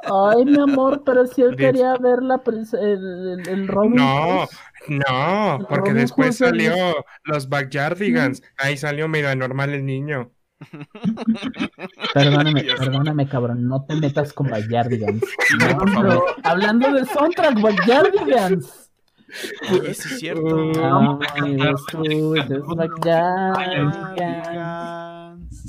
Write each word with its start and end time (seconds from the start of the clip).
Ay, 0.00 0.44
mi 0.44 0.60
amor, 0.60 1.02
pero 1.04 1.26
si 1.26 1.42
él 1.42 1.56
quería 1.56 1.94
ver 1.96 2.22
la 2.22 2.40
el, 2.46 3.42
el, 3.46 3.68
Robin. 3.68 3.96
No, 3.96 4.46
no, 4.88 5.66
porque 5.68 5.92
después 5.92 6.36
salió 6.36 6.72
los 7.24 7.48
Backyardigans. 7.48 8.42
Ahí 8.58 8.76
salió 8.76 9.08
medio 9.08 9.34
normal 9.36 9.70
el 9.70 9.84
niño. 9.84 10.30
Perdóname, 12.14 12.64
perdóname, 12.64 13.28
cabrón, 13.28 13.68
no 13.68 13.84
te 13.84 13.94
metas 13.94 14.32
con 14.32 14.50
Backyardigans. 14.50 15.22
No, 15.58 16.24
hablando 16.42 16.92
de 16.92 17.04
soundtrack, 17.04 17.60
Backyardigans. 17.60 18.90
Oye, 19.70 19.94
sí 19.94 20.08
es 20.08 20.18
cierto. 20.18 20.72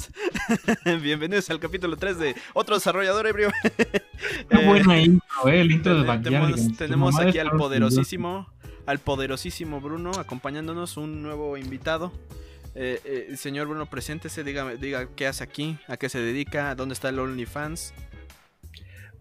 Bienvenidos 1.01 1.49
al 1.49 1.59
capítulo 1.59 1.97
3 1.97 2.19
de 2.19 2.35
Otro 2.53 2.75
Desarrollador 2.75 3.27
Ebrio. 3.27 3.51
Qué 4.49 4.65
buena 4.65 4.99
intro, 4.99 5.47
eh, 5.47 5.61
el 5.61 5.71
intro 5.71 6.01
de 6.01 6.19
Tenemos, 6.19 6.77
tenemos 6.77 7.19
aquí 7.19 7.39
al 7.39 7.51
poderosísimo, 7.51 8.47
al 8.85 8.99
poderosísimo 8.99 9.81
Bruno 9.81 10.11
acompañándonos, 10.11 10.97
un 10.97 11.21
nuevo 11.21 11.57
invitado. 11.57 12.11
Eh, 12.75 13.01
eh, 13.03 13.35
señor 13.35 13.67
Bruno, 13.67 13.87
preséntese, 13.87 14.43
diga, 14.43 14.75
diga 14.75 15.07
qué 15.15 15.27
hace 15.27 15.43
aquí, 15.43 15.77
a 15.87 15.97
qué 15.97 16.09
se 16.09 16.19
dedica, 16.19 16.75
dónde 16.75 16.93
está 16.93 17.09
el 17.09 17.19
OnlyFans. 17.19 17.93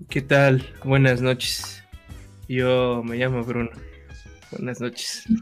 ¿Qué 0.08 0.22
tal? 0.22 0.64
Buenas 0.84 1.20
noches. 1.20 1.82
Yo 2.48 3.02
me 3.04 3.16
llamo 3.16 3.42
Bruno. 3.42 3.70
Buenas 4.52 4.80
noches. 4.80 5.24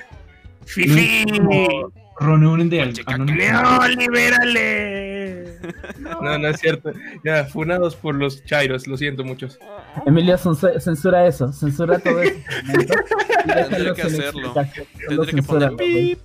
Fifi. 0.64 1.24
Reunión 2.20 2.68
de 2.68 2.80
¡No! 5.98 6.20
No, 6.20 6.38
no 6.38 6.48
es 6.48 6.60
cierto. 6.60 6.92
Ya, 7.24 7.44
funados 7.44 7.96
por 7.96 8.14
los 8.14 8.44
chairos, 8.44 8.86
lo 8.86 8.96
siento 8.96 9.24
muchos. 9.24 9.58
Emilio, 10.06 10.36
censura 10.38 11.26
eso, 11.26 11.52
censura 11.52 11.98
todo 11.98 12.20
eso. 12.22 12.36
Tendré 13.46 13.94
que 13.94 14.02
hacerlo. 14.02 14.54
Tendré 15.08 15.32
que 15.32 15.42
poner 15.42 15.76
pip, 15.76 16.18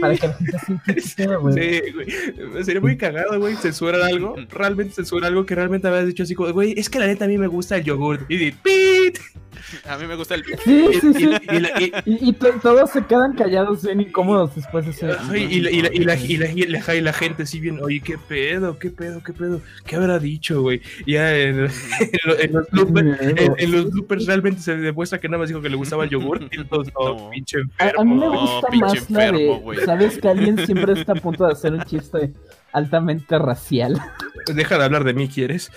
Para 0.00 0.16
que 0.16 0.26
la 0.28 0.34
gente 0.58 1.00
se 1.00 1.26
güey. 1.36 1.54
Sí, 1.54 1.92
güey. 1.92 2.64
Sería 2.64 2.80
muy 2.80 2.96
cagado, 2.96 3.38
güey, 3.38 3.56
censurar 3.56 4.02
algo. 4.02 4.34
Realmente 4.50 4.94
censurar 4.94 5.30
algo 5.30 5.46
que 5.46 5.54
realmente 5.54 5.88
habías 5.88 6.06
dicho 6.06 6.22
así 6.22 6.34
como, 6.34 6.52
güey, 6.52 6.74
es 6.78 6.88
que 6.88 6.98
la 6.98 7.06
neta 7.06 7.24
a 7.24 7.28
mí 7.28 7.38
me 7.38 7.46
gusta 7.46 7.76
el 7.76 7.84
yogur. 7.84 8.24
Y 8.28 8.52
pip. 8.52 9.16
A 9.88 9.96
mí 9.98 10.06
me 10.06 10.16
gusta 10.16 10.34
el. 10.34 10.44
Sí, 10.64 10.88
sí, 11.00 11.14
sí. 11.14 11.92
Y, 12.04 12.32
todos 12.32 12.90
se 12.90 13.04
quedan 13.06 13.34
callados, 13.34 13.84
bien 13.84 14.00
incómodos 14.00 14.54
después 14.54 14.84
de 14.84 14.90
ese. 14.92 15.06
y, 15.36 15.60
la, 15.60 15.70
y, 15.70 15.80
la, 15.80 15.88
y, 15.92 15.98
la, 16.00 16.16
y, 16.16 16.66
la, 16.66 16.94
y 16.94 17.00
la 17.00 17.12
gente 17.12 17.46
sí 17.46 17.60
bien, 17.60 17.80
oye, 17.82 18.00
qué 18.00 18.18
pedo, 18.18 18.73
qué 18.78 18.90
pedo, 18.90 19.22
qué 19.22 19.32
pedo. 19.32 19.60
¿Qué 19.84 19.96
habrá 19.96 20.18
dicho, 20.18 20.62
güey? 20.62 20.80
Ya 21.06 21.36
en, 21.38 21.62
los 21.62 22.70
bloopers, 22.70 23.20
en, 23.20 23.72
los 23.72 23.90
bloopers 23.90 24.26
realmente 24.26 24.60
se 24.60 24.76
demuestra 24.76 25.18
que 25.20 25.28
nada 25.28 25.38
más 25.38 25.48
dijo 25.48 25.60
que 25.60 25.68
le 25.68 25.76
gustaba 25.76 26.04
el 26.04 26.10
yogur. 26.10 26.48
Y 26.54 26.64
todos, 26.66 26.88
no, 26.94 27.30
pinche 27.30 27.58
enfermo. 27.58 28.00
A, 28.00 28.04
mí 28.04 28.14
me 28.14 28.28
gusta 28.28 28.68
más 28.72 29.10
la 29.10 29.32
de. 29.32 29.84
¿Sabes 29.84 30.18
que 30.18 30.28
alguien 30.28 30.64
siempre 30.64 30.92
está 30.92 31.12
a 31.12 31.16
punto 31.16 31.46
de 31.46 31.52
hacer 31.52 31.72
un 31.72 31.82
chiste 31.84 32.32
altamente 32.72 33.38
racial? 33.38 34.00
Deja 34.54 34.78
de 34.78 34.84
hablar 34.84 35.04
de 35.04 35.14
mí, 35.14 35.28
¿quieres? 35.28 35.72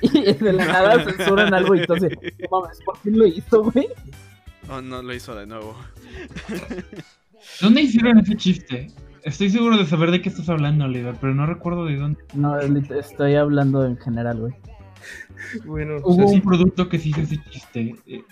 Y 0.00 0.32
de 0.32 0.52
la 0.52 0.64
nada 0.64 1.04
censuran 1.04 1.52
algo 1.52 1.74
y 1.74 1.80
entonces, 1.80 2.12
no 2.50 2.60
mames, 2.60 2.78
¿por 2.84 2.98
qué 3.00 3.10
lo 3.10 3.26
hizo, 3.26 3.62
güey? 3.64 3.88
Oh, 4.70 4.80
no, 4.80 5.02
lo 5.02 5.12
hizo 5.12 5.34
de 5.34 5.46
nuevo. 5.46 5.76
¿Dónde 7.60 7.82
hicieron 7.82 8.18
ese 8.18 8.36
chiste? 8.36 8.90
Estoy 9.24 9.50
seguro 9.50 9.76
de 9.76 9.86
saber 9.86 10.10
de 10.10 10.20
qué 10.20 10.28
estás 10.28 10.48
hablando, 10.48 10.84
Oliver, 10.84 11.14
pero 11.20 11.34
no 11.34 11.46
recuerdo 11.46 11.84
de 11.84 11.96
dónde. 11.96 12.24
No, 12.34 12.58
estoy 12.58 13.34
hablando 13.36 13.84
en 13.84 13.96
general, 13.96 14.38
güey. 14.38 14.54
Bueno, 15.64 15.96
hubo 16.04 16.30
un 16.30 16.40
producto 16.40 16.88
que 16.88 16.98
sí 16.98 17.10
hizo 17.10 17.22
ese 17.22 17.36
chiste. 17.50 17.96
Eh, 18.06 18.22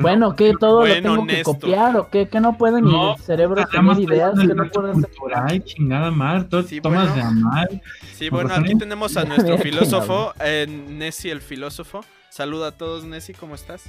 bueno, 0.00 0.34
que 0.34 0.54
todo 0.58 0.86
lo 0.86 0.94
tengo 0.94 1.26
que 1.26 1.42
copiar 1.42 1.96
o 1.96 2.08
qué, 2.10 2.28
que 2.28 2.40
no 2.40 2.56
pueden 2.56 2.84
no, 2.84 3.14
el 3.14 3.20
cerebro 3.22 3.66
tener 3.66 4.00
ideas 4.00 4.38
que 4.38 4.54
no 4.54 4.68
pueden. 4.68 5.06
Ay, 5.34 5.60
chingada 5.60 6.10
mal, 6.10 6.48
todo 6.48 6.64
tomas 6.82 7.14
de 7.14 7.22
amar. 7.22 7.68
Sí, 8.12 8.28
bueno, 8.28 8.54
aquí 8.54 8.76
tenemos 8.76 9.16
a 9.18 9.24
nuestro 9.24 9.58
filósofo, 9.58 10.32
eh, 10.40 10.66
Nessie 10.66 11.30
el 11.30 11.40
filósofo. 11.40 12.04
Saluda 12.30 12.68
a 12.68 12.72
todos, 12.72 13.04
Nessie, 13.04 13.34
¿cómo 13.34 13.54
estás? 13.54 13.84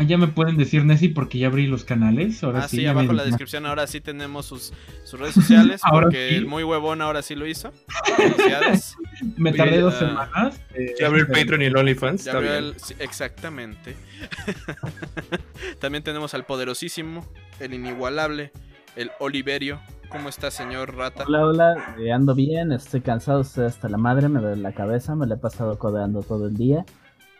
Ah, 0.00 0.02
ya 0.02 0.16
me 0.16 0.28
pueden 0.28 0.56
decir 0.56 0.82
Nessie 0.82 1.10
porque 1.10 1.38
ya 1.38 1.48
abrí 1.48 1.66
los 1.66 1.84
canales. 1.84 2.42
Ahora 2.42 2.60
ah, 2.60 2.68
sí, 2.68 2.86
abajo 2.86 3.10
en 3.10 3.18
la 3.18 3.24
descripción 3.24 3.66
ahora 3.66 3.86
sí 3.86 4.00
tenemos 4.00 4.46
sus, 4.46 4.72
sus 5.04 5.20
redes 5.20 5.34
sociales 5.34 5.82
porque 5.90 6.38
el 6.38 6.46
muy 6.46 6.64
huevón 6.64 7.02
ahora 7.02 7.20
sí 7.20 7.34
lo 7.34 7.46
hizo. 7.46 7.70
Me 9.36 9.52
tardé 9.52 9.80
dos 9.80 9.96
semanas. 9.96 10.58
Eh, 10.74 10.94
ya 10.98 11.08
abrió 11.08 11.24
el 11.24 11.28
Patreon 11.28 11.60
y 11.60 11.64
el 11.66 11.76
OnlyFans. 11.76 12.30
exactamente. 12.98 13.94
También 15.80 16.02
tenemos 16.02 16.32
al 16.32 16.46
poderosísimo, 16.46 17.30
el 17.58 17.74
inigualable, 17.74 18.52
el 18.96 19.10
Oliverio. 19.18 19.80
¿Cómo 20.08 20.30
está, 20.30 20.50
señor 20.50 20.96
Rata? 20.96 21.24
Hola, 21.26 21.44
hola, 21.44 21.94
eh, 21.98 22.10
ando 22.10 22.34
bien, 22.34 22.72
estoy 22.72 23.02
cansado, 23.02 23.42
estoy 23.42 23.66
hasta 23.66 23.90
la 23.90 23.98
madre, 23.98 24.30
me 24.30 24.40
duele 24.40 24.62
la 24.62 24.72
cabeza, 24.72 25.14
me 25.14 25.26
la 25.26 25.34
he 25.34 25.38
pasado 25.38 25.78
codeando 25.78 26.22
todo 26.22 26.46
el 26.46 26.56
día. 26.56 26.86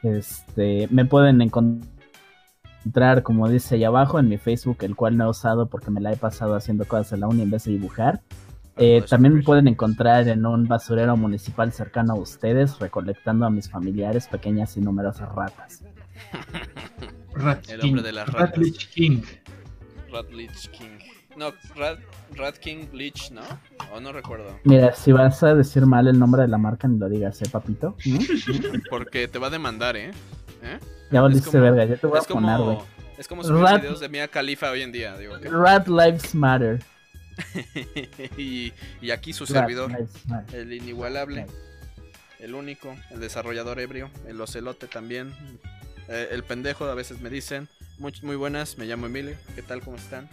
Este, 0.03 0.89
me 0.91 1.07
pueden 1.07 1.41
encontrar 1.41 2.00
entrar, 2.85 3.23
como 3.23 3.49
dice 3.49 3.75
ahí 3.75 3.85
abajo, 3.85 4.19
en 4.19 4.29
mi 4.29 4.39
Facebook, 4.39 4.79
el 4.81 4.97
cual 4.97 5.17
no 5.17 5.25
he 5.27 5.29
usado 5.29 5.67
porque 5.67 5.91
me 5.91 6.01
la 6.01 6.13
he 6.13 6.17
pasado 6.17 6.55
haciendo 6.55 6.85
cosas 6.87 7.13
en 7.13 7.21
la 7.21 7.29
uni 7.29 7.43
en 7.43 7.51
vez 7.51 7.65
de 7.65 7.73
dibujar. 7.73 8.21
Ah, 8.25 8.83
eh, 8.83 9.05
también 9.09 9.35
me 9.35 9.43
pueden 9.43 9.69
encontrar 9.69 10.29
en 10.29 10.47
un 10.47 10.67
basurero 10.67 11.17
municipal 11.17 11.73
cercano 11.73 12.15
a 12.15 12.17
ustedes, 12.17 12.79
recolectando 12.79 13.47
a 13.47 13.51
mis 13.51 13.69
familiares 13.69 14.27
pequeñas 14.29 14.77
y 14.77 14.81
numerosas 14.81 15.29
ratas. 15.35 15.83
el 17.69 17.81
hombre 17.83 18.03
de 18.03 18.13
las 18.13 18.29
ratas. 18.29 18.51
Ratlich 18.51 18.89
King. 18.91 19.23
Ratlich 20.11 20.71
King. 20.71 20.99
No, 21.37 21.53
Rat, 22.37 22.59
King 22.59 22.87
Bleach, 22.91 23.31
¿no? 23.31 23.43
O 23.95 24.01
no 24.01 24.13
recuerdo. 24.13 24.59
Mira, 24.65 24.93
si 24.95 25.13
vas 25.13 25.43
a 25.43 25.55
decir 25.55 25.87
mal 25.87 26.07
el 26.09 26.19
nombre 26.19 26.43
de 26.43 26.49
la 26.49 26.59
marca, 26.59 26.89
ni 26.89 26.99
lo 26.99 27.09
digas, 27.09 27.41
¿eh, 27.41 27.49
papito? 27.51 27.97
Porque 28.91 29.29
te 29.29 29.39
va 29.39 29.47
a 29.47 29.51
demandar, 29.51 29.97
¿eh? 29.97 30.11
¿Eh? 30.63 30.79
Ya 31.11 31.21
valiste 31.21 31.59
verga, 31.59 31.85
ya 31.85 31.97
te 31.97 32.07
voy 32.07 32.19
a 32.19 32.23
poner, 32.23 32.59
güey. 32.59 32.79
Es 33.19 33.29
como 33.29 33.43
subir 33.45 33.63
Rat... 33.63 33.83
videos 33.83 34.01
de 34.01 34.09
Mia 34.09 34.29
Khalifa 34.29 34.71
hoy 34.71 34.83
en 34.83 34.93
día, 34.93 35.17
digo. 35.17 35.37
Rat 35.39 35.89
Lives 35.89 36.35
Matter. 36.35 36.81
y, 38.37 38.73
y, 39.01 39.11
aquí 39.11 39.33
su 39.33 39.47
servidor, 39.47 39.91
el 40.53 40.73
inigualable, 40.73 41.47
el 42.39 42.55
único, 42.55 42.95
el 43.11 43.21
desarrollador 43.21 43.81
ebrio, 43.81 44.11
el 44.27 44.41
ocelote 44.41 44.87
también, 44.87 45.33
eh, 46.09 46.29
el 46.33 46.43
pendejo, 46.45 46.87
a 46.87 46.95
veces 46.95 47.21
me 47.21 47.31
dicen. 47.31 47.69
Muy, 47.99 48.13
muy 48.23 48.37
buenas, 48.37 48.79
me 48.79 48.87
llamo 48.87 49.07
Emilio. 49.07 49.37
¿Qué 49.55 49.63
tal? 49.63 49.83
¿Cómo 49.83 49.97
están? 49.97 50.29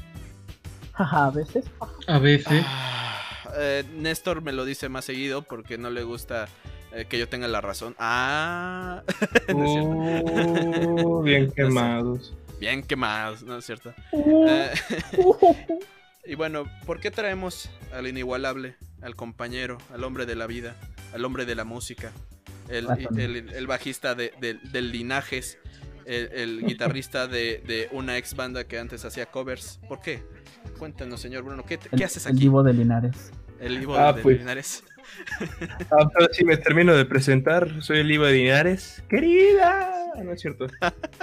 a 0.94 1.30
veces. 1.30 1.66
A 2.08 2.18
veces. 2.18 2.64
Ah, 2.66 3.22
eh, 3.58 3.84
Néstor 3.94 4.42
me 4.42 4.54
lo 4.54 4.66
dice 4.66 4.90
más 4.90 5.06
seguido 5.06 5.42
porque 5.42 5.78
no 5.78 5.90
le 5.90 6.04
gusta 6.04 6.48
eh, 6.94 7.06
que 7.06 7.20
yo 7.20 7.28
tenga 7.28 7.48
la 7.48 7.62
razón. 7.62 7.96
Ah, 8.00 9.04
uh, 9.54 11.22
bien 11.22 11.52
quemados. 11.56 12.34
bien 12.60 12.84
quemados, 12.84 13.44
¿no 13.44 13.58
es 13.58 13.66
cierto? 13.66 13.94
Eh, 14.14 14.72
y 16.26 16.36
bueno, 16.36 16.66
¿por 16.86 17.00
qué 17.00 17.12
traemos 17.12 17.70
al 17.92 18.08
inigualable, 18.08 18.76
al 19.02 19.16
compañero, 19.16 19.78
al 19.94 20.04
hombre 20.04 20.26
de 20.26 20.36
la 20.36 20.48
vida, 20.48 20.76
al 21.14 21.26
hombre 21.26 21.46
de 21.46 21.56
la 21.56 21.66
música, 21.66 22.12
el, 22.70 22.88
el, 23.18 23.68
bajista 23.68 24.16
de, 24.16 24.34
del 24.40 24.92
Linajes, 24.92 25.58
el, 26.06 26.66
guitarrista 26.66 27.28
de, 27.28 27.90
una 27.92 28.18
ex 28.18 28.36
banda 28.36 28.66
que 28.66 28.80
antes 28.80 29.06
hacía 29.06 29.26
covers? 29.26 29.80
¿Por 29.88 30.02
qué? 30.02 30.24
Cuéntanos, 30.78 31.20
señor 31.22 31.44
Bruno, 31.44 31.64
¿qué, 31.66 31.78
¿qué 31.78 32.04
haces 32.04 32.28
aquí? 32.28 32.38
El 32.38 32.44
Ivo 32.44 32.64
de 32.64 32.74
Linares. 32.74 33.32
El 33.60 33.82
Ivo 33.82 33.96
ah, 33.96 34.14
de 34.14 34.22
pues. 34.22 34.38
Linares. 34.38 34.84
Ah, 35.92 36.10
si 36.32 36.44
me 36.44 36.58
termino 36.58 36.96
de 36.96 37.06
presentar. 37.06 37.82
Soy 37.82 38.00
el 38.00 38.12
Ivo 38.12 38.26
de 38.26 38.34
Linares. 38.34 39.04
¡Querida! 39.10 39.94
No 40.24 40.32
es 40.32 40.42
cierto. 40.42 40.68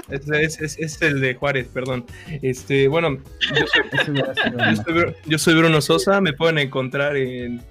Es, 0.09 1.03
el 1.03 1.21
de 1.21 1.35
Juárez, 1.35 1.69
perdón. 1.73 2.07
Este, 2.43 2.89
bueno, 2.89 3.19
yo 5.27 5.39
soy, 5.39 5.55
Bruno 5.55 5.81
Sosa. 5.81 6.21
Me 6.21 6.33
pueden 6.33 6.59
encontrar 6.59 7.17
en, 7.17 7.63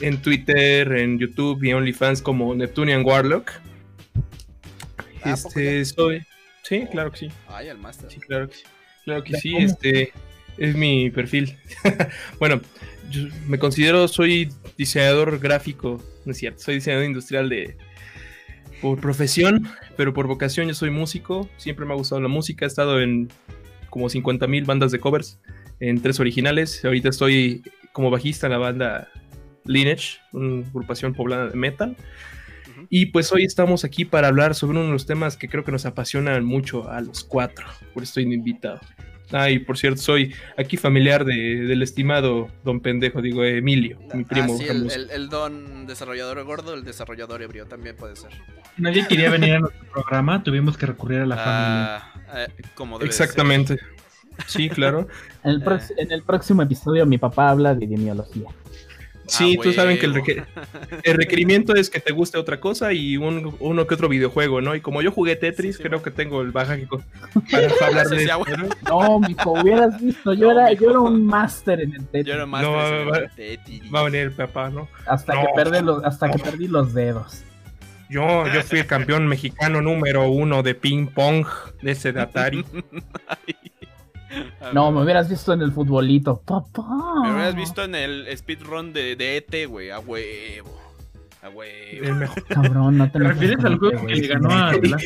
en 0.00 0.22
Twitter, 0.22 0.92
en 0.92 1.18
YouTube 1.18 1.62
y 1.62 1.72
OnlyFans 1.72 2.22
como 2.22 2.54
Neptunian 2.54 3.04
Warlock. 3.04 3.52
Ah, 5.22 5.32
este, 5.32 5.84
soy. 5.84 6.22
Sí, 6.62 6.86
claro 6.90 7.12
que 7.12 7.18
sí. 7.18 7.30
Ay, 7.48 7.68
el 7.68 7.78
master. 7.78 8.10
Sí, 8.10 8.20
claro 8.20 8.48
que 8.48 8.56
sí. 8.56 8.64
Claro 9.04 9.22
que 9.22 9.36
sí, 9.36 9.56
este 9.56 10.12
es 10.56 10.74
mi 10.74 11.10
perfil. 11.10 11.58
bueno, 12.38 12.60
yo 13.10 13.22
me 13.46 13.58
considero, 13.58 14.08
soy 14.08 14.50
diseñador 14.76 15.38
gráfico, 15.38 16.02
no 16.24 16.32
es 16.32 16.38
cierto, 16.38 16.60
soy 16.62 16.76
diseñador 16.76 17.06
industrial 17.06 17.48
de 17.48 17.76
por 18.80 19.00
profesión, 19.00 19.68
pero 19.96 20.12
por 20.12 20.26
vocación 20.26 20.68
yo 20.68 20.74
soy 20.74 20.90
músico, 20.90 21.48
siempre 21.56 21.86
me 21.86 21.92
ha 21.92 21.96
gustado 21.96 22.20
la 22.20 22.28
música, 22.28 22.64
he 22.64 22.68
estado 22.68 23.00
en 23.00 23.30
como 23.88 24.08
50.000 24.08 24.66
bandas 24.66 24.92
de 24.92 24.98
covers, 24.98 25.38
en 25.80 26.00
tres 26.00 26.20
originales, 26.20 26.84
ahorita 26.84 27.08
estoy 27.08 27.62
como 27.92 28.10
bajista 28.10 28.46
en 28.46 28.52
la 28.52 28.58
banda 28.58 29.08
Lineage, 29.64 30.18
una 30.32 30.66
agrupación 30.66 31.14
poblana 31.14 31.46
de 31.46 31.56
metal. 31.56 31.96
Y 32.90 33.06
pues 33.06 33.32
hoy 33.32 33.44
estamos 33.44 33.84
aquí 33.84 34.04
para 34.04 34.28
hablar 34.28 34.54
sobre 34.54 34.78
uno 34.78 34.86
de 34.86 34.92
los 34.92 35.06
temas 35.06 35.36
que 35.36 35.48
creo 35.48 35.64
que 35.64 35.72
nos 35.72 35.86
apasionan 35.86 36.44
mucho 36.44 36.90
a 36.90 37.00
los 37.00 37.24
cuatro. 37.24 37.66
Por 37.92 38.02
eso 38.02 38.10
estoy 38.10 38.34
invitado. 38.34 38.80
Ah, 39.32 39.50
y 39.50 39.58
por 39.58 39.78
cierto, 39.78 40.00
soy 40.00 40.34
aquí 40.56 40.76
familiar 40.76 41.24
del 41.24 41.82
estimado 41.82 42.48
don 42.62 42.80
pendejo, 42.80 43.22
digo 43.22 43.44
Emilio, 43.44 43.98
mi 44.12 44.22
ah, 44.22 44.26
primo. 44.28 44.58
sí, 44.58 44.66
el, 44.68 45.28
don 45.28 45.86
desarrollador 45.86 46.42
gordo, 46.44 46.74
el 46.74 46.84
desarrollador 46.84 47.42
ebrio 47.42 47.66
también 47.66 47.96
puede 47.96 48.16
ser. 48.16 48.30
Nadie 48.76 49.06
quería 49.06 49.30
venir 49.30 49.54
a 49.54 49.60
nuestro 49.60 49.90
programa, 49.90 50.42
tuvimos 50.42 50.76
que 50.76 50.86
recurrir 50.86 51.20
a 51.20 51.26
la 51.26 51.36
ah, 51.38 52.12
familia. 52.12 52.44
Eh, 52.44 52.62
como 52.74 53.00
Exactamente. 53.00 53.78
Sí, 54.46 54.68
claro. 54.68 55.08
en, 55.42 55.50
el 55.62 55.80
en 55.96 56.12
el 56.12 56.22
próximo 56.22 56.62
episodio 56.62 57.06
mi 57.06 57.18
papá 57.18 57.50
habla 57.50 57.74
de 57.74 57.84
epidemiología. 57.84 58.48
Sí, 59.26 59.58
tú 59.62 59.72
sabes 59.72 59.98
que 59.98 60.06
el, 61.02 61.16
requerimiento 61.16 61.74
es 61.74 61.90
que 61.90 62.00
te 62.00 62.12
guste 62.12 62.38
otra 62.38 62.60
cosa 62.60 62.92
y 62.92 63.16
uno 63.16 63.86
que 63.86 63.94
otro 63.94 64.08
videojuego, 64.08 64.60
¿no? 64.60 64.74
Y 64.74 64.80
como 64.80 65.02
yo 65.02 65.10
jugué 65.10 65.36
Tetris, 65.36 65.78
creo 65.78 66.02
que 66.02 66.10
tengo 66.10 66.42
el 66.42 66.52
bajágico 66.52 67.02
para 67.50 67.86
hablar 67.86 68.06
de 68.08 68.24
eso. 68.24 68.44
No, 68.88 69.20
mijo, 69.20 69.52
hubieras 69.52 70.00
visto, 70.00 70.32
yo, 70.34 70.50
era, 70.50 70.72
yo 70.72 70.90
era 70.90 71.00
un 71.00 71.24
máster 71.24 71.80
en 71.80 71.94
el 71.94 72.06
Tetris. 72.06 72.26
Yo 72.26 72.34
era 72.34 72.46
máster 72.46 72.94
en 72.94 73.14
el 73.14 73.30
Tetris. 73.30 73.82
Va 73.94 74.00
a 74.00 74.04
venir 74.04 74.20
el 74.20 74.32
papá, 74.32 74.70
¿no? 74.70 74.88
Hasta, 75.06 75.32
que, 75.32 75.46
perdí 75.54 75.80
los, 75.82 76.04
hasta 76.04 76.30
que 76.30 76.38
perdí 76.38 76.68
los 76.68 76.92
dedos. 76.92 77.42
Yo, 78.10 78.46
yo 78.52 78.62
fui 78.62 78.80
el 78.80 78.86
campeón 78.86 79.26
mexicano 79.26 79.80
número 79.80 80.28
uno 80.28 80.62
de 80.62 80.74
ping 80.74 81.06
pong 81.06 81.46
de 81.82 81.92
ese 81.92 82.12
de 82.12 82.20
Atari. 82.20 82.64
No, 84.72 84.90
me 84.90 85.02
hubieras 85.02 85.28
visto 85.28 85.52
en 85.52 85.62
el 85.62 85.72
futbolito. 85.72 86.40
Papá. 86.40 86.84
Me 87.22 87.32
hubieras 87.32 87.54
visto 87.54 87.84
en 87.84 87.94
el 87.94 88.26
speedrun 88.36 88.92
de, 88.92 89.16
de 89.16 89.36
ET, 89.36 89.68
güey. 89.68 89.90
A 89.90 89.98
huevo. 89.98 90.80
A 91.42 91.48
huevo. 91.48 92.04
El 92.06 92.14
mejor. 92.14 92.44
Cabrón, 92.44 92.98
no 92.98 93.10
te, 93.10 93.18
¿Te 93.18 93.24
refieres 93.24 93.64
al 93.64 93.78
juego 93.78 94.06
que 94.06 94.14
le 94.14 94.26
ganó 94.26 94.50
a 94.50 94.72
The 94.80 94.96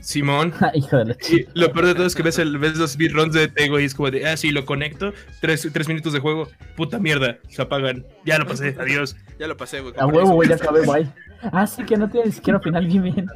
Simón. 0.00 0.52
Hijo 0.74 0.96
de 0.98 1.04
la 1.06 1.14
chica. 1.16 1.50
Lo 1.54 1.72
peor 1.72 1.86
de 1.86 1.94
todo 1.94 2.06
es 2.06 2.14
que 2.14 2.22
ves, 2.22 2.38
el, 2.38 2.58
ves 2.58 2.76
los 2.76 2.92
speedruns 2.92 3.32
de 3.34 3.44
ET, 3.44 3.68
güey. 3.68 3.84
Es 3.84 3.94
como 3.94 4.10
de, 4.10 4.26
ah, 4.26 4.36
sí, 4.36 4.50
lo 4.50 4.64
conecto. 4.64 5.12
Tres, 5.40 5.68
tres 5.72 5.88
minutos 5.88 6.12
de 6.12 6.20
juego. 6.20 6.48
Puta 6.76 6.98
mierda. 6.98 7.38
Se 7.48 7.62
apagan. 7.62 8.04
Ya 8.24 8.38
lo 8.38 8.46
pasé. 8.46 8.76
Adiós. 8.78 9.16
Ya 9.38 9.46
lo 9.46 9.56
pasé, 9.56 9.80
güey. 9.80 9.94
A 9.98 10.06
huevo, 10.06 10.32
güey. 10.32 10.48
Ya 10.48 10.56
acabé, 10.56 10.84
güey. 10.84 11.06
Ah, 11.52 11.66
sí, 11.66 11.84
que 11.84 11.96
no 11.96 12.08
tiene 12.08 12.26
ni 12.26 12.32
siquiera 12.32 12.60
final 12.60 12.86
bien. 12.86 13.26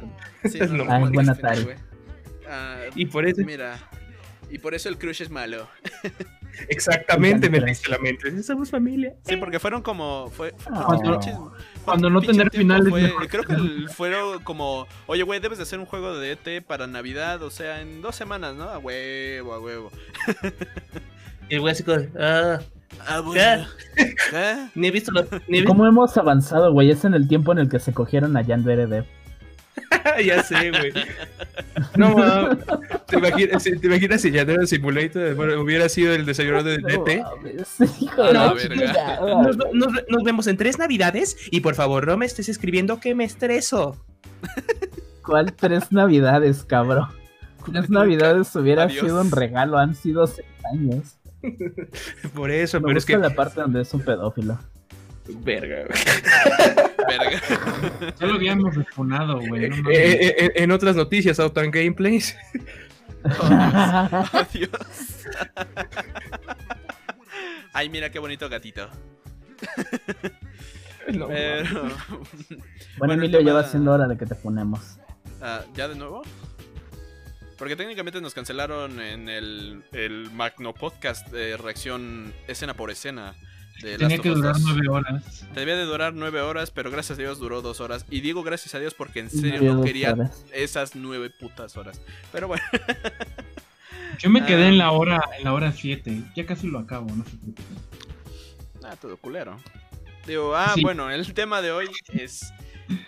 Sí, 0.45 0.59
no, 0.69 0.85
Ay, 0.89 1.03
buena 1.11 1.35
tarde. 1.35 1.75
Ah, 2.49 2.81
y 2.95 3.05
por 3.05 3.25
eso. 3.25 3.41
Mira, 3.45 3.77
y 4.51 4.59
por 4.59 4.73
eso 4.73 4.89
el 4.89 4.97
crush 4.97 5.21
es 5.21 5.29
malo. 5.29 5.67
Exactamente, 6.67 7.49
me 7.49 7.59
dice 7.61 7.89
la 7.89 7.97
mente. 7.97 8.43
Somos 8.43 8.69
familia. 8.69 9.15
Sí, 9.23 9.37
porque 9.37 9.59
fueron 9.59 9.81
como. 9.81 10.29
Fue, 10.29 10.53
cuando, 11.85 12.09
no 12.09 12.21
tener 12.21 12.49
finales. 12.51 12.93
creo 13.29 13.43
que 13.43 13.55
fueron 13.93 14.43
como. 14.43 14.87
Oye, 15.07 15.23
güey, 15.23 15.39
debes 15.39 15.57
de 15.57 15.63
hacer 15.63 15.79
un 15.79 15.85
juego 15.85 16.17
de 16.17 16.33
ET 16.33 16.63
para 16.65 16.87
Navidad. 16.87 17.41
O 17.43 17.49
sea, 17.49 17.81
en 17.81 18.01
dos 18.01 18.15
semanas, 18.15 18.55
¿no? 18.55 18.63
A 18.63 18.77
huevo, 18.77 19.53
a 19.53 19.59
huevo. 19.59 19.91
y 21.49 21.55
el 21.55 21.61
güey 21.61 21.71
así 21.71 21.83
como. 21.83 21.99
Ah. 22.19 22.59
Ah, 23.07 23.21
bueno. 23.21 23.65
Ni 24.75 24.87
he 24.87 24.91
visto, 24.91 25.11
¿Cómo 25.65 25.85
hemos 25.87 26.17
avanzado, 26.17 26.71
güey? 26.73 26.91
Es 26.91 27.05
en 27.05 27.13
el 27.13 27.27
tiempo 27.27 27.51
en 27.51 27.59
el 27.59 27.69
que 27.69 27.79
se 27.79 27.93
cogieron 27.93 28.35
a 28.35 28.43
Jan 28.43 28.63
Veredev. 28.63 29.05
ya 30.25 30.43
sé, 30.43 30.71
güey. 30.71 30.93
No, 31.95 32.15
¿te 33.07 33.17
imaginas, 33.17 33.63
¿te 33.63 33.87
imaginas 33.87 34.21
si 34.21 34.31
ya 34.31 34.45
no 34.45 34.53
era 34.53 34.65
Simulator? 34.65 35.35
Bueno, 35.35 35.61
hubiera 35.61 35.89
sido 35.89 36.13
el 36.13 36.25
desayuno 36.25 36.63
de 36.63 36.77
DT. 36.77 37.23
nos, 39.73 40.23
vemos 40.23 40.47
en 40.47 40.57
tres 40.57 40.77
navidades 40.77 41.37
y 41.51 41.61
por 41.61 41.75
favor 41.75 42.07
no 42.07 42.17
me 42.17 42.25
estés 42.25 42.49
escribiendo 42.49 42.99
que 42.99 43.15
me 43.15 43.23
estreso. 43.23 43.97
¿Cuál 45.23 45.53
tres 45.53 45.91
navidades, 45.91 46.63
cabrón? 46.63 47.07
Tres 47.65 47.89
navidades 47.89 48.55
hubiera 48.55 48.89
sido 48.89 49.21
un 49.21 49.31
regalo, 49.31 49.77
han 49.77 49.95
sido 49.95 50.25
seis 50.27 50.47
años. 50.73 51.17
Por 52.33 52.51
eso, 52.51 52.79
me 52.79 52.87
pero 52.87 52.97
es 52.97 53.05
que. 53.05 53.17
la 53.17 53.31
parte 53.31 53.61
donde 53.61 53.81
es 53.81 53.93
un 53.93 54.01
pedófilo. 54.01 54.59
Verga, 55.27 55.85
Verga. 57.07 57.41
Ya 58.19 58.25
lo 58.27 58.33
habíamos 58.33 58.75
responado, 58.75 59.39
güey. 59.39 59.65
Eh, 59.65 59.71
eh, 59.91 60.35
eh, 60.37 60.51
en 60.55 60.71
otras 60.71 60.95
noticias, 60.95 61.39
Autan 61.39 61.71
Gameplays. 61.71 62.35
Oh, 63.39 64.45
Dios. 64.53 64.71
Ay, 67.73 67.89
mira 67.89 68.09
qué 68.09 68.19
bonito 68.19 68.49
gatito. 68.49 68.89
Bueno, 72.97 73.13
Emilio, 73.13 73.41
ya 73.41 73.53
va 73.53 73.63
siendo 73.63 73.91
hora 73.91 74.07
de 74.07 74.15
que 74.17 74.25
te 74.25 74.35
ponemos. 74.35 74.99
Ah, 75.41 75.61
¿Ya 75.73 75.87
de 75.87 75.95
nuevo? 75.95 76.21
Porque 77.57 77.75
técnicamente 77.75 78.21
nos 78.21 78.35
cancelaron 78.35 79.01
en 79.01 79.27
el, 79.27 79.83
el 79.91 80.29
Magno 80.31 80.73
Podcast 80.73 81.27
de 81.29 81.57
reacción 81.57 82.33
escena 82.47 82.75
por 82.75 82.91
escena. 82.91 83.35
Tenía 83.81 84.17
que 84.19 84.29
durar 84.29 84.55
nueve 84.59 84.87
horas. 84.89 85.45
Debía 85.53 85.75
de 85.75 85.83
durar 85.83 86.13
nueve 86.13 86.41
horas, 86.41 86.71
pero 86.71 86.91
gracias 86.91 87.17
a 87.17 87.21
Dios 87.21 87.39
duró 87.39 87.61
dos 87.61 87.81
horas. 87.81 88.05
Y 88.09 88.21
digo 88.21 88.43
gracias 88.43 88.75
a 88.75 88.79
Dios 88.79 88.93
porque 88.93 89.19
en 89.19 89.29
serio 89.29 89.73
no, 89.73 89.83
quería 89.83 90.31
esas 90.53 90.95
nueve 90.95 91.29
putas 91.29 91.77
horas. 91.77 92.01
Pero 92.31 92.47
bueno. 92.47 92.63
Yo 94.19 94.29
me 94.29 94.45
quedé 94.45 94.67
en 94.67 94.77
la 94.77 94.87
ah. 94.87 94.91
hora 94.91 95.21
en 95.37 95.43
la 95.43 95.53
hora 95.53 95.71
siete. 95.71 96.21
Ya 96.35 96.45
casi 96.45 96.67
lo 96.67 96.79
acabo, 96.79 97.07
no 97.15 97.23
se 97.23 97.37
preocupen. 97.37 97.65
Ah, 98.83 98.95
todo 98.99 99.17
culero. 99.17 99.57
Digo, 100.27 100.55
ah, 100.55 100.75
bueno, 100.81 101.09
el 101.09 101.33
tema 101.33 101.61
de 101.61 101.71
hoy 101.71 101.87
es 102.13 102.53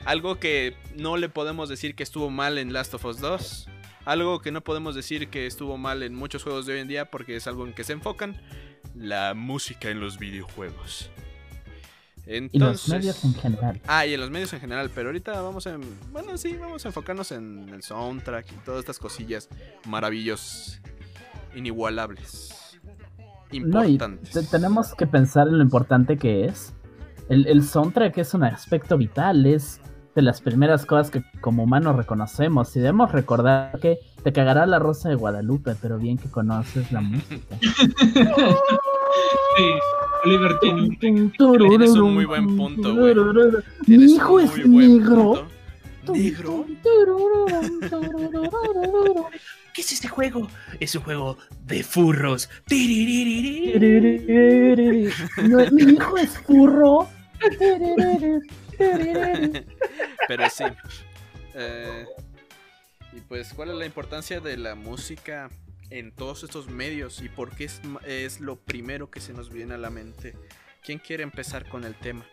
algo 0.06 0.40
que 0.40 0.76
no 0.96 1.18
le 1.18 1.30
podemos 1.30 1.70
decir 1.70 1.96
que 1.96 2.04
estuvo 2.04 2.30
mal 2.30 2.58
en 2.58 2.74
Last 2.74 2.94
of 2.94 3.06
Us 3.06 3.20
2. 3.20 3.70
Algo 4.06 4.42
que 4.42 4.52
no 4.52 4.62
podemos 4.62 4.96
decir 4.96 5.30
que 5.30 5.46
estuvo 5.46 5.78
mal 5.78 6.04
en 6.04 6.16
muchos 6.16 6.44
juegos 6.44 6.66
de 6.66 6.74
hoy 6.74 6.80
en 6.80 6.88
día 6.88 7.12
porque 7.12 7.36
es 7.36 7.48
algo 7.48 7.66
en 7.66 7.74
que 7.74 7.84
se 7.84 7.94
enfocan 7.94 8.42
la 8.96 9.34
música 9.34 9.90
en 9.90 10.00
los 10.00 10.18
videojuegos. 10.20 11.10
Entonces, 12.26 12.54
y 12.54 12.60
los 12.60 12.90
medios 12.90 13.26
en 13.26 13.34
general. 13.34 13.82
Ah, 13.86 14.06
y 14.06 14.14
en 14.14 14.20
los 14.22 14.30
medios 14.30 14.54
en 14.54 14.62
general, 14.62 14.90
pero 14.94 15.10
ahorita 15.10 15.42
vamos 15.42 15.68
a, 15.68 15.78
bueno, 16.12 16.38
sí, 16.38 16.56
vamos 16.56 16.86
a 16.86 16.90
enfocarnos 16.90 17.32
en 17.34 17.68
el 17.70 17.84
soundtrack 17.84 18.52
y 18.52 18.56
todas 18.64 18.80
estas 18.80 18.98
cosillas 18.98 19.50
maravillosas, 19.88 20.82
inigualables, 21.54 22.80
importantes. 23.52 24.50
tenemos 24.50 24.96
que 24.96 25.06
pensar 25.06 25.48
en 25.48 25.58
lo 25.58 25.64
importante 25.64 26.18
que 26.18 26.46
es. 26.46 26.74
El, 27.28 27.46
el 27.48 27.64
soundtrack 27.64 28.18
es 28.18 28.34
un 28.34 28.44
aspecto 28.44 28.98
vital, 28.98 29.46
es 29.46 29.82
de 30.16 30.22
las 30.22 30.42
primeras 30.42 30.86
cosas 30.86 31.10
que 31.10 31.24
como 31.42 31.64
humanos 31.64 31.96
reconocemos 31.96 32.76
y 32.76 32.80
debemos 32.80 33.12
recordar 33.12 33.80
que 33.80 34.00
te 34.24 34.32
cagará 34.32 34.66
la 34.66 34.80
rosa 34.80 35.10
de 35.10 35.16
Guadalupe, 35.16 35.76
pero 35.82 35.98
bien 35.98 36.18
que 36.18 36.30
conoces 36.30 36.90
la 36.92 37.02
música. 37.02 37.58
sí, 37.62 37.70
Oliver 40.26 40.58
tiene 40.60 40.98
Tienes 40.98 41.92
un 41.92 42.14
muy 42.14 42.26
buen 42.26 42.56
punto, 42.56 42.96
güey. 42.96 43.16
Mi 43.88 44.14
hijo 44.14 44.40
es 44.40 44.66
negro. 44.66 45.46
¿Negro? 46.12 46.66
¿Qué 49.74 49.82
es 49.82 49.92
este 49.92 50.08
juego? 50.08 50.48
Es 50.80 50.96
un 50.96 51.04
juego 51.04 51.38
de 51.66 51.84
furros. 51.84 52.50
No, 55.44 55.72
mi 55.72 55.84
hijo 55.94 56.18
es 56.18 56.38
furro. 56.40 57.08
Pero 60.28 60.50
sí. 60.50 60.64
Eh, 61.56 62.06
pues, 63.34 63.52
¿cuál 63.56 63.72
es 63.72 63.76
la 63.78 63.88
importancia 63.88 64.40
de 64.42 64.58
la 64.58 64.76
música 64.76 65.50
en 65.90 66.12
todos 66.12 66.44
estos 66.44 66.68
medios? 66.70 67.20
¿Y 67.20 67.30
por 67.30 67.56
qué 67.56 67.64
es, 67.64 67.82
es 68.06 68.40
lo 68.40 68.58
primero 68.58 69.10
que 69.10 69.20
se 69.20 69.34
nos 69.34 69.50
viene 69.50 69.74
a 69.74 69.80
la 69.80 69.90
mente? 69.90 70.36
¿Quién 70.84 71.00
quiere 71.00 71.24
empezar 71.24 71.68
con 71.68 71.84
el 71.84 71.96
tema? 71.96 72.28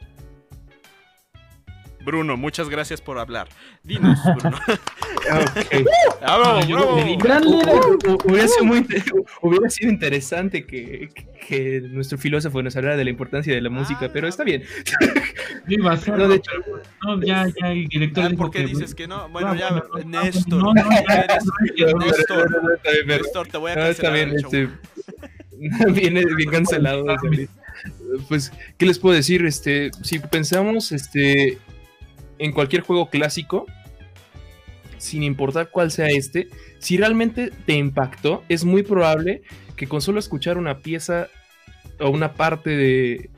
Bruno, 2.05 2.37
muchas 2.37 2.69
gracias 2.69 3.01
por 3.01 3.19
hablar. 3.19 3.49
Dinos, 3.83 4.19
Bruno. 4.37 4.59
okay. 5.57 5.85
Ah, 6.23 6.61
Gran 7.19 7.45
Hubiera 7.47 8.49
sido, 8.49 8.65
muy, 8.65 8.87
hubiera 9.43 9.71
sido 9.71 9.91
interesante 9.91 10.65
que, 10.65 11.11
que, 11.47 11.81
nuestro 11.83 12.19
filósofo 12.19 12.63
nos 12.63 12.77
hablara 12.77 12.97
de 12.97 13.05
la 13.05 13.11
importancia 13.11 13.55
de 13.55 13.61
la 13.61 13.71
música, 13.71 14.11
pero 14.13 14.29
está 14.29 14.45
bien. 14.45 14.63
no, 15.67 16.29
de 16.29 16.37
hecho, 16.37 16.53
no, 17.05 17.23
ya, 17.23 17.47
ya, 17.61 17.73
el 17.73 17.87
director. 17.89 18.37
¿Por 18.37 18.51
qué 18.51 18.65
dices 18.65 18.95
que 18.95 19.07
no? 19.07 19.29
Bueno, 19.29 19.55
ya, 19.55 19.71
Néstor. 20.05 20.63
No, 20.63 20.75
no, 20.75 20.89
Néstor, 21.99 23.07
Néstor, 23.07 23.49
te 23.49 23.59
voy 23.59 23.73
a 23.73 23.75
cancelar. 23.75 23.91
está 23.91 24.11
bien, 24.11 24.33
este, 24.37 24.69
viene 25.93 26.25
bien 26.35 26.51
cancelado. 26.51 27.05
Pues, 28.29 28.53
¿qué 28.77 28.87
les 28.87 28.99
puedo 28.99 29.15
decir? 29.15 29.45
Este, 29.45 29.91
si 30.03 30.19
pensamos, 30.19 30.93
este, 30.93 31.59
en 32.41 32.53
cualquier 32.53 32.83
juego 32.83 33.09
clásico, 33.11 33.67
sin 34.99 35.23
importar 35.23 35.71
cuál 35.71 35.91
sea 35.91 36.09
este, 36.09 36.49
si 36.79 36.97
realmente 36.97 37.51
te 37.67 37.75
impactó, 37.75 38.43
es 38.49 38.65
muy 38.65 38.83
probable 38.83 39.43
que 39.77 39.87
con 39.87 40.03
solo 40.03 40.19
escuchar 40.19 40.59
una 40.59 40.79
pieza 40.79 41.29
o 42.01 42.11
una 42.11 42.35
parte 42.35 42.71
de, 42.71 43.31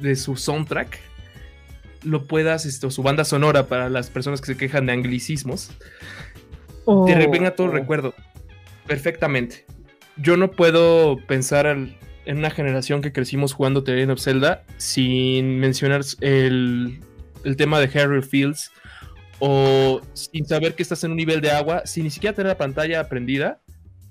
de 0.00 0.16
su 0.16 0.36
soundtrack 0.36 0.98
lo 2.02 2.24
puedas, 2.26 2.66
esto, 2.66 2.90
su 2.90 3.02
banda 3.02 3.24
sonora 3.24 3.66
para 3.66 3.88
las 3.88 4.10
personas 4.10 4.40
que 4.42 4.48
se 4.48 4.56
quejan 4.56 4.86
de 4.86 4.92
anglicismos, 4.92 5.70
Oh, 6.86 7.06
te 7.06 7.14
revenga 7.14 7.52
todo 7.54 7.68
el 7.68 7.72
oh. 7.72 7.76
recuerdo 7.76 8.14
perfectamente. 8.86 9.64
Yo 10.18 10.36
no 10.36 10.50
puedo 10.50 11.16
pensar 11.26 11.66
al- 11.66 11.96
en 12.26 12.36
una 12.36 12.50
generación 12.50 13.00
que 13.00 13.10
crecimos 13.10 13.54
jugando 13.54 13.82
The 13.84 13.92
Legend 13.92 14.10
of 14.12 14.20
Zelda 14.20 14.64
sin 14.76 15.60
mencionar 15.60 16.02
el, 16.20 17.00
el 17.44 17.56
tema 17.56 17.80
de 17.80 17.98
Harry 18.00 18.22
Fields 18.22 18.70
o 19.38 20.00
sin 20.14 20.46
saber 20.46 20.74
que 20.74 20.82
estás 20.82 21.02
en 21.04 21.10
un 21.10 21.16
nivel 21.16 21.40
de 21.40 21.50
agua, 21.50 21.82
sin 21.84 22.04
ni 22.04 22.10
siquiera 22.10 22.34
tener 22.34 22.50
la 22.52 22.58
pantalla 22.58 23.08
prendida, 23.08 23.60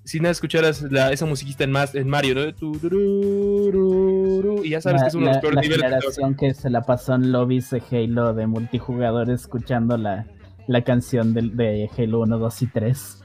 sin 0.04 0.26
escuchar 0.26 0.64
la- 0.92 1.12
esa 1.14 1.26
musiquita 1.26 1.64
en, 1.64 1.72
más, 1.72 1.96
en 1.96 2.08
Mario, 2.10 2.36
¿no? 2.36 2.42
De 2.42 2.54
y 4.66 4.70
ya 4.70 4.82
sabes 4.82 5.02
La, 5.02 5.06
que 5.06 5.08
es 5.10 5.16
uno 5.16 5.28
de 5.28 5.32
los 5.34 5.42
peores 5.42 5.56
la 5.56 5.62
niveles. 5.62 5.82
que 5.82 5.88
generación 5.88 6.56
se 6.56 6.70
la 6.70 6.82
pasó 6.82 7.16
en 7.16 7.32
lobbies 7.32 7.70
de 7.70 7.82
Halo 7.92 8.34
de 8.34 8.48
multijugador 8.48 9.30
escuchando 9.30 9.98
la, 9.98 10.28
la 10.68 10.84
canción 10.84 11.34
del- 11.34 11.56
de, 11.56 11.90
Halo 11.98 12.20
1, 12.22 12.38
2 12.38 12.62
y 12.62 12.68
3. 12.68 13.20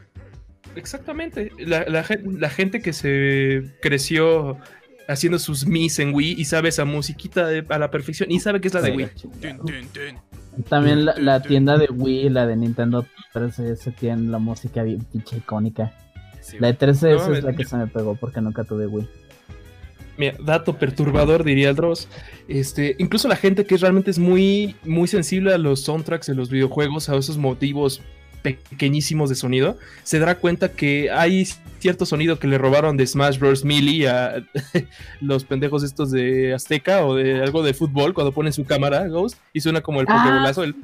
Exactamente. 0.76 1.50
La 1.58 2.50
gente 2.50 2.80
que 2.80 2.92
se 2.92 3.74
creció 3.82 4.58
haciendo 5.08 5.38
sus 5.38 5.66
Mis 5.66 5.98
en 5.98 6.14
Wii 6.14 6.34
y 6.38 6.44
sabe 6.44 6.68
esa 6.68 6.84
musiquita 6.84 7.46
de- 7.46 7.64
a 7.68 7.78
la 7.78 7.90
perfección 7.90 8.30
y 8.30 8.38
sabe 8.40 8.60
que 8.60 8.68
es 8.68 8.74
la 8.74 8.82
de 8.82 8.90
Wii. 8.92 9.08
También 10.68 11.04
la, 11.04 11.14
la 11.16 11.40
tienda 11.42 11.78
de 11.78 11.86
Wii 11.90 12.30
la 12.30 12.46
de 12.46 12.56
Nintendo 12.56 13.06
3DS 13.34 13.94
tienen 13.96 14.30
la 14.32 14.38
música 14.38 14.82
bien 14.82 15.00
pinche 15.04 15.36
icónica. 15.38 15.92
Sí, 16.40 16.56
La 16.60 16.68
de 16.72 16.78
3DS 16.78 17.26
No, 17.28 17.34
es 17.34 17.44
la 17.44 17.54
que 17.54 17.64
se 17.64 17.76
me 17.76 17.86
pegó 17.86 18.14
porque 18.16 18.40
nunca 18.40 18.64
tuve 18.64 18.86
Wii. 18.86 19.08
Mira, 20.16 20.34
dato 20.44 20.76
perturbador, 20.76 21.44
diría 21.44 21.70
el 21.70 21.76
Dross. 21.76 22.08
Este, 22.48 22.96
incluso 22.98 23.28
la 23.28 23.36
gente 23.36 23.64
que 23.64 23.76
realmente 23.76 24.10
es 24.10 24.18
muy, 24.18 24.74
muy 24.84 25.06
sensible 25.06 25.54
a 25.54 25.58
los 25.58 25.82
soundtracks 25.82 26.26
de 26.26 26.34
los 26.34 26.50
videojuegos, 26.50 27.08
a 27.08 27.14
esos 27.16 27.38
motivos 27.38 28.02
pequeñísimos 28.42 29.28
de 29.28 29.34
sonido, 29.36 29.76
se 30.04 30.18
dará 30.18 30.36
cuenta 30.36 30.70
que 30.70 31.10
hay 31.10 31.46
cierto 31.80 32.06
sonido 32.06 32.38
que 32.38 32.46
le 32.48 32.58
robaron 32.58 32.96
de 32.96 33.06
Smash 33.06 33.38
Bros. 33.38 33.64
Melee 33.64 34.08
a 34.08 34.42
los 35.20 35.44
pendejos 35.44 35.82
estos 35.82 36.10
de 36.10 36.54
Azteca 36.54 37.04
o 37.06 37.14
de 37.14 37.42
algo 37.42 37.62
de 37.62 37.74
fútbol 37.74 38.14
cuando 38.14 38.32
ponen 38.32 38.52
su 38.52 38.64
cámara, 38.64 39.06
Ghost, 39.08 39.38
y 39.52 39.60
suena 39.60 39.80
como 39.80 40.00
el 40.00 40.06
Ah, 40.08 40.16
pokebolazo. 40.22 40.62
el- 40.64 40.74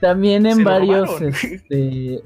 También 0.00 0.46
en 0.46 0.64
varios, 0.64 1.20
este... 1.20 2.20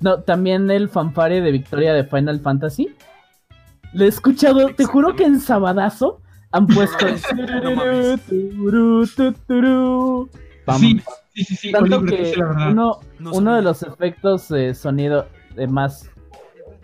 No, 0.00 0.20
también 0.20 0.70
el 0.70 0.88
fanfare 0.88 1.40
de 1.40 1.50
victoria 1.52 1.94
de 1.94 2.04
Final 2.04 2.40
Fantasy. 2.40 2.90
Lo 3.94 4.04
he 4.04 4.08
escuchado, 4.08 4.74
te 4.74 4.84
juro 4.84 5.16
que 5.16 5.24
en 5.24 5.40
Sabadazo 5.40 6.20
han 6.52 6.66
puesto... 6.66 7.06
No 10.66 10.76
Sí, 10.78 11.00
sí, 11.36 11.44
sí, 11.44 11.56
sí. 11.56 11.72
Tanto 11.72 11.98
Oliver, 11.98 12.32
que 12.32 12.36
la 12.36 12.44
verdad. 12.46 12.70
uno, 12.72 13.00
No 13.20 13.32
uno 13.32 13.54
de 13.56 13.62
los 13.62 13.82
efectos 13.84 14.48
de 14.48 14.74
sonido 14.74 15.28
eh, 15.56 15.66
más, 15.68 16.10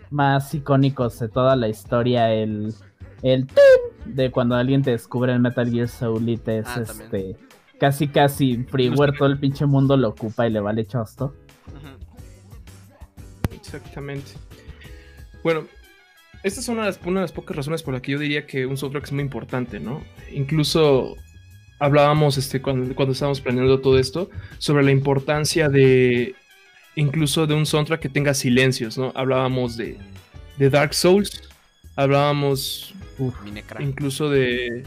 más 0.09 0.53
icónicos 0.53 1.19
de 1.19 1.27
toda 1.27 1.55
la 1.57 1.67
historia, 1.67 2.31
el, 2.33 2.73
el 3.23 3.47
tin 3.47 4.15
de 4.15 4.31
cuando 4.31 4.55
alguien 4.55 4.81
te 4.83 4.91
descubre 4.91 5.33
el 5.33 5.39
Metal 5.39 5.69
Gear 5.69 5.87
Solid 5.87 6.39
es 6.47 6.65
Ah, 6.67 6.83
también. 6.85 7.01
este 7.05 7.37
casi 7.79 8.07
casi 8.07 8.57
freeware, 8.63 9.17
todo 9.17 9.27
el 9.27 9.37
pinche 9.39 9.65
mundo 9.65 9.97
lo 9.97 10.09
ocupa 10.09 10.47
y 10.47 10.51
le 10.51 10.59
vale 10.61 10.85
chosto. 10.85 11.35
Exactamente. 13.53 14.31
Bueno, 15.43 15.63
esta 16.43 16.59
es 16.59 16.67
una 16.69 16.81
de, 16.81 16.87
las, 16.87 16.99
una 17.05 17.19
de 17.21 17.23
las 17.25 17.31
pocas 17.31 17.55
razones 17.57 17.83
por 17.83 17.93
las 17.93 18.01
que 18.01 18.11
yo 18.13 18.19
diría 18.19 18.45
que 18.45 18.65
un 18.65 18.77
soundtrack 18.77 19.05
es 19.05 19.11
muy 19.11 19.23
importante, 19.23 19.79
¿no? 19.79 20.01
Incluso 20.31 21.15
hablábamos 21.83 22.37
este, 22.37 22.61
cuando, 22.61 22.95
cuando 22.95 23.11
estábamos 23.11 23.41
planeando 23.41 23.79
todo 23.81 23.99
esto 23.99 24.29
sobre 24.57 24.83
la 24.83 24.91
importancia 24.91 25.67
de 25.69 26.35
incluso 26.95 27.45
de 27.47 27.53
un 27.55 27.65
soundtrack 27.65 27.99
que 28.01 28.09
tenga 28.09 28.33
silencios, 28.33 28.97
¿no? 28.97 29.11
Hablábamos 29.15 29.75
de, 29.77 29.97
de 30.57 30.69
Dark 30.69 30.93
Souls, 30.93 31.49
hablábamos 31.95 32.93
Minecraft. 33.43 33.83
incluso 33.85 34.29
de 34.29 34.83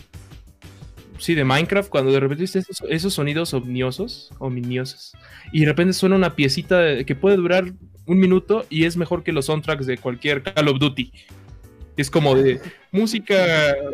sí 1.18 1.34
de 1.34 1.44
Minecraft 1.44 1.88
cuando 1.88 2.12
de 2.12 2.20
repente 2.20 2.42
viste 2.42 2.58
esos, 2.58 2.82
esos 2.90 3.14
sonidos 3.14 3.54
omniosos 3.54 4.30
ominiosos 4.38 5.12
y 5.52 5.60
de 5.60 5.66
repente 5.66 5.92
suena 5.94 6.16
una 6.16 6.34
piecita 6.34 6.78
de- 6.80 7.04
que 7.06 7.14
puede 7.14 7.36
durar 7.36 7.72
un 8.06 8.18
minuto 8.18 8.64
y 8.70 8.84
es 8.84 8.96
mejor 8.96 9.22
que 9.22 9.32
los 9.32 9.46
soundtracks 9.46 9.86
de 9.86 9.98
cualquier 9.98 10.42
Call 10.42 10.68
of 10.68 10.78
Duty 10.78 11.12
es 11.96 12.10
como 12.10 12.34
de 12.34 12.60
música 12.92 13.34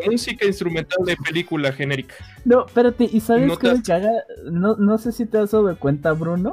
música 0.07 0.47
instrumental 0.47 1.05
de 1.05 1.17
película 1.17 1.73
genérica 1.73 2.15
No, 2.45 2.67
espérate, 2.67 3.09
¿y 3.11 3.21
sabes 3.21 3.47
No 3.47 3.57
qué 3.57 3.75
me 3.75 3.83
caga? 3.83 4.11
No, 4.51 4.77
no 4.77 4.99
sé 4.99 5.13
si 5.13 5.27
te 5.27 5.39
has 5.39 5.53
dado 5.53 5.77
cuenta, 5.79 6.13
Bruno, 6.13 6.53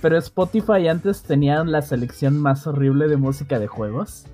pero 0.00 0.18
Spotify 0.18 0.88
antes 0.88 1.22
tenía 1.22 1.62
la 1.64 1.82
selección 1.82 2.38
más 2.38 2.66
horrible 2.66 3.08
de 3.08 3.16
música 3.16 3.58
de 3.58 3.66
juegos. 3.66 4.24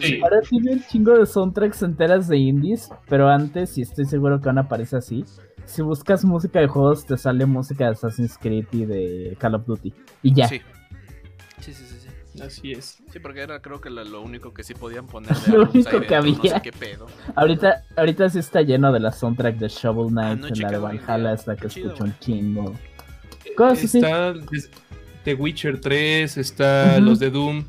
Sí. 0.00 0.20
Ahora 0.22 0.40
tiene 0.42 0.72
un 0.72 0.84
chingo 0.84 1.18
de 1.18 1.24
soundtracks 1.24 1.82
enteras 1.82 2.28
de 2.28 2.36
indies, 2.36 2.90
pero 3.08 3.28
antes, 3.28 3.78
y 3.78 3.82
estoy 3.82 4.04
seguro 4.04 4.38
que 4.38 4.46
van 4.46 4.58
a 4.58 4.62
aparecer 4.62 4.98
así, 4.98 5.24
si 5.64 5.82
buscas 5.82 6.24
música 6.24 6.60
de 6.60 6.66
juegos 6.66 7.06
te 7.06 7.16
sale 7.16 7.46
música 7.46 7.84
de 7.84 7.90
Assassin's 7.92 8.36
Creed 8.36 8.66
y 8.72 8.84
de 8.84 9.36
Call 9.38 9.54
of 9.54 9.66
Duty. 9.66 9.94
Y 10.22 10.34
ya. 10.34 10.48
Sí, 10.48 10.60
sí, 11.60 11.72
sí, 11.72 11.84
sí. 11.84 11.99
Así 12.42 12.72
es 12.72 12.98
Sí, 13.12 13.18
porque 13.20 13.40
era 13.40 13.60
creo 13.60 13.80
que 13.80 13.90
lo, 13.90 14.04
lo 14.04 14.20
único 14.22 14.52
que 14.54 14.62
sí 14.64 14.74
podían 14.74 15.06
poner 15.06 15.30
Lo 15.48 15.62
único 15.70 15.90
que 15.90 15.98
dentro, 16.00 16.22
No 16.22 16.38
había. 16.38 16.54
sé 16.56 16.62
qué 16.62 16.72
pedo. 16.72 17.06
Ahorita, 17.36 17.84
ahorita 17.96 18.28
sí 18.30 18.38
está 18.38 18.62
lleno 18.62 18.92
de 18.92 19.00
la 19.00 19.12
soundtrack 19.12 19.56
de 19.56 19.68
Shovel 19.68 20.08
Knight, 20.08 20.40
no 20.40 20.46
he 20.48 20.50
la 20.56 20.70
de 20.70 20.78
Valhalla 20.78 21.32
es 21.32 21.46
la 21.46 21.56
que 21.56 21.68
chido, 21.68 21.88
escucho 21.88 22.04
un 22.04 22.18
chingo. 22.20 22.74
Cosas 23.56 23.84
así. 23.84 23.98
está 23.98 24.34
The 25.24 25.34
Witcher 25.34 25.80
3 25.80 26.36
está 26.38 26.98
los 27.00 27.18
de 27.18 27.30
Doom 27.30 27.64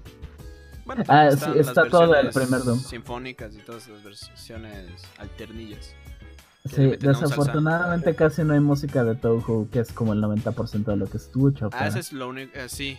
Bueno, 0.85 1.03
Ah, 1.07 1.29
sí, 1.31 1.45
está 1.57 1.85
todo 1.89 2.15
el 2.15 2.29
primer 2.29 2.61
Doom. 2.63 2.79
Sinfónicas 2.79 3.53
y 3.55 3.59
todas 3.59 3.87
las 3.89 4.03
versiones 4.03 4.85
alternillas. 5.17 5.93
Sí, 6.65 6.95
desafortunadamente 6.99 8.13
casi 8.15 8.43
no 8.43 8.53
hay 8.53 8.59
música 8.59 9.03
de 9.03 9.15
Touhou, 9.15 9.67
que 9.69 9.79
es 9.79 9.91
como 9.91 10.13
el 10.13 10.21
90% 10.21 10.85
de 10.85 10.95
lo 10.95 11.07
que 11.07 11.17
escucho. 11.17 11.65
Ah, 11.67 11.69
pero- 11.79 11.85
ese 11.89 11.99
es 11.99 12.13
lo 12.13 12.29
único. 12.29 12.51
eh, 12.57 12.69
sí. 12.69 12.97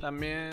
También. 0.00 0.50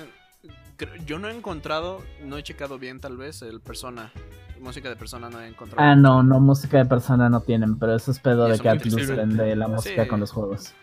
Yo 1.06 1.20
no 1.20 1.28
he 1.30 1.36
encontrado, 1.36 2.02
no 2.24 2.38
he 2.38 2.44
checado 2.44 2.78
bien 2.80 3.00
tal 3.00 3.18
vez 3.18 3.42
el 3.42 3.62
persona. 3.62 4.12
Música 4.60 4.90
de 4.90 4.96
persona 4.96 5.30
no 5.30 5.42
he 5.42 5.48
encontrado. 5.48 5.82
Ah, 5.82 5.96
no, 5.96 6.22
no, 6.22 6.40
música 6.40 6.78
de 6.78 6.86
persona 6.86 7.30
no 7.30 7.42
tienen, 7.42 7.80
pero 7.80 7.96
eso 7.96 8.12
es 8.12 8.20
pedo 8.20 8.48
de 8.48 8.60
que 8.60 8.70
Atlus 8.70 9.08
vende 9.08 9.56
la 9.56 9.68
música 9.68 10.04
Sí. 10.04 10.08
con 10.10 10.20
los 10.20 10.32
juegos. 10.32 10.74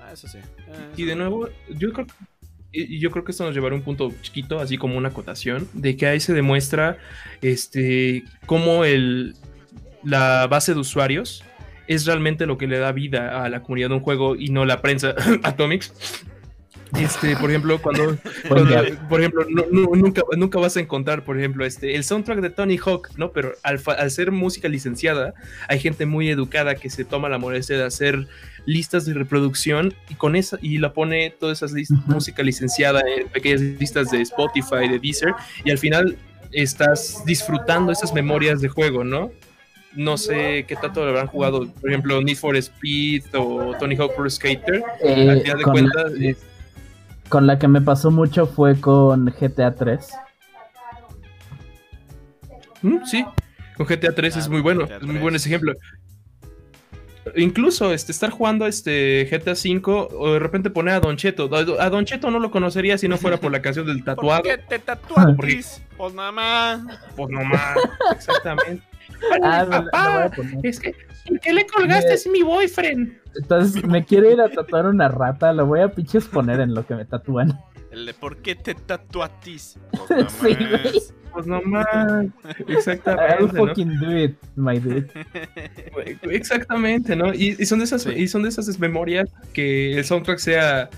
Ah, 0.00 0.12
eso 0.12 0.26
sí. 0.26 0.38
Eh, 0.38 0.92
Y 0.96 1.04
de 1.04 1.14
nuevo, 1.14 1.48
yo 1.68 1.92
creo, 1.92 2.06
yo 2.72 3.10
creo 3.12 3.24
que 3.24 3.30
esto 3.30 3.44
nos 3.44 3.54
llevará 3.54 3.74
a 3.76 3.78
un 3.78 3.84
punto 3.84 4.12
chiquito, 4.22 4.58
así 4.58 4.76
como 4.76 4.98
una 4.98 5.10
acotación, 5.10 5.68
de 5.72 5.96
que 5.96 6.06
ahí 6.08 6.18
se 6.18 6.34
demuestra 6.34 6.98
este, 7.40 8.24
cómo 8.46 8.84
el, 8.84 9.36
la 10.02 10.48
base 10.48 10.74
de 10.74 10.80
usuarios 10.80 11.44
es 11.86 12.06
realmente 12.06 12.44
lo 12.44 12.58
que 12.58 12.66
le 12.66 12.78
da 12.78 12.90
vida 12.92 13.44
a 13.44 13.48
la 13.48 13.62
comunidad 13.62 13.90
de 13.90 13.94
un 13.94 14.00
juego 14.00 14.34
y 14.34 14.48
no 14.48 14.64
la 14.64 14.82
prensa 14.82 15.14
Atomics. 15.44 15.92
Este, 16.98 17.36
por 17.36 17.50
ejemplo, 17.50 17.80
cuando, 17.82 18.16
por 19.08 19.20
ejemplo, 19.20 19.44
no- 19.50 19.66
no- 19.70 19.94
nunca, 19.94 20.22
nunca 20.36 20.58
vas 20.58 20.76
a 20.76 20.80
encontrar, 20.80 21.24
por 21.24 21.38
ejemplo, 21.38 21.64
este, 21.64 21.94
el 21.94 22.04
soundtrack 22.04 22.40
de 22.40 22.50
Tony 22.50 22.78
Hawk, 22.78 23.10
¿no? 23.16 23.30
Pero 23.32 23.52
al, 23.62 23.80
al 23.98 24.10
ser 24.10 24.30
música 24.32 24.68
licenciada, 24.68 25.34
hay 25.68 25.78
gente 25.80 26.06
muy 26.06 26.30
educada 26.30 26.74
que 26.76 26.88
se 26.90 27.04
toma 27.04 27.28
la 27.28 27.38
molestia 27.38 27.76
de 27.76 27.84
hacer 27.84 28.26
listas 28.66 29.04
de 29.06 29.14
reproducción 29.14 29.94
y 30.10 30.14
con 30.14 30.36
esa 30.36 30.58
y 30.60 30.78
la 30.78 30.92
pone 30.92 31.30
todas 31.38 31.58
esas 31.58 31.72
listas 31.72 31.98
Ujú. 32.00 32.12
música 32.12 32.42
licenciada 32.42 33.00
en 33.16 33.28
pequeñas 33.28 33.60
listas 33.60 34.10
de 34.10 34.20
Spotify, 34.22 34.88
de 34.90 34.98
Deezer 34.98 35.32
y 35.64 35.70
al 35.70 35.78
final 35.78 36.16
estás 36.52 37.22
disfrutando 37.24 37.92
esas 37.92 38.12
memorias 38.14 38.60
de 38.60 38.68
juego, 38.68 39.04
¿no? 39.04 39.30
No 39.94 40.18
sé 40.18 40.64
qué 40.68 40.76
tanto 40.76 41.02
lo 41.02 41.10
habrán 41.10 41.26
jugado, 41.28 41.66
por 41.80 41.88
ejemplo, 41.90 42.20
Need 42.22 42.36
for 42.36 42.56
Speed 42.56 43.24
o 43.34 43.74
Tony 43.78 43.96
Hawk 43.96 44.14
Pro 44.14 44.28
Skater. 44.28 44.82
Eh, 45.02 45.28
al 45.30 45.40
final 45.40 45.58
de 45.58 45.64
cuentas, 45.64 46.12
es- 46.20 46.36
con 47.28 47.46
la 47.46 47.58
que 47.58 47.68
me 47.68 47.80
pasó 47.80 48.10
mucho 48.10 48.46
fue 48.46 48.80
con 48.80 49.26
GTA 49.26 49.74
3. 49.74 50.08
Mm, 52.82 53.04
sí, 53.04 53.24
con 53.76 53.86
GTA 53.86 54.14
3 54.14 54.36
es 54.36 54.48
muy 54.48 54.60
bueno, 54.60 54.84
es 54.84 55.02
muy 55.02 55.16
bueno 55.16 55.30
3. 55.30 55.42
ese 55.42 55.48
ejemplo. 55.48 55.74
Incluso 57.36 57.92
este, 57.92 58.12
estar 58.12 58.30
jugando 58.30 58.66
este 58.66 59.28
GTA 59.30 59.54
5 59.54 60.08
o 60.12 60.32
de 60.32 60.38
repente 60.38 60.70
poner 60.70 60.94
a 60.94 61.00
Don 61.00 61.16
Cheto. 61.16 61.50
A 61.54 61.84
a 61.84 61.90
Don 61.90 62.04
Cheto 62.04 62.30
no 62.30 62.38
lo 62.38 62.50
conocería 62.50 62.96
si 62.96 63.08
no 63.08 63.18
fuera 63.18 63.38
por 63.38 63.52
la 63.52 63.60
canción 63.60 63.86
del 63.86 64.02
tatuado. 64.02 64.42
¿Por 64.44 64.56
qué 64.56 64.58
te 64.58 64.78
tatuaste? 64.78 65.60
Pues 65.96 66.14
nada 66.14 66.32
más. 66.32 66.80
Pues 67.16 67.28
nomás, 67.30 67.76
exactamente. 68.12 68.87
Ah, 69.42 69.66
papá, 69.68 70.24
a 70.24 70.30
poner. 70.30 70.58
es 70.66 70.80
que, 70.80 70.94
¿por 71.28 71.40
qué 71.40 71.52
le 71.52 71.66
colgaste? 71.66 72.08
Me- 72.08 72.14
Es 72.14 72.26
mi 72.26 72.42
boyfriend. 72.42 73.12
Entonces, 73.40 73.84
me 73.84 74.04
quiero 74.04 74.30
ir 74.30 74.40
a 74.40 74.48
tatuar 74.48 74.86
una 74.86 75.08
rata, 75.08 75.52
la 75.52 75.62
voy 75.62 75.80
a 75.80 75.88
pinches 75.88 76.26
poner 76.26 76.60
en 76.60 76.74
lo 76.74 76.86
que 76.86 76.94
me 76.94 77.04
tatúan. 77.04 77.58
El 77.90 78.04
de 78.06 78.14
¿por 78.14 78.36
qué 78.38 78.54
te 78.54 78.74
tatuatis? 78.74 79.78
Sí, 80.40 80.54
güey. 80.54 81.02
Pues 81.32 81.46
no 81.46 81.60
más. 81.62 81.86
Exactamente. 82.66 83.36
I'll 83.38 83.52
¿no? 83.52 83.66
fucking 83.66 84.00
do 84.00 84.18
it, 84.18 84.34
my 84.56 84.78
dude. 84.80 85.08
Exactamente, 86.22 87.14
¿no? 87.16 87.32
Y, 87.34 87.56
y 87.58 87.66
son 87.66 87.78
de 87.78 87.84
esas, 87.84 88.02
Sí. 88.02 88.10
y 88.16 88.28
son 88.28 88.42
de 88.42 88.48
esas 88.48 88.78
memorias 88.78 89.28
que 89.52 89.98
el 89.98 90.04
soundtrack 90.04 90.38
sea 90.38 90.88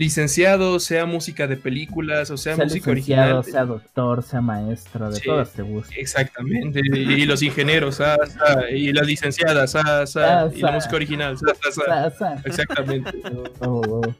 licenciado, 0.00 0.80
sea 0.80 1.04
música 1.06 1.46
de 1.46 1.56
películas, 1.56 2.30
o 2.30 2.36
sea, 2.36 2.56
Sea 2.56 2.64
música 2.64 2.90
licenciado, 2.92 3.38
original. 3.40 3.52
sea 3.52 3.64
doctor, 3.66 4.22
sea 4.22 4.40
maestro, 4.40 5.10
de 5.10 5.16
Sí. 5.16 5.24
todas 5.26 5.52
te 5.52 5.62
gusta. 5.62 5.94
Exactamente. 5.94 6.80
Y, 6.82 6.98
y 7.22 7.26
los 7.26 7.42
ingenieros, 7.42 8.00
ah, 8.00 8.16
ah, 8.40 8.62
y 8.70 8.92
las 8.92 9.06
licenciadas, 9.06 9.76
ah, 9.76 9.82
ah, 9.86 10.04
Ah, 10.16 10.48
y 10.54 10.60
la 10.62 10.72
música 10.72 10.96
original. 10.96 11.36
ah, 11.46 11.52
ah, 11.90 12.12
ah. 12.20 12.36
Exactamente. 12.44 13.10
oh, 13.60 13.82
oh. 14.02 14.14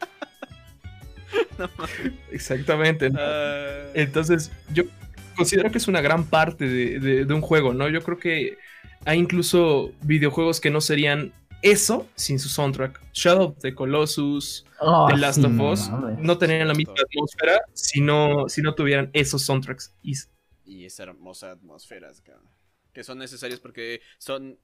Exactamente. 2.31 3.11
¿no? 3.11 3.19
Ah, 3.21 3.87
Entonces, 3.95 4.51
yo 4.73 4.85
considero 5.37 5.71
que 5.71 5.79
es 5.79 5.89
una 5.89 6.01
gran 6.01 6.25
parte 6.25 6.67
de, 6.69 6.99
de- 7.01 7.25
de 7.25 7.35
un 7.35 7.41
juego, 7.41 7.73
¿no? 7.75 7.89
Yo 7.89 8.03
creo 8.03 8.19
que 8.19 8.59
hay 9.07 9.19
incluso 9.19 9.93
videojuegos 10.03 10.61
que 10.61 10.71
no 10.71 10.81
serían 10.83 11.33
eso 11.63 12.09
sin 12.15 12.39
su 12.39 12.49
soundtrack. 12.49 13.01
Shadow 13.13 13.49
of 13.49 13.59
the 13.59 13.75
Colossus, 13.75 14.65
Oh, 14.81 15.09
The 15.11 15.17
Last 15.19 15.41
sí, 15.41 15.45
of 15.47 15.61
Us, 15.61 15.91
no 16.19 16.39
tenían 16.39 16.69
la 16.69 16.75
misma 16.75 16.95
atmósfera 16.95 17.61
si 17.75 18.01
no, 18.01 18.49
si 18.49 18.63
no 18.63 18.75
tuvieran 18.75 19.11
esos 19.13 19.43
soundtracks. 19.43 19.95
Y 20.03 20.15
y 20.65 20.85
esa 20.85 21.03
hermosa 21.03 21.51
atmósferas, 21.51 22.21
cabrón, 22.21 22.49
que 22.93 23.03
son 23.05 23.19
necesarias 23.19 23.61
porque 23.61 24.01
son 24.19 24.59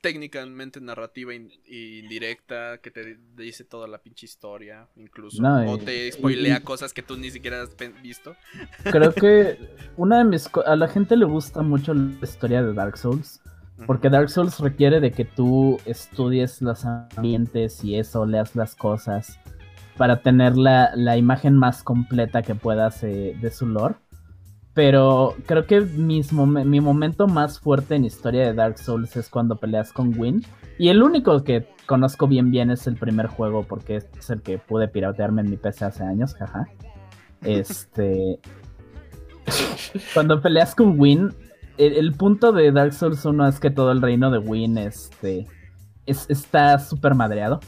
técnicamente 0.00 0.80
narrativa 0.80 1.34
in- 1.34 1.50
indirecta, 1.66 2.78
que 2.78 2.90
te 2.90 3.18
dice 3.36 3.64
toda 3.64 3.86
la 3.88 3.98
pinche 4.02 4.26
historia, 4.26 4.88
incluso, 4.96 5.42
No, 5.42 5.70
o 5.72 5.76
y- 5.76 5.84
te 5.84 6.12
spoilea 6.12 6.58
y- 6.58 6.62
cosas 6.62 6.92
que 6.92 7.02
tú 7.02 7.16
ni 7.16 7.30
siquiera 7.30 7.62
has 7.62 7.76
visto. 8.02 8.34
Creo 8.84 9.12
que 9.14 9.58
una 9.96 10.18
de 10.18 10.24
mis 10.24 10.48
a 10.66 10.76
la 10.76 10.88
gente 10.88 11.16
le 11.16 11.24
gusta 11.24 11.62
mucho 11.62 11.94
la 11.94 12.16
historia 12.22 12.62
de 12.62 12.72
Dark 12.72 12.96
Souls. 12.96 13.40
Porque 13.86 14.10
Dark 14.10 14.30
Souls 14.30 14.58
requiere 14.60 15.00
de 15.00 15.10
que 15.12 15.24
tú 15.24 15.78
estudies 15.86 16.62
los 16.62 16.84
ambientes 16.84 17.84
y 17.84 17.96
eso, 17.96 18.26
leas 18.26 18.54
las 18.54 18.74
cosas, 18.74 19.38
para 19.96 20.22
tener 20.22 20.56
la, 20.56 20.92
la 20.94 21.16
imagen 21.16 21.56
más 21.56 21.82
completa 21.82 22.42
que 22.42 22.54
puedas 22.54 23.02
eh, 23.02 23.36
de 23.40 23.50
su 23.50 23.66
lore. 23.66 23.96
Pero 24.74 25.34
creo 25.46 25.66
que 25.66 25.82
mis 25.82 26.32
mi 26.32 26.80
momento 26.80 27.26
más 27.26 27.60
fuerte 27.60 27.94
en 27.94 28.06
historia 28.06 28.46
de 28.46 28.54
Dark 28.54 28.78
Souls 28.78 29.16
es 29.16 29.28
cuando 29.28 29.56
peleas 29.56 29.92
con 29.92 30.18
Win. 30.18 30.44
Y 30.78 30.88
el 30.88 31.02
único 31.02 31.44
que 31.44 31.68
conozco 31.86 32.26
bien 32.26 32.50
bien 32.50 32.70
es 32.70 32.86
el 32.86 32.96
primer 32.96 33.26
juego, 33.26 33.64
porque 33.64 33.96
es 33.96 34.30
el 34.30 34.40
que 34.40 34.56
pude 34.56 34.88
piratearme 34.88 35.42
en 35.42 35.50
mi 35.50 35.56
PC 35.58 35.84
hace 35.84 36.04
años, 36.04 36.34
jaja. 36.34 36.66
Este. 37.42 38.38
Cuando 40.14 40.40
peleas 40.40 40.74
con 40.74 40.98
Win, 40.98 41.34
el, 41.78 41.94
el 41.94 42.12
punto 42.12 42.52
de 42.52 42.70
Dark 42.72 42.92
Souls 42.92 43.24
1 43.24 43.46
es 43.48 43.60
que 43.60 43.70
todo 43.70 43.92
el 43.92 44.02
reino 44.02 44.30
de 44.30 44.38
Win 44.38 44.78
este, 44.78 45.46
es- 46.06 46.26
está 46.28 46.78
súper 46.78 47.14
madreado. 47.14 47.60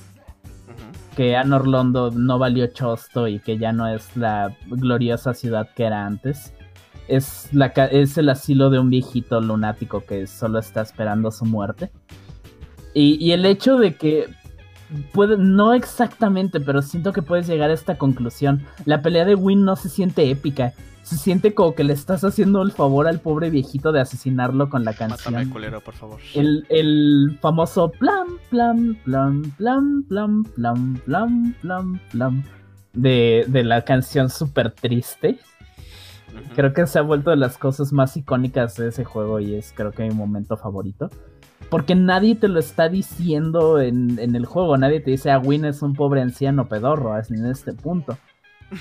Que 1.17 1.37
Anor 1.37 1.69
Londo 1.69 2.11
no 2.11 2.39
valió 2.39 2.67
chosto 2.67 3.29
y 3.29 3.39
que 3.39 3.57
ya 3.57 3.73
no 3.73 3.87
es 3.87 4.17
la 4.17 4.57
gloriosa 4.67 5.33
ciudad 5.33 5.69
que 5.77 5.85
era 5.85 6.07
antes. 6.07 6.53
Es, 7.07 7.49
la, 7.53 7.67
es 7.67 8.19
el 8.19 8.29
asilo 8.31 8.71
de 8.71 8.79
un 8.81 8.91
viejito 8.91 9.41
lunático 9.41 10.01
que 10.05 10.27
solo 10.27 10.59
está 10.59 10.81
esperando 10.83 11.31
su 11.31 11.45
muerte. 11.45 11.91
Y, 12.95 13.23
y 13.25 13.33
el 13.33 13.45
hecho 13.47 13.77
de 13.77 13.95
que 13.95 14.29
puede, 15.13 15.37
no 15.39 15.75
exactamente, 15.75 16.61
pero 16.61 16.83
siento 16.83 17.13
que 17.13 17.23
puedes 17.23 17.47
llegar 17.47 17.71
a 17.71 17.75
esta 17.75 17.97
conclusión. 17.99 18.63
La 18.85 19.03
pelea 19.03 19.25
de 19.25 19.35
Win 19.35 19.65
no 19.65 19.77
se 19.77 19.89
siente 19.89 20.31
épica. 20.31 20.73
Se 21.03 21.17
siente 21.17 21.53
como 21.53 21.75
que 21.75 21.85
le 21.85 21.93
estás 21.93 22.25
haciendo 22.25 22.63
el 22.63 22.73
favor 22.73 23.07
al 23.07 23.21
pobre 23.21 23.51
viejito 23.51 23.93
de 23.93 24.01
asesinarlo 24.01 24.71
con 24.71 24.85
la 24.85 24.95
canción. 24.95 25.35
Mátame, 25.35 25.53
culero, 25.53 25.81
por 25.83 25.93
favor. 25.93 26.19
El, 26.35 26.65
el 26.71 27.39
famoso 27.43 27.91
plam, 27.91 28.39
plam, 28.49 28.97
plam, 29.05 29.43
plam, 29.59 30.05
plam, 30.05 30.45
plam, 30.45 30.95
plam, 31.05 31.55
plam, 31.61 32.01
plam 32.11 32.43
de, 32.95 33.45
de 33.49 33.65
la 33.65 33.83
canción 33.83 34.31
súper 34.31 34.71
triste. 34.71 35.39
Creo 36.57 36.73
que 36.73 36.87
se 36.87 36.99
ha 36.99 37.03
vuelto 37.03 37.31
de 37.31 37.37
las 37.37 37.59
cosas 37.59 37.93
más 37.93 38.17
icónicas 38.17 38.77
de 38.77 38.89
ese 38.89 39.05
juego 39.05 39.39
y 39.41 39.55
es 39.55 39.73
creo 39.73 39.93
que 39.93 40.03
mi 40.05 40.15
momento 40.15 40.57
favorito. 40.57 41.11
Porque 41.75 41.97
nadie 41.97 42.37
te 42.37 42.47
lo 42.47 42.61
está 42.61 42.89
diciendo 42.89 43.81
en, 43.81 44.21
en 44.21 44.37
el 44.37 44.47
juego, 44.47 44.79
nadie 44.79 45.01
te 45.01 45.11
dice, 45.11 45.33
ah, 45.33 45.41
Win 45.41 45.65
es 45.65 45.83
un 45.83 45.93
pobre 45.93 46.21
anciano 46.21 46.69
pedorro 46.69 47.17
en 47.19 47.47
este 47.47 47.73
punto. 47.73 48.17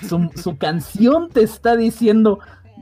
Su, 0.08 0.30
su 0.36 0.58
canción 0.60 1.30
te 1.30 1.42
está 1.42 1.76
diciendo, 1.76 2.38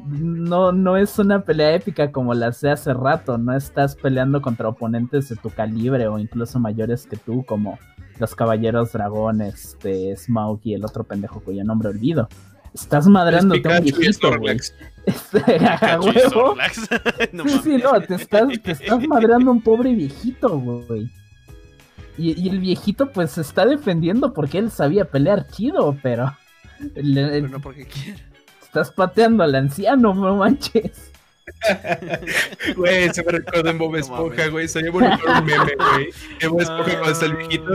no, 0.09 0.73
no 0.73 0.97
es 0.97 1.17
una 1.17 1.45
pelea 1.45 1.75
épica 1.75 2.11
como 2.11 2.33
las 2.33 2.59
de 2.59 2.71
hace 2.71 2.93
rato, 2.93 3.37
no 3.37 3.55
estás 3.55 3.95
peleando 3.95 4.41
contra 4.41 4.67
oponentes 4.67 5.29
de 5.29 5.37
tu 5.37 5.49
calibre 5.49 6.09
o 6.09 6.19
incluso 6.19 6.59
mayores 6.59 7.07
que 7.07 7.15
tú, 7.15 7.45
como 7.45 7.79
los 8.19 8.35
caballeros 8.35 8.91
dragones 8.91 9.77
de 9.81 10.13
Smaug 10.17 10.59
y 10.65 10.73
el 10.73 10.83
otro 10.83 11.05
pendejo 11.05 11.39
cuyo 11.39 11.63
nombre 11.63 11.87
olvido. 11.87 12.27
Estás 12.73 13.07
madrando 13.07 13.53
a 13.53 13.57
un 13.57 13.63
Pikachu 13.63 13.87
y 13.87 13.91
viejito, 13.91 14.37
güey. 14.39 14.57
Este. 15.05 15.41
No 17.33 17.43
Sí, 17.47 17.59
sí, 17.63 17.77
no, 17.77 17.99
te 18.01 18.15
estás, 18.15 18.47
te 18.61 18.71
estás 18.71 19.07
madreando 19.07 19.49
a 19.49 19.53
un 19.53 19.61
pobre 19.61 19.93
viejito, 19.95 20.49
güey. 20.59 21.09
Y, 22.17 22.39
y 22.39 22.49
el 22.49 22.59
viejito 22.59 23.11
pues 23.11 23.31
se 23.31 23.41
está 23.41 23.65
defendiendo 23.65 24.31
porque 24.33 24.59
él 24.59 24.69
sabía 24.69 25.05
pelear 25.05 25.47
chido, 25.47 25.97
pero... 26.03 26.37
le- 26.95 27.29
Pero 27.29 27.47
no 27.47 27.59
porque 27.59 27.85
quiera. 27.87 28.19
estás 28.61 28.91
pateando 28.91 29.43
al 29.43 29.55
anciano, 29.55 30.13
no 30.13 30.35
manches. 30.35 31.11
Güey, 32.75 33.11
se 33.13 33.23
me 33.23 33.31
recuerda 33.31 33.71
en 33.71 33.77
Bob 33.79 33.95
Esponja, 33.95 34.47
güey. 34.47 34.67
Sería 34.67 34.91
bueno 34.91 35.17
para 35.23 35.39
un 35.39 35.45
meme, 35.45 35.71
güey. 35.77 36.09
En 36.41 36.49
Bob 36.51 36.61
Esponja 36.61 36.91
cuando 36.91 37.11
está 37.11 37.25
el 37.25 37.35
viejito. 37.37 37.73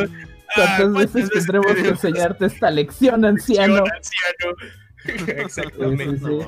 Ah, 0.57 0.77
¿Cuántas 0.79 0.93
veces 1.13 1.31
tendremos 1.31 1.73
que 1.75 1.89
enseñarte 1.89 2.47
esta 2.47 2.71
lección, 2.71 3.25
anciano? 3.25 3.79
anciano? 3.79 4.57
Exactamente. 5.29 6.19
Sí, 6.19 6.25
sí. 6.25 6.39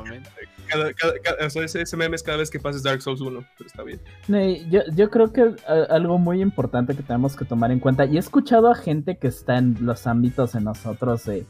Cada, 0.67 0.93
cada, 0.93 1.13
cada- 1.23 1.47
o 1.47 1.51
sea, 1.51 1.65
ese, 1.65 1.81
ese 1.83 1.97
meme 1.97 2.17
es 2.17 2.23
cada 2.23 2.39
vez 2.39 2.51
que 2.51 2.61
pases 2.61 2.83
Dark 2.83 3.01
Souls 3.01 3.21
1, 3.23 3.43
pero 3.57 3.69
está 3.69 3.83
bien. 3.83 4.01
No, 4.29 4.39
Yo, 4.71 4.81
yo 4.95 5.09
creo 5.11 5.33
que 5.33 5.55
a- 5.67 5.95
algo 5.95 6.19
muy 6.19 6.43
importante 6.43 6.95
que 6.95 7.03
tenemos 7.03 7.37
que 7.37 7.45
tomar 7.47 7.71
en 7.73 7.81
cuenta, 7.81 8.05
y 8.05 8.17
he 8.17 8.19
escuchado 8.21 8.71
a 8.71 8.75
gente 8.75 9.17
que 9.17 9.29
está 9.29 9.57
en 9.59 9.77
los 9.81 10.07
ámbitos 10.07 10.53
de 10.53 10.61
nosotros 10.61 11.25
de, 11.25 11.47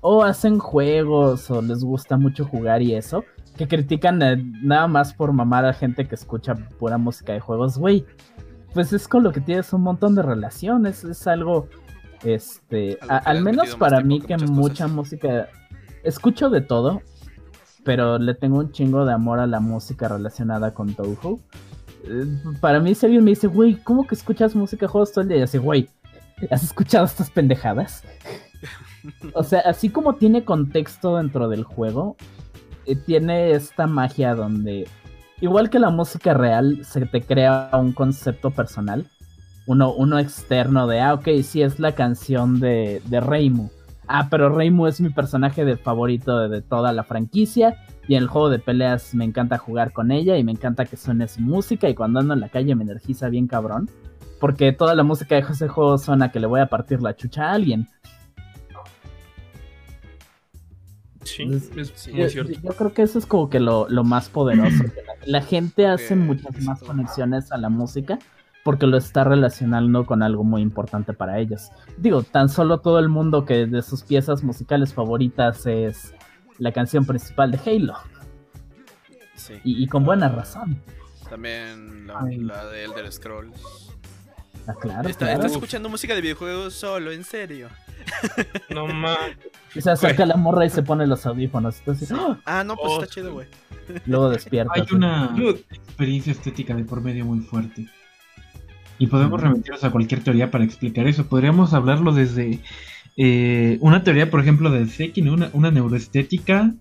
o 0.00 0.22
hacen 0.24 0.58
juegos, 0.58 1.50
o 1.50 1.60
les 1.60 1.84
gusta 1.84 2.16
mucho 2.16 2.46
jugar 2.46 2.80
y 2.80 2.94
eso, 2.94 3.24
que 3.58 3.68
critican 3.68 4.20
eh, 4.22 4.42
nada 4.62 4.86
más 4.88 5.12
por 5.14 5.32
mamar 5.32 5.64
a 5.66 5.72
gente 5.74 6.08
que 6.08 6.14
escucha 6.14 6.54
pura 6.54 6.96
música 6.98 7.32
de 7.34 7.40
juegos, 7.40 7.76
güey. 7.78 8.04
Pues 8.72 8.92
es 8.92 9.06
con 9.06 9.22
lo 9.22 9.30
que 9.30 9.40
tienes 9.40 9.72
un 9.72 9.82
montón 9.82 10.14
de 10.16 10.22
relaciones, 10.22 11.04
es 11.04 11.26
algo, 11.26 11.68
este, 12.24 12.98
a- 13.08 13.18
al 13.18 13.42
menos 13.42 13.76
para 13.76 14.00
mí 14.00 14.20
que 14.20 14.36
mucha 14.38 14.84
cosas. 14.84 14.90
música, 14.90 15.48
escucho 16.04 16.50
de 16.50 16.60
todo, 16.60 17.02
pero 17.84 18.18
le 18.18 18.34
tengo 18.34 18.58
un 18.58 18.72
chingo 18.72 19.04
de 19.04 19.12
amor 19.12 19.40
a 19.40 19.46
la 19.46 19.60
música 19.60 20.08
relacionada 20.08 20.72
con 20.72 20.94
Touhou. 20.94 21.40
Eh, 22.04 22.26
Para 22.60 22.80
mí, 22.80 22.94
si 22.94 23.06
alguien 23.06 23.24
me 23.24 23.30
dice, 23.30 23.46
güey, 23.46 23.76
¿cómo 23.76 24.06
que 24.06 24.14
escuchas 24.14 24.54
música 24.54 24.88
juegos 24.88 25.12
todo 25.12 25.22
el 25.22 25.28
día? 25.28 25.38
Y 25.38 25.42
así, 25.42 25.58
güey, 25.58 25.88
¿has 26.50 26.62
escuchado 26.62 27.04
estas 27.06 27.30
pendejadas? 27.30 28.04
o 29.34 29.42
sea, 29.42 29.60
así 29.60 29.90
como 29.90 30.14
tiene 30.14 30.44
contexto 30.44 31.16
dentro 31.16 31.48
del 31.48 31.64
juego, 31.64 32.16
eh, 32.86 32.96
tiene 32.96 33.52
esta 33.52 33.86
magia 33.86 34.34
donde, 34.34 34.88
igual 35.40 35.70
que 35.70 35.78
la 35.78 35.90
música 35.90 36.34
real, 36.34 36.84
se 36.84 37.04
te 37.06 37.22
crea 37.22 37.70
un 37.72 37.92
concepto 37.92 38.50
personal. 38.50 39.06
Uno, 39.66 39.94
uno 39.94 40.18
externo 40.18 40.86
de, 40.86 41.00
ah, 41.00 41.14
ok, 41.14 41.28
sí, 41.42 41.62
es 41.62 41.78
la 41.78 41.94
canción 41.94 42.60
de, 42.60 43.00
de 43.06 43.20
Reimu. 43.20 43.70
Ah, 44.06 44.28
pero 44.30 44.50
Reimu 44.50 44.86
es 44.86 45.00
mi 45.00 45.08
personaje 45.10 45.64
de 45.64 45.76
favorito 45.76 46.48
de, 46.48 46.62
toda 46.62 46.92
la 46.92 47.04
franquicia. 47.04 47.76
Y 48.06 48.16
en 48.16 48.22
el 48.22 48.28
juego 48.28 48.50
de 48.50 48.58
peleas 48.58 49.14
me 49.14 49.24
encanta 49.24 49.56
jugar 49.56 49.92
con 49.92 50.10
ella 50.10 50.36
y 50.36 50.44
me 50.44 50.52
encanta 50.52 50.84
que 50.84 50.96
suene 50.96 51.26
su 51.26 51.40
música. 51.40 51.88
Y 51.88 51.94
cuando 51.94 52.20
ando 52.20 52.34
en 52.34 52.40
la 52.40 52.48
calle 52.48 52.74
me 52.74 52.82
energiza 52.82 53.28
bien 53.28 53.46
cabrón. 53.46 53.88
Porque 54.40 54.72
toda 54.72 54.94
la 54.94 55.02
música 55.02 55.36
de 55.36 55.40
ese 55.40 55.68
juego 55.68 55.96
suena 55.96 56.30
que 56.30 56.40
le 56.40 56.46
voy 56.46 56.60
a 56.60 56.66
partir 56.66 57.00
la 57.00 57.16
chucha 57.16 57.50
a 57.50 57.52
alguien. 57.52 57.88
Sí, 61.22 61.44
es 61.44 61.92
sí, 61.94 62.12
muy 62.12 62.20
Yo, 62.20 62.28
cierto. 62.28 62.52
yo 62.52 62.72
creo 62.72 62.92
que 62.92 63.02
eso 63.02 63.18
es 63.18 63.24
como 63.24 63.48
que 63.48 63.58
lo, 63.58 63.88
lo 63.88 64.04
más 64.04 64.28
poderoso. 64.28 64.84
la, 65.24 65.40
la 65.40 65.40
gente 65.40 65.86
hace 65.86 66.14
muchas 66.14 66.60
más 66.62 66.82
conexiones 66.82 67.50
a 67.50 67.56
la 67.56 67.70
música 67.70 68.18
porque 68.64 68.86
lo 68.86 68.96
está 68.96 69.22
relacionando 69.22 70.04
con 70.06 70.22
algo 70.24 70.42
muy 70.42 70.62
importante 70.62 71.12
para 71.12 71.38
ellos. 71.38 71.68
Digo, 71.98 72.22
tan 72.24 72.48
solo 72.48 72.78
todo 72.80 72.98
el 72.98 73.08
mundo 73.08 73.44
que 73.44 73.66
de 73.66 73.82
sus 73.82 74.02
piezas 74.02 74.42
musicales 74.42 74.92
favoritas 74.92 75.64
es 75.66 76.12
la 76.58 76.72
canción 76.72 77.04
principal 77.06 77.52
de 77.52 77.60
Halo. 77.64 77.94
Sí. 79.36 79.54
Y, 79.64 79.82
y 79.84 79.86
con 79.86 80.04
buena 80.04 80.28
razón. 80.28 80.80
También 81.28 82.06
la, 82.06 82.22
la 82.38 82.66
de 82.66 82.84
Elder 82.84 83.12
Scrolls. 83.12 83.90
Ah, 84.66 84.74
claro, 84.80 85.08
Está, 85.08 85.26
claro. 85.26 85.40
¿Estás 85.40 85.52
escuchando 85.52 85.88
música 85.90 86.14
de 86.14 86.22
videojuegos 86.22 86.72
solo? 86.74 87.12
¿En 87.12 87.24
serio? 87.24 87.68
No 88.70 88.86
mames. 88.86 89.36
O 89.76 89.80
sea, 89.80 89.96
saca 89.96 90.24
la 90.24 90.36
morra 90.36 90.64
y 90.64 90.70
se 90.70 90.82
pone 90.82 91.06
los 91.06 91.26
audífonos. 91.26 91.78
Entonces, 91.80 92.12
¡ah! 92.12 92.38
Ah, 92.46 92.64
no, 92.64 92.76
pues 92.76 92.92
Oh, 92.92 93.02
está 93.02 93.12
chido, 93.14 93.32
güey. 93.34 93.46
luego 94.06 94.30
despierta. 94.30 94.72
Hay 94.74 94.86
una 94.92 95.34
experiencia 95.70 96.32
estética 96.32 96.74
de 96.74 96.84
por 96.84 97.00
medio 97.02 97.24
muy 97.24 97.40
fuerte. 97.40 97.88
Y 98.98 99.08
podemos 99.08 99.40
remitirnos 99.40 99.82
a 99.84 99.90
cualquier 99.90 100.22
teoría 100.22 100.50
para 100.50 100.64
explicar 100.64 101.06
eso. 101.08 101.26
Podríamos 101.26 101.74
hablarlo 101.74 102.12
desde 102.12 102.60
eh, 103.16 103.78
una 103.80 104.04
teoría, 104.04 104.30
por 104.30 104.40
ejemplo, 104.40 104.70
del 104.70 104.88
Seki, 104.90 105.22
¿no? 105.22 105.32
una, 105.34 105.50
una 105.52 105.70
neuroestética 105.70 106.72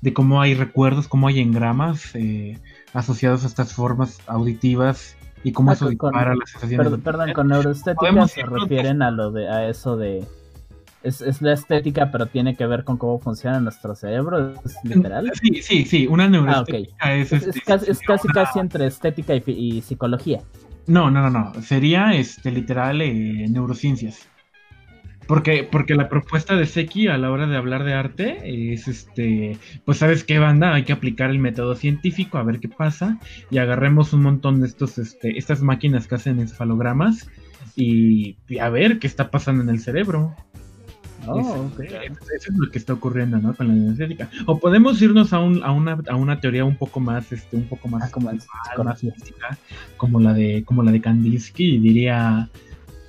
de 0.00 0.12
cómo 0.12 0.40
hay 0.40 0.54
recuerdos, 0.54 1.08
cómo 1.08 1.28
hay 1.28 1.40
engramas 1.40 2.14
eh, 2.14 2.58
asociados 2.92 3.44
a 3.44 3.46
estas 3.48 3.72
formas 3.72 4.18
auditivas 4.26 5.16
y 5.42 5.52
cómo 5.52 5.70
Ah, 5.70 5.74
eso 5.74 5.84
con- 5.86 5.90
dispara 6.12 6.34
las 6.36 6.50
sensaciones. 6.50 6.84
Perdón, 6.86 7.00
perdón, 7.02 7.32
con 7.32 7.48
neuroestética 7.48 8.28
se 8.28 8.42
refieren 8.44 9.02
a 9.02 9.10
lo 9.10 9.30
de 9.32 9.48
a 9.48 9.68
eso 9.68 9.96
de 9.96 10.24
es, 11.02 11.20
es 11.20 11.42
la 11.42 11.52
estética, 11.52 12.10
pero 12.10 12.26
tiene 12.26 12.56
que 12.56 12.66
ver 12.66 12.82
con 12.84 12.96
cómo 12.96 13.18
funciona 13.18 13.60
nuestro 13.60 13.94
cerebro, 13.94 14.54
es 14.64 14.74
literal. 14.84 15.30
Sí, 15.34 15.60
sí, 15.62 15.84
sí, 15.84 16.06
una 16.06 16.28
neuroestética 16.28 17.14
es, 17.14 17.30
Es, 17.32 17.42
es 17.42 17.48
este, 17.48 17.60
casi, 17.62 17.90
es 17.90 18.00
casi, 18.00 18.26
una- 18.28 18.34
casi 18.44 18.58
entre 18.58 18.86
estética 18.86 19.34
y, 19.34 19.42
y 19.46 19.82
psicología. 19.82 20.40
No, 20.86 21.10
no, 21.10 21.28
no, 21.28 21.30
no. 21.30 21.62
Sería 21.62 22.14
este 22.14 22.50
literal 22.50 23.00
eh, 23.00 23.46
neurociencias. 23.48 24.28
Porque, 25.26 25.64
porque 25.64 25.94
la 25.94 26.10
propuesta 26.10 26.54
de 26.54 26.66
Seki 26.66 27.08
a 27.08 27.16
la 27.16 27.30
hora 27.30 27.46
de 27.46 27.56
hablar 27.56 27.84
de 27.84 27.94
arte 27.94 28.72
es 28.72 28.88
este, 28.88 29.56
pues 29.86 29.96
sabes 29.96 30.22
qué 30.22 30.38
banda, 30.38 30.74
hay 30.74 30.84
que 30.84 30.92
aplicar 30.92 31.30
el 31.30 31.38
método 31.38 31.74
científico 31.76 32.36
a 32.36 32.42
ver 32.42 32.60
qué 32.60 32.68
pasa 32.68 33.18
y 33.50 33.56
agarremos 33.56 34.12
un 34.12 34.22
montón 34.22 34.60
de 34.60 34.66
estos, 34.66 34.98
este, 34.98 35.38
estas 35.38 35.62
máquinas 35.62 36.06
que 36.06 36.16
hacen 36.16 36.40
encefalogramas 36.40 37.30
y, 37.74 38.36
y 38.48 38.58
a 38.58 38.68
ver 38.68 38.98
qué 38.98 39.06
está 39.06 39.30
pasando 39.30 39.62
en 39.62 39.70
el 39.70 39.80
cerebro. 39.80 40.36
Oh, 41.26 41.70
Eso, 41.80 42.50
es 42.50 42.56
lo 42.56 42.70
que 42.70 42.78
está 42.78 42.92
ocurriendo, 42.92 43.38
¿no? 43.38 43.54
Con 43.54 43.68
la 43.68 43.74
neuroestética. 43.74 44.30
O 44.46 44.58
podemos 44.58 45.00
irnos 45.02 45.32
a, 45.32 45.40
un, 45.40 45.62
a, 45.62 45.72
una, 45.72 45.98
a 46.08 46.16
una 46.16 46.40
teoría 46.40 46.64
un 46.64 46.76
poco 46.76 47.00
más, 47.00 47.32
este, 47.32 47.56
un 47.56 47.68
poco 47.68 47.88
más 47.88 48.04
Ah, 48.14 48.82
más 48.82 49.02
mística, 49.02 49.58
como 49.96 50.20
la 50.20 50.32
de, 50.32 50.62
como 50.64 50.82
la 50.82 50.92
de 50.92 51.00
Kandinsky, 51.00 51.76
y 51.76 51.78
diría, 51.78 52.48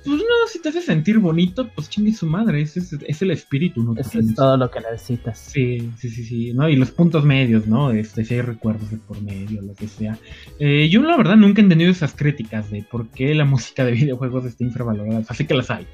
pues 0.04 0.18
no, 0.18 0.48
si 0.48 0.60
te 0.60 0.68
hace 0.68 0.82
sentir 0.82 1.18
bonito, 1.18 1.68
pues 1.74 1.90
chingue 1.90 2.12
su 2.12 2.26
madre, 2.26 2.62
ese 2.62 2.78
es, 2.78 2.92
es 2.92 3.22
el 3.22 3.32
espíritu, 3.32 3.82
¿no? 3.82 3.94
Eso 3.98 4.20
es 4.20 4.34
todo 4.34 4.56
lo 4.56 4.70
que 4.70 4.80
necesitas. 4.80 5.38
Sí, 5.38 5.90
sí, 5.98 6.08
sí, 6.10 6.24
sí, 6.24 6.52
¿no? 6.54 6.68
Y 6.68 6.76
los 6.76 6.92
puntos 6.92 7.24
medios, 7.24 7.66
¿no? 7.66 7.90
Este, 7.90 8.24
si 8.24 8.34
hay 8.34 8.42
recuerdos 8.42 8.90
de 8.90 8.98
por 8.98 9.20
medio, 9.20 9.62
lo 9.62 9.74
que 9.74 9.88
sea. 9.88 10.16
Eh, 10.60 10.88
yo 10.88 11.02
la 11.02 11.16
verdad 11.16 11.36
nunca 11.36 11.60
he 11.60 11.64
entendido 11.64 11.90
esas 11.90 12.14
críticas 12.14 12.70
de 12.70 12.84
por 12.84 13.08
qué 13.08 13.34
la 13.34 13.44
música 13.44 13.84
de 13.84 13.92
videojuegos 14.00 14.44
está 14.44 14.62
infravalorada, 14.62 15.24
así 15.28 15.44
que 15.44 15.54
las 15.54 15.70
hay. 15.70 15.86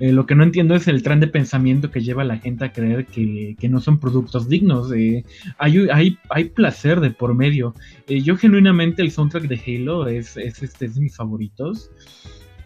Eh, 0.00 0.12
lo 0.12 0.26
que 0.26 0.34
no 0.34 0.44
entiendo 0.44 0.74
es 0.74 0.86
el 0.88 1.02
tren 1.02 1.20
de 1.20 1.26
pensamiento 1.26 1.90
que 1.90 2.00
lleva 2.00 2.22
a 2.22 2.26
la 2.26 2.38
gente 2.38 2.64
a 2.64 2.72
creer 2.72 3.06
que, 3.06 3.56
que 3.58 3.68
no 3.68 3.80
son 3.80 3.98
productos 3.98 4.48
dignos. 4.48 4.92
eh. 4.92 5.24
hay, 5.58 5.88
hay, 5.92 6.18
hay 6.30 6.44
placer 6.44 7.00
de 7.00 7.10
por 7.10 7.34
medio. 7.34 7.74
Eh, 8.06 8.20
yo 8.22 8.36
genuinamente 8.36 9.02
el 9.02 9.10
soundtrack 9.10 9.44
de 9.44 9.60
Halo 9.66 10.06
es, 10.06 10.36
es, 10.36 10.62
este, 10.62 10.86
es 10.86 10.94
de 10.94 11.00
mis 11.00 11.16
favoritos. 11.16 11.90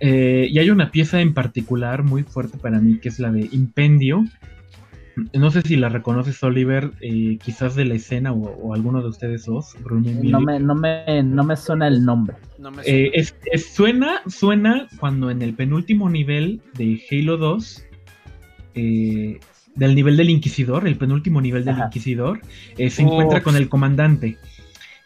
Y 0.05 0.59
hay 0.59 0.69
una 0.71 0.91
pieza 0.91 1.21
en 1.21 1.33
particular 1.33 2.03
muy 2.03 2.25
fuerte 2.25 2.59
para 2.59 2.81
mí 2.81 2.99
que 2.99 3.09
es 3.09 3.21
la 3.21 3.31
de 3.31 3.49
Impendio. 3.53 4.25
No 5.35 5.51
sé 5.51 5.61
si 5.63 5.77
la 5.77 5.89
reconoces, 5.91 6.43
Oliver, 6.43 6.93
eh, 7.01 7.37
quizás 7.43 7.75
de 7.75 7.85
la 7.85 7.95
escena 7.95 8.33
o, 8.33 8.39
o 8.39 8.75
alguno 8.75 9.03
de 9.03 9.09
ustedes 9.09 9.45
dos. 9.45 9.75
No 9.85 10.41
me, 10.41 10.59
no 10.59 10.75
me, 10.75 11.23
no 11.23 11.45
me 11.45 11.57
suena 11.57 11.87
el 11.89 12.05
nombre. 12.05 12.37
No 12.59 12.71
me 12.71 12.83
Eh, 12.83 12.85
suena. 12.85 13.11
es, 13.15 13.37
es- 13.53 13.75
suena, 13.75 14.23
suena 14.27 14.89
cuando 14.99 15.31
en 15.31 15.43
el 15.43 15.55
penúltimo 15.55 16.09
nivel 16.09 16.63
de 16.79 17.01
Halo 17.11 17.37
2, 17.37 17.85
eh, 18.75 19.39
del 19.75 19.95
nivel 19.95 20.17
del 20.17 20.31
Inquisidor, 20.31 20.87
el 20.87 20.97
penúltimo 20.97 21.41
nivel 21.41 21.65
del 21.65 21.75
Ajá. 21.75 21.85
Inquisidor, 21.87 22.41
eh, 22.79 22.91
se 22.91 23.05
Uf. 23.05 23.11
encuentra 23.13 23.43
con 23.43 23.57
el 23.57 23.69
comandante. 23.69 24.39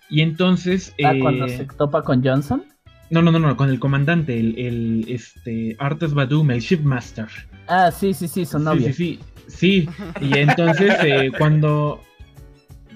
Y 0.08 0.20
entonces. 0.20 0.94
Ah, 1.04 1.14
eh, 1.14 1.18
cuando 1.20 1.48
se 1.48 1.64
topa 1.64 2.02
con 2.02 2.22
Johnson. 2.24 2.64
No, 3.10 3.22
no, 3.22 3.30
no, 3.30 3.38
no, 3.38 3.56
con 3.56 3.70
el 3.70 3.78
comandante, 3.78 4.38
el, 4.38 4.58
el 4.58 5.04
este, 5.08 5.76
Artes 5.78 6.12
Badum, 6.14 6.50
el 6.50 6.60
Shipmaster. 6.60 7.26
Ah, 7.68 7.90
sí, 7.92 8.12
sí, 8.14 8.26
sí, 8.26 8.44
su 8.44 8.58
novio. 8.58 8.86
Sí, 8.88 8.92
sí, 8.92 9.18
sí. 9.18 9.20
Sí, 9.48 9.88
y 10.20 10.38
entonces 10.38 10.94
eh, 11.02 11.30
cuando, 11.38 12.02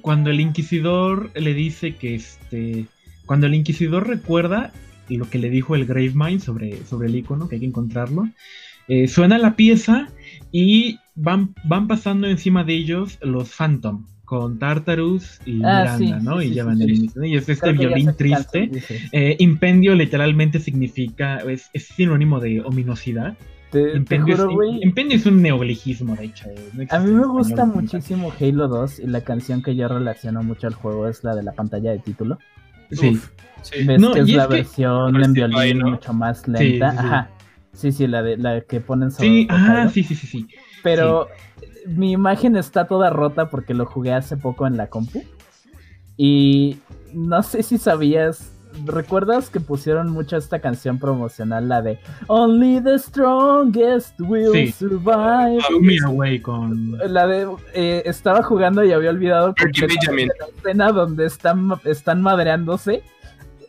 cuando 0.01 0.31
el 0.31 0.41
inquisidor 0.41 1.31
le 1.35 1.55
dice 1.55 1.95
que 1.97 2.15
este, 2.17 2.87
cuando 3.27 3.47
el 3.47 3.55
inquisidor 3.55 4.09
recuerda 4.09 4.73
lo 5.17 5.29
que 5.29 5.39
le 5.39 5.51
dijo 5.51 5.75
el 5.75 5.87
Gravemind 5.87 6.41
sobre, 6.41 6.85
sobre 6.85 7.09
el 7.09 7.17
icono, 7.17 7.49
que 7.49 7.57
hay 7.57 7.61
que 7.61 7.67
encontrarlo, 7.67 8.29
eh, 8.89 9.09
suena 9.09 9.39
la 9.39 9.57
pieza 9.57 10.09
y 10.53 10.99
van, 11.15 11.55
van 11.65 11.87
pasando 11.87 12.27
encima 12.29 12.65
de 12.65 12.75
ellos 12.75 13.19
los 13.23 13.51
Phantom 13.55 14.07
con 14.25 14.61
Tartarus 14.61 15.41
y 15.45 15.61
Ah, 15.65 15.97
sí, 15.99 16.05
Miranda, 16.05 16.31
¿no? 16.31 16.41
sí, 16.41 16.47
y 16.47 16.51
llevan 16.53 16.79
sí, 16.79 17.11
el. 17.17 17.27
Y 17.27 17.37
es 17.37 17.49
este 17.49 17.75
Creo 17.75 17.91
violín 17.91 18.15
triste. 18.17 18.71
Eh, 19.11 19.37
impendio 19.41 19.95
literalmente 19.97 20.61
significa, 20.61 21.39
es, 21.39 21.69
es 21.73 21.85
sinónimo 21.87 22.39
de 22.39 22.61
ominosidad. 22.61 23.37
Te, 23.71 24.19
juro, 24.19 24.51
güey. 24.53 24.83
impendio 24.83 25.17
es 25.17 25.27
un 25.27 25.41
neologismo, 25.43 26.17
de 26.17 26.25
hecho. 26.25 26.49
eh, 26.51 26.71
no 26.75 26.85
A 26.91 26.99
mí 26.99 27.13
me 27.13 27.27
gusta 27.27 27.65
muchísimo 27.65 28.33
Halo 28.41 28.67
2 28.69 28.99
y 29.01 29.07
la 29.07 29.21
canción 29.23 29.63
que 29.63 29.77
yo 29.77 29.87
relaciono 29.87 30.43
mucho 30.43 30.67
al 30.67 30.75
juego 30.75 31.07
es 31.07 31.23
la 31.23 31.35
de 31.37 31.43
la 31.45 31.53
pantalla 31.53 31.93
de 31.93 31.99
título. 32.01 32.39
Sí. 32.91 33.11
Uf, 33.11 33.31
sí. 33.63 33.85
Ves 33.85 34.01
No, 34.01 34.13
que 34.13 34.21
es 34.21 34.29
la 34.33 34.49
que- 34.49 34.55
versión 34.57 35.23
en 35.23 35.33
violín 35.33 35.79
¿no? 35.79 35.91
mucho 35.91 36.13
más 36.13 36.49
lenta. 36.49 36.91
sí, 36.91 36.97
sí. 36.97 37.05
Ajá. 37.07 37.31
Sí, 37.73 37.93
sí, 37.93 38.07
la 38.09 38.23
de 38.23 38.37
la 38.37 38.61
que 38.63 38.81
ponen 38.81 39.13
sobre 39.13 39.29
Sí, 39.29 39.41
el 39.49 39.57
ah, 39.57 39.89
sí, 39.89 40.03
sí, 40.03 40.15
sí, 40.17 40.27
sí. 40.27 40.49
Pero 40.83 41.29
mi 41.87 42.11
imagen 42.11 42.57
está 42.57 42.87
toda 42.89 43.11
rota 43.11 43.49
porque 43.49 43.75
lo 43.75 43.87
jugué 43.87 44.13
hace 44.13 44.37
poco 44.37 44.67
en 44.67 44.77
la 44.77 44.89
compu. 44.89 45.23
Y 46.17 46.79
no 47.15 47.43
sé 47.45 47.63
si 47.63 47.79
sabías. 47.79 48.53
¿Recuerdas 48.85 49.51
que 49.51 49.61
pusieron 49.61 50.11
mucho 50.11 50.37
esta 50.37 50.61
canción 50.61 50.99
promocional, 50.99 51.69
la 51.69 51.83
de 51.83 51.99
Only 52.29 52.81
the 52.83 52.99
strongest 52.99 54.19
will 54.21 54.53
Sí. 54.53 54.73
survive? 54.73 55.61
Show 55.69 55.81
Me 55.81 55.97
Away 56.07 56.41
con... 56.41 56.97
La 57.13 57.27
de 57.27 57.47
eh, 57.75 58.03
estaba 58.07 58.43
jugando 58.43 58.85
y 58.85 58.93
había 58.93 59.11
olvidado 59.11 59.55
completamente 59.61 60.33
la 60.39 60.47
escena 60.57 60.93
donde 60.93 61.27
están, 61.27 61.71
están 61.85 62.23
madreándose 62.23 63.03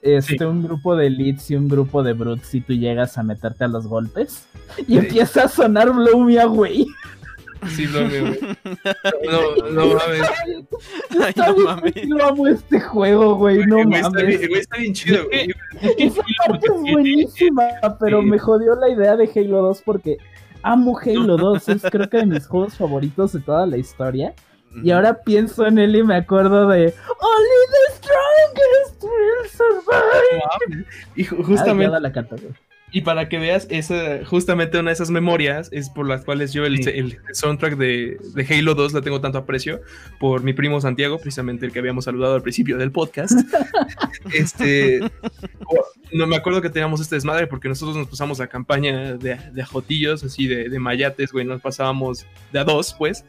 este, 0.01 0.37
Sí. 0.39 0.43
un 0.43 0.63
grupo 0.63 0.95
de 0.95 1.07
elites 1.07 1.51
y 1.51 1.55
un 1.55 1.67
grupo 1.67 2.01
de 2.03 2.13
brutes 2.13 2.53
y 2.55 2.61
tú 2.61 2.73
llegas 2.73 3.17
a 3.17 3.23
meterte 3.23 3.65
a 3.65 3.67
los 3.67 3.85
golpes 3.87 4.47
y 4.79 4.85
Sí. 4.85 4.97
empieza 4.97 5.43
a 5.43 5.47
sonar 5.47 5.91
Blow 5.91 6.21
Me 6.23 6.39
Away. 6.39 6.87
Sí, 7.69 7.85
lo 7.87 8.01
mío. 8.05 8.35
No, 9.29 9.69
no 9.69 9.85
mames. 9.95 10.21
Ay, 11.23 11.33
no 11.37 11.57
mames. 11.57 11.93
Yo 12.07 12.25
amo 12.25 12.47
este 12.47 12.79
juego, 12.79 13.35
güey, 13.35 13.65
no 13.65 13.79
El 13.79 13.85
güey 13.87 13.99
está 14.01 14.09
bien- 14.09 14.23
mames. 14.25 14.41
el 14.41 14.47
güey 14.49 14.61
está 14.61 14.77
bien 14.77 14.93
chido, 14.93 15.25
güey. 15.25 15.47
Es 15.81 15.95
que 15.95 16.03
Esa 16.05 16.23
parte 16.47 16.67
es 16.67 16.81
buenísima, 16.93 17.63
pero 17.99 18.21
me 18.21 18.39
jodió 18.39 18.75
la 18.75 18.89
idea 18.89 19.15
de 19.15 19.29
Halo 19.35 19.61
2 19.61 19.81
porque 19.85 20.17
amo 20.63 20.97
Halo 20.99 21.37
2, 21.37 21.69
es 21.69 21.81
creo 21.91 22.09
que 22.09 22.17
de 22.17 22.25
mis 22.25 22.47
juegos 22.47 22.75
favoritos 22.75 23.33
de 23.33 23.39
toda 23.41 23.65
la 23.65 23.77
historia. 23.77 24.33
Y 24.83 24.91
ahora 24.91 25.21
pienso 25.21 25.67
en 25.67 25.77
él 25.79 25.95
y 25.97 26.03
me 26.03 26.15
acuerdo 26.15 26.67
de 26.69 26.93
Only 27.19 27.61
the 27.73 27.93
strongest 27.97 29.03
will 29.03 29.49
survive. 29.49 30.85
Y 31.15 31.25
ju- 31.25 31.43
justamente, 31.43 31.99
la 31.99 32.09
güey. 32.09 32.53
Y 32.91 33.01
para 33.01 33.29
que 33.29 33.37
veas, 33.39 33.67
esa, 33.69 34.25
justamente 34.25 34.77
una 34.77 34.89
de 34.89 34.93
esas 34.95 35.09
memorias 35.11 35.69
es 35.71 35.89
por 35.89 36.07
las 36.07 36.25
cuales 36.25 36.51
yo 36.53 36.65
el, 36.65 36.83
Sí. 36.83 36.89
el 36.93 37.17
soundtrack 37.33 37.77
de, 37.77 38.17
de 38.35 38.45
Halo 38.59 38.75
2 38.75 38.93
la 38.93 39.01
tengo 39.01 39.21
tanto 39.21 39.37
aprecio 39.37 39.81
por 40.19 40.43
mi 40.43 40.53
primo 40.53 40.81
Santiago, 40.81 41.17
precisamente 41.17 41.65
el 41.65 41.71
que 41.71 41.79
habíamos 41.79 42.05
saludado 42.05 42.35
al 42.35 42.41
principio 42.41 42.77
del 42.77 42.91
podcast. 42.91 43.31
este, 44.33 45.01
o- 45.03 45.85
no 46.13 46.27
me 46.27 46.35
acuerdo 46.35 46.61
que 46.61 46.69
teníamos 46.69 46.99
este 46.99 47.15
desmadre 47.15 47.47
porque 47.47 47.69
nosotros 47.69 47.95
nos 47.95 48.07
pasamos 48.07 48.39
la 48.39 48.47
campaña 48.47 49.13
de, 49.15 49.37
de 49.53 49.61
ajotillos, 49.61 50.23
así 50.23 50.47
de, 50.47 50.67
de 50.69 50.79
mayates, 50.79 51.31
güey, 51.31 51.45
nos 51.45 51.61
pasábamos 51.61 52.25
de 52.51 52.59
a 52.59 52.63
dos, 52.65 52.93
pues. 52.97 53.23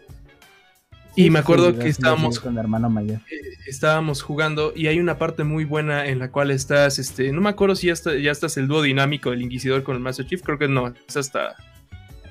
Y 1.14 1.24
Sí, 1.24 1.30
me 1.30 1.40
acuerdo 1.40 1.72
sí, 1.72 1.78
que 1.78 1.88
estábamos 1.88 2.40
con 2.40 2.54
mi 2.54 2.60
hermano 2.60 2.88
mayor. 2.88 3.20
estábamos 3.66 4.22
jugando 4.22 4.72
y 4.74 4.86
hay 4.86 4.98
una 4.98 5.18
parte 5.18 5.44
muy 5.44 5.64
buena 5.64 6.06
en 6.06 6.18
la 6.18 6.30
cual 6.30 6.50
estás, 6.50 6.98
este, 6.98 7.32
no 7.32 7.40
me 7.40 7.50
acuerdo 7.50 7.76
si 7.76 7.88
ya, 7.88 7.92
está- 7.92 8.16
ya 8.16 8.30
estás 8.30 8.56
el 8.56 8.66
dúo 8.66 8.80
dinámico 8.82 9.30
del 9.30 9.42
Inquisidor 9.42 9.82
con 9.82 9.94
el 9.96 10.00
Master 10.02 10.26
Chief, 10.26 10.40
creo 10.42 10.58
que 10.58 10.68
no, 10.68 10.92
es 11.08 11.16
hasta, 11.16 11.54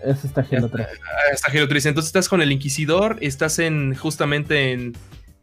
Es 0.04 0.26
esta 0.26 0.42
Halo 0.52 0.68
3. 0.70 0.88
hasta 1.32 1.52
Halo 1.52 1.68
3. 1.68 1.86
Entonces 1.86 2.08
estás 2.08 2.28
con 2.28 2.42
el 2.42 2.52
Inquisidor, 2.52 3.18
estás 3.22 3.60
en 3.60 3.94
justamente 3.94 4.72
en, 4.72 4.82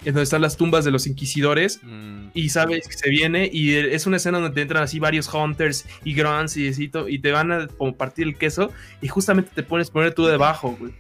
en 0.01 0.15
donde 0.15 0.23
están 0.23 0.43
las 0.43 0.57
tumbas 0.57 0.85
de 0.85 0.91
los 0.91 1.07
Inquisidores 1.07 1.79
Mm, 1.85 2.29
y 2.35 2.49
sabes 2.49 2.89
que 2.89 2.95
se 2.97 3.09
viene 3.09 3.49
y 3.53 3.75
es 3.75 4.07
una 4.09 4.17
escena 4.17 4.39
donde 4.41 4.55
te 4.55 4.63
entran 4.63 4.83
así 4.83 4.99
varios 4.99 5.33
Hunters 5.33 5.85
y 6.05 6.13
Grunts 6.15 6.57
y, 6.57 6.89
to- 6.89 7.09
y 7.09 7.21
te 7.21 7.31
van 7.31 7.53
a 7.53 7.69
como 7.69 7.97
partir 7.97 8.27
el 8.27 8.37
queso 8.37 8.73
y 9.01 9.07
justamente 9.09 9.51
te 9.55 9.63
pones 9.63 9.91
poner 9.91 10.13
tú 10.15 10.27
debajo, 10.27 10.77
güey. 10.79 10.93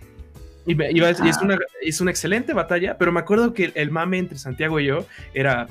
Y, 0.68 0.74
me- 0.76 0.90
y 0.92 1.00
vas- 1.00 1.20
y 1.24 1.28
es, 1.28 1.38
una, 1.42 1.59
es 1.83 2.00
una 2.00 2.11
excelente 2.12 2.52
batalla, 2.54 2.96
pero 2.98 3.11
me 3.12 3.20
acuerdo 3.20 3.54
que 3.54 3.64
el, 3.66 3.72
el 3.74 3.90
mame 3.90 4.18
entre 4.18 4.38
Santiago 4.38 4.78
y 4.81 4.87
yo 4.87 5.07
era 5.35 5.66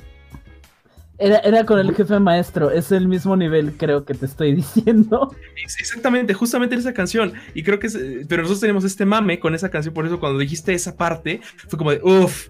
Era, 1.20 1.38
era 1.40 1.66
con 1.66 1.80
el 1.80 1.96
jefe 1.96 2.20
maestro, 2.20 2.70
es 2.70 2.92
el 2.92 3.08
mismo 3.08 3.36
nivel, 3.36 3.74
creo 3.78 4.06
que 4.06 4.14
te 4.14 4.28
estoy 4.28 4.54
diciendo. 4.56 5.36
Exactamente, 5.80 6.34
justamente 6.36 6.76
en 6.76 6.82
esa 6.82 6.94
canción. 6.94 7.34
Y 7.56 7.64
creo 7.64 7.80
que 7.80 7.88
es, 7.88 7.98
pero 8.30 8.44
nosotros 8.44 8.60
tenemos 8.62 8.84
este 8.84 9.06
mame 9.06 9.40
con 9.40 9.56
esa 9.56 9.70
canción, 9.70 9.94
por 9.96 10.06
eso 10.06 10.20
cuando 10.20 10.38
dijiste 10.40 10.74
esa 10.74 10.96
parte, 10.96 11.42
fue 11.68 11.78
como 11.80 11.92
de, 11.92 12.02
uff, 12.04 12.50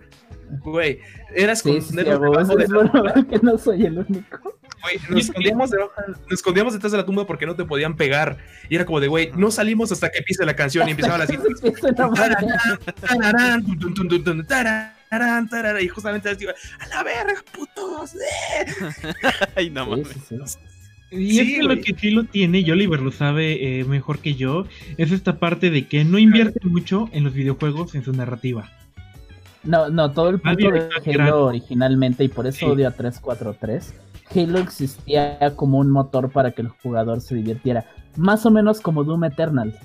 güey, 0.64 1.00
eras 1.36 1.60
sí, 1.60 1.82
sí, 1.82 1.94
sí, 1.94 2.00
es 2.00 2.20
bueno 2.20 3.04
ver 3.04 3.26
que 3.28 3.40
no 3.42 3.58
soy 3.58 3.86
el 3.86 4.00
único. 4.00 4.58
Güey, 4.82 5.00
nos 5.10 5.26
escondíamos, 5.26 5.72
nos 5.72 6.32
escondíamos 6.32 6.74
detrás 6.74 6.92
de 6.92 7.00
la 7.00 7.06
tumba 7.06 7.26
porque 7.26 7.46
no 7.46 7.56
te 7.56 7.66
podían 7.66 7.96
pegar. 7.96 8.38
Y 8.70 8.76
era 8.76 8.86
como 8.86 9.00
de, 9.00 9.08
güey, 9.08 9.32
no 9.36 9.52
salimos 9.52 9.92
hasta 9.92 10.10
que 10.10 10.20
empiece 10.20 10.46
la 10.46 10.56
canción 10.56 10.88
y 10.88 10.92
empezaba 10.92 11.18
la 11.18 11.26
y 15.82 15.88
justamente 15.88 16.36
digo, 16.36 16.52
a 16.80 16.88
la 16.88 17.04
verga, 17.04 17.44
putos. 17.54 18.14
Ay, 19.56 19.70
no 19.70 19.86
mames. 19.86 20.08
Y 21.10 21.40
es 21.40 21.48
que 21.48 21.64
lo 21.64 21.82
que 21.82 21.96
sí 21.98 22.12
lo 22.12 22.26
tiene, 22.26 22.60
y 22.60 22.70
Oliver 22.70 23.00
lo 23.00 23.12
sabe 23.12 23.80
eh, 23.80 23.86
mejor 23.86 24.20
que 24.20 24.36
yo, 24.36 24.68
es 24.98 25.12
esta 25.12 25.40
parte 25.40 25.70
de 25.70 25.88
que 25.88 26.04
no 26.04 26.20
invierte 26.20 26.60
mucho 26.68 27.10
en 27.14 27.24
los 27.24 27.34
videojuegos 27.34 27.96
en 27.96 28.04
su 28.04 28.12
narrativa. 28.12 28.70
No, 29.68 29.90
no, 29.90 30.12
todo 30.12 30.30
el 30.30 30.40
punto 30.40 30.72
de 30.72 30.90
Halo 31.06 31.46
originalmente, 31.46 32.24
y 32.24 32.28
por 32.30 32.48
eso 32.48 32.68
odio 32.68 32.88
a 32.88 32.92
343, 32.92 33.94
Halo 34.34 34.60
existía 34.60 35.54
como 35.56 35.78
un 35.80 35.92
motor 35.92 36.32
para 36.32 36.52
que 36.52 36.62
el 36.62 36.70
jugador 36.70 37.22
se 37.22 37.36
divirtiera. 37.36 37.86
Más 38.16 38.46
o 38.46 38.52
menos 38.52 38.82
como 38.82 39.04
Doom 39.04 39.26
Eternal. 39.26 39.78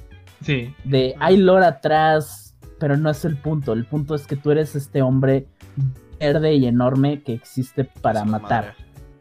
Sí. 0.43 0.75
De 0.85 1.15
hay 1.21 1.37
lore 1.37 1.67
atrás, 1.67 2.55
pero 2.79 2.97
no 2.97 3.11
es 3.11 3.25
el 3.25 3.37
punto. 3.37 3.73
El 3.73 3.85
punto 3.85 4.15
es 4.15 4.27
que 4.27 4.37
tú 4.37 4.51
eres 4.51 4.75
este 4.75 5.03
hombre 5.03 5.47
verde 6.19 6.55
y 6.55 6.67
enorme 6.67 7.23
que 7.23 7.33
existe 7.33 7.85
para 7.85 8.25
matar. 8.25 8.75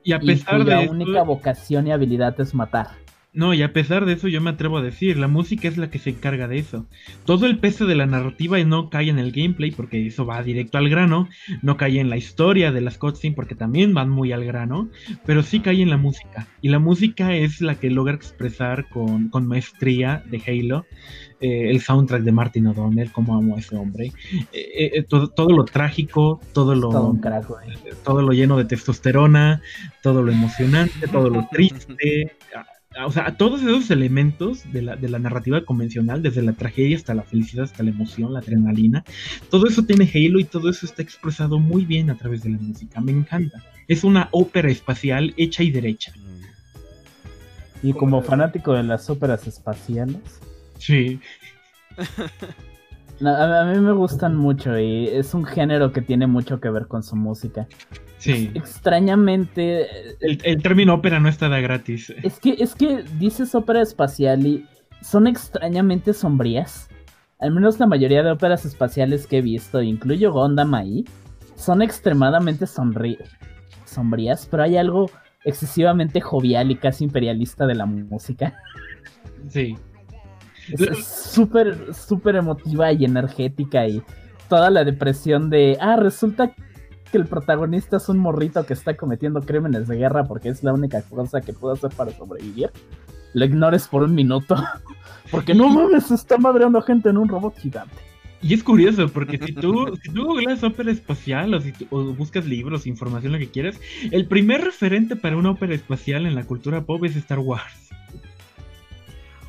Y 0.03 0.13
a 0.13 0.19
pesar 0.19 0.63
de. 0.63 0.71
La 0.71 0.91
única 0.91 1.23
vocación 1.23 1.87
y 1.87 1.91
habilidad 1.91 2.39
es 2.39 2.53
matar. 2.53 2.87
No, 3.33 3.53
y 3.53 3.63
a 3.63 3.71
pesar 3.71 4.05
de 4.05 4.13
eso 4.13 4.27
yo 4.27 4.41
me 4.41 4.49
atrevo 4.49 4.77
a 4.77 4.81
decir, 4.81 5.17
la 5.17 5.29
música 5.29 5.69
es 5.69 5.77
la 5.77 5.89
que 5.89 5.99
se 5.99 6.09
encarga 6.09 6.49
de 6.49 6.57
eso. 6.57 6.85
Todo 7.25 7.45
el 7.45 7.59
peso 7.59 7.85
de 7.85 7.95
la 7.95 8.05
narrativa 8.05 8.61
no 8.65 8.89
cae 8.89 9.09
en 9.09 9.19
el 9.19 9.31
gameplay 9.31 9.71
porque 9.71 10.05
eso 10.05 10.25
va 10.25 10.43
directo 10.43 10.77
al 10.77 10.89
grano, 10.89 11.29
no 11.61 11.77
cae 11.77 12.01
en 12.01 12.09
la 12.09 12.17
historia 12.17 12.73
de 12.73 12.81
las 12.81 12.97
cutscenes 12.97 13.35
porque 13.35 13.55
también 13.55 13.93
van 13.93 14.09
muy 14.09 14.33
al 14.33 14.43
grano, 14.43 14.89
pero 15.25 15.43
sí 15.43 15.61
cae 15.61 15.81
en 15.81 15.89
la 15.89 15.95
música. 15.95 16.47
Y 16.61 16.67
la 16.69 16.79
música 16.79 17.33
es 17.33 17.61
la 17.61 17.75
que 17.75 17.89
logra 17.89 18.15
expresar 18.15 18.89
con, 18.89 19.29
con 19.29 19.47
maestría 19.47 20.23
de 20.29 20.41
Halo 20.45 20.85
eh, 21.39 21.71
el 21.71 21.81
soundtrack 21.81 22.23
de 22.23 22.31
Martin 22.33 22.67
O'Donnell, 22.67 23.11
como 23.13 23.35
amo 23.35 23.55
a 23.55 23.59
ese 23.59 23.77
hombre. 23.77 24.11
Eh, 24.51 24.91
eh, 24.93 25.03
todo, 25.03 25.29
todo, 25.29 25.55
lo 25.55 25.63
trágico, 25.63 26.41
todo 26.53 26.75
lo, 26.75 27.17
todo 28.03 28.21
lo 28.21 28.33
lleno 28.33 28.57
de 28.57 28.65
testosterona, 28.65 29.61
todo 30.03 30.21
lo 30.21 30.31
emocionante, 30.31 31.07
todo 31.07 31.29
lo 31.29 31.47
triste 31.49 32.35
o 33.05 33.11
sea, 33.11 33.37
todos 33.37 33.61
esos 33.61 33.89
elementos 33.89 34.71
de 34.71 34.81
la, 34.81 34.95
de 34.95 35.07
la, 35.07 35.19
narrativa 35.19 35.63
convencional, 35.63 36.21
desde 36.21 36.41
la 36.41 36.53
tragedia 36.53 36.97
hasta 36.97 37.13
la 37.13 37.23
felicidad, 37.23 37.63
hasta 37.63 37.83
la 37.83 37.91
emoción, 37.91 38.33
la 38.33 38.39
adrenalina, 38.39 39.05
todo 39.49 39.67
eso 39.67 39.83
tiene 39.83 40.09
Halo 40.13 40.39
y 40.39 40.43
todo 40.43 40.69
eso 40.69 40.85
está 40.85 41.01
expresado 41.01 41.57
muy 41.59 41.85
bien 41.85 42.09
a 42.09 42.17
través 42.17 42.43
de 42.43 42.49
la 42.49 42.57
música. 42.57 42.99
Me 42.99 43.11
encanta. 43.11 43.63
Es 43.87 44.03
una 44.03 44.27
ópera 44.31 44.69
espacial 44.69 45.33
hecha 45.37 45.63
y 45.63 45.71
derecha. 45.71 46.13
Y 47.81 47.93
como 47.93 48.21
fanático 48.21 48.73
de 48.73 48.83
las 48.83 49.09
óperas 49.09 49.47
espaciales. 49.47 50.39
Sí. 50.77 51.19
a, 53.25 53.65
mí 53.65 53.79
me 53.79 53.91
gustan 53.93 54.35
mucho 54.35 54.77
y 54.77 55.07
es 55.07 55.33
un 55.33 55.45
género 55.45 55.91
que 55.91 56.01
tiene 56.01 56.27
mucho 56.27 56.59
que 56.59 56.69
ver 56.69 56.87
con 56.87 57.03
su 57.03 57.15
música. 57.15 57.67
Sí. 58.17 58.51
Extrañamente. 58.53 59.87
El, 60.19 60.61
término 60.61 60.95
ópera 60.95 61.19
no 61.19 61.29
está 61.29 61.49
de 61.49 61.61
gratis. 61.61 62.13
Es 62.23 62.39
que, 62.39 62.55
es 62.59 62.75
que 62.75 63.03
dices 63.17 63.55
ópera 63.55 63.81
espacial 63.81 64.45
y 64.45 64.65
son 65.01 65.27
extrañamente 65.27 66.13
sombrías. 66.13 66.89
Al 67.39 67.51
menos 67.51 67.79
la 67.79 67.87
mayoría 67.87 68.21
de 68.21 68.31
óperas 68.31 68.65
espaciales 68.65 69.25
que 69.25 69.39
he 69.39 69.41
visto, 69.41 69.81
incluyo 69.81 70.31
Gondam 70.31 70.75
ahí, 70.75 71.05
son 71.55 71.81
extremadamente 71.81 72.65
sombrías, 72.67 74.47
pero 74.49 74.63
hay 74.63 74.77
algo 74.77 75.09
excesivamente 75.43 76.21
jovial 76.21 76.69
y 76.69 76.75
casi 76.75 77.05
imperialista 77.05 77.65
de 77.65 77.75
la 77.75 77.87
música. 77.87 78.53
Sí. 79.49 79.75
Es 80.77 81.05
súper, 81.05 81.93
súper 81.93 82.35
emotiva 82.35 82.91
y 82.91 83.05
energética 83.05 83.87
y 83.87 84.01
toda 84.49 84.69
la 84.69 84.83
depresión 84.83 85.49
de, 85.49 85.77
ah, 85.79 85.95
resulta 85.95 86.53
que 87.11 87.17
el 87.17 87.25
protagonista 87.25 87.97
es 87.97 88.09
un 88.09 88.17
morrito 88.17 88.65
que 88.65 88.73
está 88.73 88.95
cometiendo 88.95 89.41
crímenes 89.41 89.87
de 89.87 89.97
guerra 89.97 90.25
porque 90.25 90.49
es 90.49 90.63
la 90.63 90.73
única 90.73 91.01
cosa 91.01 91.41
que 91.41 91.53
puede 91.53 91.75
hacer 91.75 91.91
para 91.91 92.11
sobrevivir. 92.11 92.71
Lo 93.33 93.45
ignores 93.45 93.87
por 93.87 94.03
un 94.03 94.13
minuto. 94.13 94.55
Porque 95.31 95.53
no 95.53 95.69
mames, 95.69 96.11
está 96.11 96.37
madreando 96.37 96.81
gente 96.81 97.07
en 97.07 97.17
un 97.17 97.29
robot 97.29 97.57
gigante. 97.57 97.95
Y 98.41 98.53
es 98.53 98.63
curioso, 98.63 99.07
porque 99.07 99.37
si 99.37 99.53
tú, 99.53 99.95
si 100.03 100.11
tú 100.11 100.25
googleas 100.25 100.63
ópera 100.63 100.91
espacial 100.91 101.53
o, 101.53 101.61
si 101.61 101.73
o 101.89 102.03
buscas 102.13 102.45
libros, 102.45 102.87
información, 102.87 103.31
lo 103.31 103.37
que 103.37 103.49
quieras, 103.49 103.79
el 104.09 104.25
primer 104.25 104.61
referente 104.61 105.15
para 105.15 105.37
una 105.37 105.51
ópera 105.51 105.75
espacial 105.75 106.25
en 106.25 106.35
la 106.35 106.43
cultura 106.43 106.81
pop 106.81 107.05
es 107.05 107.15
Star 107.15 107.39
Wars. 107.39 107.89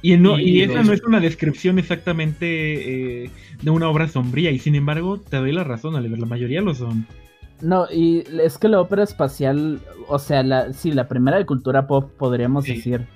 Y, 0.02 0.16
no, 0.16 0.38
y, 0.38 0.62
esa 0.62 0.82
no 0.82 0.92
es 0.92 1.02
una 1.04 1.20
descripción 1.20 1.78
exactamente 1.78 3.24
eh, 3.24 3.30
de 3.62 3.70
una 3.70 3.88
obra 3.88 4.08
sombría, 4.08 4.50
y 4.50 4.58
sin 4.58 4.74
embargo, 4.74 5.18
te 5.18 5.36
doy 5.36 5.52
la 5.52 5.62
razón, 5.62 5.94
Oliver, 5.94 6.18
la 6.18 6.26
mayoría 6.26 6.60
lo 6.60 6.74
son. 6.74 7.06
No, 7.60 7.86
y 7.90 8.24
es 8.42 8.58
que 8.58 8.68
la 8.68 8.80
ópera 8.80 9.04
espacial, 9.04 9.80
o 10.08 10.18
sea, 10.18 10.42
la, 10.42 10.72
sí, 10.72 10.90
la 10.90 11.06
primera 11.06 11.38
de 11.38 11.46
cultura 11.46 11.86
pop 11.86 12.10
podríamos 12.18 12.64
decir 12.64 13.06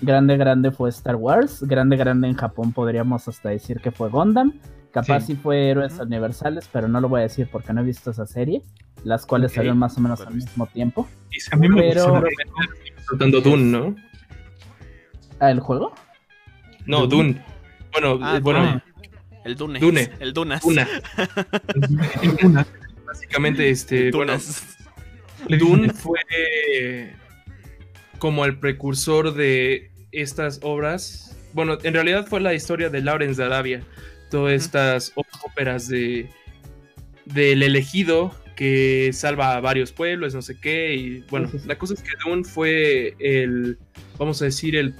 grande, 0.00 0.38
grande 0.38 0.70
fue 0.70 0.88
Star 0.88 1.16
Wars, 1.16 1.62
grande, 1.62 1.98
grande 1.98 2.28
en 2.28 2.34
Japón 2.34 2.72
podríamos 2.72 3.28
hasta 3.28 3.50
decir 3.50 3.80
que 3.80 3.90
fue 3.90 4.08
Gundam, 4.08 4.54
capaz 4.90 5.26
sí, 5.26 5.36
fue 5.36 5.68
Héroes 5.68 5.98
Universales, 6.00 6.68
pero 6.72 6.88
no 6.88 7.02
lo 7.02 7.10
voy 7.10 7.20
a 7.20 7.24
decir 7.24 7.48
porque 7.52 7.74
no 7.74 7.82
he 7.82 7.84
visto 7.84 8.10
esa 8.10 8.26
serie, 8.26 8.62
las 9.04 9.26
cuales 9.26 9.52
salieron 9.52 9.78
más 9.78 9.98
o 9.98 10.00
menos 10.00 10.22
al 10.22 10.34
mismo 10.34 10.66
tiempo. 10.66 11.06
a 11.52 11.56
mí 11.56 11.68
me 11.68 11.82
pero... 11.82 12.22
Dune, 13.42 13.64
¿no? 13.64 13.94
¿Ah, 15.40 15.50
el 15.50 15.60
juego? 15.60 15.92
No, 16.90 17.06
Dune. 17.06 17.40
Bueno, 17.92 18.18
ah, 18.20 18.40
bueno. 18.42 18.82
El 19.44 19.54
Dune. 19.54 19.78
Dune. 19.78 20.10
El 20.18 20.32
Dunas. 20.32 20.62
Duna. 22.42 22.66
Básicamente, 23.06 23.70
este, 23.70 24.10
bueno, 24.10 24.36
Dune 25.48 25.92
fue 25.92 26.20
como 28.18 28.44
el 28.44 28.58
precursor 28.58 29.32
de 29.34 29.92
estas 30.10 30.58
obras. 30.62 31.36
Bueno, 31.52 31.78
en 31.82 31.94
realidad 31.94 32.26
fue 32.26 32.40
la 32.40 32.54
historia 32.54 32.90
de 32.90 33.00
Lawrence 33.02 33.40
de 33.40 33.46
Arabia. 33.46 33.82
Todas 34.30 34.52
estas 34.52 35.12
óperas 35.44 35.88
de 35.88 36.28
del 37.24 37.62
elegido 37.62 38.34
que 38.56 39.12
salva 39.12 39.56
a 39.56 39.60
varios 39.60 39.92
pueblos, 39.92 40.34
no 40.34 40.42
sé 40.42 40.58
qué. 40.60 40.94
Y 40.94 41.20
bueno, 41.30 41.50
la 41.66 41.78
cosa 41.78 41.94
es 41.94 42.02
que 42.02 42.10
Dune 42.24 42.42
fue 42.44 43.14
el, 43.20 43.78
vamos 44.18 44.42
a 44.42 44.46
decir, 44.46 44.76
el 44.76 44.94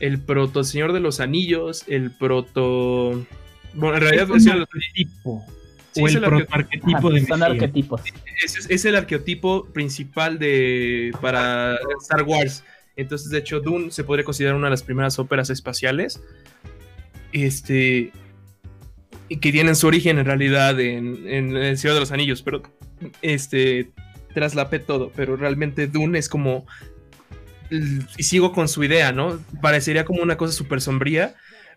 el 0.00 0.20
proto 0.20 0.64
Señor 0.64 0.92
de 0.92 1.00
los 1.00 1.20
Anillos, 1.20 1.84
el 1.88 2.10
proto. 2.10 3.24
Bueno, 3.74 3.96
en 3.96 4.02
realidad 4.02 4.28
es 4.34 4.46
el 4.46 4.62
arquetipo. 4.62 5.44
o 5.96 6.08
el, 6.08 6.24
arquetipo 6.50 7.10
de 7.10 7.26
son 7.26 7.42
arquetipos. 7.42 8.02
Es, 8.68 8.84
el 8.84 8.96
arquetipo 8.96 9.66
principal 9.66 10.38
de 10.38 11.12
para 11.20 11.78
Star 12.02 12.22
Wars. 12.22 12.64
Entonces, 12.96 13.30
de 13.30 13.38
hecho, 13.38 13.60
Dune 13.60 13.90
se 13.90 14.04
podría 14.04 14.24
considerar 14.24 14.56
una 14.56 14.66
de 14.66 14.72
las 14.72 14.82
primeras 14.82 15.18
óperas 15.18 15.50
espaciales. 15.50 16.20
Este. 17.32 18.12
Que 19.28 19.50
tienen 19.50 19.74
su 19.74 19.86
origen 19.86 20.18
en 20.18 20.26
realidad 20.26 20.78
en, 20.78 21.26
en 21.26 21.56
El 21.56 21.78
Señor 21.78 21.94
de 21.94 22.00
los 22.00 22.12
Anillos, 22.12 22.42
pero 22.42 22.62
este 23.22 23.90
traslapé 24.34 24.80
todo, 24.80 25.10
pero 25.14 25.36
realmente 25.36 25.86
Dune 25.86 26.18
es 26.18 26.28
como 26.28 26.66
y 27.70 28.22
sigo 28.22 28.52
con 28.52 28.68
su 28.68 28.84
idea, 28.84 29.12
¿no? 29.12 29.38
Parecería 29.60 30.04
como 30.04 30.22
una 30.22 30.36
cosa 30.36 30.52
súper 30.52 30.80
sombría, 30.80 31.34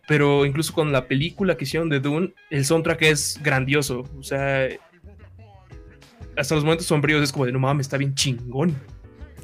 pero 0.07 0.45
incluso 0.45 0.73
con 0.73 0.91
la 0.91 1.07
película 1.07 1.57
que 1.57 1.65
hicieron 1.65 1.89
de 1.89 1.99
Dune, 1.99 2.33
el 2.49 2.65
soundtrack 2.65 3.01
es 3.03 3.39
grandioso, 3.41 4.05
o 4.17 4.23
sea, 4.23 4.67
hasta 6.37 6.55
los 6.55 6.63
momentos 6.63 6.87
sombríos 6.87 7.23
es 7.23 7.31
como 7.31 7.45
de, 7.45 7.51
no 7.51 7.59
mames, 7.59 7.87
está 7.87 7.97
bien 7.97 8.13
chingón. 8.15 8.75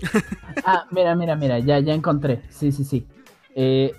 ah, 0.65 0.85
mira, 0.91 1.15
mira, 1.15 1.35
mira, 1.35 1.59
ya, 1.59 1.79
ya 1.79 1.93
encontré, 1.93 2.41
sí, 2.49 2.71
sí, 2.71 2.83
sí. 2.83 3.07
Eh, 3.55 3.91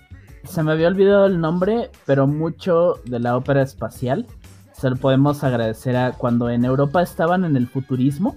se 0.44 0.62
me 0.62 0.72
había 0.72 0.88
olvidado 0.88 1.26
el 1.26 1.40
nombre, 1.40 1.90
pero 2.04 2.26
mucho 2.26 3.00
de 3.04 3.18
la 3.18 3.36
ópera 3.36 3.62
espacial 3.62 4.26
se 4.72 4.90
lo 4.90 4.96
podemos 4.96 5.42
agradecer 5.44 5.96
a 5.96 6.12
cuando 6.12 6.50
en 6.50 6.64
Europa 6.64 7.02
estaban 7.02 7.44
en 7.44 7.56
el 7.56 7.68
futurismo 7.68 8.36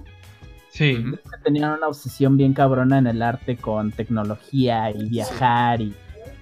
Sí. 0.70 1.04
Tenían 1.44 1.72
una 1.72 1.88
obsesión 1.88 2.36
bien 2.36 2.52
cabrona 2.52 2.98
en 2.98 3.06
el 3.06 3.22
arte 3.22 3.56
con 3.56 3.90
tecnología 3.92 4.90
y 4.90 5.08
viajar 5.08 5.80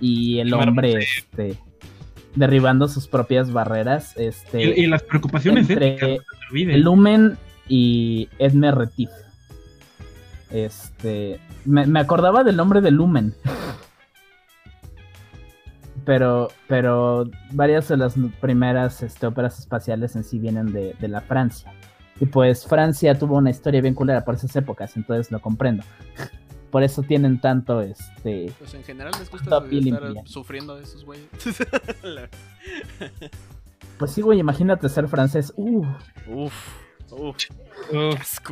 y, 0.00 0.38
el 0.40 0.52
hombre 0.52 0.94
este, 0.94 1.58
derribando 2.34 2.88
sus 2.88 3.08
propias 3.08 3.52
barreras. 3.52 4.16
Este, 4.16 4.80
y, 4.80 4.86
las 4.86 5.02
preocupaciones 5.02 5.68
entre 5.70 6.20
el 6.52 6.80
Lumen 6.80 7.36
y 7.68 8.28
Edme 8.38 8.70
Retif. 8.72 9.10
Este, 10.50 11.40
me, 11.64 11.98
acordaba 11.98 12.44
del 12.44 12.56
nombre 12.56 12.80
de 12.80 12.90
Lumen. 12.90 13.34
pero, 16.04 16.48
pero 16.68 17.28
varias 17.50 17.88
de 17.88 17.96
las 17.96 18.14
primeras 18.40 19.02
este, 19.02 19.26
óperas 19.26 19.58
espaciales 19.58 20.14
en 20.14 20.24
sí 20.24 20.38
vienen 20.38 20.72
de, 20.72 20.94
de, 21.00 21.08
la 21.08 21.20
Francia. 21.20 21.72
Y 22.20 22.26
pues 22.26 22.66
Francia 22.66 23.18
tuvo 23.18 23.36
una 23.36 23.50
historia 23.50 23.80
bien 23.80 23.94
culera 23.94 24.24
por 24.24 24.34
esas 24.34 24.54
épocas, 24.56 24.96
entonces 24.96 25.30
lo 25.30 25.40
comprendo. 25.40 25.84
por 26.70 26.82
eso 26.82 27.02
tienen 27.02 27.40
tanto 27.40 27.80
este. 27.80 28.52
Pues 28.58 28.74
en 28.74 28.84
general 28.84 29.12
les 29.18 29.30
gusta 29.30 29.58
estar 29.64 30.26
sufriendo 30.26 30.76
de 30.76 30.82
esos 30.82 31.04
güeyes. 31.04 31.26
pues 33.98 34.10
sí, 34.10 34.20
güey, 34.20 34.38
imagínate 34.38 34.88
ser 34.88 35.08
francés. 35.08 35.52
Uf. 35.56 35.86
Uf. 36.28 36.54
Uf. 37.12 37.46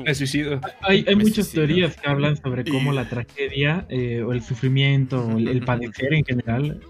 me 0.05 0.15
suicido. 0.15 0.61
Hay, 0.83 1.05
muchas 1.17 1.51
teorías 1.51 1.97
que 1.97 2.09
hablan 2.09 2.37
sobre 2.37 2.65
cómo 2.65 2.93
la 2.93 3.09
tragedia 3.09 3.85
eh, 3.89 4.23
o 4.23 4.33
el 4.33 4.43
sufrimiento 4.43 5.27
o 5.27 5.39
el, 5.39 5.65
padecer 5.65 6.15
en 6.15 6.25
general 6.25 6.81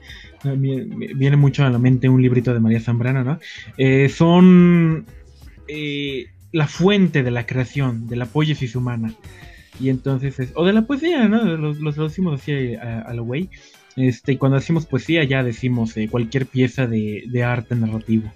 viene 0.44 1.36
mucho 1.36 1.64
a 1.64 1.70
la 1.70 1.78
mente 1.78 2.08
un 2.08 2.20
librito 2.20 2.52
de 2.52 2.60
María 2.60 2.80
Zambrana, 2.80 3.24
¿no? 3.24 3.38
Eh, 3.78 4.10
son 4.10 5.06
eh, 5.66 6.26
la 6.54 6.68
fuente 6.68 7.24
de 7.24 7.32
la 7.32 7.46
creación, 7.46 8.06
de 8.06 8.14
la 8.14 8.26
poiesis 8.26 8.76
humana. 8.76 9.12
Y 9.80 9.88
entonces, 9.88 10.38
es, 10.38 10.52
o 10.54 10.64
de 10.64 10.72
la 10.72 10.82
poesía, 10.82 11.28
¿no? 11.28 11.42
Los, 11.42 11.80
los 11.80 11.96
traducimos 11.96 12.40
así 12.40 12.76
a, 12.76 13.12
lo 13.12 13.24
güey. 13.24 13.50
Este, 13.96 14.38
cuando 14.38 14.58
decimos 14.58 14.86
poesía 14.86 15.24
ya 15.24 15.42
decimos 15.42 15.94
cualquier 16.10 16.46
pieza 16.46 16.86
de, 16.86 17.24
de 17.26 17.42
arte 17.42 17.74
narrativo. 17.74 18.32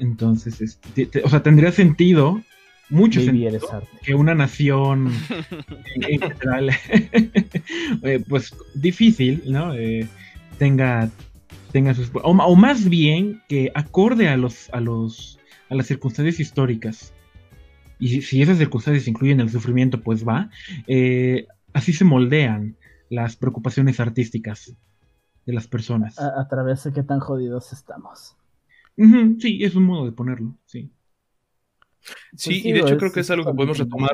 Entonces, 0.00 0.60
este, 0.60 1.22
o 1.22 1.28
sea, 1.28 1.40
tendría 1.44 1.70
sentido, 1.70 2.42
mucho 2.90 3.20
sentido, 3.20 3.60
que 4.02 4.14
una 4.16 4.34
nación 4.34 5.12
en 5.94 6.20
general, 6.20 6.70
eh, 8.02 8.24
pues 8.28 8.52
difícil, 8.74 9.44
¿no? 9.46 9.72
Eh, 9.72 10.08
tenga, 10.58 11.10
tenga 11.70 11.94
sus... 11.94 12.10
O, 12.24 12.56
más 12.56 12.88
bien 12.88 13.40
que 13.48 13.70
acorde 13.72 14.28
a 14.28 14.36
los, 14.36 14.68
a 14.70 14.80
los, 14.80 15.37
a 15.68 15.74
las 15.74 15.86
circunstancias 15.86 16.40
históricas. 16.40 17.12
Y 17.98 18.22
si, 18.22 18.42
esas 18.42 18.58
circunstancias 18.58 19.08
incluyen 19.08 19.40
el 19.40 19.50
sufrimiento, 19.50 20.00
pues 20.00 20.26
va. 20.26 20.50
Eh, 20.86 21.46
así 21.72 21.92
se 21.92 22.04
moldean 22.04 22.76
las 23.10 23.36
preocupaciones 23.36 24.00
artísticas 24.00 24.74
de 25.46 25.52
las 25.52 25.66
personas. 25.66 26.18
A, 26.18 26.40
a 26.40 26.48
través 26.48 26.84
de 26.84 26.92
qué 26.92 27.02
tan 27.02 27.20
jodidos 27.20 27.72
estamos 27.72 28.36
sí, 29.38 29.64
es 29.64 29.74
un 29.74 29.84
modo 29.84 30.06
de 30.06 30.12
ponerlo, 30.12 30.54
sí. 30.66 30.90
Sí, 32.36 32.60
pues 32.60 32.64
y 32.64 32.72
de 32.72 32.80
hecho 32.80 32.96
creo 32.96 33.12
que 33.12 33.20
es 33.20 33.30
algo 33.30 33.44
que 33.44 33.54
podemos 33.54 33.78
retomar. 33.78 34.12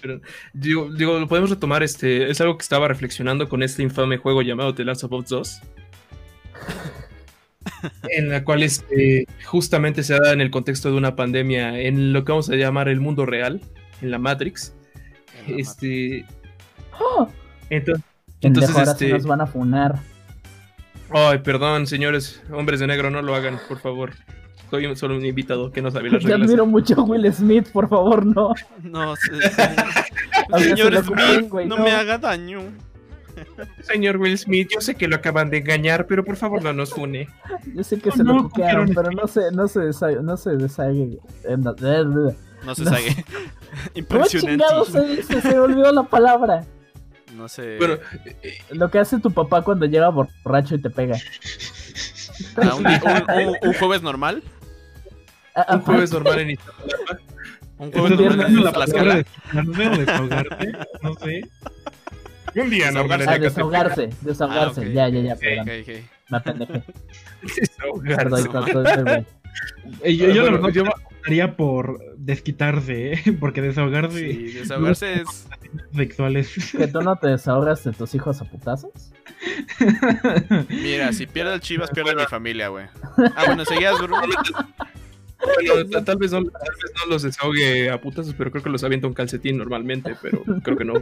Pero, 0.00 0.20
digo, 0.54 0.90
digo, 0.94 1.18
lo 1.18 1.28
podemos 1.28 1.50
retomar, 1.50 1.82
este, 1.82 2.30
es 2.30 2.40
algo 2.40 2.56
que 2.56 2.62
estaba 2.62 2.88
reflexionando 2.88 3.48
con 3.48 3.62
este 3.62 3.82
infame 3.82 4.16
juego 4.16 4.40
llamado 4.42 4.74
The 4.74 4.84
Last 4.84 5.04
of 5.04 5.12
Us 5.12 5.28
2. 5.28 5.60
en 8.08 8.28
la 8.28 8.44
cual 8.44 8.62
este, 8.62 9.26
justamente 9.44 10.02
se 10.02 10.14
da 10.14 10.32
en 10.32 10.40
el 10.40 10.50
contexto 10.50 10.90
de 10.90 10.96
una 10.96 11.16
pandemia 11.16 11.78
en 11.80 12.12
lo 12.12 12.24
que 12.24 12.32
vamos 12.32 12.50
a 12.50 12.54
llamar 12.54 12.88
el 12.88 13.00
mundo 13.00 13.26
real, 13.26 13.60
en 14.00 14.10
la 14.10 14.18
Matrix. 14.18 14.74
este. 15.46 16.24
¡Oh! 17.00 17.28
Entonces, 17.70 18.04
entonces 18.40 18.76
este, 18.76 19.08
nos 19.10 19.26
van 19.26 19.40
a 19.40 19.46
funar. 19.46 19.98
Ay, 21.10 21.38
perdón, 21.38 21.86
señores, 21.86 22.42
hombres 22.50 22.80
de 22.80 22.86
negro, 22.86 23.10
no 23.10 23.22
lo 23.22 23.34
hagan, 23.34 23.58
por 23.68 23.78
favor. 23.78 24.12
Soy 24.70 24.96
solo 24.96 25.16
un 25.16 25.26
invitado 25.26 25.70
que 25.70 25.82
no 25.82 25.90
sabe 25.90 26.10
las 26.10 26.22
reglas. 26.22 26.38
Te 26.38 26.44
admiro 26.44 26.64
mucho 26.64 27.02
Will 27.04 27.30
Smith, 27.30 27.68
por 27.72 27.90
favor, 27.90 28.24
no. 28.24 28.54
No, 28.82 29.14
señor 30.58 31.04
Smith, 31.04 31.52
no, 31.66 31.76
me 31.76 31.90
haga 31.90 32.16
daño. 32.16 32.62
Señor 33.82 34.16
Will 34.16 34.38
Smith, 34.38 34.68
yo 34.72 34.80
sé 34.80 34.94
que 34.94 35.08
lo 35.08 35.16
acaban 35.16 35.50
de 35.50 35.58
engañar, 35.58 36.06
pero 36.06 36.24
por 36.24 36.36
favor 36.36 36.62
no 36.62 36.72
nos 36.72 36.92
une. 36.92 37.28
Yo 37.74 37.84
sé 37.84 37.98
que 37.98 38.10
se 38.10 38.24
lo 38.24 38.44
coquearon, 38.44 38.92
pero 38.94 39.10
no 39.10 39.26
se, 39.26 39.50
no 39.52 39.68
se 39.68 39.80
deshague, 39.80 40.22
no 40.22 40.36
se 40.36 40.50
deshague. 40.50 41.18
No 42.64 42.74
se 42.74 42.84
deshague. 42.84 43.24
Impresionante. 43.94 44.64
¿Cómo 44.68 44.84
se? 44.84 45.22
Se 45.22 45.48
me 45.48 45.58
olvidó 45.58 45.92
la 45.92 46.04
palabra. 46.04 46.64
No 47.36 47.48
sé. 47.48 47.78
Bueno, 47.78 47.96
lo 48.70 48.90
que 48.90 48.98
hace 48.98 49.18
tu 49.18 49.32
papá 49.32 49.62
cuando 49.62 49.86
llega 49.86 50.08
borracho 50.08 50.74
y 50.74 50.82
te 50.82 50.90
pega. 50.90 51.16
Ah, 52.56 52.74
un, 52.74 53.72
jueves 53.74 54.02
normal? 54.02 54.42
Ah, 55.54 55.76
un 55.76 55.80
jueves 55.80 56.12
normal 56.12 56.40
en 56.40 56.58
Un 57.78 57.92
jueves 57.92 58.18
normal 58.18 58.46
en 58.46 58.62
la 58.62 58.84
escala. 58.84 59.24
No 61.02 61.14
sé. 61.14 61.42
Un 62.54 62.70
día 62.70 62.90
normal 62.90 63.24
ah, 63.26 63.38
desahogarse, 63.38 64.10
desahogarse. 64.20 64.92
Ya, 64.92 65.08
ya, 65.08 65.20
ya. 65.20 65.36
perdón. 65.36 65.62
Okay, 65.62 65.82
okay. 65.82 66.04
Me 66.28 66.36
apendejé. 66.38 66.82
Desahogarse. 67.42 69.26
Eh, 70.02 70.16
yo, 70.16 70.30
yo, 70.30 70.44
la 70.44 70.52
verdad, 70.52 70.68
yo 70.70 70.84
haría 71.26 71.56
por 71.56 72.16
desquitarse, 72.16 73.12
¿eh? 73.14 73.22
porque 73.40 73.62
desahogarse. 73.62 74.18
Sí, 74.18 74.52
desahogarse 74.52 75.22
es. 75.22 75.46
Sexuales. 75.94 76.72
¿Que 76.76 76.86
tú 76.86 77.00
no 77.00 77.16
te 77.16 77.28
desahogas 77.28 77.84
de 77.84 77.92
tus 77.92 78.14
hijos 78.14 78.40
a 78.40 78.44
putazos? 78.44 79.12
Mira, 80.68 81.12
si 81.12 81.26
pierde 81.26 81.54
el 81.54 81.60
Chivas, 81.60 81.90
pierde 81.90 82.14
mi 82.14 82.24
familia, 82.24 82.68
güey. 82.68 82.86
Ah, 83.36 83.44
bueno, 83.46 83.64
seguías, 83.64 83.98
bro. 83.98 84.16
Bueno, 84.18 86.04
tal, 86.04 86.16
vez 86.18 86.32
no, 86.32 86.42
tal 86.44 86.74
vez 86.82 86.92
no 87.00 87.10
los 87.10 87.22
desahogue 87.22 87.90
a 87.90 88.00
putazos, 88.00 88.34
pero 88.36 88.50
creo 88.50 88.62
que 88.62 88.70
los 88.70 88.84
avienta 88.84 89.06
un 89.06 89.14
calcetín 89.14 89.58
normalmente, 89.58 90.14
pero 90.20 90.42
creo 90.62 90.76
que 90.76 90.84
no. 90.84 90.94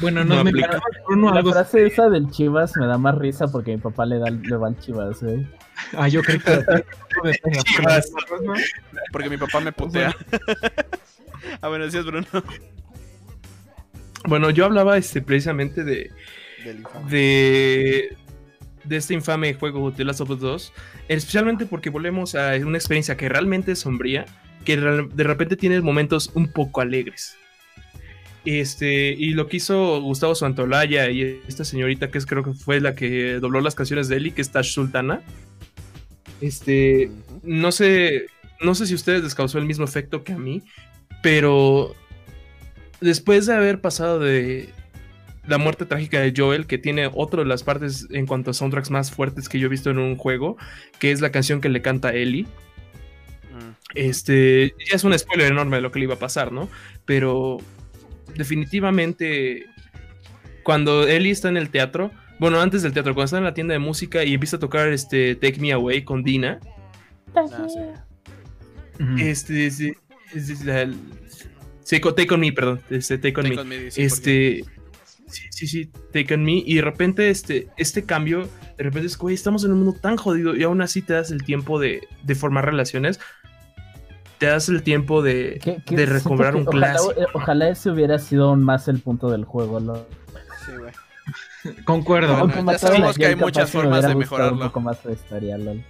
Bueno, 0.00 0.24
no, 0.24 0.44
me 0.44 0.52
La 0.52 1.42
frase 1.42 1.86
esa 1.86 2.08
del 2.08 2.30
Chivas 2.30 2.76
me 2.76 2.86
da 2.86 2.98
más 2.98 3.16
risa 3.16 3.46
porque 3.48 3.72
mi 3.72 3.78
papá 3.78 4.06
le 4.06 4.18
da 4.18 4.30
le 4.30 4.56
va 4.56 4.68
al 4.68 4.78
Chivas, 4.78 5.22
güey. 5.22 5.46
Ah, 5.96 6.08
yo 6.08 6.22
creo 6.22 6.40
que 6.40 7.62
Chivas. 7.64 8.10
Porque 9.12 9.30
mi 9.30 9.36
papá 9.36 9.60
me 9.60 9.72
putea. 9.72 10.14
ah, 11.60 11.68
bueno, 11.68 11.84
decías 11.84 12.04
Bruno. 12.04 12.26
Bueno, 14.26 14.50
yo 14.50 14.64
hablaba 14.64 14.96
este, 14.96 15.22
precisamente 15.22 15.84
de. 15.84 16.10
De. 17.08 18.16
De 18.84 18.96
este 18.96 19.12
infame 19.12 19.52
juego 19.54 19.90
de 19.90 20.04
Last 20.04 20.20
of 20.20 20.30
Us 20.30 20.40
2. 20.40 20.72
Especialmente 21.08 21.66
porque 21.66 21.90
volvemos 21.90 22.34
a 22.34 22.54
una 22.56 22.78
experiencia 22.78 23.16
que 23.16 23.28
realmente 23.28 23.72
es 23.72 23.80
sombría. 23.80 24.26
Que 24.64 24.76
de 24.76 25.24
repente 25.24 25.56
tiene 25.56 25.80
momentos 25.80 26.30
un 26.34 26.52
poco 26.52 26.80
alegres. 26.80 27.36
Este, 28.50 29.10
y 29.10 29.34
lo 29.34 29.46
que 29.46 29.58
hizo 29.58 30.00
Gustavo 30.00 30.34
Santolaya 30.34 31.10
y 31.10 31.38
esta 31.46 31.66
señorita 31.66 32.10
que 32.10 32.16
es, 32.16 32.24
creo 32.24 32.42
que 32.42 32.54
fue 32.54 32.80
la 32.80 32.94
que 32.94 33.40
dobló 33.40 33.60
las 33.60 33.74
canciones 33.74 34.08
de 34.08 34.16
Eli, 34.16 34.30
que 34.30 34.40
es 34.40 34.50
Tash 34.50 34.72
Sultana. 34.72 35.20
Este, 36.40 37.10
no 37.42 37.72
sé, 37.72 38.24
no 38.62 38.74
sé 38.74 38.86
si 38.86 38.94
a 38.94 38.96
ustedes 38.96 39.22
les 39.22 39.34
causó 39.34 39.58
el 39.58 39.66
mismo 39.66 39.84
efecto 39.84 40.24
que 40.24 40.32
a 40.32 40.38
mí, 40.38 40.62
pero 41.22 41.94
después 43.02 43.44
de 43.44 43.54
haber 43.54 43.82
pasado 43.82 44.18
de 44.18 44.70
la 45.46 45.58
muerte 45.58 45.84
trágica 45.84 46.18
de 46.18 46.32
Joel, 46.34 46.66
que 46.66 46.78
tiene 46.78 47.10
otra 47.12 47.42
de 47.42 47.48
las 47.50 47.64
partes 47.64 48.06
en 48.12 48.24
cuanto 48.24 48.52
a 48.52 48.54
soundtracks 48.54 48.90
más 48.90 49.10
fuertes 49.10 49.50
que 49.50 49.58
yo 49.58 49.66
he 49.66 49.70
visto 49.70 49.90
en 49.90 49.98
un 49.98 50.16
juego, 50.16 50.56
que 50.98 51.12
es 51.12 51.20
la 51.20 51.32
canción 51.32 51.60
que 51.60 51.68
le 51.68 51.82
canta 51.82 52.14
Ellie. 52.14 52.44
Mm. 52.44 53.72
Este, 53.94 54.72
ya 54.88 54.96
es 54.96 55.04
un 55.04 55.18
spoiler 55.18 55.52
enorme 55.52 55.76
de 55.76 55.82
lo 55.82 55.92
que 55.92 55.98
le 55.98 56.06
iba 56.06 56.14
a 56.14 56.18
pasar, 56.18 56.50
¿no? 56.50 56.70
Pero 57.04 57.58
definitivamente, 58.38 59.66
cuando 60.62 61.06
Ellie 61.06 61.32
está 61.32 61.48
en 61.50 61.58
el 61.58 61.68
teatro, 61.68 62.10
bueno, 62.38 62.60
antes 62.60 62.82
del 62.82 62.92
teatro, 62.92 63.14
cuando 63.14 63.26
está 63.26 63.38
en 63.38 63.44
la 63.44 63.52
tienda 63.52 63.72
de 63.72 63.80
música 63.80 64.24
y 64.24 64.32
empieza 64.32 64.56
a 64.56 64.60
tocar 64.60 64.88
este 64.88 65.34
Take 65.34 65.60
Me 65.60 65.72
Away 65.72 66.04
con 66.04 66.22
Dina. 66.22 66.60
Ah, 67.34 67.44
este, 69.18 69.70
sí, 69.70 69.92
Take 71.84 72.34
On 72.34 72.40
Me, 72.40 72.52
perdón. 72.52 72.80
Este, 72.90 73.18
take 73.18 73.40
On 73.40 73.68
Me. 73.68 73.88
este, 73.88 74.64
sí, 75.26 75.42
sí, 75.50 75.66
sí, 75.66 75.90
Take 76.12 76.34
On 76.34 76.44
Me. 76.44 76.62
Y 76.64 76.76
de 76.76 76.82
repente, 76.82 77.28
este, 77.30 77.68
este 77.76 78.04
cambio, 78.04 78.48
de 78.76 78.84
repente 78.84 79.08
es, 79.08 79.18
güey, 79.18 79.34
estamos 79.34 79.64
en 79.64 79.72
un 79.72 79.78
mundo 79.82 79.98
tan 80.00 80.16
jodido 80.16 80.54
y 80.54 80.62
aún 80.62 80.80
así 80.80 81.02
te 81.02 81.14
das 81.14 81.32
el 81.32 81.42
tiempo 81.42 81.80
de, 81.80 82.02
de 82.22 82.34
formar 82.36 82.64
relaciones 82.64 83.18
te 84.38 84.46
das 84.46 84.68
el 84.68 84.82
tiempo 84.82 85.22
de, 85.22 85.82
de 85.86 86.06
recobrar 86.06 86.56
un 86.56 86.64
clásico. 86.64 87.14
Ojalá, 87.34 87.68
ese 87.68 87.90
hubiera 87.90 88.18
sido 88.18 88.48
aún 88.48 88.62
más 88.62 88.88
el 88.88 89.00
punto 89.00 89.30
del 89.30 89.44
juego, 89.44 89.80
¿no? 89.80 89.96
Sí, 90.64 90.72
güey. 90.78 90.92
Concuerdo. 91.84 92.48
ya 92.48 92.78
sabemos 92.78 93.16
que 93.16 93.26
hay 93.26 93.36
muchas 93.36 93.70
formas 93.70 94.06
de 94.06 94.14
mejorarlo. 94.14 94.54
Un 94.54 94.68
poco 94.68 94.80
más 94.80 95.02
de 95.02 95.12
historia, 95.12 95.58
LOL. 95.58 95.82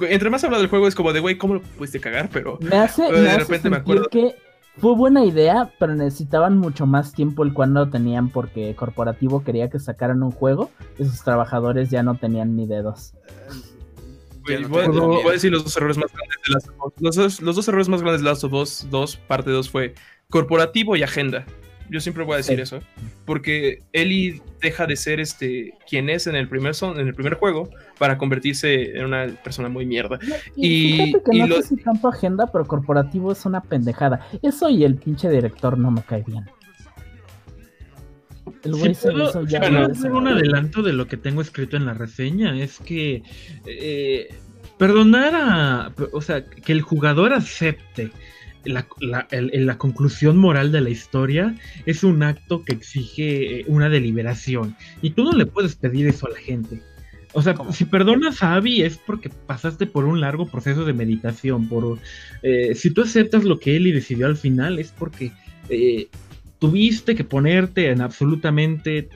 Entre 0.00 0.28
más 0.28 0.42
habla 0.42 0.58
del 0.58 0.66
juego 0.66 0.88
es 0.88 0.94
como 0.94 1.12
de, 1.12 1.20
güey, 1.20 1.38
¿cómo 1.38 1.54
lo 1.54 1.62
pudiste 1.62 2.00
cagar? 2.00 2.28
Pero 2.32 2.58
me 2.60 2.76
hace, 2.76 3.10
de 3.10 3.38
repente 3.38 3.70
me 3.70 3.76
acuerdo 3.76 4.08
que 4.08 4.34
fue 4.78 4.96
buena 4.96 5.24
idea, 5.24 5.70
pero 5.78 5.94
necesitaban 5.94 6.58
mucho 6.58 6.84
más 6.84 7.12
tiempo 7.12 7.44
el 7.44 7.52
cual 7.52 7.72
no 7.72 7.88
tenían 7.90 8.28
porque 8.28 8.74
Corporativo 8.74 9.44
quería 9.44 9.70
que 9.70 9.78
sacaran 9.78 10.24
un 10.24 10.32
juego 10.32 10.70
y 10.98 11.04
sus 11.04 11.22
trabajadores 11.22 11.90
ya 11.90 12.02
no 12.02 12.16
tenían 12.16 12.56
ni 12.56 12.66
dedos. 12.66 13.14
Voy, 14.68 15.28
a 15.28 15.32
decir 15.32 15.50
los 15.50 15.64
dos 15.64 15.76
errores 15.76 15.96
más 15.96 16.12
grandes 16.12 16.36
de 16.46 16.52
Last 16.52 16.68
of 16.68 16.86
Us. 16.86 17.02
Los 17.02 17.16
dos, 17.16 17.42
los 17.42 17.56
dos 17.56 17.68
errores 17.68 17.88
más 17.88 18.02
grandes 18.02 18.22
de 18.22 18.28
Last 18.28 18.44
of 18.44 18.52
Us 18.52 18.86
2, 18.90 19.16
parte 19.16 19.50
2, 19.50 19.70
fue 19.70 19.94
corporativo 20.30 20.96
y 20.96 21.02
agenda. 21.02 21.44
Yo 21.90 22.00
siempre 22.00 22.24
voy 22.24 22.34
a 22.34 22.36
decir 22.38 22.60
eso. 22.60 22.80
Porque 23.26 23.82
Ellie 23.92 24.40
deja 24.60 24.86
de 24.86 24.96
ser 24.96 25.20
este 25.20 25.74
quien 25.88 26.08
es 26.08 26.26
en 26.26 26.34
el 26.34 26.48
primer 26.48 26.74
son, 26.74 26.98
en 26.98 27.06
el 27.06 27.14
primer 27.14 27.34
juego 27.34 27.68
para 27.98 28.16
convertirse 28.16 28.96
en 28.96 29.04
una 29.04 29.26
persona 29.42 29.68
muy 29.68 29.84
mierda. 29.84 30.18
y, 30.56 31.12
que 31.12 31.38
no 31.38 31.56
sé 31.56 31.62
si 31.62 31.76
tanto 31.76 32.08
agenda, 32.08 32.46
pero 32.46 32.64
corporativo 32.64 33.32
es 33.32 33.44
una 33.44 33.62
pendejada. 33.62 34.26
Eso 34.42 34.68
y 34.70 34.84
el 34.84 34.96
pinche 34.96 35.28
director 35.28 35.78
no 35.78 35.90
me 35.90 36.02
cae 36.02 36.22
bien. 36.26 36.44
El 38.62 38.72
güey 38.72 38.94
se 38.94 39.08
ya 39.46 39.88
un 40.10 40.28
adelanto 40.28 40.82
de 40.82 40.92
lo 40.92 41.06
que 41.06 41.16
tengo 41.16 41.40
escrito 41.42 41.76
en 41.76 41.86
la 41.86 41.94
reseña. 41.94 42.58
Es 42.58 42.78
que 42.78 43.22
eh, 43.66 44.34
perdonar 44.78 45.34
a. 45.34 45.92
O 46.12 46.20
sea, 46.20 46.44
que 46.44 46.72
el 46.72 46.82
jugador 46.82 47.32
acepte 47.32 48.10
la, 48.64 48.86
la, 49.30 49.78
conclusión 49.78 50.38
moral 50.38 50.72
de 50.72 50.80
la 50.80 50.90
historia 50.90 51.54
es 51.86 52.04
un 52.04 52.22
acto 52.22 52.64
que 52.64 52.72
exige 52.72 53.60
eh, 53.60 53.64
una 53.68 53.88
deliberación. 53.88 54.76
Y 55.02 55.10
tú 55.10 55.24
no 55.24 55.32
le 55.32 55.46
puedes 55.46 55.76
pedir 55.76 56.06
eso 56.06 56.26
a 56.26 56.30
la 56.30 56.38
gente. 56.38 56.80
O 57.32 57.42
sea, 57.42 57.56
si 57.72 57.84
perdonas 57.84 58.42
a 58.42 58.54
Abby 58.54 58.82
es 58.82 58.96
porque 58.96 59.28
pasaste 59.28 59.86
por 59.86 60.04
un 60.04 60.20
largo 60.20 60.46
proceso 60.46 60.84
de 60.84 60.92
meditación. 60.92 61.68
Por, 61.68 61.98
eh, 62.42 62.74
si 62.74 62.90
tú 62.90 63.02
aceptas 63.02 63.44
lo 63.44 63.58
que 63.58 63.76
Eli 63.76 63.90
decidió 63.92 64.26
al 64.26 64.36
final 64.36 64.78
es 64.78 64.92
porque 64.96 65.32
eh, 65.68 66.08
tuviste 66.64 67.14
que 67.14 67.24
ponerte 67.24 67.90
en 67.90 68.00
absolutamente 68.00 69.10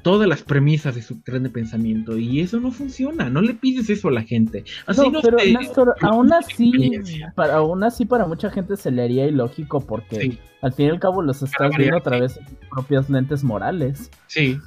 todas 0.00 0.26
las 0.26 0.42
premisas 0.42 0.94
de 0.94 1.02
su 1.02 1.20
tren 1.20 1.42
de 1.42 1.50
pensamiento 1.50 2.16
y 2.16 2.40
eso 2.40 2.58
no 2.58 2.72
funciona, 2.72 3.28
no 3.28 3.42
le 3.42 3.52
pides 3.52 3.90
eso 3.90 4.08
a 4.08 4.12
la 4.12 4.22
gente. 4.22 4.64
Así 4.86 5.10
no, 5.10 5.20
pero 5.20 5.36
Néstor, 5.36 5.94
aún 6.00 6.32
así, 6.32 6.92
para, 7.34 7.56
aún 7.56 7.84
así 7.84 8.06
para 8.06 8.26
mucha 8.26 8.48
gente 8.48 8.78
se 8.78 8.90
le 8.90 9.02
haría 9.02 9.26
ilógico 9.26 9.86
porque 9.86 10.38
al 10.62 10.72
fin 10.72 10.86
y 10.86 10.88
al 10.88 11.00
cabo 11.00 11.20
los 11.20 11.42
estás 11.42 11.70
viendo 11.76 11.98
a 11.98 12.02
través 12.02 12.36
de 12.36 12.44
tus 12.46 12.68
propias 12.70 13.10
lentes 13.10 13.44
morales. 13.44 14.10
Sí. 14.26 14.58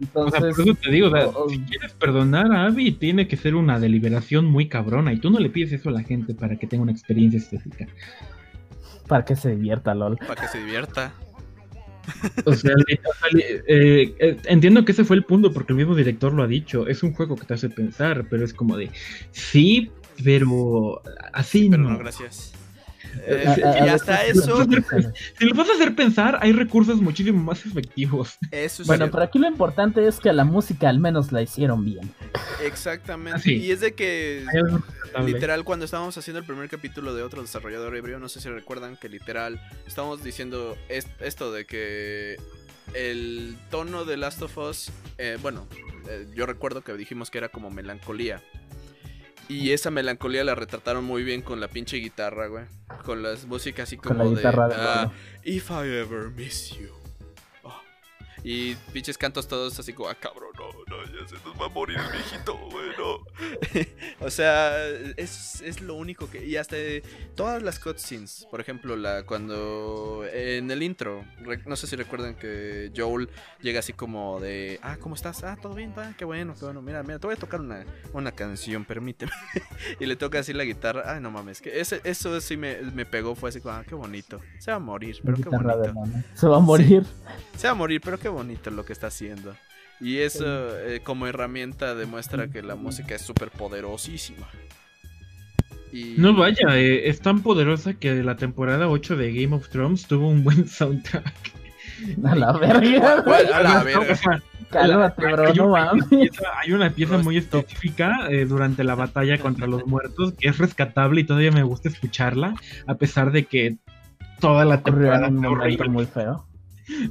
Entonces, 0.00 0.40
por 0.40 0.50
eso 0.50 0.74
te 0.74 0.90
digo, 0.90 1.10
si 1.48 1.60
quieres 1.60 1.92
perdonar 1.92 2.50
a 2.50 2.66
Abby, 2.66 2.90
tiene 2.90 3.28
que 3.28 3.36
ser 3.36 3.54
una 3.54 3.78
deliberación 3.78 4.44
muy 4.44 4.68
cabrona 4.68 5.12
y 5.12 5.18
tú 5.18 5.30
no 5.30 5.38
le 5.38 5.50
pides 5.50 5.72
eso 5.72 5.88
a 5.90 5.92
la 5.92 6.02
gente 6.02 6.34
para 6.34 6.56
que 6.56 6.66
tenga 6.66 6.82
una 6.82 6.92
experiencia 6.92 7.38
estética. 7.38 7.86
Para 9.08 9.24
que 9.24 9.34
se 9.34 9.56
divierta, 9.56 9.94
LOL. 9.94 10.18
Para 10.18 10.42
que 10.42 10.48
se 10.48 10.58
divierta. 10.58 11.12
O 12.44 12.54
sea, 12.54 12.72
eh, 13.66 14.14
eh, 14.18 14.36
entiendo 14.44 14.84
que 14.84 14.92
ese 14.92 15.04
fue 15.04 15.16
el 15.16 15.24
punto, 15.24 15.52
porque 15.52 15.72
el 15.72 15.78
mismo 15.78 15.94
director 15.94 16.32
lo 16.32 16.42
ha 16.42 16.46
dicho. 16.46 16.86
Es 16.86 17.02
un 17.02 17.12
juego 17.12 17.36
que 17.36 17.46
te 17.46 17.54
hace 17.54 17.68
pensar, 17.68 18.26
pero 18.28 18.44
es 18.44 18.52
como 18.52 18.76
de 18.76 18.90
sí, 19.30 19.90
pero 20.24 21.02
así 21.32 21.68
pero 21.70 21.82
no. 21.82 21.98
gracias. 21.98 22.52
Eh, 23.26 23.44
y 23.84 23.88
hasta 23.88 24.24
eso. 24.24 24.64
Si 25.38 25.44
lo 25.44 25.54
vas 25.54 25.68
a 25.68 25.72
hacer 25.72 25.94
pensar, 25.94 26.38
hay 26.40 26.52
recursos 26.52 27.00
muchísimo 27.00 27.42
más 27.42 27.64
efectivos. 27.64 28.36
bueno, 28.86 29.10
pero 29.10 29.22
aquí 29.22 29.38
lo 29.38 29.48
importante 29.48 30.06
es 30.06 30.18
que 30.18 30.32
la 30.32 30.44
música 30.44 30.88
al 30.88 30.98
menos 30.98 31.32
la 31.32 31.42
hicieron 31.42 31.84
bien. 31.84 32.12
Exactamente. 32.64 33.52
Y 33.52 33.70
es 33.70 33.80
de 33.80 33.94
que 33.94 34.44
literal 35.24 35.64
cuando 35.64 35.84
estábamos 35.84 36.16
haciendo 36.16 36.40
el 36.40 36.46
primer 36.46 36.68
capítulo 36.68 37.14
de 37.14 37.22
otro 37.22 37.42
desarrollador 37.42 37.96
ebrio, 37.96 38.18
no 38.18 38.28
sé 38.28 38.40
si 38.40 38.48
recuerdan 38.48 38.96
que 38.96 39.08
literal 39.08 39.60
estábamos 39.86 40.22
diciendo 40.22 40.76
esto 40.88 41.52
de 41.52 41.64
que 41.66 42.36
el 42.94 43.56
tono 43.70 44.04
de 44.04 44.16
Last 44.16 44.42
of 44.42 44.56
Us, 44.58 44.90
eh, 45.18 45.38
bueno, 45.40 45.66
eh, 46.08 46.26
yo 46.34 46.46
recuerdo 46.46 46.82
que 46.82 46.92
dijimos 46.94 47.30
que 47.30 47.38
era 47.38 47.48
como 47.48 47.70
melancolía. 47.70 48.42
Y 49.48 49.72
esa 49.72 49.90
melancolía 49.90 50.44
la 50.44 50.54
retrataron 50.54 51.04
muy 51.04 51.22
bien 51.22 51.40
con 51.42 51.58
la 51.58 51.68
pinche 51.68 51.96
guitarra, 51.96 52.48
güey. 52.48 52.64
Con 53.04 53.22
las 53.22 53.46
músicas 53.46 53.84
así 53.84 53.96
como 53.96 54.30
de, 54.30 54.46
ah, 54.46 55.10
If 55.42 55.70
I 55.70 55.88
ever 55.98 56.30
miss 56.30 56.76
you. 56.78 56.97
Y 58.44 58.74
pinches 58.92 59.18
cantos 59.18 59.48
todos 59.48 59.78
así 59.78 59.92
como, 59.92 60.08
ah, 60.08 60.14
cabrón, 60.14 60.50
no, 60.56 60.96
no, 60.96 61.04
ya 61.04 61.28
se 61.28 61.34
nos 61.46 61.60
va 61.60 61.66
a 61.66 61.68
morir 61.68 61.98
el 61.98 62.12
viejito, 62.12 62.56
bueno. 62.70 63.24
o 64.20 64.30
sea, 64.30 64.86
es, 65.16 65.60
es, 65.60 65.80
lo 65.80 65.94
único 65.94 66.30
que. 66.30 66.44
Y 66.44 66.56
hasta 66.56 66.76
todas 67.34 67.62
las 67.62 67.78
cutscenes, 67.78 68.46
por 68.50 68.60
ejemplo, 68.60 68.96
la 68.96 69.24
cuando 69.24 70.24
en 70.32 70.70
el 70.70 70.82
intro, 70.82 71.24
no 71.66 71.76
sé 71.76 71.86
si 71.86 71.96
recuerdan 71.96 72.34
que 72.36 72.92
Joel 72.96 73.28
llega 73.60 73.80
así 73.80 73.92
como 73.92 74.40
de, 74.40 74.78
ah, 74.82 74.96
¿cómo 75.00 75.14
estás? 75.14 75.42
Ah, 75.44 75.56
todo 75.60 75.74
bien, 75.74 75.92
qué 76.16 76.24
bueno, 76.24 76.54
qué 76.58 76.64
bueno. 76.64 76.80
Mira, 76.80 77.02
mira, 77.02 77.18
te 77.18 77.26
voy 77.26 77.34
a 77.34 77.38
tocar 77.38 77.60
una, 77.60 77.84
una 78.12 78.32
canción, 78.32 78.84
permíteme. 78.84 79.32
y 80.00 80.06
le 80.06 80.16
toca 80.16 80.38
así 80.38 80.52
la 80.52 80.64
guitarra, 80.64 81.02
ay, 81.06 81.20
no 81.20 81.30
mames, 81.30 81.60
que 81.60 81.80
ese, 81.80 82.00
eso 82.04 82.40
sí 82.40 82.56
me, 82.56 82.80
me 82.82 83.04
pegó, 83.04 83.34
fue 83.34 83.50
así 83.50 83.60
como, 83.60 83.74
ah, 83.74 83.84
qué 83.86 83.94
bonito. 83.94 84.40
Se 84.58 84.70
va 84.70 84.76
a 84.76 84.80
morir, 84.80 85.18
pero 85.24 85.36
qué 85.36 85.48
bonito. 85.48 85.92
Se 86.34 86.46
va 86.46 86.56
a 86.56 86.60
morir. 86.60 87.04
Se 87.58 87.66
va 87.66 87.72
a 87.72 87.74
morir, 87.74 88.00
pero 88.02 88.18
qué 88.18 88.28
bonito 88.28 88.70
lo 88.70 88.84
que 88.84 88.92
está 88.92 89.08
haciendo. 89.08 89.54
Y 90.00 90.18
eso 90.18 90.78
eh, 90.78 91.00
como 91.02 91.26
herramienta 91.26 91.96
demuestra 91.96 92.48
que 92.48 92.62
la 92.62 92.76
música 92.76 93.16
es 93.16 93.22
súper 93.22 93.50
poderosísima. 93.50 94.48
Y... 95.92 96.14
No 96.18 96.34
vaya, 96.34 96.76
eh, 96.76 97.08
es 97.08 97.20
tan 97.20 97.42
poderosa 97.42 97.94
que 97.94 98.14
la 98.22 98.36
temporada 98.36 98.88
8 98.88 99.16
de 99.16 99.32
Game 99.32 99.56
of 99.56 99.68
Thrones 99.70 100.06
tuvo 100.06 100.28
un 100.28 100.44
buen 100.44 100.68
soundtrack. 100.68 101.34
A 102.24 102.36
la 102.36 102.52
verga. 102.52 103.14
a 103.52 103.62
la 103.62 103.82
verga. 103.82 104.40
Cálmate, 104.70 105.32
bro, 105.32 105.54
no 105.54 105.68
mames. 105.70 106.06
Hay 106.62 106.72
una 106.72 106.90
pieza 106.90 107.18
muy 107.18 107.38
específica 107.38 108.28
eh, 108.30 108.44
durante 108.44 108.84
la 108.84 108.94
batalla 108.94 109.38
contra 109.38 109.66
los 109.66 109.84
muertos 109.86 110.34
que 110.34 110.48
es 110.48 110.58
rescatable 110.58 111.22
y 111.22 111.24
todavía 111.24 111.50
me 111.50 111.62
gusta 111.64 111.88
escucharla, 111.88 112.54
a 112.86 112.94
pesar 112.94 113.32
de 113.32 113.46
que 113.46 113.78
toda 114.38 114.64
la 114.64 114.82
temporada 114.82 115.28
es 115.66 115.88
muy 115.88 116.06
feo. 116.06 116.47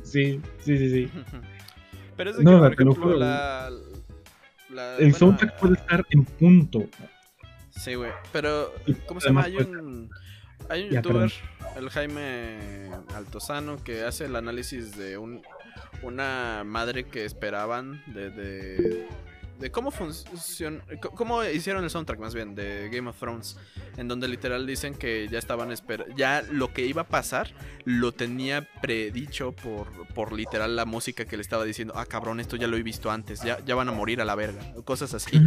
Sí, 0.03 0.41
sí, 0.59 0.77
sí, 0.77 0.89
sí. 0.89 1.11
Pero 2.15 2.31
es 2.31 2.37
de 2.37 2.43
que, 2.43 2.51
por 2.51 2.73
ejemplo, 2.73 3.15
la, 3.17 3.69
El 4.99 5.13
soundtrack 5.13 5.59
puede 5.59 5.75
estar 5.75 6.05
en 6.09 6.25
punto. 6.25 6.85
Sí, 7.69 7.95
güey. 7.95 8.11
Pero, 8.31 8.73
¿cómo 9.05 9.21
se 9.21 9.27
llama? 9.27 9.43
Hay 9.43 9.57
un, 9.57 10.09
hay 10.69 10.87
un 10.87 10.95
youtuber, 10.95 11.31
el 11.75 11.89
Jaime 11.89 12.89
Altozano, 13.13 13.83
que 13.83 14.03
hace 14.03 14.25
el 14.25 14.35
análisis 14.35 14.97
de 14.97 15.17
un, 15.17 15.43
una 16.01 16.63
madre 16.65 17.05
que 17.05 17.25
esperaban 17.25 18.01
de, 18.07 18.31
de 18.31 19.07
de 19.59 19.71
cómo 19.71 19.91
funciona, 19.91 20.83
cómo 21.15 21.43
hicieron 21.43 21.83
el 21.83 21.89
soundtrack 21.89 22.19
más 22.19 22.33
bien 22.33 22.55
de 22.55 22.89
Game 22.89 23.09
of 23.09 23.17
Thrones, 23.17 23.57
en 23.97 24.07
donde 24.07 24.27
literal 24.27 24.67
dicen 24.67 24.93
que 24.93 25.27
ya 25.29 25.39
estaban 25.39 25.71
esperando, 25.71 26.15
ya 26.15 26.43
lo 26.43 26.73
que 26.73 26.85
iba 26.85 27.03
a 27.03 27.07
pasar 27.07 27.51
lo 27.85 28.11
tenía 28.11 28.67
predicho 28.81 29.51
por, 29.53 30.07
por 30.13 30.33
literal 30.33 30.75
la 30.75 30.85
música 30.85 31.25
que 31.25 31.37
le 31.37 31.41
estaba 31.41 31.63
diciendo, 31.65 31.93
ah 31.95 32.05
cabrón, 32.05 32.39
esto 32.39 32.55
ya 32.55 32.67
lo 32.67 32.77
he 32.77 32.83
visto 32.83 33.11
antes, 33.11 33.41
ya, 33.41 33.63
ya 33.65 33.75
van 33.75 33.89
a 33.89 33.91
morir 33.91 34.21
a 34.21 34.25
la 34.25 34.35
verga, 34.35 34.61
cosas 34.85 35.13
así. 35.13 35.41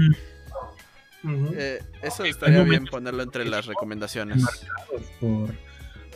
Eh, 1.55 1.83
eso 2.03 2.25
estaría 2.25 2.63
bien 2.63 2.87
ponerlo 2.87 3.23
entre 3.23 3.45
las 3.45 3.67
recomendaciones 3.67 4.43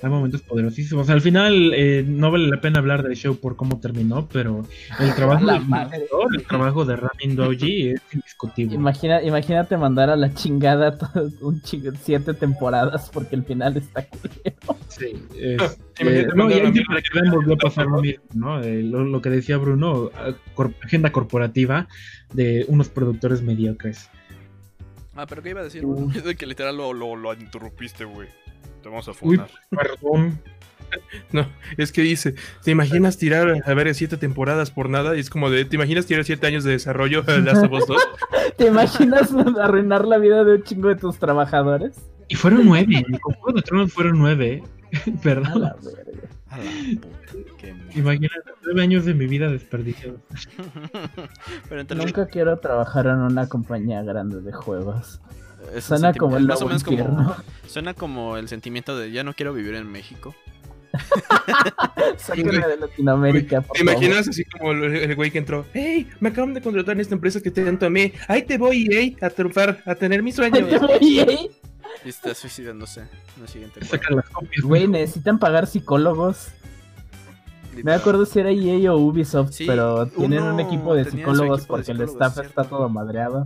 hay 0.02 0.10
momentos 0.10 0.42
poderosísimos. 0.42 1.08
Al 1.10 1.20
final 1.20 1.72
eh, 1.74 2.04
no 2.06 2.30
vale 2.30 2.48
la 2.48 2.60
pena 2.60 2.78
hablar 2.78 3.02
del 3.02 3.16
show 3.16 3.36
por 3.36 3.56
cómo 3.56 3.80
terminó, 3.80 4.28
pero 4.30 4.66
el 4.98 5.14
trabajo, 5.14 5.46
de, 5.46 6.36
el 6.36 6.46
trabajo 6.46 6.84
de 6.84 6.96
Ramin 6.96 7.36
Doji 7.36 7.90
es 7.90 8.02
indiscutible. 8.12 8.74
Imagina, 8.74 9.22
imagínate 9.22 9.76
mandar 9.76 10.10
a 10.10 10.16
la 10.16 10.32
chingada 10.34 10.96
un 11.40 11.62
siete 11.62 12.34
temporadas 12.34 13.10
porque 13.12 13.36
el 13.36 13.44
final 13.44 13.76
está 13.76 14.06
culero. 14.06 14.78
Sí, 14.88 15.14
eh, 15.36 15.56
no, 16.34 16.50
y 16.50 16.84
para 16.84 17.00
que 17.00 17.08
vean 17.14 17.30
volvió 17.30 17.54
a 17.54 17.58
pasar 17.58 17.86
lo 17.86 18.00
mismo, 18.00 18.24
¿no? 18.34 18.62
Eh, 18.62 18.82
lo, 18.82 19.22
que 19.22 19.30
decía 19.30 19.56
Bruno, 19.56 20.10
agenda 20.82 21.12
corporativa 21.12 21.88
de 22.32 22.64
unos 22.68 22.88
productores 22.88 23.42
mediocres. 23.42 24.10
Ah, 25.16 25.26
pero 25.26 25.42
¿qué 25.42 25.50
iba 25.50 25.60
a 25.60 25.64
decir? 25.64 25.84
De 26.24 26.34
que 26.34 26.46
literal 26.46 26.76
lo, 26.76 26.92
lo, 26.92 27.14
lo 27.14 27.32
interrumpiste, 27.32 28.04
güey 28.04 28.28
vamos 28.84 29.08
a 29.08 29.12
perdón. 29.70 30.40
No, 31.32 31.48
es 31.76 31.90
que 31.90 32.02
dice, 32.02 32.34
¿te 32.62 32.70
imaginas 32.70 33.18
tirar 33.18 33.62
a 33.66 33.74
ver 33.74 33.92
siete 33.96 34.16
temporadas 34.16 34.70
por 34.70 34.88
nada? 34.88 35.16
Y 35.16 35.20
es 35.20 35.28
como 35.28 35.50
de, 35.50 35.64
¿te 35.64 35.74
imaginas 35.74 36.06
tirar 36.06 36.24
siete 36.24 36.46
años 36.46 36.62
de 36.62 36.70
desarrollo 36.70 37.22
de 37.22 37.40
Last 37.40 37.64
of 37.64 37.72
Us 37.72 37.86
2? 37.88 38.02
¿Te 38.56 38.66
imaginas 38.66 39.32
arruinar 39.60 40.04
la 40.04 40.18
vida 40.18 40.44
de 40.44 40.56
un 40.56 40.62
chingo 40.62 40.88
de 40.88 40.96
tus 40.96 41.18
trabajadores? 41.18 41.96
Y 42.28 42.36
fueron 42.36 42.64
nueve, 42.64 43.04
con 43.20 43.34
Juego 43.34 43.56
de 43.56 43.62
Tronos 43.62 43.92
fueron 43.92 44.18
nueve, 44.18 44.62
perdón. 45.22 45.72
Imagínate, 47.94 48.50
nueve 48.64 48.82
años 48.82 49.04
de 49.04 49.14
mi 49.14 49.26
vida 49.26 49.48
desperdiciados. 49.48 50.20
Nunca 51.96 52.26
quiero 52.26 52.58
trabajar 52.58 53.06
en 53.06 53.16
una 53.16 53.48
compañía 53.48 54.02
grande 54.02 54.40
de 54.40 54.52
juegos. 54.52 55.20
Suena 55.80 56.12
como 56.12 56.36
el 56.36 56.46
más 56.46 56.62
o 56.62 56.66
menos 56.66 56.84
como, 56.84 57.36
Suena 57.66 57.94
como 57.94 58.36
el 58.36 58.48
sentimiento 58.48 58.96
de 58.98 59.10
ya 59.10 59.24
no 59.24 59.34
quiero 59.34 59.52
vivir 59.52 59.74
en 59.74 59.90
México. 59.90 60.34
Sáquenme 62.16 62.66
de 62.66 62.76
Latinoamérica. 62.76 63.62
¿Te 63.62 63.82
imaginas 63.82 64.28
así 64.28 64.44
como 64.44 64.72
el, 64.72 65.14
güey 65.16 65.30
que 65.30 65.38
entró? 65.38 65.64
¡Hey! 65.72 66.08
Me 66.20 66.28
acaban 66.28 66.54
de 66.54 66.60
contratar 66.60 66.94
en 66.94 67.00
esta 67.00 67.14
empresa 67.14 67.40
que 67.40 67.50
te 67.50 67.64
tanto 67.64 67.86
a 67.86 67.90
mí. 67.90 68.12
Ahí 68.28 68.42
te 68.42 68.58
voy, 68.58 68.88
hey, 68.90 69.16
a 69.20 69.30
triunfar, 69.30 69.82
a 69.84 69.94
tener 69.94 70.22
mis 70.22 70.36
sueños. 70.36 70.68
Y 71.00 72.08
está 72.08 72.34
suicidándose. 72.34 73.02
No 73.40 73.46
siguiente. 73.46 73.80
Güey, 74.62 74.86
necesitan 74.86 75.38
pagar 75.38 75.66
psicólogos. 75.66 76.48
Me 77.82 77.92
acuerdo 77.92 78.24
si 78.24 78.38
era 78.38 78.50
EA 78.50 78.92
o 78.92 78.98
Ubisoft, 78.98 79.58
pero 79.66 80.06
tienen 80.06 80.44
un 80.44 80.60
equipo 80.60 80.94
de 80.94 81.10
psicólogos 81.10 81.66
porque 81.66 81.92
el 81.92 82.02
staff 82.02 82.38
está 82.38 82.64
todo 82.64 82.88
madreado. 82.88 83.44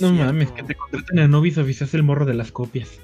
No 0.00 0.12
mames, 0.12 0.50
que 0.52 0.62
te 0.62 0.74
contraten 0.74 1.18
en 1.18 1.34
Ubisoft 1.34 1.68
y 1.68 1.74
seas 1.74 1.94
el 1.94 2.02
morro 2.02 2.24
de 2.24 2.34
las 2.34 2.52
copias. 2.52 3.00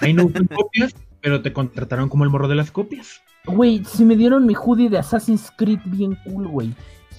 Ahí 0.00 0.12
no 0.12 0.24
usan 0.24 0.46
copias, 0.54 0.94
pero 1.20 1.42
te 1.42 1.52
contrataron 1.52 2.08
como 2.08 2.24
el 2.24 2.30
morro 2.30 2.48
de 2.48 2.54
las 2.54 2.70
copias. 2.70 3.20
Güey, 3.44 3.84
si 3.84 4.04
me 4.04 4.16
dieron 4.16 4.46
mi 4.46 4.54
hoodie 4.54 4.88
de 4.88 4.98
Assassin's 4.98 5.52
Creed 5.56 5.80
bien 5.84 6.16
cool, 6.24 6.46
güey. 6.46 6.74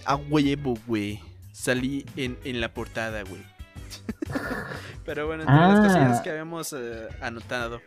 A 0.05 0.15
huevo, 0.15 0.77
güey. 0.87 1.19
Salí 1.51 2.05
en, 2.15 2.37
en 2.43 2.61
la 2.61 2.73
portada, 2.73 3.23
güey. 3.23 3.41
pero 5.05 5.27
bueno, 5.27 5.43
entre 5.43 5.55
las 5.55 5.79
cosillas 5.79 6.19
ah. 6.19 6.23
que 6.23 6.29
habíamos 6.29 6.73
eh, 6.73 7.07
anotado 7.21 7.81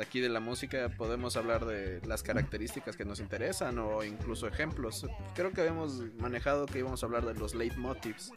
aquí 0.00 0.20
de 0.20 0.28
la 0.28 0.40
música 0.40 0.88
podemos 0.96 1.36
hablar 1.36 1.66
de 1.66 2.00
las 2.06 2.22
características 2.22 2.96
que 2.96 3.04
nos 3.04 3.20
interesan 3.20 3.78
o 3.78 4.02
incluso 4.02 4.48
ejemplos. 4.48 5.06
Creo 5.34 5.52
que 5.52 5.60
habíamos 5.60 6.02
manejado 6.18 6.66
que 6.66 6.78
íbamos 6.78 7.02
a 7.02 7.06
hablar 7.06 7.24
de 7.24 7.34
los 7.34 7.54
leitmotivs. 7.54 8.32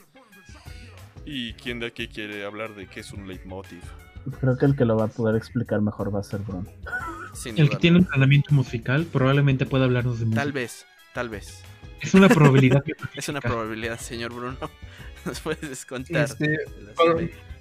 ¿Y 1.26 1.54
quién 1.54 1.80
de 1.80 1.88
aquí 1.88 2.08
quiere 2.08 2.46
hablar 2.46 2.76
de 2.76 2.88
qué 2.88 3.00
es 3.00 3.12
un 3.14 3.28
leitmotiv? 3.28 3.82
Creo 4.40 4.58
que 4.58 4.66
el 4.66 4.76
que 4.76 4.86
lo 4.86 4.98
va 4.98 5.06
a 5.06 5.08
poder 5.08 5.36
explicar 5.36 5.82
mejor 5.82 6.14
va 6.14 6.20
a 6.20 6.24
ser 6.24 6.42
Bron. 6.42 6.68
el 7.46 7.70
que 7.70 7.76
tiene 7.78 8.00
un 8.00 8.06
tratamiento 8.06 8.54
musical 8.54 9.06
probablemente 9.06 9.66
pueda 9.66 9.86
hablarnos 9.86 10.20
de 10.20 10.26
música. 10.26 10.42
Tal 10.42 10.52
vez, 10.52 10.86
tal 11.14 11.30
vez. 11.30 11.64
Es 12.02 12.14
una 12.14 12.30
probabilidad. 12.30 12.84
es 13.16 13.30
una 13.30 13.42
probabilidad, 13.42 14.00
señor 14.00 14.34
Bruno. 14.34 14.58
Nos 15.26 15.40
puedes 15.40 15.86
contar. 15.86 16.26
Este, 16.26 16.58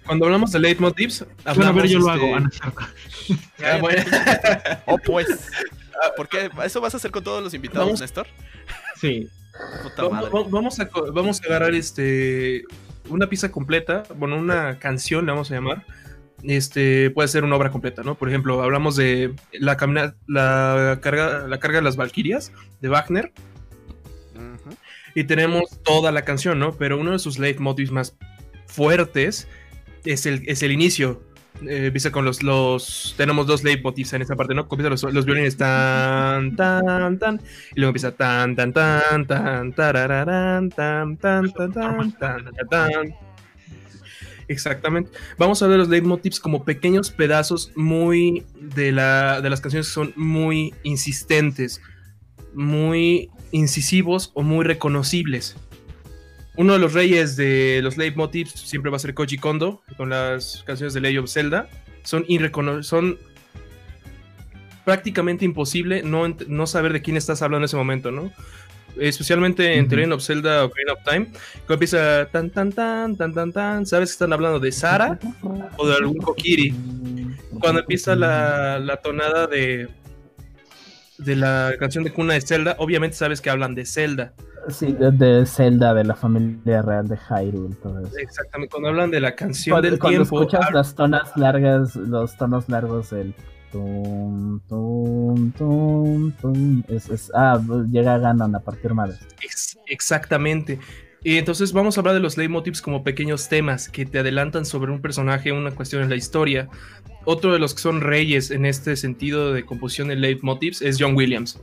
cuando 0.05 0.27
hablamos 0.27 0.51
de 0.51 0.59
leitmotivs, 0.59 1.25
hablamos, 1.45 1.79
a 1.79 1.83
ver, 1.83 1.91
yo 1.91 2.01
lo 2.01 2.11
hago, 2.11 2.37
ah, 3.65 3.79
bueno. 3.81 4.03
oh, 4.87 4.99
pues. 4.99 5.49
¿Por 6.17 6.29
qué? 6.29 6.51
¿Eso 6.65 6.81
vas 6.81 6.95
a 6.95 6.97
hacer 6.97 7.13
con 7.13 7.23
todos 7.23 7.43
los 7.43 7.55
invitados, 7.55 8.01
Néstor? 8.01 8.27
Sí. 8.97 9.29
Vamos, 9.97 10.81
a, 10.81 10.89
vamos 11.13 11.41
a 11.41 11.47
agarrar 11.47 11.75
este 11.75 12.65
una 13.13 13.29
pieza 13.29 13.51
completa, 13.51 14.03
bueno, 14.17 14.37
una 14.37 14.79
canción, 14.79 15.27
le 15.27 15.33
vamos 15.33 15.51
a 15.51 15.55
llamar. 15.55 15.85
Este 16.43 17.11
puede 17.11 17.29
ser 17.29 17.45
una 17.45 17.57
obra 17.57 17.71
completa, 17.71 18.03
¿no? 18.03 18.17
Por 18.17 18.29
ejemplo, 18.29 18.63
hablamos 18.63 18.97
de 18.97 19.35
la, 19.53 19.77
la, 20.27 21.01
carga, 21.01 21.47
la 21.47 21.59
carga 21.61 21.79
de 21.79 21.83
las 21.83 21.97
Valquirias 21.97 22.53
de 22.81 22.89
Wagner. 22.89 23.33
Y 25.15 25.25
tenemos 25.25 25.79
toda 25.83 26.11
la 26.11 26.23
canción, 26.23 26.59
¿no? 26.59 26.73
Pero 26.73 26.99
uno 26.99 27.13
de 27.13 27.19
sus 27.19 27.39
leitmotivs 27.39 27.91
más 27.91 28.17
fuertes 28.67 29.47
es 30.05 30.27
el, 30.27 30.43
es 30.47 30.63
el 30.63 30.73
inicio. 30.73 31.23
Eh, 31.69 31.87
empieza 31.87 32.11
con 32.11 32.25
los, 32.25 32.43
los. 32.43 33.15
Tenemos 33.17 33.47
dos 33.47 33.63
leitmotivs 33.65 34.13
en 34.13 34.23
esta 34.23 34.37
parte, 34.37 34.55
¿no? 34.55 34.69
Comienza 34.69 34.91
los, 34.91 35.15
los 35.15 35.25
violines 35.25 35.57
tan, 35.57 36.57
tan, 36.57 37.19
tan. 37.19 37.41
Y 37.75 37.81
luego 37.81 37.91
empieza 37.91 38.13
tan, 38.13 38.57
tan, 38.57 38.73
tan, 38.73 39.27
tan, 39.27 39.73
tarararán, 39.73 40.71
tan, 40.71 41.17
tan, 41.17 41.53
tan, 41.53 41.73
tan, 41.73 42.13
tan, 42.13 42.45
tan, 42.45 42.69
tan. 42.71 43.15
Exactamente. 44.49 45.11
Vamos 45.39 45.63
a 45.63 45.67
ver 45.67 45.79
los 45.79 45.89
leitmotivs 45.89 46.41
como 46.41 46.65
pequeños 46.65 47.11
pedazos 47.11 47.73
muy 47.75 48.45
de, 48.61 48.93
la, 48.93 49.41
de 49.41 49.51
las 49.51 49.61
canciones 49.61 49.89
que 49.89 49.95
son 49.95 50.13
muy 50.17 50.75
insistentes, 50.83 51.81
muy 52.53 53.31
incisivos 53.53 54.31
o 54.35 54.43
muy 54.43 54.65
reconocibles 54.65 55.57
uno 56.57 56.75
de 56.75 56.79
los 56.79 56.93
reyes 56.93 57.37
de 57.37 57.81
los 57.83 57.97
leitmotivs 57.97 58.53
siempre 58.53 58.91
va 58.91 58.97
a 58.97 59.01
ser 59.01 59.15
Koji 59.15 59.39
Kondo 59.39 59.83
con 59.97 60.11
las 60.11 60.63
canciones 60.67 60.93
de 60.95 61.01
Legend 61.01 61.25
of 61.25 61.31
Zelda. 61.31 61.69
Son 62.03 62.25
son 62.83 63.19
prácticamente 64.85 65.45
imposible 65.45 66.03
no, 66.03 66.37
no 66.49 66.67
saber 66.67 66.93
de 66.93 67.03
quién 67.03 67.17
estás 67.17 67.41
hablando 67.43 67.63
en 67.63 67.65
ese 67.67 67.77
momento, 67.77 68.11
¿no? 68.11 68.33
Especialmente 68.99 69.77
en 69.77 69.89
The 69.89 70.13
of 70.13 70.23
Zelda 70.23 70.65
o 70.65 70.69
Green 70.69 70.91
of 70.91 70.99
Time, 71.05 71.27
cuando 71.67 71.75
empieza 71.75 72.29
tan 72.31 72.51
tan 72.51 72.73
tan 72.73 73.17
tan 73.17 73.33
tan 73.33 73.53
tan, 73.53 73.87
sabes 73.87 74.11
que 74.11 74.13
están 74.13 74.35
hablando 74.35 74.61
de 74.61 74.71
Sara 74.71 75.19
o 75.79 75.87
de 75.87 75.95
algún 75.95 76.19
Kokiri. 76.19 76.75
Cuando 77.59 77.81
empieza 77.81 78.15
la, 78.15 78.79
la 78.79 78.97
tonada 78.99 79.47
de 79.47 79.89
de 81.25 81.37
la 81.37 81.73
canción 81.79 82.05
de 82.05 82.13
cuna 82.13 82.35
de 82.35 82.41
Zelda, 82.41 82.77
obviamente 82.79 83.17
sabes 83.17 83.41
que 83.41 83.51
hablan 83.51 83.75
de 83.75 83.87
Zelda. 83.87 84.33
Sí, 84.69 84.93
de, 84.93 85.45
Zelda, 85.45 85.93
de 85.93 86.05
la 86.05 86.15
familia 86.15 86.83
real 86.83 87.09
de 87.09 87.17
Hyrule, 87.17 87.75
todo 87.83 88.01
eso. 88.01 88.17
Exactamente, 88.17 88.71
cuando 88.71 88.91
hablan 88.91 89.11
de 89.11 89.21
la 89.21 89.35
canción 89.35 89.83
del 89.83 89.99
tiempo. 89.99 90.03
Cuando 90.03 90.23
escuchas 90.23 90.73
las 90.73 90.95
tonas 90.95 91.37
largas, 91.37 91.97
los 91.97 92.37
tonos 92.37 92.69
largos 92.69 93.11
del 93.11 93.35
tum, 93.73 94.61
tum, 94.69 95.51
tum, 95.53 96.33
tum, 96.33 96.83
es, 96.89 97.33
ah, 97.35 97.61
llega 97.91 98.19
Ganon 98.19 98.55
a 98.55 98.61
partir 98.61 98.95
madre. 98.95 99.17
exactamente. 99.87 100.79
Y 101.25 101.39
entonces 101.39 101.73
vamos 101.73 101.97
a 101.97 102.01
hablar 102.01 102.15
de 102.15 102.21
los 102.21 102.37
leitmotivs 102.37 102.83
como 102.83 103.05
pequeños 103.05 103.49
temas 103.49 103.89
que 103.89 104.05
te 104.05 104.19
adelantan 104.19 104.67
sobre 104.67 104.91
un 104.91 105.01
personaje, 105.01 105.53
una 105.53 105.71
cuestión 105.71 106.03
en 106.03 106.11
la 106.11 106.17
historia. 106.17 106.69
Otro 107.25 107.53
de 107.53 107.61
los 107.61 107.75
que 107.75 107.81
son 107.81 108.01
reyes 108.01 108.51
en 108.51 108.67
este 108.67 108.97
sentido 108.97 109.53
de 109.53 109.65
composición 109.65 110.09
de 110.09 110.17
leitmotivs 110.17 110.83
es 110.83 110.97
John 110.99 111.15
Williams. 111.15 111.61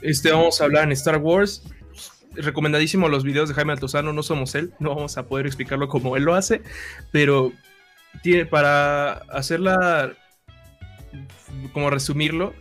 Este 0.00 0.30
vamos 0.30 0.60
a 0.60 0.64
hablar 0.64 0.84
en 0.84 0.92
Star 0.92 1.18
Wars. 1.18 1.64
Recomendadísimo 2.34 3.08
los 3.08 3.24
videos 3.24 3.48
de 3.48 3.54
Jaime 3.54 3.72
Altozano, 3.72 4.12
no 4.12 4.22
somos 4.22 4.54
él, 4.54 4.72
no 4.78 4.94
vamos 4.94 5.18
a 5.18 5.26
poder 5.26 5.46
explicarlo 5.46 5.88
como 5.88 6.16
él 6.16 6.22
lo 6.22 6.34
hace, 6.34 6.62
pero 7.10 7.52
tiene 8.22 8.46
para 8.46 9.12
hacerla 9.12 10.14
como 11.72 11.90
resumirlo, 11.90 12.54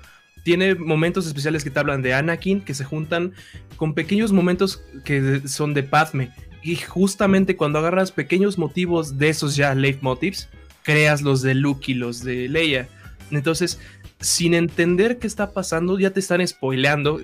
tiene 0.44 0.76
momentos 0.76 1.28
especiales 1.28 1.64
que 1.64 1.70
te 1.70 1.80
hablan 1.80 2.02
de 2.02 2.14
Anakin, 2.14 2.62
que 2.62 2.74
se 2.74 2.84
juntan 2.84 3.34
con 3.78 3.94
pequeños 3.94 4.32
momentos 4.32 4.84
que 5.04 5.42
son 5.48 5.74
de 5.74 5.84
Padme. 5.84 6.32
Y 6.64 6.76
justamente 6.76 7.56
cuando 7.56 7.80
agarras 7.80 8.12
pequeños 8.12 8.58
motivos 8.58 9.18
de 9.18 9.30
esos 9.30 9.56
ya 9.56 9.74
leitmotivs, 9.74 10.50
creas 10.84 11.22
los 11.22 11.42
de 11.42 11.56
Luke 11.56 11.92
y 11.92 11.96
los 11.96 12.24
de 12.24 12.48
Leia. 12.50 12.88
Entonces, 13.32 13.80
sin 14.20 14.54
entender 14.54 15.18
qué 15.18 15.28
está 15.28 15.52
pasando, 15.52 15.98
ya 16.00 16.12
te 16.12 16.20
están 16.20 16.46
spoileando 16.48 17.22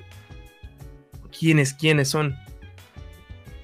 quiénes, 1.38 1.74
quiénes 1.74 2.10
son. 2.10 2.36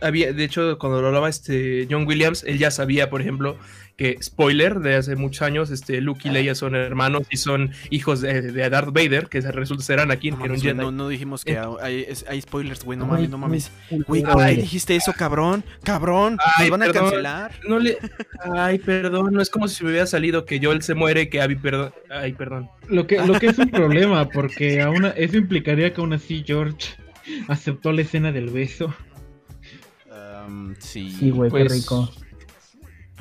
Había, 0.02 0.34
de 0.34 0.44
hecho, 0.44 0.78
cuando 0.78 1.02
lo 1.02 1.08
hablaba 1.08 1.30
este 1.30 1.88
John 1.90 2.06
Williams, 2.06 2.44
él 2.44 2.58
ya 2.58 2.72
sabía, 2.72 3.10
por 3.10 3.22
ejemplo, 3.22 3.58
que, 4.04 4.22
spoiler, 4.22 4.82
de 4.82 4.96
hace 4.96 5.16
muchos 5.16 5.44
años, 5.44 5.72
este, 5.72 6.02
Luke 6.02 6.28
y. 6.28 6.32
Leia 6.32 6.56
son 6.56 6.76
hermanos 6.76 7.26
y 7.30 7.38
son 7.38 7.72
hijos 7.90 8.20
de, 8.20 8.52
Darth 8.70 8.92
Vader, 8.92 9.30
que 9.30 9.40
resulta 9.40 9.82
ser 9.82 10.02
Anakin, 10.02 10.38
no, 10.38 10.44
que 10.44 10.74
No, 10.74 10.92
no 10.92 11.08
dijimos 11.08 11.46
que 11.46 11.58
hay, 11.58 12.42
spoilers, 12.42 12.84
güey, 12.84 13.00
no 13.00 13.06
mames, 13.06 13.30
no 13.30 13.38
mames. 13.38 13.72
Güey, 14.06 14.26
ay, 14.28 14.58
dijiste 14.58 14.98
eso, 14.98 15.14
cabrón, 15.14 15.64
cabrón, 15.84 16.38
ay, 16.58 16.70
van 16.70 16.84
a 16.84 16.92
cancelar? 16.92 17.54
No 17.66 17.80
le... 17.80 17.98
Ay, 18.54 18.78
perdón, 18.78 19.34
no 19.34 19.42
es 19.42 19.50
como 19.50 19.70
si 19.70 19.86
me 19.86 19.92
hubiera 19.92 20.06
salido 20.06 20.44
que 20.44 20.60
Joel 20.62 20.82
se 20.82 20.96
muere, 20.96 21.30
que 21.30 21.42
Abby, 21.42 21.56
perdón, 21.56 21.94
ay, 22.10 22.34
perdón. 22.34 22.70
Lo 22.90 23.08
que, 23.08 23.26
lo 23.26 23.40
que 23.40 23.48
es 23.48 23.58
un 23.58 23.70
problema, 23.72 24.28
porque 24.28 24.82
aún, 24.82 25.06
eso 25.16 25.38
implicaría 25.38 25.94
que 25.94 26.02
aún 26.02 26.12
así 26.12 26.44
George 26.46 26.90
aceptó 27.48 27.94
la 27.94 28.02
escena 28.02 28.34
del 28.34 28.50
beso. 28.50 28.94
Um, 30.12 30.76
sí, 30.80 31.10
sí, 31.10 31.30
güey, 31.30 31.50
qué 31.50 31.60
pues, 31.60 31.72
rico. 31.72 32.12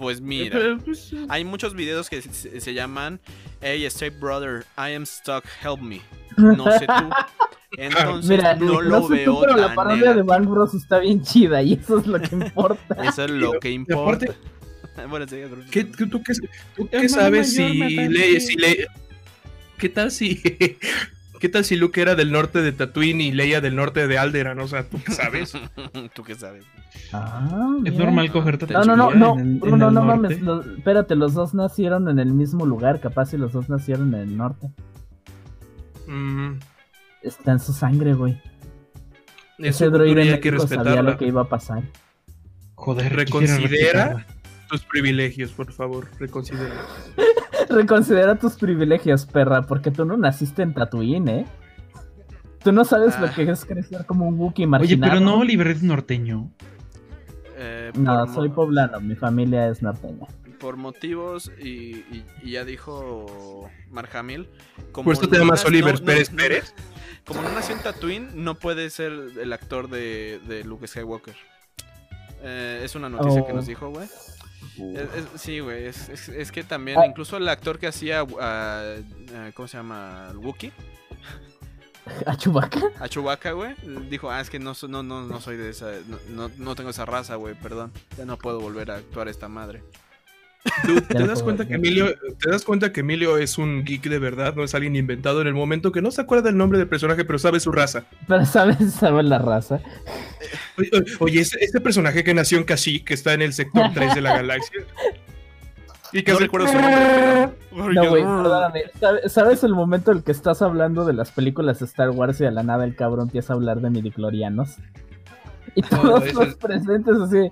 Pues 0.02 0.20
mira, 0.20 0.58
pues, 0.84 1.14
hay 1.28 1.44
muchos 1.44 1.74
videos 1.74 2.10
que 2.10 2.20
se, 2.20 2.74
llaman 2.74 3.20
Hey 3.60 3.88
Step 3.88 4.18
Brother, 4.18 4.64
I 4.76 4.94
am 4.96 5.06
stuck, 5.06 5.44
help 5.62 5.80
me. 5.80 6.00
No 6.36 6.64
sé 6.76 6.88
tú. 6.88 7.10
Entonces 7.78 8.42
no 8.58 8.80
lo 8.80 9.06
veo. 9.06 9.40
pero 9.40 9.56
la 9.56 9.76
parodia 9.76 10.12
de 10.12 10.22
Van 10.22 10.44
Bros 10.44 10.74
está 10.74 10.98
bien 10.98 11.22
chida 11.22 11.62
y 11.62 11.74
eso 11.74 11.98
es 12.00 12.08
lo 12.08 12.20
que 12.20 12.34
importa. 12.34 12.96
eso 13.04 13.26
es 13.26 13.30
lo 13.30 13.52
que 13.60 13.70
importa. 13.70 14.26
bueno, 15.08 15.24
sí, 15.28 15.36
¿Qué, 15.70 15.84
¿Tú 15.84 16.20
qué, 16.24 16.34
tú 16.74 16.88
qué 16.88 17.08
sabes 17.08 17.54
si 17.54 17.72
le, 18.08 18.40
si 18.40 18.56
le, 18.56 18.88
¿Qué 19.78 19.88
tal 19.88 20.10
si 20.10 20.42
¿Qué 21.42 21.48
tal 21.48 21.64
si 21.64 21.74
Luke 21.74 22.00
era 22.00 22.14
del 22.14 22.30
norte 22.30 22.62
de 22.62 22.70
Tatooine 22.70 23.20
y 23.20 23.32
Leia 23.32 23.60
del 23.60 23.74
norte 23.74 24.06
de 24.06 24.16
Alderaan? 24.16 24.60
O 24.60 24.68
sea, 24.68 24.88
¿tú 24.88 24.98
qué 25.04 25.10
sabes? 25.10 25.52
¿Tú 26.14 26.22
qué 26.22 26.36
sabes? 26.36 26.64
Ah, 27.12 27.78
es 27.84 27.94
normal 27.94 28.30
coger 28.30 28.70
No, 28.70 28.84
no, 28.84 29.10
no, 29.10 29.34
no, 29.34 29.76
no, 29.76 29.90
no, 29.90 30.02
mames. 30.04 30.38
espérate, 30.76 31.16
los 31.16 31.34
dos 31.34 31.52
nacieron 31.52 32.08
en 32.08 32.20
el 32.20 32.32
mismo 32.32 32.64
lugar. 32.64 33.00
Capaz 33.00 33.30
si 33.30 33.38
los 33.38 33.52
dos 33.52 33.68
nacieron 33.68 34.14
en 34.14 34.20
el 34.20 34.36
norte. 34.36 34.70
Mm. 36.06 36.60
Está 37.22 37.50
en 37.50 37.58
su 37.58 37.72
sangre, 37.72 38.14
güey. 38.14 38.40
Ese 39.58 39.90
droide 39.90 40.38
que 40.38 40.56
sabía 40.60 41.02
lo 41.02 41.18
que 41.18 41.26
iba 41.26 41.42
a 41.42 41.48
pasar. 41.48 41.82
Joder, 42.76 43.16
reconsidera 43.16 44.28
tus 44.72 44.84
privilegios, 44.84 45.50
por 45.52 45.70
favor. 45.72 46.08
Reconsidera. 46.18 46.74
Reconsidera 47.68 48.36
tus 48.38 48.54
privilegios, 48.54 49.26
perra, 49.26 49.62
porque 49.62 49.90
tú 49.90 50.04
no 50.04 50.16
naciste 50.16 50.62
en 50.62 50.72
Tatooine, 50.74 51.28
¿eh? 51.28 51.46
Tú 52.64 52.72
no 52.72 52.84
sabes 52.84 53.18
lo 53.20 53.26
Ah. 53.26 53.32
que 53.34 53.42
es 53.50 53.64
crecer 53.64 54.06
como 54.06 54.26
un 54.26 54.38
Wookiee 54.38 54.64
Oye, 54.64 54.70
marginado. 54.70 55.12
pero 55.12 55.24
no, 55.24 55.38
Oliver 55.38 55.66
es 55.68 55.82
norteño. 55.82 56.50
Eh, 57.56 57.92
No, 57.96 58.32
soy 58.32 58.48
poblano, 58.48 59.00
mi 59.00 59.14
familia 59.14 59.68
es 59.68 59.82
norteña. 59.82 60.26
Por 60.58 60.76
motivos, 60.76 61.50
y, 61.60 61.68
y- 61.68 62.24
y 62.42 62.50
ya 62.52 62.64
dijo 62.64 63.68
Marjamil. 63.90 64.48
Como 64.92 65.06
Por 65.06 65.14
eso 65.14 65.28
te 65.28 65.38
llamas 65.38 65.64
Oliver 65.64 65.94
no- 65.94 66.00
no- 66.00 66.06
Pérez 66.06 66.30
no- 66.30 66.36
Pérez. 66.38 66.74
Como 67.26 67.42
no 67.42 67.52
nació 67.52 67.76
en 67.76 67.82
Tatooine, 67.82 68.28
no 68.34 68.54
puede 68.54 68.88
ser 68.90 69.12
el 69.40 69.52
actor 69.52 69.88
de, 69.90 70.40
de 70.48 70.64
Luke 70.64 70.86
Skywalker. 70.86 71.34
Eh, 72.44 72.80
es 72.84 72.94
una 72.96 73.08
noticia 73.08 73.44
que 73.44 73.52
Oh. 73.52 73.56
nos 73.56 73.66
dijo, 73.66 73.90
güey. 73.90 74.08
Es- 74.78 75.14
es- 75.34 75.40
sí, 75.40 75.60
güey, 75.60 75.86
es, 75.86 76.08
que 76.52 76.64
también, 76.64 76.98
Ah. 76.98 77.06
incluso 77.06 77.36
el 77.36 77.48
actor 77.48 77.78
que 77.78 77.86
hacía, 77.86 78.24
ah, 78.40 78.94
ah, 79.34 79.50
¿cómo 79.54 79.68
se 79.68 79.76
llama? 79.76 80.28
El 80.30 80.38
Wookiee, 80.38 80.72
¿A 82.26 82.36
Chewbacca? 82.36 82.80
a 82.98 83.08
Chewbacca, 83.08 83.52
güey, 83.52 83.74
dijo, 84.10 84.30
ah, 84.30 84.40
es 84.40 84.50
que 84.50 84.58
no, 84.58 84.72
no, 84.88 85.02
no, 85.02 85.22
no 85.22 85.40
soy 85.40 85.56
de 85.56 85.70
esa, 85.70 85.92
no, 86.08 86.18
no, 86.30 86.50
no 86.56 86.74
tengo 86.74 86.90
esa 86.90 87.04
raza, 87.04 87.36
güey, 87.36 87.54
perdón, 87.54 87.92
ya 88.16 88.24
no 88.24 88.36
puedo 88.38 88.60
volver 88.60 88.90
a 88.90 88.96
actuar 88.96 89.28
esta 89.28 89.48
madre. 89.48 89.82
¿Te 91.08 91.26
das 91.26 91.42
cuenta 91.42 91.66
que. 91.66 91.74
Emilio, 91.74 92.06
te 92.40 92.50
das 92.50 92.64
cuenta 92.64 92.92
que 92.92 93.00
Emilio 93.00 93.36
es 93.36 93.58
un 93.58 93.84
geek 93.84 94.04
de 94.04 94.18
verdad, 94.18 94.54
no 94.54 94.62
es 94.64 94.74
alguien 94.74 94.96
inventado 94.96 95.40
en 95.40 95.46
el 95.48 95.54
momento 95.54 95.92
que 95.92 96.02
no 96.02 96.10
se 96.10 96.20
acuerda 96.20 96.44
del 96.44 96.56
nombre 96.56 96.78
del 96.78 96.88
personaje, 96.88 97.24
pero 97.24 97.38
sabe 97.38 97.60
su 97.60 97.72
raza. 97.72 98.04
Pero 98.28 98.44
sabes, 98.46 98.92
sabes 98.94 99.24
la 99.24 99.38
raza. 99.38 99.80
Oye, 101.20 101.40
ese 101.40 101.80
personaje 101.80 102.24
que 102.24 102.34
nació 102.34 102.58
en 102.58 102.64
Kashyyyk, 102.64 103.04
que 103.04 103.14
está 103.14 103.34
en 103.34 103.42
el 103.42 103.52
sector 103.52 103.90
3 103.94 104.14
de 104.14 104.20
la 104.20 104.36
galaxia. 104.36 104.82
Y 106.14 106.22
que 106.24 106.32
No 106.32 106.38
recuerdo 106.40 106.66
su 106.68 106.74
nombre, 106.74 106.94
pero... 107.70 107.92
No, 107.94 108.10
güey, 108.10 108.22
perdóname. 108.22 108.82
¿Sabe- 109.00 109.28
¿Sabes 109.30 109.64
el 109.64 109.72
momento 109.74 110.10
en 110.12 110.18
el 110.18 110.24
que 110.24 110.32
estás 110.32 110.60
hablando 110.60 111.06
de 111.06 111.14
las 111.14 111.30
películas 111.30 111.78
de 111.78 111.86
Star 111.86 112.10
Wars 112.10 112.38
y 112.40 112.44
de 112.44 112.50
la 112.50 112.62
nada 112.62 112.84
el 112.84 112.94
cabrón 112.94 113.28
empieza 113.28 113.54
a 113.54 113.56
hablar 113.56 113.80
de 113.80 113.88
midiclorianos? 113.88 114.76
Y 115.74 115.80
todos 115.80 116.34
los 116.34 116.48
es- 116.48 116.54
presentes 116.56 117.16
así. 117.16 117.50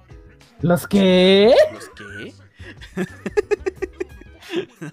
¿Los 0.60 0.86
qué? 0.86 1.54
¿Los 1.72 1.88
qué? 1.96 2.34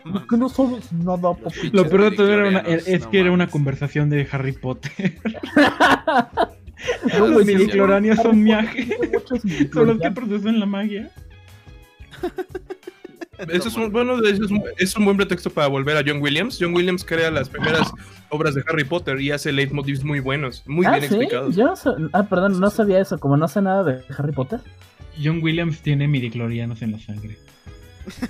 ¿Por 0.04 0.28
qué 0.28 0.38
no 0.38 0.50
sabes 0.50 0.92
nada, 0.94 1.34
papito? 1.34 1.70
Lo 1.74 1.90
peor 1.90 2.10
de 2.10 2.12
todo 2.12 2.32
era 2.32 2.48
una- 2.48 2.62
midichlorianos, 2.62 2.88
es 2.88 3.02
no 3.06 3.10
que 3.12 3.20
era 3.20 3.30
una 3.32 3.38
mames. 3.46 3.52
conversación 3.52 4.10
de 4.10 4.28
Harry 4.32 4.52
Potter. 4.54 5.18
Los 7.18 7.32
güey, 7.34 7.46
sí, 7.46 7.56
midichlorianos 7.56 8.18
son 8.22 8.44
muchos 8.44 9.42
Son 9.74 9.88
los 9.88 10.00
que 10.00 10.12
producen 10.12 10.60
la 10.60 10.66
magia. 10.68 11.10
Eso 13.50 13.68
es 13.70 13.76
un, 13.76 13.92
bueno, 13.92 14.16
eso 14.24 14.46
es, 14.46 14.52
un- 14.52 14.64
es 14.78 14.96
un 14.96 15.06
buen 15.06 15.18
pretexto 15.18 15.50
para 15.50 15.68
volver 15.68 15.98
a 15.98 16.04
John 16.06 16.22
Williams. 16.22 16.58
John 16.60 16.74
Williams 16.76 17.04
crea 17.04 17.30
las 17.32 17.50
primeras 17.50 17.92
obras 18.30 18.56
de 18.56 18.64
Harry 18.68 18.84
Potter 18.84 19.20
y 19.22 19.32
hace 19.32 19.52
leitmotivs 19.52 20.04
muy 20.04 20.20
buenos, 20.20 20.64
muy 20.68 20.86
ah, 20.86 20.92
bien 20.92 21.02
¿sí? 21.02 21.08
explicados. 21.08 21.56
Yo 21.56 21.66
no 21.68 21.76
sa- 21.76 21.96
ah, 22.14 22.24
perdón, 22.24 22.60
no 22.60 22.70
sabía 22.70 23.00
eso. 23.00 23.20
Como 23.20 23.38
no 23.38 23.48
sé 23.48 23.62
nada 23.62 23.84
de 23.84 24.04
Harry 24.18 24.32
Potter. 24.34 24.60
John 25.24 25.40
Williams 25.42 25.82
tiene 25.82 26.08
midichlorianos 26.08 26.82
en 26.84 26.92
la 26.94 27.00
sangre. 27.00 27.38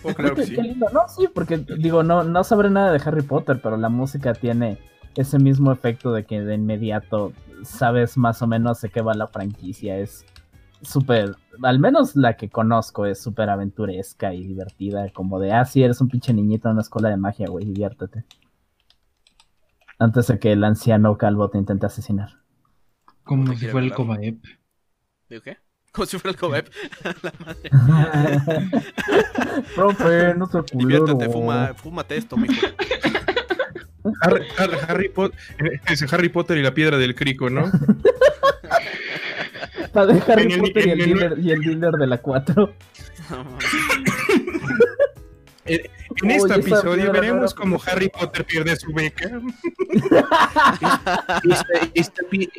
Oh, 0.03 0.13
claro 0.13 0.35
que 0.35 0.45
sí. 0.45 0.55
qué 0.55 0.61
lindo. 0.61 0.87
No, 0.91 1.07
sí, 1.07 1.27
porque 1.33 1.57
digo, 1.57 2.03
no, 2.03 2.23
no 2.23 2.43
sabré 2.43 2.69
nada 2.69 2.91
de 2.91 3.01
Harry 3.03 3.21
Potter, 3.21 3.59
pero 3.61 3.77
la 3.77 3.89
música 3.89 4.33
tiene 4.33 4.77
ese 5.15 5.39
mismo 5.39 5.71
efecto 5.71 6.13
de 6.13 6.25
que 6.25 6.41
de 6.41 6.55
inmediato 6.55 7.33
sabes 7.63 8.17
más 8.17 8.41
o 8.41 8.47
menos 8.47 8.81
de 8.81 8.89
qué 8.89 9.01
va 9.01 9.13
la 9.13 9.27
franquicia. 9.27 9.97
Es 9.97 10.25
súper, 10.81 11.35
al 11.63 11.79
menos 11.79 12.15
la 12.15 12.37
que 12.37 12.49
conozco 12.49 13.05
es 13.05 13.21
súper 13.21 13.49
aventuresca 13.49 14.33
y 14.33 14.45
divertida, 14.45 15.09
como 15.11 15.39
de, 15.39 15.53
ah, 15.53 15.65
sí, 15.65 15.83
eres 15.83 16.01
un 16.01 16.09
pinche 16.09 16.33
niñito 16.33 16.67
en 16.67 16.73
una 16.73 16.81
escuela 16.81 17.09
de 17.09 17.17
magia, 17.17 17.47
güey, 17.47 17.65
diviértete. 17.65 18.25
Antes 19.99 20.27
de 20.27 20.37
que 20.39 20.51
el 20.51 20.63
anciano 20.63 21.17
calvo 21.17 21.49
te 21.49 21.57
intente 21.57 21.87
asesinar. 21.87 22.29
Como 23.23 23.55
si 23.55 23.67
fuera 23.67 23.87
el. 23.87 23.93
Cobaep. 23.93 24.43
¿Digo 25.29 25.41
qué? 25.41 25.57
Como 25.97 26.05
si 26.05 26.19
fuera 26.19 26.37
el. 26.37 26.69
La 27.23 27.33
madre. 27.43 28.71
Profe, 29.75 30.33
no 30.35 30.45
se 30.45 30.59
Diviértete, 30.77 31.27
fuma, 31.29 31.73
fúmate 31.73 32.17
esto, 32.17 32.37
mijo. 32.37 32.53
Harry, 34.21 34.45
Harry- 34.57 34.77
Harry 34.87 35.09
Potter, 35.09 35.37
es 35.89 36.13
Harry 36.13 36.29
Potter 36.29 36.57
y 36.59 36.61
la 36.61 36.71
piedra 36.73 36.97
del 36.99 37.15
crico, 37.15 37.49
¿no? 37.49 37.69
Para 39.91 40.05
de 40.05 40.21
Harry 40.31 40.43
En 40.43 40.51
el- 40.51 40.59
Potter 40.61 40.87
y 40.87 40.91
el, 40.91 41.01
en 41.01 41.09
el- 41.09 41.17
dealer, 41.19 41.39
y 41.39 41.51
el 41.51 41.61
dealer 41.61 41.91
de 41.93 42.07
la 42.07 42.17
4. 42.19 42.73
No 43.31 43.43
mames. 43.43 43.65
En 45.65 46.31
este 46.31 46.53
episodio 46.55 47.11
veremos 47.11 47.53
cómo 47.55 47.81
Harry 47.87 48.09
Potter 48.09 48.45
pierde 48.45 48.75
su 48.77 48.93
beca. 48.93 49.29
esta, 51.43 51.89
esta 51.95 52.23
pi- 52.29 52.49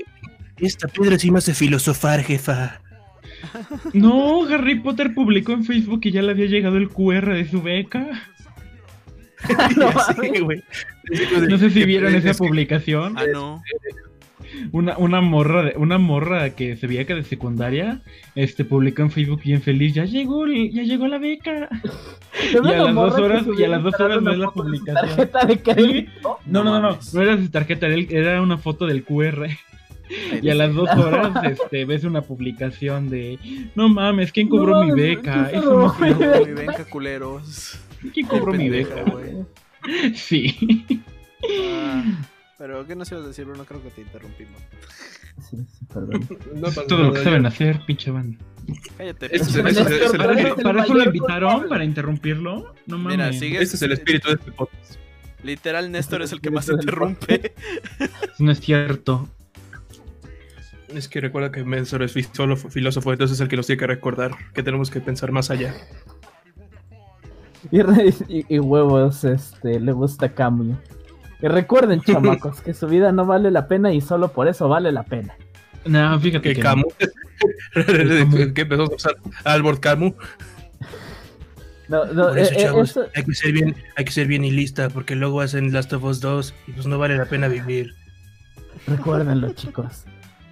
esta 0.58 0.88
piedra 0.88 1.16
sí 1.18 1.30
me 1.30 1.38
hace 1.38 1.54
filosofar, 1.54 2.20
jefa. 2.24 2.80
No, 3.94 4.44
Harry 4.44 4.80
Potter 4.80 5.14
publicó 5.14 5.52
en 5.52 5.64
Facebook 5.64 6.00
que 6.00 6.10
ya 6.10 6.22
le 6.22 6.32
había 6.32 6.46
llegado 6.46 6.76
el 6.76 6.88
QR 6.88 7.34
de 7.34 7.48
su 7.48 7.62
beca. 7.62 8.06
No 9.76 9.92
sé. 10.00 10.62
No 11.48 11.58
si 11.70 11.84
vieron 11.84 12.14
Es 12.14 12.24
esa 12.24 12.36
publicación. 12.44 13.16
Ah, 13.16 13.24
no. 13.32 13.62
Una, 14.72 14.96
una 14.98 15.20
morra 15.20 15.62
de- 15.62 15.74
una 15.76 15.98
morra 15.98 16.50
que 16.50 16.76
se 16.76 16.86
veía 16.86 17.04
que 17.06 17.14
de 17.14 17.22
secundaria 17.22 18.00
este 18.34 18.64
publicó 18.64 19.02
en 19.02 19.10
Facebook 19.10 19.42
bien 19.42 19.60
feliz, 19.62 19.94
ya 19.94 20.04
llegó, 20.06 20.46
ya 20.46 20.82
llegó 20.82 21.06
la 21.06 21.18
beca. 21.18 21.68
Y 22.52 22.56
a 22.56 22.60
las 22.82 22.94
dos 22.94 23.14
horas- 23.18 23.44
y 23.58 23.62
a 23.64 23.68
las 23.68 23.82
dos 23.82 23.94
horas 24.00 24.16
Instagram 24.18 24.24
ves 24.24 24.38
la 24.38 24.50
publicación. 24.50 25.16
Tarjeta 25.16 25.46
de 25.46 25.62
crédito. 25.62 26.38
No, 26.46 26.64
no, 26.64 26.80
no, 26.80 26.90
no, 26.92 26.98
no 27.12 27.22
era 27.22 27.36
su 27.36 27.48
tarjeta, 27.50 27.86
era 27.86 28.40
una 28.42 28.58
foto 28.58 28.86
del 28.86 29.04
QR. 29.04 29.48
Y 30.42 30.48
a 30.50 30.54
las 30.54 30.74
dos 30.74 30.88
horas 30.96 31.32
este, 31.44 31.84
ves 31.84 32.04
una 32.04 32.22
publicación 32.22 33.08
de 33.10 33.38
no 33.74 33.88
mames, 33.88 34.32
¿quién 34.32 34.48
cobró 34.48 34.84
No 34.84 34.84
mi 34.94 35.00
beca? 35.00 35.48
¿qué 35.50 35.56
Eso 35.58 35.78
no 35.78 35.92
cobró 35.94 36.46
mi 36.46 36.52
beca? 36.52 36.78
Mi 36.78 36.84
culeros. 36.84 37.78
¿Quién 38.14 38.26
cobró 38.26 38.52
mi 38.52 38.68
beca? 38.68 39.02
güey. 39.04 40.14
Sí. 40.14 41.02
Ah, 41.72 42.02
pero, 42.58 42.86
¿qué 42.86 42.96
nos 42.96 43.10
ibas 43.12 43.24
a 43.24 43.28
decir, 43.28 43.44
Bruno? 43.44 43.64
Creo 43.64 43.82
que 43.82 43.90
te 43.90 44.00
interrumpimos. 44.00 44.60
Sí, 45.48 45.56
sí, 45.56 45.84
perdón. 45.92 46.26
No 46.56 46.68
Todo 46.88 47.02
lo 47.04 47.12
que 47.12 47.22
saben 47.22 47.46
hacer, 47.46 47.80
pinche 47.86 48.10
banda. 48.10 48.36
Cállate. 48.96 49.34
Es 49.36 49.54
el- 49.54 49.62
pinche 49.64 49.80
es 49.80 49.86
el- 49.86 49.98
Néstor. 50.00 50.16
¿Para 50.18 50.32
el- 50.32 50.38
eso, 50.46 50.56
el 50.56 50.62
para 50.62 50.82
eso 50.84 50.94
lo 50.94 51.04
invitaron? 51.04 51.68
¿Para 51.68 51.84
interrumpirlo? 51.84 52.74
No 52.86 52.98
mames. 52.98 53.16
Mira, 53.18 53.32
sigue. 53.32 53.62
Este 53.62 53.76
es 53.76 53.82
el 53.82 53.92
espíritu 53.92 54.28
de 54.28 54.34
este 54.34 54.50
podcast. 54.52 54.96
Literal, 55.44 55.90
Néstor 55.92 56.22
es 56.22 56.32
el 56.32 56.40
que 56.40 56.50
más 56.50 56.68
interrumpe. 56.68 57.54
No 58.40 58.50
es 58.50 58.60
cierto. 58.60 59.28
Es 60.94 61.08
que 61.08 61.20
recuerda 61.20 61.50
que 61.52 61.64
Mensor 61.64 62.02
es 62.02 62.12
filósofo, 62.12 62.70
filósofo, 62.70 63.12
entonces 63.12 63.36
es 63.36 63.40
el 63.40 63.48
que 63.48 63.56
nos 63.56 63.66
tiene 63.66 63.78
que 63.80 63.86
recordar 63.86 64.30
que 64.54 64.62
tenemos 64.62 64.90
que 64.90 65.00
pensar 65.00 65.32
más 65.32 65.50
allá. 65.50 65.74
Y, 67.70 67.82
re- 67.82 68.14
y- 68.28 68.46
y 68.54 68.58
huevos, 68.58 69.24
este, 69.24 69.78
le 69.80 69.92
gusta 69.92 70.30
Camus. 70.30 70.76
Y 71.42 71.48
recuerden, 71.48 72.00
chamacos, 72.06 72.60
que 72.62 72.72
su 72.72 72.86
vida 72.86 73.12
no 73.12 73.26
vale 73.26 73.50
la 73.50 73.68
pena 73.68 73.92
y 73.92 74.00
solo 74.00 74.28
por 74.32 74.48
eso 74.48 74.68
vale 74.68 74.90
la 74.92 75.02
pena. 75.02 75.34
No, 75.84 76.18
fíjate 76.18 76.48
Que 76.48 76.54
que. 76.54 76.60
Camus. 76.62 76.94
Que 78.54 78.62
empezó 78.62 78.82
a 78.84 78.94
usar 78.94 79.16
Albert 79.44 79.80
Camus. 79.80 80.14
No, 81.88 82.04
no, 82.06 82.28
Por 82.28 82.38
eso, 82.38 82.52
eh, 82.52 82.56
eh, 82.58 82.62
chavos, 82.64 82.90
eso- 82.90 83.06
hay 83.14 83.24
que 83.24 83.34
ser 83.34 83.52
bien, 83.52 83.76
hay 83.96 84.04
que 84.04 84.10
ser 84.12 84.26
bien 84.26 84.44
y 84.44 84.50
lista, 84.50 84.88
porque 84.90 85.14
luego 85.14 85.40
hacen 85.40 85.72
Last 85.72 85.92
of 85.92 86.04
Us 86.04 86.20
2 86.20 86.54
y 86.66 86.72
pues 86.72 86.86
no 86.86 86.98
vale 86.98 87.16
la 87.16 87.26
pena 87.26 87.48
vivir. 87.48 87.94
recuérdenlo, 88.86 89.52
chicos. 89.52 90.04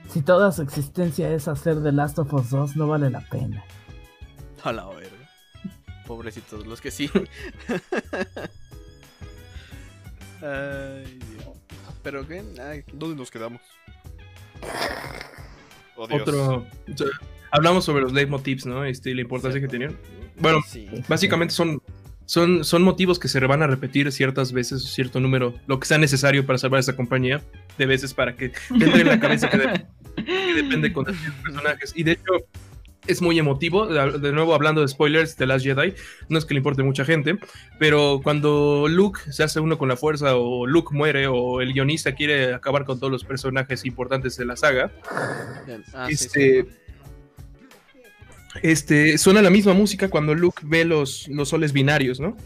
Si 0.08 0.22
toda 0.22 0.50
su 0.52 0.62
existencia 0.62 1.30
es 1.32 1.46
hacer 1.48 1.82
The 1.82 1.92
Last 1.92 2.18
of 2.18 2.32
Us 2.32 2.50
2, 2.50 2.76
no 2.76 2.86
vale 2.88 3.10
la 3.10 3.20
pena. 3.20 3.62
A 4.64 4.72
la 4.72 4.86
verga. 4.86 5.10
Pobrecitos, 6.06 6.66
los 6.66 6.80
que 6.80 6.90
sí. 6.90 7.10
Ay, 10.42 11.18
Dios. 11.30 11.56
¿Pero 12.02 12.26
qué? 12.26 12.42
Ay, 12.62 12.84
¿Dónde 12.92 13.16
nos 13.16 13.30
quedamos? 13.30 13.60
Oh, 15.96 16.06
Dios. 16.06 16.22
Otro. 16.22 16.66
hablamos 17.50 17.84
sobre 17.84 18.02
los 18.02 18.12
leitmotivs, 18.12 18.66
¿no? 18.66 18.84
Este, 18.84 19.10
y 19.10 19.14
la 19.14 19.22
importancia 19.22 19.60
que 19.60 19.68
tenían. 19.68 19.96
Bueno, 20.38 20.60
Sí. 20.66 20.86
básicamente 21.08 21.54
son, 21.54 21.80
son, 22.26 22.64
son 22.64 22.82
motivos 22.82 23.18
que 23.18 23.28
se 23.28 23.40
van 23.40 23.62
a 23.62 23.66
repetir 23.66 24.12
ciertas 24.12 24.52
veces, 24.52 24.84
cierto 24.84 25.18
número, 25.20 25.54
lo 25.66 25.80
que 25.80 25.86
sea 25.86 25.96
necesario 25.98 26.44
para 26.46 26.58
salvar 26.58 26.80
esa 26.80 26.94
compañía, 26.94 27.42
de 27.78 27.86
veces 27.86 28.12
para 28.14 28.36
que 28.36 28.50
te 28.50 28.56
entre 28.84 29.00
en 29.00 29.08
la 29.08 29.18
cabeza 29.20 29.48
que, 29.48 29.56
de- 29.58 29.86
que 30.16 30.54
depende 30.54 30.92
con 30.92 31.04
los 31.06 31.16
personajes. 31.42 31.92
Y 31.94 32.02
de 32.02 32.12
hecho, 32.12 32.32
es 33.06 33.22
muy 33.22 33.38
emotivo. 33.38 33.86
De 33.86 34.32
nuevo, 34.32 34.54
hablando 34.54 34.80
de 34.80 34.88
spoilers 34.88 35.36
de 35.36 35.46
Last 35.46 35.64
Jedi, 35.64 35.94
no 36.28 36.38
es 36.38 36.44
que 36.44 36.54
le 36.54 36.58
importe 36.58 36.82
mucha 36.82 37.04
gente, 37.04 37.38
pero 37.78 38.20
cuando 38.22 38.86
Luke 38.88 39.20
se 39.30 39.42
hace 39.42 39.60
uno 39.60 39.78
con 39.78 39.88
la 39.88 39.96
fuerza, 39.96 40.36
o 40.36 40.66
Luke 40.66 40.94
muere, 40.94 41.26
o 41.26 41.60
el 41.60 41.72
guionista 41.72 42.14
quiere 42.14 42.54
acabar 42.54 42.84
con 42.84 42.98
todos 42.98 43.12
los 43.12 43.24
personajes 43.24 43.84
importantes 43.84 44.36
de 44.36 44.44
la 44.44 44.56
saga. 44.56 44.90
Ah, 45.94 46.06
sí, 46.08 46.12
este, 46.14 46.62
sí. 46.62 46.68
este, 48.62 49.18
suena 49.18 49.42
la 49.42 49.50
misma 49.50 49.74
música 49.74 50.08
cuando 50.08 50.34
Luke 50.34 50.62
ve 50.64 50.84
los, 50.84 51.28
los 51.28 51.48
soles 51.48 51.72
binarios, 51.72 52.20
¿no? 52.20 52.36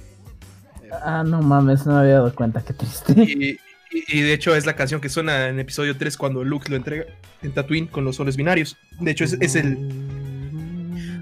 Ah, 1.05 1.23
no 1.25 1.41
mames, 1.41 1.87
no 1.87 1.95
me 1.95 2.01
había 2.01 2.15
dado 2.15 2.35
cuenta, 2.35 2.63
qué 2.65 2.73
triste. 2.73 3.13
Y, 3.23 3.59
y- 3.91 4.19
y 4.19 4.21
de 4.23 4.33
hecho 4.33 4.55
es 4.55 4.67
la 4.67 4.75
canción 4.77 5.01
que 5.01 5.09
suena 5.09 5.49
en 5.49 5.59
episodio 5.59 5.97
3 5.97 6.17
cuando 6.17 6.45
Luke 6.45 6.69
lo 6.71 6.77
entrega 6.77 7.05
en 7.43 7.53
Tatooine 7.53 7.87
con 7.89 8.05
los 8.05 8.17
soles 8.17 8.37
binarios. 8.37 8.77
De 9.01 9.11
hecho, 9.11 9.25
es, 9.25 9.37
es 9.41 9.55
el, 9.57 9.77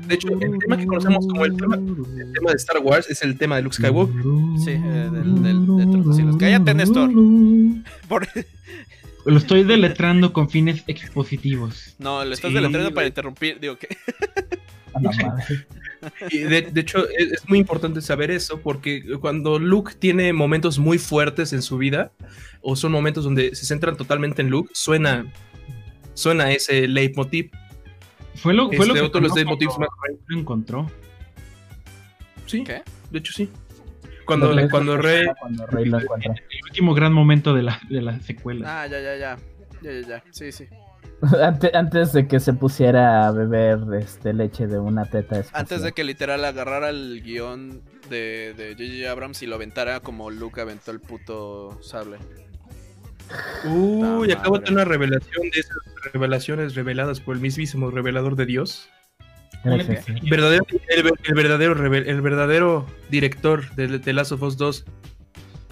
de 0.07 0.15
hecho, 0.15 0.29
el 0.41 0.59
tema 0.59 0.77
que 0.77 0.87
conocemos 0.87 1.27
como 1.27 1.45
el 1.45 1.57
tema, 1.57 1.77
el 1.77 2.33
tema 2.33 2.51
de 2.51 2.57
Star 2.57 2.79
Wars 2.83 3.09
es 3.11 3.23
el 3.23 3.37
tema 3.37 3.57
de 3.57 3.63
Luke 3.63 3.77
Skywalker. 3.77 4.23
Sí, 4.65 4.71
eh, 4.71 5.11
del- 5.13 5.43
del- 5.43 5.67
de. 6.33 6.39
Cállate, 6.39 6.75
Néstor. 6.75 7.11
Por- 8.09 8.27
Lo 9.27 9.37
estoy 9.37 9.65
deletrando 9.65 10.33
con 10.33 10.49
fines 10.49 10.83
expositivos. 10.87 11.95
No, 11.99 12.25
lo 12.25 12.33
estás 12.33 12.49
Sí, 12.51 12.55
deletrando 12.55 12.95
para 12.95 13.07
interrumpir. 13.07 13.59
Digo 13.61 13.77
que. 13.79 13.89
De, 16.31 16.63
de 16.63 16.81
hecho, 16.81 17.09
es, 17.09 17.33
es 17.33 17.49
muy 17.49 17.59
importante 17.59 18.01
saber 18.01 18.31
eso 18.31 18.61
porque 18.61 19.03
cuando 19.21 19.59
Luke 19.59 19.95
tiene 19.99 20.33
momentos 20.33 20.79
muy 20.79 20.97
fuertes 20.97 21.53
en 21.53 21.61
su 21.61 21.77
vida, 21.77 22.13
o 22.61 22.77
son 22.77 22.93
momentos 22.93 23.25
donde 23.25 23.55
se 23.57 23.67
centran 23.67 23.97
totalmente 23.97 24.41
en 24.43 24.49
Luke, 24.51 24.71
suena, 24.75 25.27
suena 26.15 26.53
ese 26.53 26.87
leitmotiv. 26.87 27.51
Fue 28.37 28.55
lo, 28.55 28.69
fue 28.69 28.87
lo 28.87 28.95
Este, 28.95 28.95
que 29.01 29.01
otro 29.07 29.21
los 29.21 29.35
leitmotivs 29.35 29.77
más- 29.79 29.89
lo 30.29 30.39
encontró. 30.39 30.89
Sí, 32.47 32.63
¿Qué? 32.63 32.83
de 33.11 33.19
hecho 33.19 33.33
sí. 33.33 33.51
Cuando, 34.25 34.53
Rey- 34.53 34.69
cuando 34.69 34.97
Rey... 34.99 35.27
Cuando 35.41 35.67
Rey 35.67 35.85
lo 35.87 35.99
encuentra. 36.01 36.33
El 36.33 36.61
último 36.69 36.95
gran 36.95 37.13
momento 37.13 37.55
de 37.55 37.63
la, 37.65 37.81
de 37.91 38.03
la 38.03 38.21
secuela. 38.21 38.83
Ah, 38.83 38.87
ya, 38.87 39.01
ya, 39.01 39.17
ya. 39.17 39.39
Ya, 39.83 39.93
ya, 39.93 40.07
ya. 40.09 40.25
Sí, 40.31 40.53
sí. 40.53 40.67
Antes, 41.43 41.75
antes 41.75 42.13
de 42.13 42.29
que 42.29 42.39
se 42.39 42.53
pusiera 42.53 43.27
a 43.27 43.33
beber 43.33 43.81
este, 44.01 44.33
leche 44.33 44.69
de 44.69 44.79
una 44.79 45.05
teta 45.05 45.41
espacial. 45.41 45.61
Antes 45.61 45.83
de 45.83 45.93
que 45.93 46.05
literal 46.05 46.45
agarrara 46.45 46.91
el 46.91 47.23
guion 47.25 47.83
de 48.09 48.55
de 48.57 48.75
J.J. 48.79 49.11
Abrams 49.11 49.43
y 49.43 49.47
lo 49.47 49.57
aventara 49.57 49.99
como 50.01 50.31
Luke 50.31 50.61
aventó 50.61 50.93
el 50.93 51.01
puto 51.01 51.77
sable. 51.83 52.19
Uy, 53.65 54.33
acabo 54.33 54.59
de 54.59 54.65
tener 54.65 54.79
una 54.81 54.85
revelación 54.85 55.51
de 55.53 55.61
esas 55.61 55.77
revelaciones 56.13 56.75
reveladas 56.75 57.21
por 57.21 57.35
el 57.35 57.43
mismísimo 57.43 57.91
revelador 57.91 58.37
de 58.37 58.47
Dios. 58.47 58.89
Gracias, 59.65 60.05
sí. 60.05 60.15
Verdadero, 60.31 60.65
el, 60.89 61.03
ver- 61.03 61.13
el 61.25 61.35
verdadero, 61.35 61.75
reve- 61.75 62.09
el 62.09 62.21
verdadero 62.21 62.87
director 63.11 63.75
de 63.75 63.99
The 63.99 64.13
Last 64.13 64.33
of 64.33 64.43
Us 64.43 64.57
2 64.57 64.85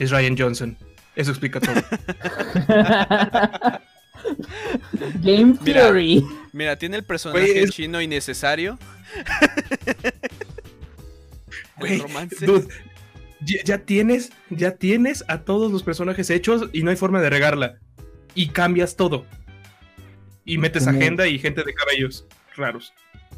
es 0.00 0.10
Ryan 0.10 0.36
Johnson. 0.36 0.76
Eso 1.14 1.30
explica 1.30 1.60
todo. 1.60 1.76
Game 5.22 5.56
Mira. 5.62 5.82
Theory. 5.82 6.24
Mira, 6.52 6.76
tiene 6.78 6.96
el 6.96 7.04
personaje 7.04 7.62
es- 7.62 7.70
chino 7.70 8.00
innecesario. 8.00 8.78
El 11.80 12.00
romance. 12.00 12.46
dude, 12.46 12.66
ya, 13.40 13.62
ya 13.64 13.78
tienes, 13.78 14.32
ya 14.50 14.72
tienes 14.72 15.24
a 15.28 15.42
todos 15.42 15.70
los 15.70 15.82
personajes 15.82 16.30
hechos 16.30 16.68
y 16.72 16.82
no 16.82 16.90
hay 16.90 16.96
forma 16.96 17.20
de 17.20 17.30
regarla. 17.30 17.78
Y 18.34 18.48
cambias 18.48 18.96
todo. 18.96 19.26
Y 20.44 20.58
metes 20.58 20.86
agenda 20.86 21.26
y 21.26 21.38
gente 21.38 21.62
de 21.64 21.74
cabellos 21.74 22.26
raros. 22.56 22.92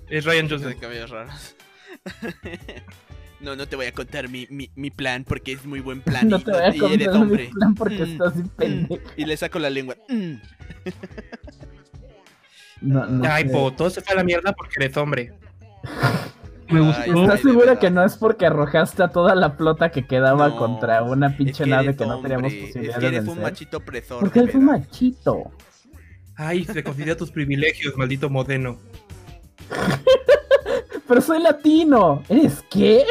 Es 0.09 0.25
Ryan 0.25 0.49
Johnson. 0.49 0.69
de 0.71 0.77
cabellos 0.77 1.11
raros. 1.11 1.55
No, 3.41 3.55
no 3.55 3.67
te 3.69 3.77
voy 3.77 3.87
a 3.87 3.93
contar 3.93 4.29
mi, 4.29 4.47
mi, 4.51 4.69
mi 4.75 4.91
plan 4.91 5.25
porque 5.25 5.53
es 5.53 5.65
muy 5.65 5.81
buen 5.81 6.01
plan. 6.03 6.29
No 6.29 6.39
y, 6.39 6.45
te 6.45 6.51
voy 6.51 6.61
a 6.61 6.75
y 6.75 6.79
eres 6.95 7.09
contar 7.09 7.15
mi 7.15 7.23
hombre. 7.23 7.51
plan 7.53 7.75
porque 7.75 8.05
Mm, 8.07 8.11
estás 8.13 8.35
Mm. 8.37 8.49
pendejo. 8.57 8.99
Y 9.17 9.25
le 9.25 9.37
saco 9.37 9.59
la 9.59 9.71
lengua. 9.71 9.97
Mm. 10.09 10.35
No, 12.81 13.05
no 13.07 13.29
Ay, 13.29 13.43
sé. 13.45 13.51
po, 13.51 13.73
todo 13.73 13.91
se 13.91 14.01
fue 14.03 14.13
a 14.13 14.17
la 14.19 14.23
mierda 14.23 14.53
porque 14.53 14.75
eres 14.77 14.97
hombre. 14.97 15.33
Me 16.71 16.81
gustó. 16.81 17.01
ay, 17.03 17.11
¿Estás 17.23 17.43
de 17.43 17.51
segura 17.51 17.79
que 17.79 17.91
no 17.91 18.05
es 18.05 18.17
porque 18.17 18.47
arrojaste 18.47 19.03
a 19.03 19.09
toda 19.09 19.35
la 19.35 19.51
flota 19.53 19.91
que 19.91 20.07
quedaba 20.07 20.51
No, 20.51 20.57
contra 20.57 21.03
una 21.03 21.27
Es 21.29 21.35
pinche 21.35 21.65
que 21.65 21.71
nave 21.71 21.85
eres 21.87 21.97
que 21.97 22.07
no 22.07 22.21
teníamos 22.21 22.53
posibilidad 22.55 22.95
Es 22.97 23.01
que 23.01 23.01
de 23.01 23.07
eres 23.17 23.21
un 23.23 23.27
vencer? 23.27 23.43
machito 23.43 23.77
opresor. 23.79 24.21
Porque 24.21 24.39
de 24.41 24.45
él 24.47 24.53
fue 24.53 24.61
veras. 24.61 24.81
machito. 24.81 25.51
Ay, 26.37 26.65
te 26.67 26.85
considera 26.85 27.17
tus 27.17 27.33
privilegios, 27.33 27.97
maldito 27.97 28.31
modeno. 28.31 28.79
Pero 31.09 31.21
soy 31.21 31.43
latino. 31.43 32.23
¿Eres 32.29 32.63
qué? 32.71 33.05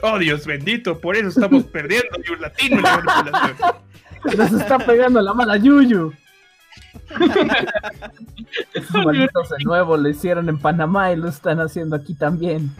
Oh, 0.00 0.18
Dios 0.18 0.46
bendito, 0.46 0.98
por 0.98 1.16
eso 1.16 1.28
estamos 1.28 1.64
perdiendo 1.64 2.08
y 2.24 2.32
un 2.32 2.40
latino 2.40 2.76
en 2.76 2.82
la 2.82 2.98
manipulación. 2.98 3.56
Nos 4.36 4.52
está 4.60 4.78
pegando 4.78 5.20
la 5.20 5.34
mala 5.34 5.56
Yuyu. 5.56 6.12
Esos 8.74 9.04
malditos 9.04 9.48
de 9.50 9.64
nuevo 9.64 9.96
lo 9.96 10.08
hicieron 10.08 10.48
en 10.48 10.58
Panamá 10.58 11.12
y 11.12 11.16
lo 11.16 11.28
están 11.28 11.60
haciendo 11.60 11.96
aquí 11.96 12.14
también. 12.14 12.74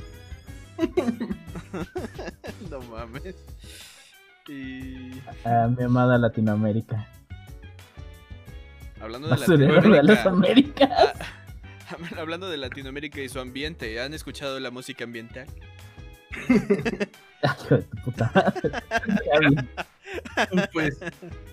No 2.71 2.81
mames. 2.91 3.37
Y. 4.49 5.13
Ah, 5.45 5.69
mi 5.77 5.85
amada 5.85 6.19
Latinoamérica. 6.19 7.07
Hablando 9.01 9.29
de 9.29 9.35
Basurero 9.35 9.81
de 9.81 10.03
las 10.03 10.05
Latinoamérica. 10.05 10.85
Américas. 10.85 11.15
ah, 11.19 11.42
Hablando 12.19 12.49
de 12.51 12.57
Latinoamérica 12.57 13.21
y 13.21 13.29
su 13.29 13.41
ambiente, 13.41 14.01
¿han 14.01 14.15
escuchado 14.15 14.59
la 14.61 14.71
música 14.71 15.05
ambiental? 15.05 15.47
Pues, 20.73 20.99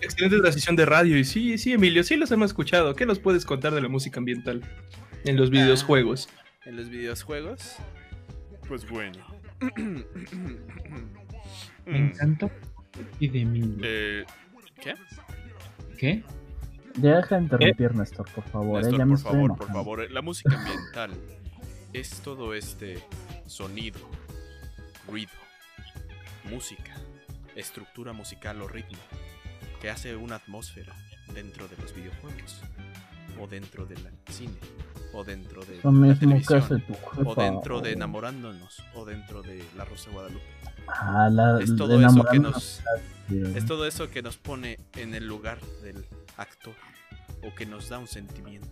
excelente 0.02 0.38
transición 0.38 0.76
de 0.76 0.84
radio. 0.84 1.16
Y 1.16 1.24
sí, 1.24 1.56
sí, 1.58 1.72
Emilio, 1.72 2.04
sí 2.04 2.16
los 2.16 2.30
hemos 2.30 2.50
escuchado. 2.50 2.94
¿Qué 2.94 3.06
nos 3.06 3.18
puedes 3.18 3.44
contar 3.44 3.72
de 3.72 3.80
la 3.80 3.88
música 3.88 4.18
ambiental 4.18 4.62
en 5.24 5.36
los 5.36 5.50
videojuegos? 5.50 6.28
En 6.64 6.76
los 6.76 6.90
videojuegos. 6.90 7.76
Pues 8.68 8.88
bueno. 8.88 9.18
Me 11.86 11.98
encanta. 11.98 12.50
Y 13.18 13.28
de 13.28 13.44
mí. 13.44 13.78
Eh, 13.82 14.24
¿Qué? 14.80 14.94
¿Qué? 15.98 16.22
Deja 16.96 17.36
de 17.36 17.42
interrumpir, 17.42 17.94
Néstor, 17.94 18.28
por 18.34 18.44
favor. 18.44 18.80
eh, 18.80 18.82
Néstor, 18.84 18.98
ya 18.98 19.06
por 19.06 19.18
favor, 19.18 19.56
por 19.56 19.66
favor. 19.68 20.00
eh, 20.02 20.08
La 20.10 20.22
música 20.22 20.56
ambiental 20.56 21.12
es 21.92 22.10
todo 22.20 22.54
este 22.54 23.02
sonido, 23.46 24.00
ruido, 25.08 25.30
música, 26.50 26.94
estructura 27.56 28.12
musical 28.12 28.60
o 28.62 28.68
ritmo 28.68 28.98
que 29.80 29.90
hace 29.90 30.14
una 30.16 30.36
atmósfera 30.36 30.94
dentro 31.34 31.66
de 31.68 31.76
los 31.78 31.94
videojuegos, 31.94 32.60
o 33.40 33.46
dentro 33.46 33.86
del 33.86 33.98
cine, 34.28 34.52
o 35.14 35.24
dentro 35.24 35.62
de 35.64 35.80
Lo 35.82 35.90
la 35.92 36.14
televisión, 36.18 36.82
o 37.24 37.34
dentro 37.34 37.80
de 37.80 37.92
enamorándonos, 37.92 38.82
o 38.94 39.04
dentro 39.04 39.42
de 39.42 39.64
La 39.76 39.84
Rosa 39.84 40.10
de 40.10 40.14
Guadalupe. 40.14 40.44
Ah, 40.88 41.28
la, 41.30 41.60
Es 41.60 41.74
todo 41.76 42.00
eso 42.04 42.24
que 42.30 42.38
nos. 42.40 42.82
Es 43.30 43.64
todo 43.64 43.86
eso 43.86 44.10
que 44.10 44.22
nos 44.22 44.36
pone 44.36 44.78
en 44.96 45.14
el 45.14 45.26
lugar 45.26 45.60
del 45.82 46.04
actor. 46.36 46.74
O 47.46 47.54
que 47.54 47.66
nos 47.66 47.88
da 47.88 47.98
un 47.98 48.06
sentimiento. 48.06 48.68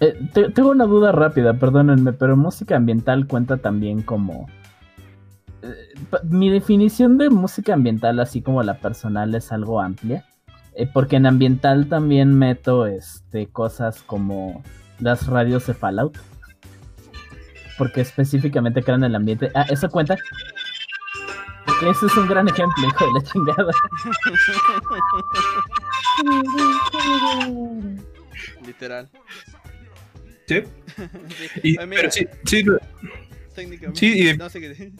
Eh, 0.00 0.18
te- 0.32 0.50
tengo 0.50 0.70
una 0.70 0.84
duda 0.84 1.12
rápida, 1.12 1.54
perdónenme, 1.54 2.12
pero 2.12 2.36
música 2.36 2.76
ambiental 2.76 3.26
cuenta 3.26 3.56
también 3.58 4.02
como... 4.02 4.46
eh, 5.62 5.74
mi 6.24 6.50
definición 6.50 7.18
de 7.18 7.30
música 7.30 7.74
ambiental, 7.74 8.20
así 8.20 8.42
como 8.42 8.62
la 8.62 8.78
personal, 8.78 9.34
es 9.34 9.52
algo 9.52 9.80
amplia. 9.80 10.24
eh, 10.74 10.88
porque 10.92 11.16
en 11.16 11.26
ambiental 11.26 11.88
también 11.88 12.34
meto 12.38 12.86
este, 12.86 13.46
cosas 13.48 14.02
como 14.02 14.62
las 15.00 15.26
radios 15.26 15.66
de 15.66 15.74
Fallout. 15.74 16.18
Porque 17.78 18.00
específicamente 18.02 18.82
crean 18.82 19.04
el 19.04 19.14
ambiente. 19.14 19.50
Ah, 19.54 19.66
¿eso 19.68 19.88
cuenta? 19.90 20.16
Ese 21.82 22.06
es 22.06 22.16
un 22.16 22.26
gran 22.26 22.48
ejemplo, 22.48 22.88
hijo 22.88 23.06
de 23.06 23.12
la 23.12 23.22
chingada. 23.22 23.70
Literal. 28.66 29.08
Sí. 30.46 30.62
Sí. 30.96 31.60
Y- 31.62 31.70
mira, 31.72 31.86
pero 31.90 32.10
sí, 32.10 32.26
sí, 32.46 32.64
técnicamente. 33.54 33.98
sí, 34.00 34.30
y- 34.30 34.36
No 34.36 34.48
sé 34.48 34.60
qué. 34.60 34.92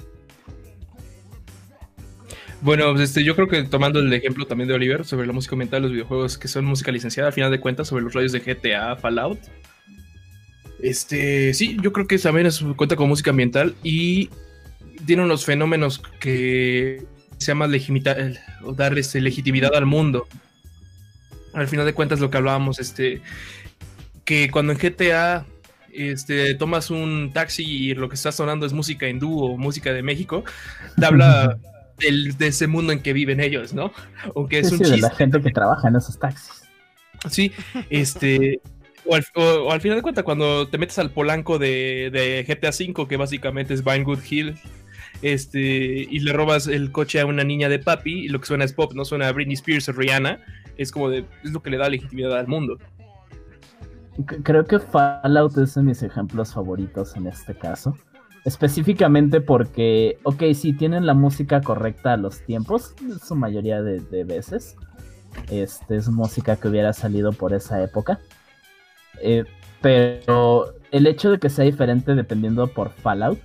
Bueno, 2.61 2.93
pues, 2.93 3.09
este, 3.09 3.25
yo 3.25 3.35
creo 3.35 3.49
que 3.49 3.63
tomando 3.63 4.01
el 4.01 4.13
ejemplo 4.13 4.47
también 4.47 4.69
de 4.69 4.75
Oliver 4.75 5.05
sobre 5.05 5.27
la 5.27 5.33
música 5.33 5.55
ambiental 5.55 5.81
de 5.83 5.89
los 5.89 5.93
videojuegos 5.93 6.37
que 6.37 6.49
son 6.49 6.65
música 6.65 6.91
licenciada, 6.93 7.29
al 7.29 7.33
final 7.33 7.51
de 7.51 7.61
cuentas, 7.61 7.89
sobre 7.89 8.05
los 8.05 8.13
radios 8.13 8.33
de 8.33 8.41
GTA, 8.41 8.97
Fallout. 8.97 9.39
Este, 10.81 11.55
sí, 11.55 11.77
yo 11.83 11.93
creo 11.93 12.07
que 12.07 12.19
también 12.19 12.47
es, 12.47 12.63
cuenta 12.77 12.97
con 12.97 13.09
música 13.09 13.31
ambiental 13.31 13.75
y 13.83 14.29
tiene 15.07 15.23
unos 15.23 15.45
fenómenos 15.47 16.03
que 16.21 17.05
se 17.39 17.47
llama 17.53 17.69
o 18.65 18.73
dar 18.73 18.99
este, 18.99 19.21
legitimidad 19.21 19.75
al 19.75 19.87
mundo. 19.87 20.27
Al 21.57 21.67
final 21.69 21.87
de 21.87 21.93
cuentas, 21.95 22.21
lo 22.21 22.31
que 22.31 22.37
hablábamos, 22.37 22.79
este, 22.79 23.21
que 24.25 24.51
cuando 24.51 24.73
en 24.73 24.79
GTA 24.79 25.45
este, 25.93 26.55
tomas 26.55 26.91
un 26.91 27.31
taxi 27.33 27.65
y 27.65 27.95
lo 27.95 28.09
que 28.09 28.15
está 28.15 28.31
sonando 28.31 28.67
es 28.67 28.73
música 28.73 29.09
hindú 29.09 29.41
o 29.43 29.57
música 29.57 29.93
de 29.93 30.03
México, 30.03 30.45
te 30.99 31.07
habla 31.07 31.57
del- 31.99 32.37
de 32.37 32.49
ese 32.49 32.67
mundo 32.67 32.93
en 32.93 33.01
que 33.01 33.13
viven 33.15 33.41
ellos, 33.41 33.73
¿no? 33.73 33.93
Aunque 34.35 34.59
es 34.59 34.69
Sí, 34.69 34.75
un 34.75 34.79
sí, 34.79 34.85
de 34.85 34.91
chiste. 34.91 35.09
la 35.09 35.15
gente 35.17 35.41
que 35.41 35.51
trabaja 35.51 35.89
en 35.89 35.97
esos 35.97 36.19
taxis. 36.19 36.51
Sí, 37.31 37.51
este. 37.91 38.61
O 39.07 39.15
al, 39.15 39.25
o- 39.35 39.69
o 39.69 39.73
al 39.73 39.81
final 39.81 39.97
de 39.97 40.03
cuentas, 40.03 40.25
cuando 40.25 40.69
te 40.69 40.77
metes 40.79 40.99
al 40.99 41.11
polanco 41.13 41.59
de, 41.59 42.11
de 42.13 42.45
GTA 42.47 42.69
V, 42.71 43.09
que 43.09 43.17
básicamente 43.17 43.73
es 43.73 43.83
Vinewood 43.83 44.19
Hill, 44.29 44.57
este, 45.23 45.59
y 46.11 46.19
le 46.21 46.33
robas 46.33 46.67
el 46.67 46.93
coche 46.93 47.21
a 47.21 47.27
una 47.27 47.45
niña 47.45 47.69
de 47.69 47.79
papi, 47.79 48.25
y 48.25 48.29
lo 48.29 48.41
que 48.41 48.47
suena 48.47 48.65
es 48.65 48.73
pop, 48.75 48.93
no 48.95 49.05
suena 49.05 49.29
a 49.29 49.33
Britney 49.33 49.55
Spears 49.55 49.89
o 49.89 49.93
Rihanna, 49.93 50.41
es 50.77 50.93
como 50.93 51.09
de, 51.09 51.25
es 51.45 51.53
lo 51.53 51.63
que 51.63 51.71
le 51.71 51.79
da 51.79 51.89
legitimidad 51.89 52.39
al 52.39 52.49
mundo. 52.49 52.79
Creo 54.43 54.65
que 54.65 54.79
Fallout 54.79 55.59
es 55.59 55.75
de 55.75 55.83
mis 55.83 56.03
ejemplos 56.03 56.55
favoritos 56.55 57.17
en 57.17 57.27
este 57.27 57.55
caso. 57.55 57.97
Específicamente 58.45 59.41
porque, 59.41 60.19
ok, 60.23 60.45
sí 60.55 60.73
tienen 60.73 61.05
la 61.05 61.15
música 61.15 61.61
correcta 61.61 62.13
a 62.13 62.17
los 62.17 62.41
tiempos, 62.43 62.95
su 63.23 63.35
mayoría 63.35 63.83
de, 63.83 64.25
veces. 64.25 64.77
Este 65.51 65.97
es 65.97 66.09
música 66.09 66.57
que 66.57 66.69
hubiera 66.69 66.93
salido 66.93 67.33
por 67.33 67.53
esa 67.53 67.83
época. 67.83 68.21
Eh, 69.21 69.45
pero 69.83 70.75
el 70.93 71.07
hecho 71.07 71.31
de 71.31 71.39
que 71.39 71.51
sea 71.51 71.65
diferente 71.65 72.15
dependiendo 72.15 72.69
por 72.69 72.91
Fallout, 72.91 73.41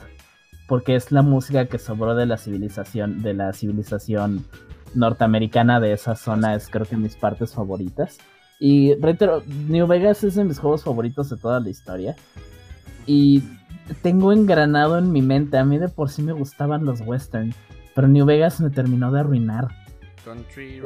porque 0.68 0.96
es 0.96 1.12
la 1.12 1.22
música 1.22 1.66
que 1.66 1.80
sobró 1.80 2.16
de 2.16 2.26
la 2.26 2.38
civilización, 2.38 3.22
de 3.24 3.34
la 3.34 3.52
civilización 3.52 4.46
norteamericana 4.94 5.80
de 5.80 5.94
esa 5.94 6.16
zona, 6.16 6.56
es 6.56 6.68
creo 6.70 6.86
que 6.86 6.98
mis 6.98 7.16
partes 7.16 7.54
favoritas. 7.54 8.18
Y 8.60 8.94
reitero, 8.96 9.44
New 9.68 9.88
Vegas 9.88 10.24
es 10.24 10.36
de 10.36 10.44
mis 10.44 10.60
juegos 10.60 10.84
favoritos 10.84 11.30
de 11.30 11.38
toda 11.38 11.60
la 11.60 11.70
historia. 11.70 12.16
Y 13.06 13.44
tengo 14.02 14.32
engranado 14.32 14.98
en 14.98 15.12
mi 15.12 15.22
mente, 15.22 15.58
a 15.58 15.66
mí 15.66 15.78
de 15.78 15.90
por 15.90 16.10
sí 16.10 16.22
me 16.22 16.34
gustaban 16.34 16.86
los 16.86 17.02
western, 17.02 17.54
pero 17.96 18.08
New 18.08 18.26
Vegas 18.26 18.62
me 18.62 18.70
terminó 18.70 19.12
de 19.12 19.22
arruinar. 19.22 19.70
Country 20.24 20.82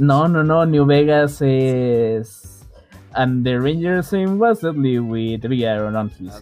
no, 0.00 0.26
no, 0.26 0.42
no, 0.42 0.66
New 0.66 0.84
Vegas 0.84 1.40
es 1.40 2.52
And 3.14 3.44
the 3.44 3.60
Rangers 3.60 4.12
Wesley 4.12 4.98
with 4.98 5.44
Aaron 5.44 5.96
on 5.96 6.08
his 6.08 6.40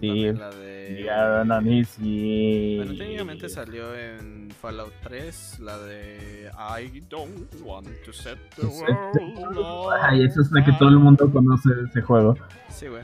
hip. 0.99 1.09
Aaron 1.09 1.51
on 1.51 1.67
his 1.67 1.97
hip. 1.99 2.83
Pero 2.83 2.97
técnicamente 2.97 3.49
salió 3.49 3.95
en 3.97 4.51
Fallout 4.61 4.93
3, 5.03 5.61
la 5.61 5.79
de 5.79 6.51
I 6.59 7.01
don't 7.09 7.53
want 7.63 7.89
to 8.05 8.13
set 8.13 8.39
the 8.57 8.67
world. 8.67 9.95
Ay, 10.03 10.25
esa 10.25 10.41
es 10.43 10.51
la 10.53 10.65
que 10.65 10.73
todo 10.73 10.89
el 10.89 10.99
mundo 10.99 11.31
conoce 11.31 11.75
de 11.75 11.85
ese 11.85 12.03
juego. 12.03 12.37
Sí, 12.71 12.87
güey. 12.87 13.03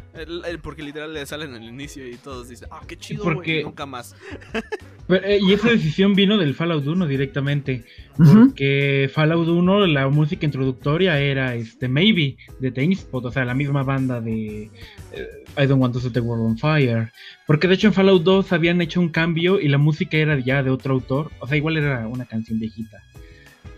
porque 0.62 0.82
literal 0.82 1.12
le 1.12 1.26
sale 1.26 1.44
en 1.44 1.54
el 1.54 1.64
inicio 1.64 2.06
y 2.08 2.16
todos 2.16 2.48
dicen, 2.48 2.68
ah, 2.70 2.82
qué 2.86 2.96
chido, 2.96 3.24
porque... 3.24 3.62
nunca 3.62 3.86
más. 3.86 4.14
Eh, 5.08 5.38
y 5.40 5.52
esa 5.52 5.68
decisión 5.68 6.16
vino 6.16 6.36
del 6.36 6.56
Fallout 6.56 6.84
1 6.84 7.06
directamente. 7.06 7.84
Porque 8.16 9.08
Fallout 9.14 9.46
1, 9.46 9.86
la 9.86 10.08
música 10.08 10.44
introductoria 10.44 11.20
era 11.20 11.54
este 11.54 11.86
Maybe 11.86 12.36
de 12.58 12.72
Tainspot, 12.72 13.24
o 13.24 13.30
sea, 13.30 13.44
la 13.44 13.54
misma 13.54 13.84
banda 13.84 14.20
de 14.20 14.64
eh, 15.12 15.44
I 15.56 15.66
Don't 15.66 15.80
Want 15.80 15.94
to 15.94 16.00
Set 16.00 16.12
the 16.12 16.20
World 16.20 16.44
on 16.44 16.58
Fire. 16.58 17.12
Porque 17.46 17.68
de 17.68 17.74
hecho 17.74 17.86
en 17.86 17.94
Fallout 17.94 18.22
2 18.24 18.52
habían 18.52 18.80
hecho 18.80 19.00
un 19.00 19.08
cambio 19.08 19.60
y 19.60 19.68
la 19.68 19.78
música 19.78 20.16
era 20.16 20.38
ya 20.38 20.62
de 20.62 20.70
otro 20.70 20.94
autor. 20.94 21.30
O 21.38 21.46
sea, 21.46 21.56
igual 21.56 21.76
era 21.76 22.06
una 22.08 22.24
canción 22.24 22.58
viejita. 22.58 23.02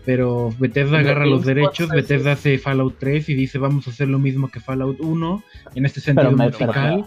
Pero 0.05 0.51
Bethesda 0.57 0.99
agarra 0.99 1.25
los 1.27 1.45
derechos, 1.45 1.89
Bethesda 1.89 2.31
hace 2.31 2.57
Fallout 2.57 2.95
3 2.99 3.29
y 3.29 3.35
dice 3.35 3.59
vamos 3.59 3.87
a 3.87 3.91
hacer 3.91 4.07
lo 4.07 4.17
mismo 4.17 4.47
que 4.49 4.59
Fallout 4.59 4.99
1 4.99 5.43
en 5.75 5.85
este 5.85 6.01
sentido 6.01 6.31
musical. 6.31 7.05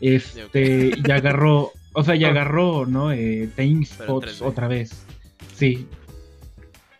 Este, 0.00 0.92
ya 1.02 1.16
agarró, 1.16 1.72
o 1.92 2.04
sea, 2.04 2.14
ya 2.14 2.28
agarró, 2.28 2.86
¿no? 2.86 3.10
Eh, 3.10 3.50
Spots 3.84 4.42
otra 4.42 4.68
vez. 4.68 5.06
Sí. 5.54 5.88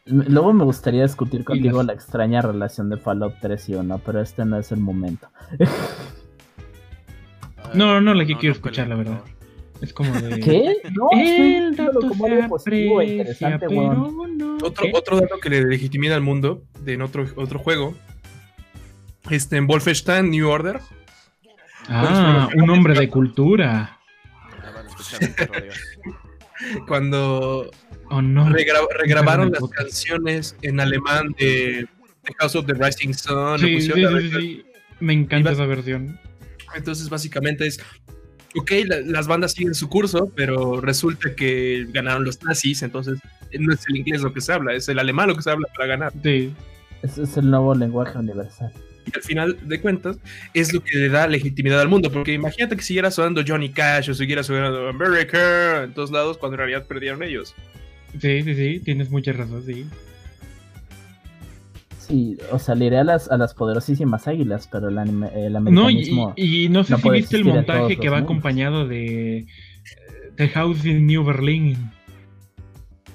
Luego 0.06 0.52
me 0.52 0.64
gustaría 0.64 1.02
discutir 1.02 1.44
contigo 1.44 1.82
la 1.82 1.92
extraña 1.92 2.40
relación 2.40 2.88
de 2.88 2.96
Fallout 2.96 3.34
3 3.40 3.68
y 3.68 3.74
1, 3.74 4.00
pero 4.04 4.20
este 4.20 4.44
no 4.44 4.58
es 4.58 4.72
el 4.72 4.80
momento. 4.80 5.28
no, 7.74 7.94
no, 7.94 8.00
no 8.00 8.14
la 8.14 8.24
que 8.26 8.36
quiero 8.36 8.54
escuchar, 8.54 8.88
la 8.88 8.96
verdad. 8.96 9.22
Es 9.80 9.92
como 9.92 10.12
de. 10.12 10.40
¿Qué? 10.40 10.76
No, 10.92 11.08
el 11.12 11.76
dato 11.76 12.00
como 12.00 12.26
algo 12.26 12.48
positivo 12.48 13.00
e 13.00 13.06
interesante, 13.06 13.66
otro, 14.62 14.86
otro 14.94 15.20
dato 15.20 15.38
que 15.40 15.50
le 15.50 15.64
legitimida 15.64 16.14
al 16.14 16.22
mundo 16.22 16.62
de 16.80 16.94
en 16.94 17.02
otro, 17.02 17.26
otro 17.36 17.58
juego. 17.58 17.94
Este, 19.30 19.56
en 19.56 19.66
Wolfenstein 19.66 20.30
New 20.30 20.48
Order. 20.48 20.80
Ah, 21.88 22.48
un 22.54 22.70
hombre 22.70 22.94
de 22.94 23.08
cultura. 23.08 23.98
Cuando 26.88 27.70
oh, 28.10 28.22
no. 28.22 28.48
regrabaron 28.50 29.52
las 29.52 29.68
canciones 29.70 30.56
en 30.62 30.80
alemán 30.80 31.34
de, 31.38 31.86
House 32.38 32.56
of 32.56 32.66
the 32.66 32.74
Rising 32.74 33.12
Sun. 33.12 33.58
Sí, 33.58 33.80
sí, 33.80 33.92
sí, 34.32 34.64
Me 35.00 35.12
encanta 35.12 35.52
esa 35.52 35.66
versión. 35.66 36.18
Entonces, 36.74 37.08
básicamente 37.08 37.66
es 37.66 37.80
ok, 38.56 38.70
las 39.04 39.26
bandas 39.26 39.52
siguen 39.52 39.74
su 39.74 39.88
curso, 39.88 40.32
pero 40.34 40.80
resulta 40.80 41.34
que 41.34 41.86
ganaron 41.90 42.24
los 42.24 42.42
nazis, 42.42 42.82
entonces 42.82 43.18
no 43.58 43.72
es 43.72 43.80
el 43.88 43.96
inglés 43.96 44.22
lo 44.22 44.32
que 44.32 44.40
se 44.40 44.52
habla, 44.52 44.74
es 44.74 44.88
el 44.88 44.98
alemán 44.98 45.28
lo 45.28 45.36
que 45.36 45.42
se 45.42 45.50
habla 45.50 45.68
para 45.76 45.88
ganar. 45.88 46.12
Sí. 46.22 46.52
Ese 47.02 47.22
es 47.22 47.36
el 47.36 47.50
nuevo 47.50 47.74
lenguaje 47.74 48.18
universal. 48.18 48.72
Y 49.06 49.12
al 49.14 49.22
final 49.22 49.68
de 49.68 49.80
cuentas, 49.80 50.18
es 50.52 50.72
lo 50.72 50.82
que 50.82 50.98
le 50.98 51.08
da 51.08 51.28
legitimidad 51.28 51.80
al 51.80 51.88
mundo, 51.88 52.10
porque 52.10 52.32
imagínate 52.32 52.76
que 52.76 52.82
siguiera 52.82 53.10
sonando 53.10 53.42
Johnny 53.46 53.68
Cash 53.68 54.10
o 54.10 54.14
siguiera 54.14 54.42
sonando 54.42 54.88
America 54.88 55.84
en 55.84 55.92
todos 55.94 56.10
lados 56.10 56.38
cuando 56.38 56.54
en 56.54 56.58
realidad 56.58 56.86
perdieron 56.86 57.22
ellos. 57.22 57.54
Sí, 58.18 58.42
sí, 58.42 58.54
sí, 58.54 58.80
tienes 58.80 59.10
mucha 59.10 59.32
razón, 59.32 59.62
sí. 59.64 59.86
Sí, 62.06 62.38
o 62.52 62.58
sea, 62.60 62.76
le 62.76 62.86
iré 62.86 62.98
a 62.98 63.04
las, 63.04 63.28
a 63.32 63.36
las 63.36 63.52
poderosísimas 63.52 64.28
águilas, 64.28 64.68
pero 64.70 64.88
el, 64.88 64.98
anime, 64.98 65.28
el 65.34 65.54
No, 65.64 65.90
y, 65.90 66.68
no 66.68 66.84
sé 66.84 66.96
si 66.96 67.10
viste 67.10 67.36
el 67.36 67.44
montaje 67.44 67.96
que 67.96 68.08
va 68.08 68.18
acompañado 68.18 68.86
de 68.86 69.46
The 70.36 70.48
House 70.50 70.84
in 70.84 71.04
New 71.06 71.24
Berlin. 71.24 71.90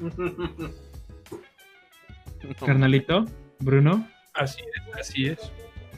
Carnalito, 2.65 3.25
Bruno. 3.59 4.05
Así 4.33 4.61
es, 4.61 4.99
así 4.99 5.27
es. 5.27 5.39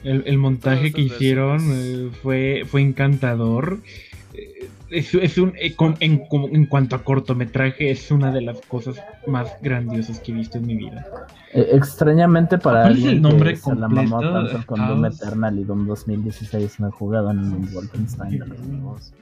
El, 0.04 0.38
montaje 0.38 0.92
que 0.92 1.00
hicieron 1.00 1.60
eh, 1.72 2.10
fue, 2.22 2.62
fue 2.66 2.82
encantador. 2.82 3.80
Eh, 4.94 5.04
es, 5.22 5.38
un, 5.38 5.52
eh, 5.56 5.74
en, 5.98 6.66
cuanto 6.66 6.94
a 6.94 7.02
cortometraje, 7.02 7.90
es 7.90 8.12
una 8.12 8.30
de 8.30 8.42
las 8.42 8.60
cosas 8.60 8.96
más 9.26 9.50
grandiosas 9.60 10.20
que 10.20 10.30
he 10.30 10.34
visto 10.36 10.58
en 10.58 10.66
mi 10.66 10.76
vida. 10.76 11.04
Eh, 11.52 11.70
extrañamente 11.72 12.58
para 12.58 12.86
alguien 12.86 13.08
el 13.08 13.22
nombre 13.22 13.54
que 13.54 13.74
la 13.74 13.88
mamó 13.88 14.20
tanto 14.20 14.64
con 14.66 14.86
Doom 14.86 15.06
Eternal 15.06 15.58
y 15.58 15.64
Doom 15.64 15.88
2016 15.88 16.78
no 16.78 16.88
he 16.88 16.90
jugado 16.92 17.32
en 17.32 17.38
un 17.40 17.72
Wolfenstein 17.72 18.38
de 18.38 18.46
los 18.46 19.12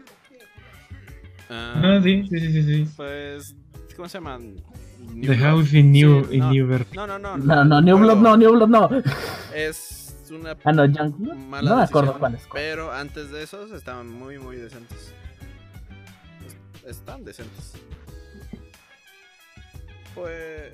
ah, 1.49 1.83
ah, 1.83 2.01
sí, 2.03 2.27
sí, 2.29 2.39
sí, 2.39 2.63
sí. 2.63 2.89
Pues, 2.95 3.57
¿cómo 3.97 4.09
se 4.09 4.19
llaman? 4.19 4.57
The 5.23 5.37
House 5.37 5.73
in 5.73 5.93
New, 5.93 6.31
in 6.31 6.51
New 6.51 6.69
No, 6.95 7.07
no, 7.07 7.19
no. 7.19 7.39
No, 7.39 7.65
no, 7.65 7.81
New 7.81 7.97
Blood 7.97 8.19
no, 8.19 8.37
New 8.37 8.53
Blood 8.53 8.69
no. 8.69 8.91
Es 9.55 10.15
una 10.31 10.55
ah, 10.65 10.73
no, 10.73 10.87
mala 11.49 11.71
no 11.71 11.77
me 11.77 11.83
acuerdo 11.83 12.19
cuáles. 12.19 12.47
Pero 12.53 12.93
antes 12.93 13.31
de 13.31 13.43
esos 13.43 13.73
estaban 13.73 14.09
muy, 14.09 14.39
muy 14.39 14.57
decentes 14.57 15.15
están 16.87 17.25
decentes. 17.25 17.73
Pues. 20.15 20.73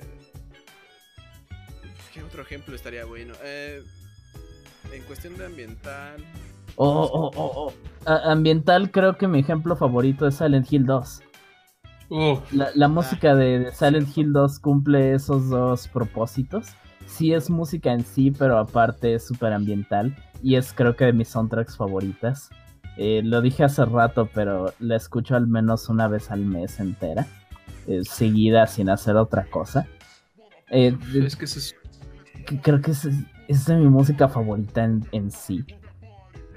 ¿Qué 2.13 2.23
otro 2.23 2.41
ejemplo 2.41 2.75
estaría 2.75 3.05
bueno? 3.05 3.33
Eh, 3.43 3.83
en 4.91 5.03
cuestión 5.03 5.37
de 5.37 5.45
ambiental. 5.45 6.23
Oh, 6.75 7.09
oh, 7.11 7.31
oh, 7.35 7.73
oh. 8.05 8.11
ambiental, 8.25 8.91
creo 8.91 9.17
que 9.17 9.27
mi 9.27 9.39
ejemplo 9.39 9.75
favorito 9.75 10.27
es 10.27 10.35
Silent 10.35 10.71
Hill 10.71 10.85
2. 10.85 11.23
La, 12.51 12.71
la, 12.73 12.87
música 12.87 13.35
de 13.35 13.71
Silent 13.71 14.17
Hill 14.17 14.33
2 14.33 14.59
cumple 14.59 15.13
esos 15.13 15.49
dos 15.49 15.87
propósitos. 15.87 16.69
Sí 17.05 17.33
es 17.33 17.49
música 17.49 17.91
en 17.91 18.03
sí, 18.03 18.31
pero 18.31 18.57
aparte 18.57 19.13
es 19.13 19.27
súper 19.27 19.53
ambiental. 19.53 20.15
Y 20.41 20.55
es 20.55 20.73
creo 20.73 20.95
que 20.95 21.05
de 21.05 21.13
mis 21.13 21.27
soundtracks 21.27 21.77
favoritas. 21.77 22.49
Eh, 23.01 23.21
lo 23.23 23.41
dije 23.41 23.63
hace 23.63 23.85
rato, 23.85 24.29
pero 24.33 24.73
la 24.79 24.97
escucho 24.97 25.37
al 25.37 25.47
menos 25.47 25.87
una 25.87 26.09
vez 26.09 26.31
al 26.31 26.41
mes 26.41 26.81
entera, 26.81 27.27
eh, 27.87 28.01
seguida 28.03 28.67
sin 28.67 28.89
hacer 28.89 29.15
otra 29.15 29.45
cosa. 29.45 29.87
Eh, 30.69 30.97
es 31.15 31.37
que 31.37 31.45
es... 31.45 31.73
Creo 32.61 32.81
que 32.81 32.91
es, 32.91 33.07
es, 33.47 33.65
de 33.67 33.77
mi 33.77 33.87
música 33.87 34.27
favorita 34.27 34.83
en, 34.83 35.31
sí. 35.31 35.63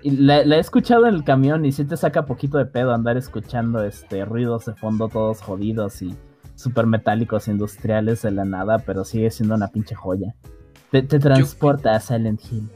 Y 0.03 0.11
la, 0.11 0.41
he 0.41 0.59
escuchado 0.59 1.07
en 1.07 1.15
el 1.15 1.23
camión 1.23 1.65
y 1.65 1.71
sí 1.71 1.85
te 1.85 1.97
saca 1.97 2.27
poquito 2.27 2.59
de 2.59 2.67
pedo 2.67 2.93
andar 2.93 3.17
escuchando 3.17 3.85
este 3.85 4.25
ruidos 4.25 4.65
de 4.65 4.75
fondo 4.75 5.09
todos 5.09 5.41
jodidos 5.41 6.03
y 6.03 6.17
super 6.57 6.87
metálicos 6.87 7.47
industriales 7.47 8.23
de 8.23 8.33
la 8.33 8.45
nada, 8.45 8.81
pero 8.81 9.05
sigue 9.05 9.31
siendo 9.31 9.55
una 9.55 9.69
pinche 9.69 9.95
joya. 9.95 10.35
Te, 10.91 11.03
transporta 11.05 11.95
a 11.95 12.01
Silent 12.01 12.41
Hill. 12.51 12.69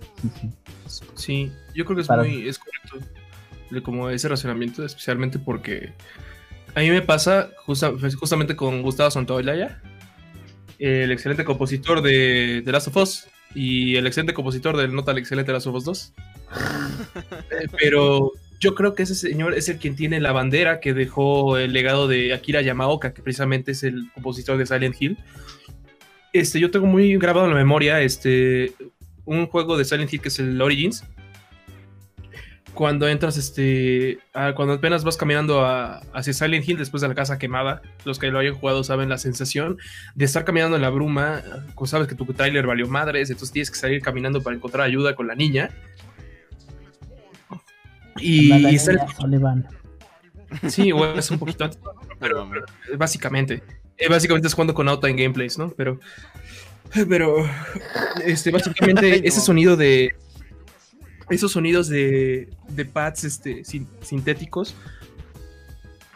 Sí, 1.16 1.50
yo 1.74 1.84
creo 1.84 1.96
que 1.96 2.02
es 2.02 2.10
muy 2.10 2.48
es 2.48 2.60
correcto 2.60 3.15
como 3.82 4.10
ese 4.10 4.28
racionamiento, 4.28 4.84
especialmente 4.84 5.38
porque 5.38 5.92
a 6.74 6.80
mí 6.80 6.90
me 6.90 7.02
pasa 7.02 7.50
justamente 7.64 8.54
con 8.54 8.82
Gustavo 8.82 9.10
Santaolalla, 9.10 9.80
el 10.78 11.10
excelente 11.10 11.44
compositor 11.44 12.02
de 12.02 12.62
The 12.64 12.72
Last 12.72 12.88
of 12.88 12.96
Us 12.96 13.28
y 13.54 13.96
el 13.96 14.06
excelente 14.06 14.34
compositor 14.34 14.76
del 14.76 14.94
Nota 14.94 15.12
el 15.12 15.18
excelente 15.18 15.52
Last 15.52 15.66
of 15.66 15.76
Us 15.76 15.84
2. 15.84 16.12
Eh, 17.50 17.66
pero 17.80 18.32
yo 18.60 18.74
creo 18.74 18.94
que 18.94 19.02
ese 19.02 19.14
señor 19.14 19.54
es 19.54 19.68
el 19.68 19.78
quien 19.78 19.96
tiene 19.96 20.20
la 20.20 20.32
bandera 20.32 20.80
que 20.80 20.94
dejó 20.94 21.58
el 21.58 21.72
legado 21.72 22.08
de 22.08 22.32
Akira 22.34 22.62
Yamaoka, 22.62 23.12
que 23.12 23.22
precisamente 23.22 23.72
es 23.72 23.82
el 23.82 24.10
compositor 24.12 24.56
de 24.58 24.66
Silent 24.66 24.96
Hill. 25.00 25.18
Este, 26.32 26.60
yo 26.60 26.70
tengo 26.70 26.86
muy 26.86 27.16
grabado 27.16 27.46
en 27.46 27.52
la 27.52 27.58
memoria 27.58 28.00
este, 28.00 28.74
un 29.24 29.46
juego 29.46 29.76
de 29.76 29.84
Silent 29.84 30.12
Hill 30.12 30.20
que 30.20 30.28
es 30.28 30.38
el 30.38 30.60
Origins. 30.60 31.04
Cuando 32.76 33.08
entras, 33.08 33.38
este, 33.38 34.18
cuando 34.54 34.74
apenas 34.74 35.02
vas 35.02 35.16
caminando 35.16 35.64
hacia 35.64 36.34
Silent 36.34 36.68
Hill 36.68 36.76
después 36.76 37.00
de 37.00 37.08
la 37.08 37.14
casa 37.14 37.38
quemada, 37.38 37.80
los 38.04 38.18
que 38.18 38.30
lo 38.30 38.38
hayan 38.38 38.54
jugado 38.54 38.84
saben 38.84 39.08
la 39.08 39.16
sensación 39.16 39.78
de 40.14 40.26
estar 40.26 40.44
caminando 40.44 40.76
en 40.76 40.82
la 40.82 40.90
bruma, 40.90 41.42
sabes 41.86 42.06
que 42.06 42.14
tu 42.14 42.26
trailer 42.26 42.66
valió 42.66 42.86
madres, 42.86 43.30
entonces 43.30 43.50
tienes 43.50 43.70
que 43.70 43.78
salir 43.78 44.02
caminando 44.02 44.42
para 44.42 44.56
encontrar 44.56 44.86
ayuda 44.86 45.14
con 45.14 45.26
la 45.26 45.34
niña. 45.34 45.70
Y, 48.18 48.52
Sí, 50.68 50.92
bueno, 50.92 51.18
es 51.18 51.30
un 51.30 51.38
poquito 51.38 51.64
antes, 51.64 51.80
pero 52.20 52.46
básicamente, 52.98 53.62
eh, 53.96 54.08
básicamente 54.10 54.48
es 54.48 54.54
jugando 54.54 54.74
con 54.74 54.86
auto 54.86 55.06
en 55.06 55.16
gameplays, 55.16 55.56
¿no? 55.56 55.70
Pero, 55.70 55.98
pero, 57.08 57.48
este, 58.22 58.50
básicamente 58.50 59.22
ese 59.26 59.40
sonido 59.40 59.78
de, 59.78 60.14
esos 61.30 61.52
sonidos 61.52 61.88
de, 61.88 62.48
de 62.68 62.84
pads, 62.84 63.24
este, 63.24 63.62
sintéticos, 63.64 64.74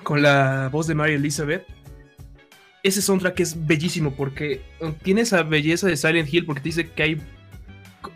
con 0.03 0.23
la 0.23 0.69
voz 0.73 0.87
de 0.87 0.95
Mary 0.95 1.15
Elizabeth, 1.15 1.67
ese 2.83 3.03
soundtrack 3.03 3.41
es 3.41 3.67
bellísimo 3.67 4.15
porque 4.15 4.63
tiene 5.03 5.21
esa 5.23 5.43
belleza 5.43 5.87
de 5.87 5.97
Silent 5.97 6.33
Hill 6.33 6.47
porque 6.47 6.63
te 6.63 6.69
dice 6.71 6.91
que 6.91 7.03
hay, 7.03 7.23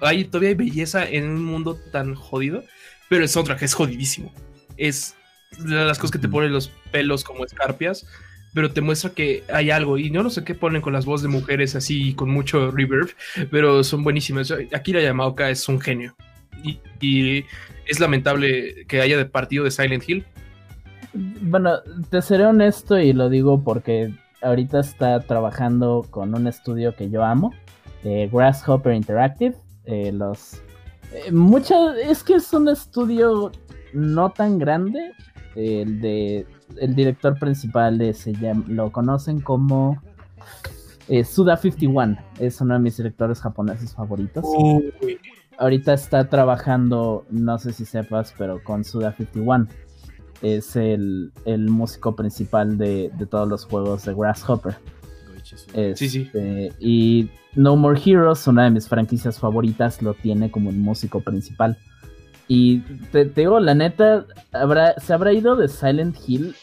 hay 0.01 0.25
todavía 0.25 0.51
hay 0.51 0.55
belleza 0.55 1.07
en 1.07 1.29
un 1.29 1.45
mundo 1.45 1.79
tan 1.93 2.15
jodido 2.15 2.65
pero 3.09 3.23
el 3.23 3.29
soundtrack 3.29 3.63
es 3.63 3.75
jodidísimo. 3.75 4.33
Es 4.77 5.15
de 5.59 5.75
las 5.75 5.99
cosas 5.99 6.13
que 6.13 6.19
te 6.19 6.29
ponen 6.29 6.53
los 6.53 6.69
pelos 6.91 7.25
como 7.25 7.45
escarpias, 7.45 8.07
pero 8.53 8.73
te 8.73 8.81
muestra 8.81 9.11
que 9.11 9.45
hay 9.53 9.71
algo. 9.71 9.99
Y 9.99 10.11
no 10.11 10.23
no 10.23 10.31
sé 10.31 10.45
qué 10.45 10.55
ponen 10.55 10.83
con 10.83 10.93
las 10.93 11.05
voces 11.05 11.23
de 11.23 11.29
mujeres 11.29 11.75
así, 11.75 12.15
con 12.15 12.31
mucho 12.31 12.71
reverb, 12.71 13.11
pero 13.51 13.85
son 13.85 14.03
buenísimas. 14.03 14.53
Akira 14.73 15.01
Yamaoka 15.01 15.51
es 15.51 15.69
un 15.69 15.81
genio. 15.81 16.17
Y, 17.01 17.45
es 17.87 18.01
lamentable 18.01 18.87
que 18.87 19.01
haya 19.01 19.19
de 19.19 19.27
partido 19.27 19.65
de 19.65 19.71
Silent 19.71 20.09
Hill. 20.09 20.25
Bueno, 21.13 21.81
te 22.11 22.23
seré 22.23 22.47
honesto 22.47 22.99
y 22.99 23.13
lo 23.13 23.29
digo 23.29 23.63
porque 23.63 24.15
ahorita 24.43 24.81
está 24.81 25.21
trabajando 25.21 26.07
con 26.11 26.35
un 26.35 26.47
estudio 26.47 26.95
que 26.97 27.11
yo 27.11 27.23
amo, 27.23 27.53
eh, 28.05 28.29
Grasshopper 28.33 28.95
Interactive. 28.95 29.55
Eh, 29.85 30.13
los 30.13 30.63
eh, 31.13 31.31
mucha, 31.31 31.77
es 31.99 32.23
que 32.23 32.35
es 32.35 32.53
un 32.53 32.69
estudio 32.69 33.53
no 33.93 34.31
tan 34.31 34.59
grande. 34.59 35.13
El 35.55 36.01
de 36.01 36.47
el 36.81 36.95
director 36.95 37.39
principal 37.39 38.15
se 38.15 38.33
llama, 38.33 38.65
lo 38.69 38.91
conocen 38.91 39.41
como 39.41 40.01
eh, 41.09 41.25
Suda 41.25 41.57
51. 41.57 42.17
Es 42.39 42.61
uno 42.61 42.75
de 42.75 42.81
mis 42.81 42.97
directores 42.97 43.41
japoneses 43.41 43.95
favoritos. 43.95 44.45
Ahorita 45.59 45.95
está 45.95 46.29
trabajando, 46.29 47.25
no 47.31 47.59
sé 47.59 47.73
si 47.73 47.85
sepas, 47.85 48.35
pero 48.37 48.63
con 48.63 48.85
Suda 48.85 49.13
51. 49.13 49.69
Es 50.43 50.77
el, 50.77 51.33
músico 51.69 52.15
principal 52.15 52.77
de, 52.77 53.11
de 53.17 53.27
todos 53.27 53.49
los 53.49 53.65
juegos 53.65 54.05
de 54.05 54.15
Grasshopper. 54.15 54.77
sí, 55.95 56.09
sí. 56.09 56.23
Este, 56.23 56.73
y 56.81 57.31
no 57.55 57.77
More 57.77 58.01
Heroes, 58.05 58.47
una 58.47 58.65
de 58.65 58.71
mis 58.71 58.89
franquicias 58.89 59.39
favoritas, 59.39 60.03
lo 60.03 60.15
tiene 60.15 60.51
como 60.51 60.71
el 60.71 60.77
músico 60.77 61.21
principal. 61.21 61.79
Y 62.49 62.81
te, 63.11 63.25
digo, 63.25 63.59
la 63.61 63.75
neta, 63.75 64.27
se 64.99 65.13
habrá 65.13 65.33
ido 65.33 65.57
de 65.57 65.69
Silent 65.69 66.17
Hill, 66.27 66.55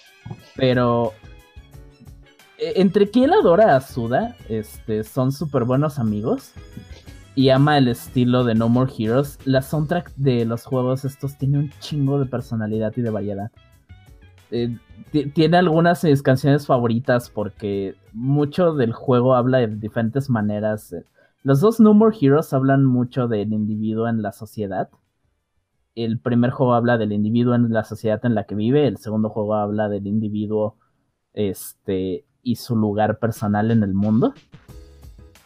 pero 0.55 1.13
e, 2.57 2.73
entre 2.75 3.09
que 3.09 3.23
él 3.23 3.33
adora 3.33 3.75
a 3.75 3.81
Suda, 3.81 4.35
este, 4.47 5.03
son 5.03 5.31
súper 5.31 5.63
buenos 5.63 5.97
amigos 5.97 6.53
y 7.35 7.49
ama 7.49 7.77
el 7.77 7.87
estilo 7.87 8.43
de 8.43 8.55
No 8.55 8.67
More 8.69 8.91
Heroes, 8.97 9.39
la 9.45 9.61
soundtrack 9.61 10.13
de 10.15 10.45
los 10.45 10.65
juegos 10.65 11.05
estos 11.05 11.37
tiene 11.37 11.59
un 11.59 11.69
chingo 11.79 12.19
de 12.19 12.25
personalidad 12.25 12.93
y 12.97 13.01
de 13.01 13.09
variedad. 13.09 13.51
Eh, 14.51 14.77
tiene 15.33 15.57
algunas 15.57 16.01
de 16.01 16.09
mis 16.09 16.21
canciones 16.21 16.67
favoritas 16.67 17.29
porque 17.29 17.95
mucho 18.11 18.73
del 18.73 18.91
juego 18.91 19.35
habla 19.35 19.59
de 19.59 19.67
diferentes 19.67 20.29
maneras. 20.29 20.93
Los 21.43 21.61
dos 21.61 21.79
No 21.79 21.93
More 21.93 22.15
Heroes 22.19 22.53
hablan 22.53 22.85
mucho 22.85 23.27
del 23.27 23.53
individuo 23.53 24.07
en 24.07 24.21
la 24.21 24.33
sociedad. 24.33 24.89
El 25.95 26.19
primer 26.19 26.51
juego 26.51 26.73
habla 26.73 26.97
del 26.97 27.13
individuo 27.13 27.55
en 27.55 27.71
la 27.71 27.83
sociedad 27.83 28.19
en 28.25 28.35
la 28.35 28.45
que 28.45 28.55
vive, 28.55 28.87
el 28.87 28.97
segundo 28.97 29.29
juego 29.29 29.55
habla 29.55 29.89
del 29.89 30.07
individuo 30.07 30.77
este, 31.33 32.25
y 32.43 32.55
su 32.55 32.75
lugar 32.75 33.19
personal 33.19 33.71
en 33.71 33.83
el 33.83 33.93
mundo. 33.93 34.33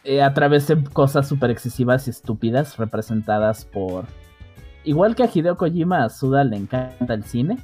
Eh, 0.06 0.22
a 0.22 0.32
través 0.32 0.68
de 0.68 0.82
cosas 0.84 1.28
súper 1.28 1.50
excesivas 1.50 2.06
y 2.06 2.10
estúpidas 2.10 2.78
representadas 2.78 3.64
por... 3.64 4.04
Igual 4.84 5.16
que 5.16 5.24
a 5.24 5.30
Hideo 5.32 5.56
Kojima, 5.56 6.04
a 6.04 6.08
Suda 6.08 6.44
le 6.44 6.56
encanta 6.56 7.12
el 7.12 7.24
cine 7.24 7.58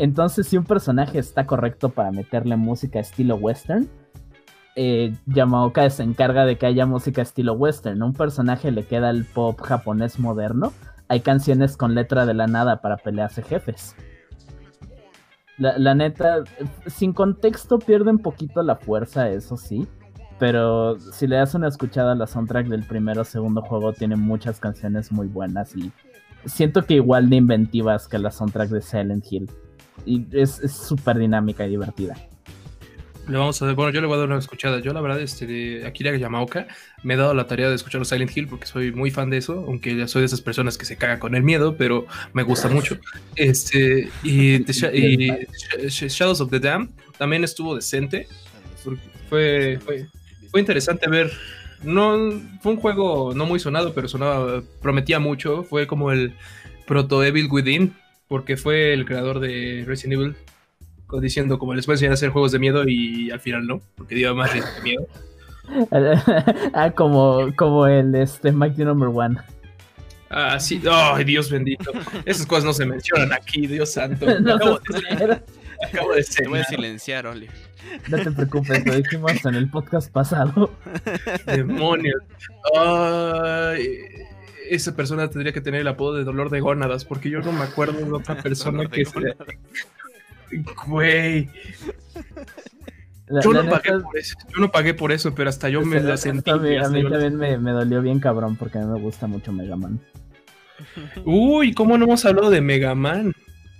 entonces, 0.00 0.46
si 0.46 0.56
un 0.56 0.64
personaje 0.64 1.18
está 1.18 1.46
correcto 1.46 1.90
para 1.90 2.10
meterle 2.10 2.56
música 2.56 3.00
estilo 3.00 3.36
western, 3.36 3.86
eh, 4.74 5.14
Yamaoka 5.26 5.90
se 5.90 6.02
encarga 6.02 6.46
de 6.46 6.56
que 6.56 6.64
haya 6.64 6.86
música 6.86 7.20
estilo 7.20 7.52
western. 7.52 8.02
Un 8.02 8.14
personaje 8.14 8.70
le 8.70 8.86
queda 8.86 9.10
el 9.10 9.26
pop 9.26 9.60
japonés 9.60 10.18
moderno. 10.18 10.72
Hay 11.08 11.20
canciones 11.20 11.76
con 11.76 11.94
letra 11.94 12.24
de 12.24 12.32
la 12.32 12.46
nada 12.46 12.80
para 12.80 12.96
pelearse 12.96 13.42
jefes. 13.42 13.94
La, 15.58 15.94
neta, 15.94 16.44
sin 16.86 17.12
contexto 17.12 17.78
pierde 17.78 18.10
un 18.10 18.20
poquito 18.20 18.62
la 18.62 18.76
fuerza, 18.76 19.28
eso 19.28 19.58
sí. 19.58 19.86
Pero 20.40 20.98
si 20.98 21.26
le 21.26 21.36
das 21.36 21.54
una 21.54 21.68
escuchada 21.68 22.12
a 22.12 22.14
la 22.14 22.26
soundtrack 22.26 22.66
del 22.66 22.82
primero 22.82 23.20
o 23.20 23.24
segundo 23.24 23.60
juego, 23.60 23.92
tiene 23.92 24.16
muchas 24.16 24.58
canciones 24.58 25.12
muy 25.12 25.28
buenas 25.28 25.76
y 25.76 25.92
siento 26.46 26.86
que 26.86 26.94
igual 26.94 27.28
de 27.28 27.36
inventivas 27.36 28.08
que 28.08 28.18
la 28.18 28.30
soundtrack 28.30 28.70
de 28.70 28.80
Silent 28.80 29.24
Hill 29.30 29.50
y 30.06 30.26
es 30.32 30.60
súper 30.72 31.18
dinámica 31.18 31.66
y 31.66 31.70
divertida. 31.70 32.16
Le 33.28 33.36
vamos 33.36 33.60
a 33.60 33.72
bueno, 33.74 33.92
yo 33.92 34.00
le 34.00 34.06
voy 34.06 34.16
a 34.16 34.20
dar 34.20 34.28
una 34.28 34.38
escuchada. 34.38 34.80
Yo, 34.80 34.92
la 34.92 35.00
verdad, 35.00 35.20
este, 35.20 35.46
de 35.46 35.86
Akira 35.86 36.16
Yamaoka, 36.16 36.66
me 37.02 37.14
he 37.14 37.16
dado 37.18 37.34
la 37.34 37.46
tarea 37.46 37.68
de 37.68 37.74
escuchar 37.74 38.04
Silent 38.04 38.34
Hill 38.34 38.48
porque 38.48 38.66
soy 38.66 38.92
muy 38.92 39.10
fan 39.10 39.28
de 39.28 39.36
eso, 39.36 39.64
aunque 39.68 39.94
ya 39.94 40.08
soy 40.08 40.22
de 40.22 40.26
esas 40.26 40.40
personas 40.40 40.78
que 40.78 40.86
se 40.86 40.96
caga 40.96 41.18
con 41.18 41.34
el 41.34 41.42
miedo, 41.42 41.76
pero 41.76 42.06
me 42.32 42.42
gusta 42.42 42.68
mucho. 42.68 42.96
Este, 43.36 44.08
y, 44.24 44.64
Shadows 45.88 46.40
of 46.40 46.50
the 46.50 46.58
Dam 46.58 46.90
también 47.18 47.44
estuvo 47.44 47.76
decente. 47.76 48.26
Fue, 49.28 49.78
fue, 49.78 50.08
fue 50.50 50.60
interesante 50.60 51.08
ver. 51.08 51.30
No, 51.82 52.32
fue 52.60 52.72
un 52.72 52.78
juego 52.78 53.32
no 53.34 53.46
muy 53.46 53.58
sonado, 53.58 53.94
pero 53.94 54.06
sonaba, 54.08 54.62
prometía 54.82 55.18
mucho. 55.18 55.62
Fue 55.64 55.86
como 55.86 56.12
el 56.12 56.34
proto 56.86 57.24
Evil 57.24 57.48
Within, 57.50 57.94
porque 58.28 58.56
fue 58.56 58.92
el 58.92 59.06
creador 59.06 59.40
de 59.40 59.84
Resident 59.86 60.20
Evil 60.20 60.36
diciendo 61.20 61.58
como 61.58 61.74
les 61.74 61.86
voy 61.86 61.94
a 61.94 61.94
enseñar 61.94 62.12
a 62.12 62.14
hacer 62.14 62.30
juegos 62.30 62.52
de 62.52 62.60
miedo 62.60 62.84
y 62.86 63.30
al 63.30 63.40
final 63.40 63.66
no, 63.66 63.80
porque 63.96 64.14
dio 64.14 64.34
más 64.34 64.52
de 64.54 64.62
miedo. 64.84 65.06
ah, 66.74 66.90
como, 66.92 67.52
como 67.56 67.86
el 67.86 68.14
este 68.14 68.52
Mighty 68.52 68.84
Number 68.84 69.08
One. 69.08 69.38
Ah, 70.28 70.60
sí, 70.60 70.80
ay, 70.88 71.24
Dios 71.24 71.50
bendito. 71.50 71.90
Esas 72.24 72.46
cosas 72.46 72.64
no 72.64 72.72
se 72.72 72.86
mencionan 72.86 73.32
aquí, 73.32 73.66
Dios 73.66 73.92
santo. 73.92 74.26
no 74.40 74.54
acabo, 74.54 74.78
de, 74.78 75.40
acabo 75.82 76.14
de 76.14 76.22
Te 76.22 76.46
voy 76.46 76.60
a 76.60 76.64
silenciar, 76.64 77.26
Oli. 77.26 77.48
No 78.08 78.18
te 78.18 78.30
preocupes, 78.30 78.86
lo 78.86 78.94
dijimos 78.94 79.44
en 79.44 79.54
el 79.54 79.70
podcast 79.70 80.10
pasado. 80.10 80.72
Demonios. 81.46 82.22
Ay 82.76 83.86
esa 84.70 84.94
persona 84.94 85.28
tendría 85.28 85.52
que 85.52 85.60
tener 85.60 85.80
el 85.80 85.88
apodo 85.88 86.14
de 86.14 86.24
dolor 86.24 86.48
de 86.48 86.60
gónadas, 86.60 87.04
porque 87.04 87.28
yo 87.28 87.40
no 87.40 87.52
me 87.52 87.64
acuerdo 87.64 87.98
de 87.98 88.12
otra 88.12 88.36
persona 88.42 88.88
que 88.88 89.04
sea. 89.04 89.34
Güey. 90.86 91.48
yo, 93.42 93.52
no 93.52 93.68
pagué 93.68 93.98
por 94.00 94.16
eso, 94.16 94.36
yo 94.48 94.60
no 94.60 94.70
pagué 94.70 94.94
por 94.94 95.12
eso, 95.12 95.34
pero 95.34 95.50
hasta 95.50 95.68
yo 95.68 95.82
me 95.82 96.00
la 96.00 96.16
sentí. 96.16 96.50
A 96.50 96.56
mí, 96.56 96.76
también 96.80 97.36
me, 97.36 97.58
me, 97.58 97.70
dolió 97.72 98.00
bien 98.00 98.20
cabrón 98.20 98.56
porque 98.56 98.78
a 98.78 98.82
mí 98.82 98.92
me 98.92 99.00
gusta 99.00 99.26
mucho 99.26 99.52
Mega 99.52 99.76
Man. 99.76 100.00
Uy, 101.24 101.74
¿cómo 101.74 101.98
no 101.98 102.04
hemos 102.04 102.24
hablado 102.24 102.50
de 102.50 102.60
Mega 102.60 102.94
Man? 102.94 103.34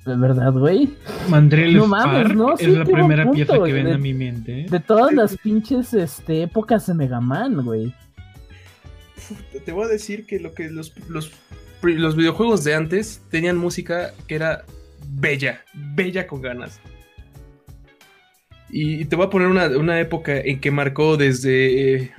De 0.06 0.16
verdad, 0.16 0.52
güey. 0.52 0.94
Mandrel 1.28 1.76
no 1.76 1.86
mames, 1.86 2.34
no, 2.34 2.54
es 2.54 2.68
la 2.68 2.84
primera 2.84 3.30
pieza 3.30 3.62
que 3.62 3.72
viene 3.72 3.92
a 3.92 3.98
mi 3.98 4.14
mente. 4.14 4.62
¿eh? 4.62 4.66
De 4.70 4.80
todas 4.80 5.12
las 5.12 5.36
pinches 5.36 5.92
este, 5.92 6.42
épocas 6.42 6.86
de 6.86 6.94
Mega 6.94 7.20
Man, 7.20 7.64
güey 7.64 7.92
te 9.64 9.72
voy 9.72 9.84
a 9.84 9.88
decir 9.88 10.26
que 10.26 10.40
lo 10.40 10.54
que 10.54 10.70
los, 10.70 10.92
los, 11.08 12.16
videojuegos 12.16 12.64
de 12.64 12.74
antes 12.74 13.22
tenían 13.30 13.56
música 13.56 14.12
que 14.26 14.34
era 14.34 14.64
bella, 15.06 15.62
bella 15.74 16.26
con 16.26 16.42
ganas. 16.42 16.80
Y 18.68 19.04
te 19.06 19.16
voy 19.16 19.26
a 19.26 19.30
poner 19.30 19.48
una, 19.48 20.00
época 20.00 20.38
en 20.38 20.60
que 20.60 20.70
marcó 20.70 21.16
desde, 21.16 22.12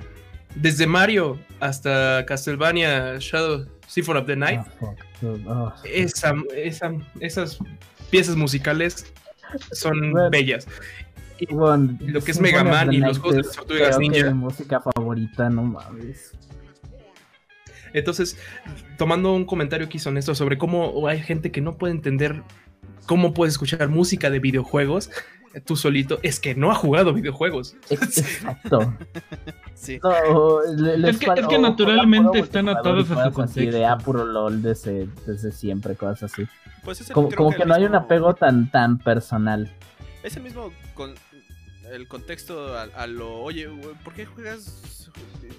desde 0.54 0.86
Mario 0.86 1.38
hasta 1.60 2.26
Castlevania 2.26 3.16
Shadow 3.18 3.66
Symphony 3.86 4.20
of 4.20 4.26
the 4.26 4.36
Night. 4.36 4.60
Ah, 4.82 4.94
oh. 5.22 5.72
esa, 5.84 6.34
esa, 6.54 6.92
esas 7.20 7.58
piezas 8.10 8.36
musicales 8.36 9.12
son 9.72 10.12
Bueno. 10.12 10.30
bellas. 10.30 10.66
Y 11.38 11.46
Bueno, 11.46 11.98
lo 12.00 12.20
que 12.20 12.30
es 12.30 12.40
Mega 12.40 12.62
Man 12.62 12.92
y 12.92 12.98
los 12.98 13.18
juegos 13.18 13.46
de 13.46 13.52
Tortugas 13.54 13.96
que 13.96 14.02
Ninja. 14.08 14.26
mi 14.30 14.34
música 14.34 14.80
favorita, 14.80 15.50
no 15.50 15.64
mames. 15.64 16.32
Entonces, 17.94 18.38
tomando 18.96 19.34
un 19.34 19.44
comentario 19.44 19.86
aquí 19.86 19.98
honesto 20.06 20.34
sobre 20.34 20.56
cómo 20.56 21.06
hay 21.08 21.20
gente 21.20 21.50
que 21.50 21.60
no 21.60 21.76
puede 21.76 21.92
entender 21.92 22.42
cómo 23.06 23.34
puedes 23.34 23.54
escuchar 23.54 23.88
música 23.88 24.30
de 24.30 24.38
videojuegos 24.38 25.10
tú 25.60 25.76
solito, 25.76 26.18
es 26.22 26.40
que 26.40 26.54
no 26.54 26.70
ha 26.70 26.74
jugado 26.74 27.12
videojuegos. 27.12 27.76
Ex- 27.90 28.18
Exacto. 28.18 28.94
Sí. 29.74 29.98
No, 30.00 30.60
le- 30.76 30.96
les 30.98 31.14
Es 31.16 31.18
que- 31.18 31.26
es 31.40 31.46
que 31.48 31.58
naturalmente 31.58 32.38
están 32.38 32.68
atados 32.68 33.10
a 33.10 33.24
su 33.26 33.32
contexto. 33.32 33.76
De 33.76 33.84
ah, 33.84 33.98
puro 33.98 34.24
LOL 34.24 34.62
desde, 34.62 35.08
desde 35.26 35.50
siempre, 35.50 35.96
cosas 35.96 36.32
así. 36.32 36.46
Pues 36.84 37.00
es 37.00 37.08
el- 37.10 37.14
Como, 37.14 37.30
como 37.32 37.50
que 37.50 37.64
no 37.64 37.74
hay 37.74 37.84
un 37.84 37.90
mismo- 37.90 38.04
apego 38.04 38.34
tan, 38.34 38.70
tan 38.70 38.98
personal. 38.98 39.74
Es 40.22 40.36
el 40.36 40.44
mismo 40.44 40.72
con 40.94 41.14
el 41.90 42.06
contexto 42.06 42.78
a, 42.78 42.82
a 42.82 43.06
lo, 43.08 43.40
oye, 43.42 43.68
¿por 44.04 44.14
qué 44.14 44.24
juegas 44.24 45.10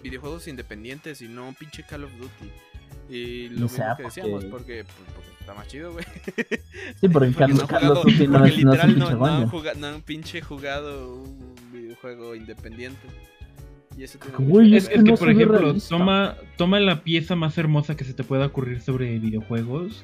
videojuegos 0.02 0.48
independientes 0.48 1.22
y 1.22 1.28
no 1.28 1.54
pinche 1.60 1.84
Call 1.84 2.06
of 2.06 2.12
Duty? 2.18 2.52
Y 3.10 3.50
lo 3.50 3.66
O 3.66 3.70
sea, 3.70 3.90
mismo 3.90 3.98
que 3.98 4.04
decíamos, 4.04 4.46
porque- 4.46 4.50
porque, 4.50 4.86
pues, 4.86 5.10
porque 5.16 5.30
está 5.44 5.54
más 5.54 5.68
chido, 5.68 5.92
güey. 5.94 6.06
Sí, 7.02 7.08
porque 7.10 7.32
Porque 7.32 7.36
Carlos, 7.38 7.60
no 7.62 7.68
Carlos 7.68 7.90
jugado- 7.90 7.94
no 7.96 8.02
porque 8.02 8.24
es, 8.24 8.30
no 8.30 8.46
es 8.46 8.88
un 8.88 8.94
pinche 8.94 9.00
no, 9.00 9.18
no 9.20 9.26
han 9.26 9.32
Gungeon. 9.44 9.50
juga- 9.50 9.74
no 9.76 9.88
han 9.88 10.02
pinche 10.02 10.42
jugado 10.42 11.16
un 11.24 11.56
videojuego 11.72 12.36
independiente. 12.36 13.08
Y 13.98 14.04
eso 14.04 14.18
tiene 14.18 14.38
Güey, 14.38 14.66
mucho 14.72 14.78
Es, 14.78 14.84
es 14.86 14.90
que 14.90 14.96
es 14.98 15.04
que 15.04 15.14
por 15.14 15.30
ejemplo, 15.30 15.58
realista. 15.60 15.90
toma, 15.90 16.36
toma 16.58 16.80
la 16.80 17.04
pieza 17.04 17.36
más 17.36 17.58
hermosa 17.60 17.96
que 17.96 18.04
se 18.06 18.14
te 18.16 18.24
pueda 18.24 18.48
ocurrir 18.48 18.82
sobre 18.82 19.20
videojuegos 19.20 20.04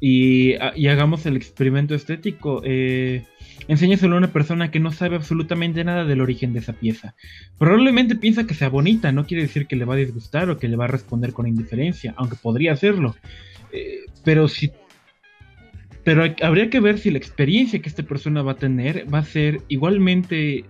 y, 0.00 0.54
ah, 0.54 0.72
y 0.76 0.86
hagamos 0.88 1.26
el 1.26 1.36
experimento 1.36 1.94
estético. 1.96 2.60
Eh, 2.64 3.24
enséñaselo 3.66 4.14
a 4.14 4.18
una 4.18 4.32
persona 4.32 4.70
que 4.70 4.78
no 4.78 4.92
sabe 4.92 5.16
absolutamente 5.16 5.82
nada 5.82 6.04
del 6.04 6.20
origen 6.20 6.52
de 6.52 6.60
esa 6.60 6.74
pieza. 6.74 7.16
Probablemente 7.58 8.14
piensa 8.14 8.46
que 8.46 8.54
sea 8.54 8.68
bonita, 8.68 9.10
no 9.10 9.26
quiere 9.26 9.42
decir 9.42 9.66
que 9.66 9.74
le 9.74 9.84
va 9.86 9.94
a 9.94 9.96
disgustar 9.96 10.48
o 10.50 10.58
que 10.58 10.68
le 10.68 10.76
va 10.76 10.84
a 10.84 10.88
responder 10.88 11.32
con 11.32 11.48
indiferencia, 11.48 12.14
aunque 12.16 12.36
podría 12.36 12.74
hacerlo. 12.74 13.16
Eh, 13.76 14.00
pero 14.24 14.48
si 14.48 14.70
pero 16.04 16.22
hay- 16.22 16.36
habría 16.42 16.70
que 16.70 16.80
ver 16.80 16.98
si 16.98 17.10
la 17.10 17.18
experiencia 17.18 17.80
que 17.80 17.88
esta 17.88 18.02
persona 18.02 18.42
va 18.42 18.52
a 18.52 18.56
tener 18.56 19.12
va 19.12 19.18
a 19.18 19.24
ser 19.24 19.60
igualmente 19.68 20.64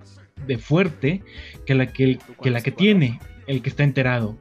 de 0.46 0.59
fuerte 0.59 1.22
que 1.66 1.74
la 1.74 1.86
que, 1.92 2.04
el- 2.04 2.18
que, 2.42 2.50
la 2.50 2.61
que 2.62 2.70
tiene 2.72 3.20
el 3.46 3.62
que 3.62 3.68
está 3.68 3.84
enterado. 3.84 4.36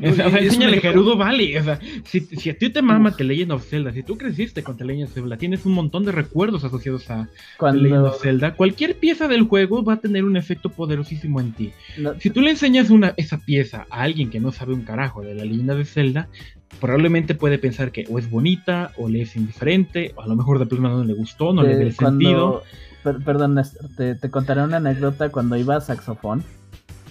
O 0.00 0.12
sea, 0.12 0.26
enséñale 0.28 0.80
Gerudo 0.80 1.16
Valley. 1.16 1.56
O 1.56 1.64
sea, 1.64 1.80
si, 2.04 2.20
si 2.20 2.50
a 2.50 2.56
ti 2.56 2.70
te 2.70 2.82
mama 2.82 3.16
The 3.16 3.24
Legend 3.24 3.50
of 3.50 3.68
Zelda, 3.68 3.92
si 3.92 4.04
tú 4.04 4.16
creciste 4.16 4.62
con 4.62 4.76
The 4.76 4.84
Legend 4.84 5.08
of 5.08 5.14
Zelda, 5.14 5.36
tienes 5.36 5.66
un 5.66 5.72
montón 5.72 6.04
de 6.04 6.12
recuerdos 6.12 6.62
asociados 6.62 7.10
a 7.10 7.24
The 7.58 7.72
Legend 7.72 7.90
Cuando, 7.90 8.06
of 8.10 8.22
Zelda, 8.22 8.54
cualquier 8.54 8.94
pieza 9.00 9.26
del 9.26 9.42
juego 9.42 9.82
va 9.82 9.94
a 9.94 10.00
tener 10.00 10.22
un 10.24 10.36
efecto 10.36 10.68
poderosísimo 10.70 11.40
en 11.40 11.52
ti. 11.52 11.72
no, 11.98 12.14
Si 12.20 12.30
tú 12.30 12.42
le 12.42 12.50
enseñas 12.50 12.90
una, 12.90 13.12
esa 13.16 13.38
pieza 13.38 13.86
a 13.90 14.02
alguien 14.02 14.30
que 14.30 14.38
no 14.38 14.52
sabe 14.52 14.72
un 14.72 14.82
carajo 14.82 15.22
de 15.22 15.34
la 15.34 15.44
leyenda 15.44 15.74
de 15.74 15.84
Zelda, 15.84 16.28
probablemente 16.80 17.34
puede 17.34 17.58
pensar 17.58 17.90
que 17.92 18.06
o 18.10 18.18
es 18.18 18.30
bonita, 18.30 18.92
o 18.98 19.08
le 19.08 19.22
es 19.22 19.36
indiferente, 19.36 20.12
o 20.16 20.22
a 20.22 20.26
lo 20.26 20.36
mejor 20.36 20.58
de 20.58 20.66
plano 20.66 20.98
no 20.98 21.04
le 21.04 21.14
gustó, 21.14 21.52
no 21.52 21.62
le 21.62 21.76
ve 21.76 21.82
el 21.84 21.94
sentido. 21.94 22.62
per- 23.02 23.22
perdón, 23.24 23.60
te, 23.96 24.14
te 24.14 24.30
contaré 24.30 24.62
una 24.62 24.76
anécdota 24.78 25.30
cuando 25.30 25.56
iba 25.56 25.76
a 25.76 25.80
saxofón. 25.80 26.42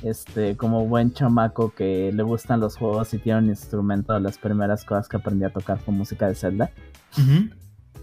Este, 0.04 0.56
como 0.56 0.86
buen 0.86 1.12
chamaco 1.12 1.74
que 1.74 2.12
le 2.14 2.22
gustan 2.22 2.60
los 2.60 2.78
juegos 2.78 3.12
y 3.16 3.18
tiene 3.18 3.40
un 3.40 3.46
instrumento, 3.48 4.18
las 4.20 4.38
primeras 4.38 4.86
cosas 4.86 5.08
que 5.10 5.18
aprendí 5.18 5.44
a 5.44 5.50
tocar 5.50 5.80
fue 5.80 5.92
música 5.92 6.28
de 6.28 6.36
Zelda. 6.36 6.70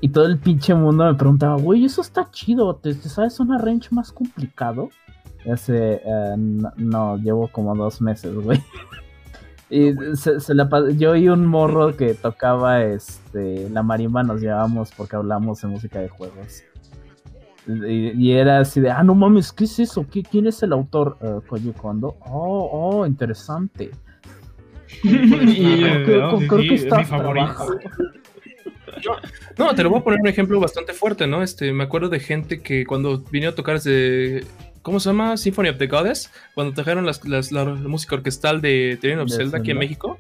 Y 0.00 0.08
todo 0.08 0.26
el 0.26 0.38
pinche 0.38 0.74
mundo 0.74 1.04
me 1.04 1.14
preguntaba, 1.14 1.54
güey, 1.56 1.84
eso 1.84 2.00
está 2.00 2.28
chido, 2.32 2.74
¿te, 2.76 2.94
te 2.94 3.08
sabes 3.08 3.38
un 3.38 3.52
arrange 3.52 3.88
más 3.92 4.10
complicado? 4.10 4.90
Ese, 5.44 6.00
eh, 6.04 6.34
no, 6.36 6.72
no, 6.76 7.16
llevo 7.16 7.46
como 7.48 7.76
dos 7.76 8.00
meses, 8.00 8.34
güey. 8.34 8.60
Y 9.76 10.16
se, 10.16 10.38
se 10.40 10.54
la 10.54 10.68
yo 10.96 11.16
y 11.16 11.28
un 11.28 11.46
morro 11.46 11.96
que 11.96 12.14
tocaba 12.14 12.84
este 12.84 13.68
la 13.70 13.82
marimba 13.82 14.22
nos 14.22 14.40
llevábamos 14.40 14.92
porque 14.96 15.16
hablamos 15.16 15.60
de 15.62 15.68
música 15.68 15.98
de 16.00 16.08
juegos. 16.08 16.62
Y, 17.66 18.10
y 18.22 18.32
era 18.32 18.60
así 18.60 18.80
de, 18.80 18.90
ah, 18.90 19.02
no 19.02 19.14
mames, 19.14 19.50
¿qué 19.52 19.64
es 19.64 19.78
eso? 19.80 20.02
¿Qui- 20.06 20.26
¿Quién 20.30 20.46
es 20.46 20.62
el 20.62 20.72
autor? 20.72 21.16
Uh, 21.20 21.40
Koji 21.48 21.72
Kondo. 21.72 22.16
Oh, 22.20 22.68
oh, 23.00 23.06
interesante. 23.06 23.90
Y, 25.02 25.08
Creo- 25.08 26.06
eh, 26.06 26.22
oh, 26.24 26.38
creo 26.46 26.60
sí, 26.60 26.68
que 26.68 26.78
sí, 26.78 26.86
es 26.88 26.96
mi 26.96 27.04
favorito. 27.04 27.66
No, 29.58 29.74
te 29.74 29.82
lo 29.82 29.90
voy 29.90 30.00
a 30.00 30.04
poner 30.04 30.20
un 30.20 30.28
ejemplo 30.28 30.60
bastante 30.60 30.92
fuerte, 30.92 31.26
¿no? 31.26 31.42
Este, 31.42 31.72
me 31.72 31.84
acuerdo 31.84 32.08
de 32.08 32.20
gente 32.20 32.60
que 32.60 32.84
cuando 32.86 33.18
vino 33.30 33.48
a 33.48 33.54
tocar 33.54 33.80
de. 33.80 34.44
¿Cómo 34.84 35.00
se 35.00 35.08
llama? 35.08 35.36
Symphony 35.36 35.70
of 35.70 35.78
the 35.78 35.88
Goddess. 35.88 36.30
Cuando 36.54 36.72
tocaron 36.74 37.04
las, 37.06 37.24
las- 37.26 37.50
la, 37.50 37.64
música 37.64 38.14
orquestal 38.14 38.60
de 38.60 38.96
The 39.00 39.08
Legend 39.08 39.22
of 39.22 39.30
De 39.30 39.36
Zelda 39.36 39.58
aquí 39.58 39.70
en. 39.72 39.78
México. 39.78 40.18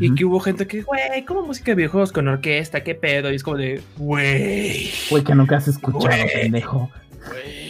Y 0.00 0.12
que 0.16 0.24
hubo 0.24 0.40
gente 0.40 0.66
que, 0.66 0.82
güey, 0.82 1.24
¿cómo 1.24 1.42
música 1.42 1.70
de 1.72 1.76
videojuegos 1.76 2.10
con 2.10 2.26
orquesta? 2.26 2.82
¿Qué 2.82 2.96
pedo? 2.96 3.30
Y 3.30 3.36
es 3.36 3.42
como 3.44 3.58
de, 3.58 3.80
güey. 3.96 4.90
Güey, 5.10 5.22
que 5.22 5.34
nunca 5.36 5.58
has 5.58 5.68
escuchado, 5.68 6.16
pendejo. 6.32 6.90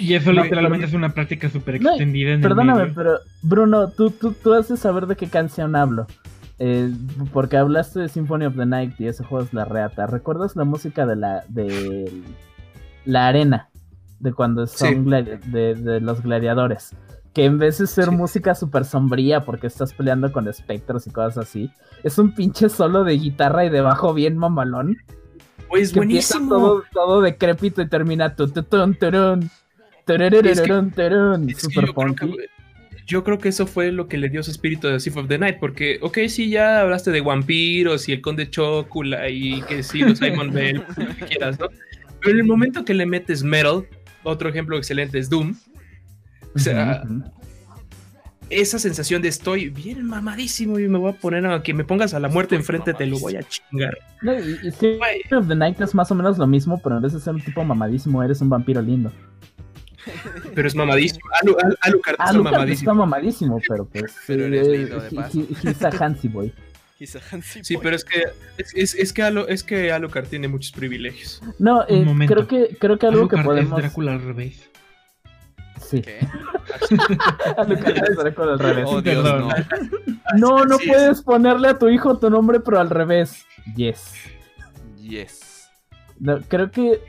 Y 0.01 0.15
eso 0.15 0.33
No, 0.33 0.43
literalmente 0.45 0.87
pero- 0.87 0.89
es 0.89 0.95
una 0.95 1.13
práctica 1.13 1.51
súper 1.51 1.83
No, 1.83 1.91
extendida 1.91 2.31
en 2.33 2.41
Perdóname, 2.41 2.85
el 2.85 2.93
pero 2.95 3.19
Bruno, 3.43 3.91
tú, 3.91 4.11
tú, 4.11 4.33
tú 4.33 4.55
has 4.55 4.69
de 4.69 4.77
saber 4.77 5.07
de 5.07 5.17
qué 5.17 5.27
canción 5.27 5.77
hablo. 5.77 6.07
Eh, 6.61 6.91
porque 7.33 7.57
hablaste 7.57 7.99
de 8.01 8.09
Symphony 8.09 8.47
of 8.47 8.57
the 8.57 8.65
Night 8.67 8.95
y 9.01 9.09
ese 9.09 9.25
juego 9.25 9.45
es 9.45 9.53
la 9.53 9.65
reata. 9.65 10.07
¿Recuerdas 10.07 10.55
la 10.57 10.65
música 10.65 11.05
de 11.07 11.17
la 11.17 11.45
de 11.49 12.11
la 13.05 13.27
arena? 13.29 13.69
De 14.21 14.33
cuando 14.33 14.67
son 14.67 15.05
Sí. 15.05 15.11
de, 15.51 15.75
de 15.75 16.01
los 16.01 16.23
gladiadores. 16.23 16.95
Que 17.35 17.45
en 17.47 17.59
vez 17.59 17.79
de 17.79 17.87
ser 17.89 18.07
Sí. 18.07 18.11
música 18.13 18.55
súper 18.55 18.85
sombría 18.85 19.41
porque 19.45 19.67
estás 19.67 19.93
peleando 19.93 20.31
con 20.33 20.47
espectros 20.49 21.07
y 21.07 21.11
cosas 21.11 21.39
así, 21.49 21.71
es 22.05 22.17
un 22.19 22.33
pinche 22.35 22.69
solo 22.69 23.03
de 23.05 23.15
guitarra 23.19 23.65
y 23.65 23.71
de 23.71 23.81
bajo 23.81 24.15
bien 24.15 24.37
mamalón. 24.39 24.97
Güey, 25.69 25.83
es 25.83 25.93
que 25.93 25.99
buenísimo. 25.99 26.49
todo, 26.49 26.85
todo 26.93 27.21
decrépito 27.23 27.83
y 27.83 27.89
termina 27.89 28.37
tu, 28.37 28.47
tu, 28.49 28.63
tun, 28.63 28.95
turun, 28.95 29.51
Es 30.07 30.61
que 30.61 31.55
super 31.55 31.87
yo, 31.87 31.95
creo 31.95 32.15
que, 32.15 32.47
yo 33.07 33.25
creo 33.25 33.39
que 33.39 33.49
eso 33.49 33.67
fue 33.67 33.91
lo 33.91 34.07
que 34.07 34.19
le 34.19 34.29
dio 34.29 34.43
su 34.43 34.51
espíritu 34.51 34.89
a 34.89 35.01
Symphony 35.01 35.23
of 35.25 35.29
the 35.29 35.39
Night, 35.39 35.57
porque, 35.59 35.99
ok, 36.03 36.19
sí, 36.29 36.51
ya 36.51 36.81
hablaste 36.83 37.11
de 37.11 37.21
vampiros 37.21 38.09
y 38.09 38.13
el 38.13 38.21
conde 38.21 38.49
Chocula 38.51 39.29
y 39.29 39.61
que 39.63 39.83
sí, 39.83 40.01
los 40.01 40.19
Simon 40.19 40.53
Bell, 40.53 40.85
lo 40.97 41.07
que 41.17 41.25
quieras, 41.27 41.59
¿no? 41.59 41.67
Pero 42.21 42.31
en 42.33 42.39
el 42.39 42.45
momento 42.45 42.85
que 42.85 42.95
le 42.95 43.07
metes 43.07 43.43
metal, 43.43 43.87
otro 44.25 44.49
ejemplo 44.49 44.77
excelente 44.77 45.19
es 45.19 45.31
Doom, 45.31 45.55
o 46.55 46.59
sea, 46.59 47.03
Ujú, 47.05 47.15
ujú. 47.19 47.31
esa 48.51 48.79
sensación 48.79 49.23
de 49.23 49.29
estoy 49.29 49.69
bien 49.71 50.05
mamadísimo 50.05 50.79
y 50.79 50.89
me 50.89 50.99
voy 50.99 51.13
a 51.13 51.17
poner 51.17 51.47
a 51.47 51.63
que 51.63 51.73
me 51.75 51.85
pongas 51.85 52.13
a 52.15 52.21
la 52.21 52.29
muerte 52.29 52.57
enfrente, 52.57 52.93
te 52.95 53.07
lo 53.07 53.19
voy 53.19 53.37
a 53.37 53.43
chingar. 53.43 53.97
No, 54.23 54.33
y, 54.35 55.35
of 55.35 55.49
the 55.49 55.55
Night 55.55 55.81
es 55.81 55.95
más 55.95 56.11
o 56.11 56.15
menos 56.15 56.39
lo 56.39 56.47
mismo, 56.47 56.81
pero 56.83 56.97
en 56.97 57.03
vez 57.03 57.13
de 57.13 57.21
ser 57.21 57.35
un 57.35 57.41
tipo 57.41 57.65
mamadísimo, 57.65 58.23
eres 58.23 58.41
un 58.41 58.51
vampiro 58.51 58.83
lindo. 58.83 59.11
pero 60.55 60.69
es 60.69 60.75
mamadísimo. 60.75 61.25
Alu- 61.43 61.57
Al- 61.63 61.79
Alucard 61.81 62.17
Ah, 62.19 62.27
está 62.31 62.39
mamadísimo. 62.43 62.91
está 62.91 62.95
mamadísimo, 62.95 63.61
pero 63.67 63.85
pues. 63.87 64.15
Pero 64.27 64.45
eres 64.45 64.67
eh, 64.69 64.77
lindo, 64.79 65.01
de 65.01 65.09
he- 65.09 65.11
paso. 65.15 65.41
he- 65.41 65.69
he's 65.71 65.83
a 65.83 65.89
Hansi 66.05 66.29
boy. 66.29 66.53
Sí, 67.07 67.77
pero 67.83 67.95
es 67.97 68.05
que 68.05 68.23
es, 68.59 68.73
es, 68.75 68.95
es 68.95 69.13
que 69.13 69.23
Alu- 69.23 69.47
es 69.49 69.63
que 69.63 69.93
Alucard 69.93 70.27
tiene 70.27 70.49
muchos 70.49 70.73
privilegios. 70.73 71.41
No, 71.59 71.83
eh, 71.89 71.99
Un 72.01 72.05
momento. 72.07 72.35
creo 72.35 72.47
que 72.47 72.77
creo 72.77 72.99
que 72.99 73.07
algo 73.07 73.29
que 73.29 73.37
Alucard 73.37 73.45
podemos. 73.45 73.79
es 73.79 73.85
Drácula 73.85 74.13
al 74.13 74.23
revés. 74.23 74.71
Sí, 75.81 76.01
¿Qué? 76.03 76.21
Alucard 77.57 77.97
es 78.11 78.17
Drácula 78.17 78.53
al 78.55 78.59
revés. 78.59 78.85
Oh, 78.89 79.01
Dios, 79.03 79.23
Perdón. 79.23 79.49
no. 79.49 79.55
No, 80.67 80.79
puedes 80.79 81.21
ponerle 81.23 81.69
a 81.69 81.79
tu 81.79 81.89
hijo 81.89 82.19
tu 82.19 82.31
nombre, 82.31 82.59
pero 82.61 82.81
al 82.81 82.89
revés. 82.91 83.45
Yes. 83.77 84.15
Yes. 84.97 85.69
No, 86.19 86.41
creo 86.41 86.71
que. 86.71 87.01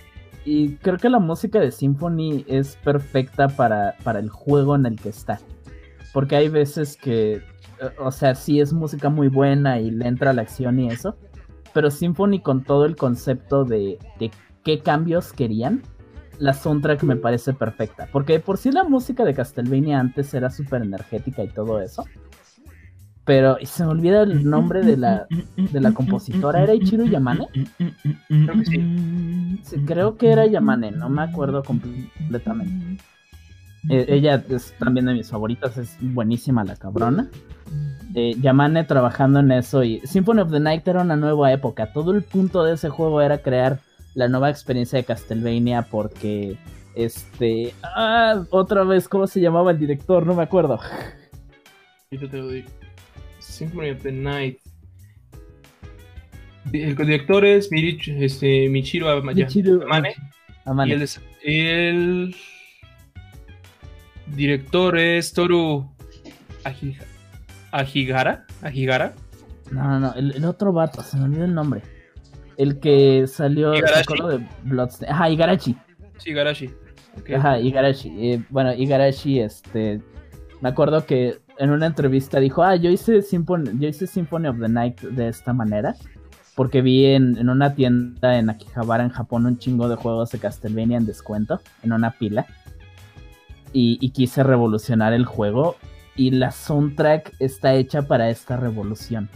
Y 0.43 0.75
creo 0.75 0.97
que 0.97 1.09
la 1.09 1.17
música 1.19 1.59
de 1.59 1.71
Symphony 1.71 2.45
es 2.47 2.75
perfecta 2.83 3.47
para, 3.47 3.95
para 4.03 4.19
el 4.19 4.29
juego 4.29 4.75
en 4.75 4.85
el 4.85 4.99
que 4.99 5.09
está. 5.09 5.39
Porque 6.13 6.35
hay 6.35 6.49
veces 6.49 6.97
que. 6.97 7.41
O 7.99 8.11
sea, 8.11 8.35
sí 8.35 8.59
es 8.59 8.73
música 8.73 9.09
muy 9.09 9.27
buena 9.27 9.79
y 9.79 9.91
le 9.91 10.07
entra 10.07 10.33
la 10.33 10.43
acción 10.43 10.79
y 10.79 10.89
eso. 10.89 11.17
Pero 11.73 11.91
Symphony 11.91 12.39
con 12.41 12.63
todo 12.63 12.85
el 12.85 12.95
concepto 12.95 13.65
de, 13.65 13.99
de 14.19 14.31
qué 14.63 14.79
cambios 14.79 15.33
querían. 15.33 15.81
La 16.39 16.53
soundtrack 16.53 17.03
me 17.03 17.15
parece 17.15 17.53
perfecta. 17.53 18.07
Porque 18.11 18.39
por 18.39 18.57
sí 18.57 18.71
la 18.71 18.83
música 18.83 19.23
de 19.23 19.33
Castlevania 19.33 19.99
antes 19.99 20.33
era 20.33 20.49
súper 20.49 20.81
energética 20.81 21.43
y 21.43 21.47
todo 21.47 21.81
eso. 21.81 22.05
Pero 23.25 23.57
se 23.63 23.83
me 23.83 23.89
olvida 23.89 24.21
el 24.21 24.47
nombre 24.47 24.83
de 24.83 24.97
la, 24.97 25.25
de 25.55 25.81
la 25.81 25.91
compositora. 25.93 26.61
¿Era 26.61 26.75
Ichiro 26.75 27.05
Yamane? 27.05 27.47
Creo 28.27 28.59
que 28.59 28.65
sí. 28.65 29.79
Creo 29.85 30.15
que 30.15 30.31
era 30.31 30.45
Yamane, 30.45 30.91
no 30.91 31.09
me 31.09 31.23
acuerdo 31.23 31.63
completamente. 31.63 33.03
Eh, 33.89 34.05
ella 34.09 34.43
es 34.49 34.73
también 34.77 35.07
de 35.07 35.13
mis 35.13 35.29
favoritas, 35.29 35.77
es 35.77 35.97
buenísima 36.01 36.63
la 36.63 36.75
cabrona. 36.75 37.29
Eh, 38.15 38.33
Yamane 38.39 38.85
trabajando 38.85 39.41
en 39.41 39.51
eso 39.51 39.83
y 39.83 39.99
Symphony 40.05 40.39
of 40.39 40.51
the 40.51 40.59
Night 40.61 40.87
era 40.87 41.01
una 41.01 41.17
nueva 41.17 41.51
época. 41.51 41.91
Todo 41.91 42.11
el 42.11 42.23
punto 42.23 42.63
de 42.63 42.75
ese 42.75 42.89
juego 42.89 43.21
era 43.21 43.39
crear 43.39 43.79
la 44.13 44.29
nueva 44.29 44.49
experiencia 44.49 44.97
de 44.97 45.03
Castlevania 45.03 45.81
porque 45.81 46.57
este 46.95 47.73
ah, 47.83 48.45
otra 48.51 48.85
vez 48.85 49.09
cómo 49.09 49.27
se 49.27 49.41
llamaba 49.41 49.71
el 49.71 49.79
director, 49.79 50.25
no 50.25 50.33
me 50.33 50.43
acuerdo. 50.43 50.79
Yo 52.09 52.29
te 52.29 52.37
lo 52.37 52.47
digo. 52.47 52.69
Symphony 53.39 53.89
of 53.89 54.01
the 54.01 54.11
Night. 54.13 54.59
El 56.71 56.95
director 56.95 57.43
es 57.43 57.69
este, 57.71 58.69
Michiro, 58.69 59.09
Amane. 59.09 60.15
Y 60.85 60.91
el, 60.91 61.09
el, 61.43 62.35
director 64.35 64.97
es 64.97 65.33
Toru 65.33 65.93
Ajigara. 67.79 68.45
Ajigara. 68.61 69.13
No, 69.71 69.83
no, 69.83 69.99
no. 69.99 70.13
El, 70.13 70.45
otro 70.45 70.71
vato, 70.73 71.01
se 71.01 71.17
me 71.17 71.25
olvidó 71.25 71.45
el 71.45 71.53
nombre. 71.53 71.81
El 72.57 72.79
que 72.79 73.25
salió 73.27 73.71
de 73.71 74.47
Bloodstain. 74.63 75.11
Ajá, 75.11 75.29
Igarashi. 75.29 75.75
Sí, 76.17 76.29
Igarashi. 76.31 76.69
Ajá, 77.35 77.59
Igarashi. 77.59 78.09
Eh, 78.17 78.43
bueno, 78.49 78.73
Igarashi, 78.73 79.39
este. 79.39 80.01
Me 80.61 80.69
acuerdo 80.69 81.05
que 81.05 81.39
en 81.57 81.71
una 81.71 81.87
entrevista 81.87 82.39
dijo: 82.39 82.63
Ah, 82.63 82.75
yo 82.75 82.89
hice, 82.89 83.21
Symphony, 83.21 83.79
yo 83.79 83.89
hice 83.89 84.07
Symphony 84.07 84.47
of 84.47 84.59
the 84.59 84.69
Night 84.69 85.01
de 85.01 85.27
esta 85.27 85.51
manera 85.51 85.95
porque 86.55 86.81
vi 86.81 87.05
en, 87.05 87.49
una 87.49 87.75
tienda 87.75 88.39
en 88.39 88.49
Akihabara, 88.49 89.03
en 89.03 89.09
Japón, 89.09 89.45
un 89.45 89.59
chingo 89.59 89.89
de 89.89 89.95
juegos 89.95 90.31
de 90.31 90.39
Castlevania 90.39 90.97
en 90.97 91.05
descuento, 91.05 91.59
en 91.83 91.91
una 91.91 92.11
pila. 92.11 92.47
Y, 93.73 94.09
quise 94.11 94.41
revolucionar 94.41 95.11
el 95.11 95.25
juego. 95.25 95.75
Y 96.15 96.31
la 96.31 96.51
soundtrack 96.51 97.33
está 97.39 97.73
hecha 97.73 98.03
para 98.03 98.29
esta 98.29 98.57
revolución. 98.57 99.29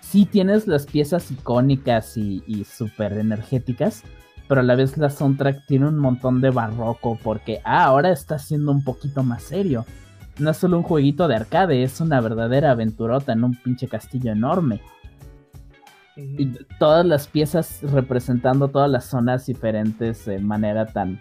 Sí 0.00 0.26
tienes 0.26 0.66
las 0.66 0.86
piezas 0.86 1.30
icónicas 1.30 2.16
y, 2.16 2.44
y 2.46 2.64
súper 2.64 3.14
energéticas, 3.14 4.02
pero 4.48 4.60
a 4.60 4.64
la 4.64 4.76
vez 4.76 4.96
la 4.96 5.10
soundtrack 5.10 5.66
tiene 5.66 5.88
un 5.88 5.98
montón 5.98 6.40
de 6.40 6.50
barroco 6.50 7.18
porque 7.22 7.60
ah, 7.64 7.84
ahora 7.84 8.10
está 8.10 8.38
siendo 8.38 8.70
un 8.72 8.84
poquito 8.84 9.22
más 9.22 9.42
serio. 9.42 9.84
No 10.38 10.50
es 10.50 10.58
solo 10.58 10.76
un 10.76 10.82
jueguito 10.82 11.26
de 11.26 11.36
arcade, 11.36 11.82
es 11.82 12.00
una 12.00 12.20
verdadera 12.20 12.70
aventurota 12.70 13.32
en 13.32 13.44
un 13.44 13.54
pinche 13.54 13.88
castillo 13.88 14.32
enorme 14.32 14.80
todas 16.78 17.04
las 17.04 17.28
piezas 17.28 17.80
representando 17.82 18.68
todas 18.68 18.90
las 18.90 19.04
zonas 19.04 19.46
diferentes 19.46 20.24
de 20.24 20.38
manera 20.38 20.86
tan, 20.86 21.18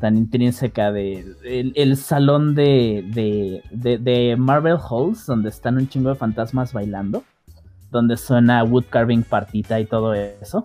tan 0.00 0.16
intrínseca 0.16 0.90
de 0.90 1.24
el, 1.44 1.96
salón 1.96 2.54
de, 2.54 3.04
de, 3.70 3.98
de, 3.98 4.36
Marvel 4.36 4.78
Halls 4.78 5.26
donde 5.26 5.50
están 5.50 5.76
un 5.76 5.88
chingo 5.88 6.08
de 6.08 6.16
fantasmas 6.16 6.72
bailando 6.72 7.22
donde 7.90 8.16
suena 8.16 8.64
wood 8.64 8.84
carving 8.90 9.22
partita 9.22 9.78
y 9.78 9.86
todo 9.86 10.14
eso 10.14 10.62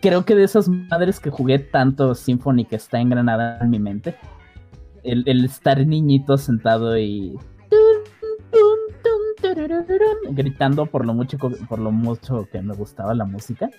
creo 0.00 0.24
que 0.24 0.34
de 0.34 0.44
esas 0.44 0.68
madres 0.68 1.20
que 1.20 1.30
jugué 1.30 1.58
tanto 1.58 2.14
Symphony 2.14 2.64
que 2.64 2.76
está 2.76 3.00
engranada 3.00 3.58
en 3.60 3.70
mi 3.70 3.78
mente 3.78 4.16
el, 5.02 5.24
el 5.26 5.44
estar 5.44 5.84
niñito 5.86 6.38
sentado 6.38 6.96
y 6.98 7.36
gritando 10.30 10.86
por 10.86 11.04
lo 11.04 11.14
mucho 11.14 11.38
por 11.38 11.78
lo 11.78 11.90
mucho 11.90 12.48
que 12.50 12.62
me 12.62 12.74
gustaba 12.74 13.14
la 13.14 13.24
música. 13.24 13.70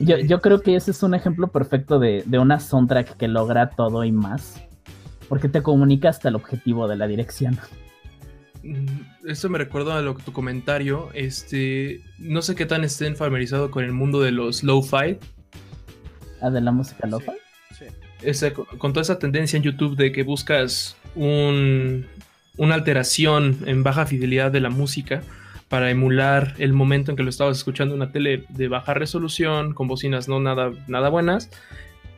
Yo, 0.00 0.40
creo 0.40 0.62
que 0.62 0.76
ese 0.76 0.92
es 0.92 1.02
un 1.02 1.14
ejemplo 1.14 1.48
perfecto 1.48 1.98
de, 1.98 2.24
una 2.38 2.58
soundtrack 2.58 3.18
que 3.18 3.28
logra 3.28 3.70
todo 3.70 4.02
y 4.04 4.12
más. 4.12 4.60
Porque 5.28 5.48
te 5.48 5.62
comunica 5.62 6.08
hasta 6.08 6.30
el 6.30 6.36
objetivo 6.36 6.88
de 6.88 6.96
la 6.96 7.06
dirección. 7.06 7.58
Mm, 8.62 9.28
Esto 9.28 9.48
me 9.50 9.58
recuerda 9.58 9.98
a 9.98 10.00
lo 10.00 10.16
que 10.16 10.22
tu 10.22 10.32
comentario. 10.32 11.10
Este. 11.12 12.00
No 12.18 12.40
sé 12.40 12.54
qué 12.54 12.66
tan 12.66 12.82
estén 12.82 13.14
familiarizados 13.14 13.70
con 13.70 13.84
el 13.84 13.92
mundo 13.92 14.20
de 14.20 14.32
los 14.32 14.62
lo-fi. 14.64 15.18
Ah, 16.40 16.50
de 16.50 16.60
la 16.62 16.72
música 16.72 17.06
lo-fi. 17.06 17.32
con 18.78 18.92
toda 18.92 19.02
esa 19.02 19.18
tendencia 19.18 19.58
en 19.58 19.62
YouTube 19.62 19.96
de 19.96 20.12
que 20.12 20.22
buscas 20.22 20.96
un, 21.14 22.06
una 22.56 22.74
alteración 22.74 23.58
en 23.66 23.82
baja 23.82 24.06
fidelidad 24.06 24.50
de 24.50 24.60
la 24.60 24.70
música 24.70 25.22
para 25.70 25.88
emular 25.88 26.54
el 26.58 26.72
momento 26.72 27.12
en 27.12 27.16
que 27.16 27.22
lo 27.22 27.30
estabas 27.30 27.56
escuchando 27.56 27.94
en 27.94 28.02
una 28.02 28.10
tele 28.10 28.44
de 28.48 28.66
baja 28.66 28.92
resolución, 28.92 29.72
con 29.72 29.86
bocinas 29.86 30.28
no 30.28 30.40
nada, 30.40 30.72
nada 30.88 31.08
buenas, 31.10 31.48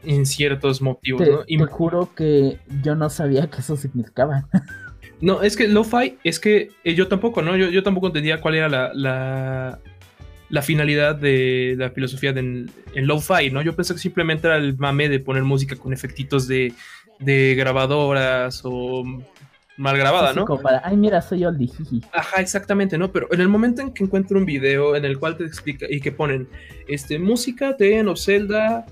en 0.05 0.25
ciertos 0.25 0.81
motivos. 0.81 1.29
y 1.47 1.59
me 1.59 1.67
juro 1.67 2.15
que 2.17 2.59
yo 2.83 2.95
no 2.95 3.11
sabía 3.11 3.49
que 3.49 3.61
eso 3.61 3.77
significaba. 3.77 4.49
No, 5.21 5.41
es 5.43 5.57
que 5.57 5.69
lo-fi, 5.69 6.19
es 6.25 6.41
que 6.41 6.71
eh, 6.83 6.97
yo 6.97 7.07
tampoco, 7.07 7.43
¿no? 7.43 7.57
Yo, 7.57 7.69
yo, 7.69 7.85
tampoco 7.85 8.09
entendía 8.09 8.41
cuál 8.41 8.57
era 8.57 8.69
la, 8.69 9.79
la, 10.49 10.63
finalidad 10.63 11.15
de 11.15 11.77
la 11.79 11.91
filosofía 11.91 12.33
de, 12.33 12.41
en, 12.41 13.07
lo-fi, 13.07 13.53
¿no? 13.53 13.63
Yo 13.63 13.77
pensé 13.77 13.95
que 13.95 14.01
simplemente 14.01 14.49
era 14.49 14.57
el 14.57 14.77
mame 14.79 15.09
de 15.09 15.21
poner 15.21 15.45
música 15.45 15.77
con 15.77 15.93
efectitos 15.93 16.49
de, 16.49 16.75
de 17.21 17.55
grabadoras 17.55 18.63
o 18.65 19.05
mal 19.83 19.99
grabada, 19.99 20.33
¿no? 20.33 20.47
ay, 20.85 20.97
mira, 20.97 21.21
soy 21.21 21.45
oldie, 21.45 21.69
Ajá, 22.13 22.41
exactamente, 22.41 22.97
¿no? 22.97 23.11
Pero 23.11 23.27
en 23.33 23.41
el 23.41 23.49
momento 23.49 23.83
en 23.83 23.93
que 23.93 24.05
encuentro 24.05 24.39
un 24.39 24.47
video 24.47 24.95
en 24.95 25.05
el 25.05 25.19
cual 25.19 25.37
te 25.37 25.45
explica 25.45 25.87
y 25.91 26.01
que 26.01 26.13
ponen 26.13 26.49
este, 26.87 27.19
música 27.19 27.73
de 27.73 28.01
of 28.07 28.21
Zelda 28.21 28.87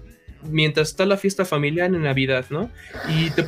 mientras 0.50 0.88
está 0.88 1.06
la 1.06 1.16
fiesta 1.16 1.44
familiar 1.44 1.94
en 1.94 2.02
Navidad, 2.02 2.44
¿no? 2.50 2.70
Y, 3.08 3.30
te 3.30 3.46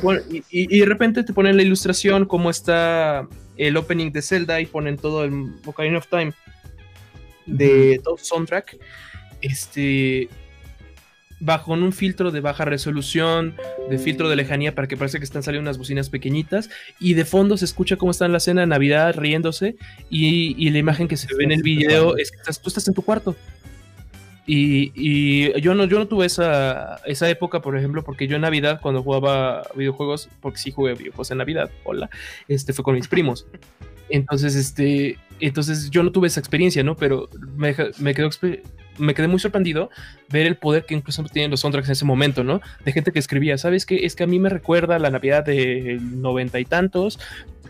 y, 0.49 0.79
de 0.79 0.85
repente 0.85 1.23
te 1.23 1.33
ponen 1.33 1.57
la 1.57 1.63
ilustración, 1.63 2.25
cómo 2.25 2.49
está 2.49 3.27
el 3.57 3.75
opening 3.75 4.11
de 4.13 4.21
Zelda 4.21 4.61
y 4.61 4.65
ponen 4.65 4.95
todo 4.95 5.25
el 5.25 5.53
Ocarina 5.65 5.97
of 5.97 6.07
Time 6.07 6.33
de 7.45 7.99
todo 8.01 8.15
soundtrack. 8.17 8.77
Este, 9.41 10.29
bajo 11.43 11.73
un 11.73 11.91
filtro 11.91 12.31
de 12.31 12.39
baja 12.39 12.63
resolución, 12.63 13.55
de 13.89 13.99
filtro 13.99 14.29
de 14.29 14.35
lejanía 14.35 14.73
para 14.73 14.87
que 14.87 14.95
parece 14.95 15.17
que 15.17 15.25
están 15.25 15.43
saliendo 15.43 15.67
unas 15.67 15.77
bocinas 15.77 16.09
pequeñitas 16.09 16.69
y 16.99 17.15
de 17.15 17.25
fondo 17.25 17.57
se 17.57 17.65
escucha 17.65 17.97
cómo 17.97 18.11
está 18.11 18.25
en 18.25 18.31
la 18.31 18.39
cena 18.39 18.61
de 18.61 18.67
Navidad 18.67 19.13
riéndose 19.17 19.75
y, 20.09 20.69
la 20.69 20.79
imagen 20.79 21.07
que 21.07 21.17
se 21.17 21.27
ve 21.35 21.43
en 21.43 21.51
el 21.51 21.61
video 21.61 22.17
es 22.17 22.31
que 22.31 22.37
tú 22.37 22.69
estás 22.69 22.87
en 22.87 22.93
tu 22.93 23.01
cuarto. 23.01 23.35
Y, 24.45 25.61
yo 25.61 25.75
no 25.75 25.85
yo 25.85 25.99
no 25.99 26.07
tuve 26.07 26.25
esa, 26.25 27.01
esa 27.05 27.29
época, 27.29 27.61
por 27.61 27.77
ejemplo, 27.77 28.03
porque 28.03 28.27
yo 28.27 28.35
en 28.37 28.41
Navidad 28.41 28.79
cuando 28.81 29.03
jugaba 29.03 29.63
videojuegos, 29.75 30.29
porque 30.41 30.57
sí 30.57 30.71
jugué 30.71 30.93
videojuegos 30.93 31.31
en 31.31 31.37
Navidad, 31.37 31.69
hola, 31.83 32.09
este 32.47 32.73
fue 32.73 32.83
con 32.83 32.95
mis 32.95 33.07
primos. 33.07 33.45
Entonces, 34.09 34.55
este, 34.55 35.17
entonces 35.39 35.89
yo 35.89 36.03
no 36.03 36.11
tuve 36.11 36.27
esa 36.27 36.39
experiencia, 36.39 36.83
¿no? 36.83 36.95
Pero 36.95 37.29
me, 37.55 37.75
me 37.99 38.13
quedó 38.13 38.27
me 38.97 39.13
quedé 39.13 39.27
muy 39.27 39.39
sorprendido 39.39 39.89
ver 40.29 40.45
el 40.47 40.57
poder 40.57 40.85
que 40.85 40.95
incluso 40.95 41.23
tienen 41.23 41.51
los 41.51 41.61
soundtracks 41.61 41.89
en 41.89 41.93
ese 41.93 42.05
momento, 42.05 42.43
¿no? 42.43 42.61
De 42.85 42.91
gente 42.91 43.11
que 43.11 43.19
escribía, 43.19 43.57
¿sabes 43.57 43.85
qué? 43.85 44.05
Es 44.05 44.15
que 44.15 44.23
a 44.23 44.27
mí 44.27 44.39
me 44.39 44.49
recuerda 44.49 44.99
la 44.99 45.09
Navidad 45.09 45.43
de 45.45 45.99
noventa 46.01 46.59
y 46.59 46.65
tantos, 46.65 47.19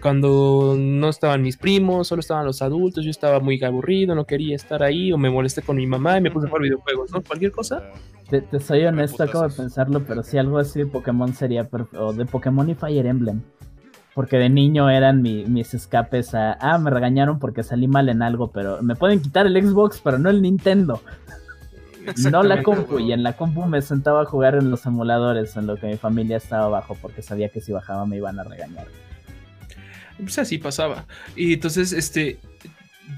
cuando 0.02 0.76
no 0.78 1.10
estaban 1.10 1.42
mis 1.42 1.56
primos, 1.56 2.10
solo 2.10 2.20
estaban 2.20 2.46
los 2.46 2.62
adultos, 2.62 3.06
yo 3.06 3.12
estaba 3.12 3.40
muy 3.40 3.64
aburrido, 3.64 4.16
no 4.16 4.26
quería 4.26 4.56
estar 4.56 4.84
ahí, 4.84 5.14
o 5.14 5.18
me 5.18 5.30
molesté 5.30 5.62
con 5.62 5.78
mi 5.78 5.88
mamá 5.88 6.18
y 6.18 6.22
me 6.22 6.30
puse 6.30 6.48
a 6.48 6.50
jugar 6.50 6.64
videojuegos, 6.64 7.12
¿no? 7.12 7.22
Cualquier 7.22 7.52
cosa. 7.52 7.84
Te, 8.30 8.60
soy 8.60 8.84
honesto, 8.84 9.24
acabo 9.24 9.48
de 9.48 9.56
pensarlo, 9.56 10.04
pero 10.06 10.24
si 10.24 10.38
algo 10.38 10.58
así 10.58 10.80
de 10.80 10.86
Pokémon 10.88 11.34
sería, 11.34 11.70
o 11.98 12.12
de 12.12 12.26
Pokémon 12.26 12.70
y 12.70 12.76
Fire 12.76 13.06
Emblem 13.06 13.42
porque 14.14 14.38
de 14.38 14.50
niño 14.50 14.90
eran 14.90 15.22
mis 15.22 15.74
escapes 15.74 16.36
a, 16.36 16.54
ah, 16.54 16.78
me 16.78 16.90
regañaron 16.90 17.40
porque 17.40 17.64
salí 17.64 17.88
mal 17.88 18.10
en 18.10 18.22
algo, 18.22 18.52
pero 18.52 18.82
me 18.82 18.96
pueden 18.96 19.22
quitar 19.22 19.48
el 19.48 19.62
Xbox, 19.62 20.02
pero 20.04 20.20
no 20.20 20.30
el 20.30 20.42
Nintendo. 20.42 21.02
No 22.30 22.44
la 22.44 22.62
compu, 22.64 23.00
y 23.00 23.14
en 23.14 23.24
la 23.24 23.34
compu 23.38 23.66
me 23.66 23.82
sentaba 23.82 24.24
a 24.24 24.26
jugar 24.26 24.56
en 24.56 24.70
los 24.70 24.86
emuladores, 24.86 25.56
en 25.56 25.68
lo 25.68 25.78
que 25.78 25.88
mi 25.88 25.96
familia 25.96 26.36
estaba 26.36 26.66
abajo, 26.66 26.98
porque 27.02 27.22
sabía 27.22 27.48
que 27.48 27.62
si 27.62 27.72
bajaba 27.72 28.06
me 28.06 28.18
iban 28.18 28.40
a 28.40 28.44
regañar. 28.44 28.88
Pues 30.18 30.38
así 30.38 30.58
pasaba. 30.58 31.06
Y 31.36 31.54
entonces, 31.54 31.94
este, 31.94 32.40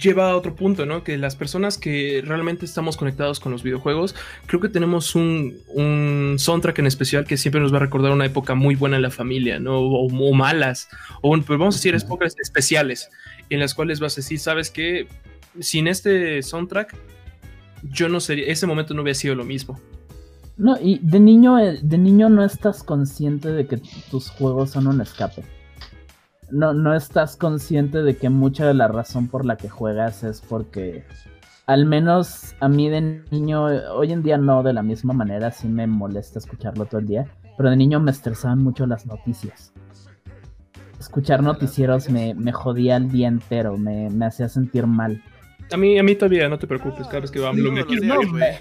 lleva 0.02 0.32
a 0.32 0.36
otro 0.36 0.56
punto, 0.56 0.86
¿no? 0.86 1.03
Que 1.03 1.18
las 1.18 1.36
personas 1.36 1.78
que 1.78 2.24
realmente 2.26 2.66
estamos 2.66 2.98
conectados 2.98 3.40
con 3.40 3.52
los 3.52 3.64
videojuegos, 3.64 4.16
creo 4.45 4.60
que 4.60 4.70
tenemos 4.70 5.16
un, 5.16 5.57
un 5.68 6.36
soundtrack 6.38 6.80
en 6.80 6.88
especial 6.88 7.26
que 7.26 7.38
siempre 7.38 7.62
nos 7.62 7.72
va 7.74 7.78
a 7.78 7.82
recordar 7.82 8.12
una 8.12 8.26
época 8.26 8.56
muy 8.56 8.76
buena 8.76 8.95
en 8.95 9.02
la 9.02 9.12
familia, 9.12 9.60
¿no? 9.60 9.80
O, 9.80 10.34
malas, 10.34 10.90
o 11.22 11.32
pues 11.32 11.60
vamos 11.60 11.76
a 11.76 11.78
decir 11.78 11.95
épocas 11.95 12.36
especiales, 12.41 13.10
en 13.49 13.60
las 13.60 13.74
cuales 13.74 13.99
vas 13.99 14.14
a 14.14 14.18
decir, 14.18 14.40
¿sabes 14.40 14.70
qué? 14.70 15.07
Sin 15.60 15.88
este 15.88 16.41
soundtrack, 16.41 16.95
yo 17.84 18.10
no 18.10 18.20
sería, 18.20 18.48
ese 18.48 18.68
momento 18.68 18.94
no 18.94 19.03
hubiera 19.03 19.18
sido 19.18 19.36
lo 19.36 19.45
mismo. 19.45 19.80
No, 20.57 20.78
y 20.82 20.99
de 21.02 21.20
niño, 21.20 21.60
eh, 21.60 21.80
de 21.82 21.98
niño 21.98 22.30
no 22.30 22.44
estás 22.44 22.84
consciente 22.84 23.52
de 23.52 23.68
que 23.68 23.78
tus 24.10 24.30
juegos 24.30 24.72
son 24.72 24.88
un 24.88 25.02
escape 25.02 25.44
no, 26.52 26.74
no 26.74 26.96
estás 26.96 27.38
consciente 27.38 28.02
de 28.04 28.18
que 28.18 28.30
mucha 28.30 28.66
de 28.68 28.74
la 28.74 28.88
razón 28.88 29.28
por 29.28 29.46
la 29.46 29.58
que 29.58 29.70
juegas 29.70 30.24
es 30.24 30.42
porque, 30.42 31.04
al 31.66 31.86
menos 31.86 32.56
a 32.60 32.68
mí 32.70 32.90
de 32.90 33.24
niño, 33.32 33.64
hoy 33.66 34.12
en 34.12 34.24
día 34.24 34.38
no 34.38 34.64
de 34.64 34.74
la 34.74 34.84
misma 34.84 35.14
manera, 35.14 35.52
sí 35.52 35.68
me 35.68 35.88
molesta 35.88 36.40
escucharlo 36.40 36.86
todo 36.86 37.00
el 37.00 37.08
día, 37.08 37.26
pero 37.58 37.70
de 37.70 37.78
niño 37.78 38.00
me 38.00 38.12
estresaban 38.12 38.64
mucho 38.64 38.86
las 38.86 39.06
noticias. 39.06 39.72
escuchar 41.00 41.44
noticieros 41.44 42.10
me, 42.10 42.34
me 42.34 42.52
jodía 42.52 42.98
el 42.98 43.12
día 43.12 43.28
entero, 43.28 43.78
me, 43.78 44.10
me 44.10 44.26
hacía 44.26 44.50
sentir 44.50 44.88
mal. 44.88 45.22
A 45.72 45.78
mí, 45.78 45.98
a 45.98 46.04
mí 46.04 46.16
todavía, 46.16 46.48
no 46.48 46.60
te 46.60 46.68
preocupes, 46.68 47.08
cada 47.08 47.22
vez 47.22 47.32
que 47.32 47.40
me 47.40 47.86
quiero 47.86 48.06
No, 48.06 48.22
me- 48.32 48.60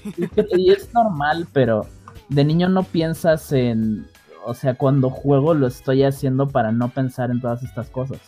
y 0.56 0.70
es 0.70 0.92
normal, 0.94 1.46
pero 1.52 1.86
de 2.28 2.44
niño 2.44 2.68
no 2.68 2.82
piensas 2.82 3.52
en, 3.52 4.06
o 4.44 4.54
sea, 4.54 4.74
cuando 4.74 5.10
juego 5.10 5.54
lo 5.54 5.66
estoy 5.66 6.02
haciendo 6.04 6.48
para 6.48 6.72
no 6.72 6.88
pensar 6.90 7.30
en 7.30 7.40
todas 7.40 7.62
estas 7.62 7.88
cosas. 7.90 8.18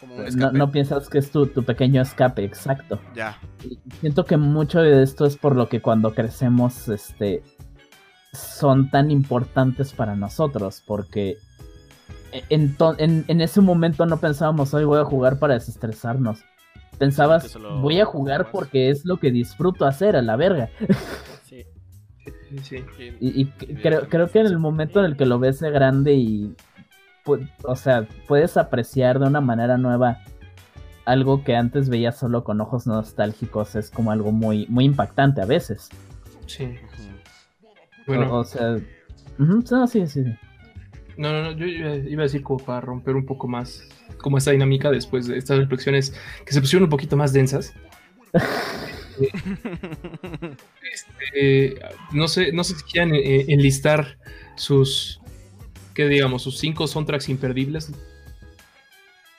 Como 0.00 0.16
un 0.16 0.36
No, 0.36 0.52
no 0.52 0.70
piensas 0.70 1.08
que 1.08 1.18
es 1.18 1.30
tu, 1.30 1.46
tu 1.46 1.62
pequeño 1.64 2.00
escape, 2.02 2.44
exacto. 2.44 2.98
Ya. 3.14 3.38
Y 3.68 3.78
Siento 4.00 4.24
que 4.24 4.36
mucho 4.36 4.80
de 4.80 5.02
esto 5.02 5.26
es 5.26 5.36
por 5.36 5.56
lo 5.56 5.68
que 5.68 5.80
cuando 5.82 6.14
crecemos, 6.14 6.88
este, 6.88 7.42
son 8.32 8.90
tan 8.90 9.10
importantes 9.10 9.92
para 9.92 10.14
nosotros, 10.14 10.82
porque 10.86 11.36
en, 12.50 12.76
to- 12.76 12.94
en, 12.98 13.24
en 13.28 13.40
ese 13.40 13.60
momento 13.60 14.06
no 14.06 14.18
pensábamos, 14.18 14.72
hoy 14.74 14.84
voy 14.84 15.00
a 15.00 15.04
jugar 15.04 15.38
para 15.38 15.54
desestresarnos. 15.54 16.40
Pensabas, 16.98 17.56
voy 17.80 18.00
a 18.00 18.04
jugar 18.04 18.50
porque 18.50 18.90
es 18.90 19.04
lo 19.04 19.18
que 19.18 19.30
disfruto 19.30 19.86
hacer, 19.86 20.16
a 20.16 20.22
la 20.22 20.36
verga. 20.36 20.68
Sí. 22.62 22.62
Sí, 22.62 22.84
sí. 22.96 23.16
Y, 23.20 23.46
creo, 23.46 24.08
creo 24.08 24.30
que 24.30 24.40
en 24.40 24.46
el 24.46 24.58
momento 24.58 25.00
en 25.00 25.06
el 25.06 25.16
que 25.16 25.26
lo 25.26 25.38
ves 25.38 25.60
de 25.60 25.70
grande 25.70 26.14
y, 26.14 26.54
o 27.64 27.76
sea, 27.76 28.06
puedes 28.26 28.56
apreciar 28.56 29.18
de 29.18 29.26
una 29.26 29.40
manera 29.40 29.76
nueva 29.76 30.18
algo 31.04 31.42
que 31.42 31.56
antes 31.56 31.88
veías 31.88 32.18
solo 32.18 32.44
con 32.44 32.60
ojos 32.60 32.86
nostálgicos, 32.86 33.74
es 33.76 33.90
como 33.90 34.10
algo 34.10 34.30
muy, 34.30 34.66
muy 34.68 34.84
impactante 34.84 35.40
a 35.40 35.46
veces. 35.46 35.88
sí. 36.46 36.74
Bueno, 38.06 38.32
O, 38.32 38.38
o 38.40 38.44
sea, 38.44 38.78
no, 39.36 39.86
sí, 39.86 40.06
sí, 40.06 40.24
no, 41.18 41.32
no, 41.32 41.42
no, 41.42 41.52
yo 41.52 41.66
iba 41.66 41.96
iba 41.96 42.22
a 42.22 42.24
decir 42.24 42.42
como 42.42 42.64
para 42.64 42.80
romper 42.80 43.16
un 43.16 43.26
poco 43.26 43.48
más 43.48 43.82
como 44.18 44.38
esta 44.38 44.52
dinámica 44.52 44.90
después 44.90 45.26
de 45.26 45.36
estas 45.36 45.58
reflexiones 45.58 46.14
que 46.46 46.52
se 46.52 46.60
pusieron 46.60 46.84
un 46.84 46.90
poquito 46.90 47.16
más 47.16 47.32
densas. 47.32 47.74
Este, 50.92 51.78
no 52.12 52.28
sé, 52.28 52.52
no 52.52 52.64
sé 52.64 52.74
si 52.76 52.82
quieran 52.84 53.14
eh, 53.14 53.44
enlistar 53.48 54.18
sus, 54.56 55.20
¿qué 55.94 56.06
digamos? 56.08 56.42
Sus 56.42 56.58
cinco 56.58 56.86
soundtracks 56.86 57.28
imperdibles. 57.28 57.92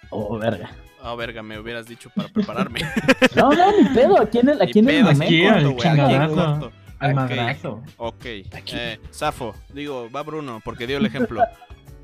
Oh, 0.10 0.38
verga. 0.38 0.72
Ah, 1.01 1.15
verga, 1.15 1.41
me 1.41 1.57
hubieras 1.60 1.88
dicho 1.88 2.10
para 2.15 2.27
prepararme. 2.30 2.81
No, 3.35 3.51
no, 3.51 3.81
ni 3.81 3.88
pedo, 3.89 4.19
aquí 4.19 4.39
en 4.39 4.49
el, 4.49 4.61
aquí 4.61 4.80
en 4.80 4.89
el 4.89 4.95
pedo, 4.95 5.11
momento. 5.14 5.23
aquí, 5.23 5.43
corto, 5.43 5.56
al 5.57 5.64
güey, 5.73 5.77
aquí 5.77 5.88
en 5.88 5.95
chingadazo. 5.95 6.35
corto. 6.60 6.72
Al 6.99 7.11
Ok. 7.11 7.15
madrazo. 7.15 7.84
Ok. 7.97 8.26
Aquí. 8.51 8.73
Eh, 8.76 8.99
Safo, 9.11 9.56
digo, 9.73 10.10
va 10.14 10.23
Bruno, 10.23 10.61
porque 10.65 10.85
dio 10.88 10.97
el 10.97 11.06
ejemplo. 11.06 11.41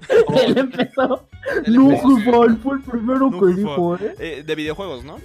Él 0.45 0.57
empezó. 0.57 1.27
Él 1.65 1.75
No, 1.75 1.91
empezó, 1.91 2.45
él 2.45 2.57
fue 2.61 2.75
el 2.77 2.81
primero 2.83 3.29
No, 3.31 3.39
que 3.39 3.53
dijo, 3.53 3.95
¿eh? 3.97 4.15
Eh, 4.19 4.43
de 4.45 4.55
videojuegos, 4.55 5.03
¿no? 5.03 5.17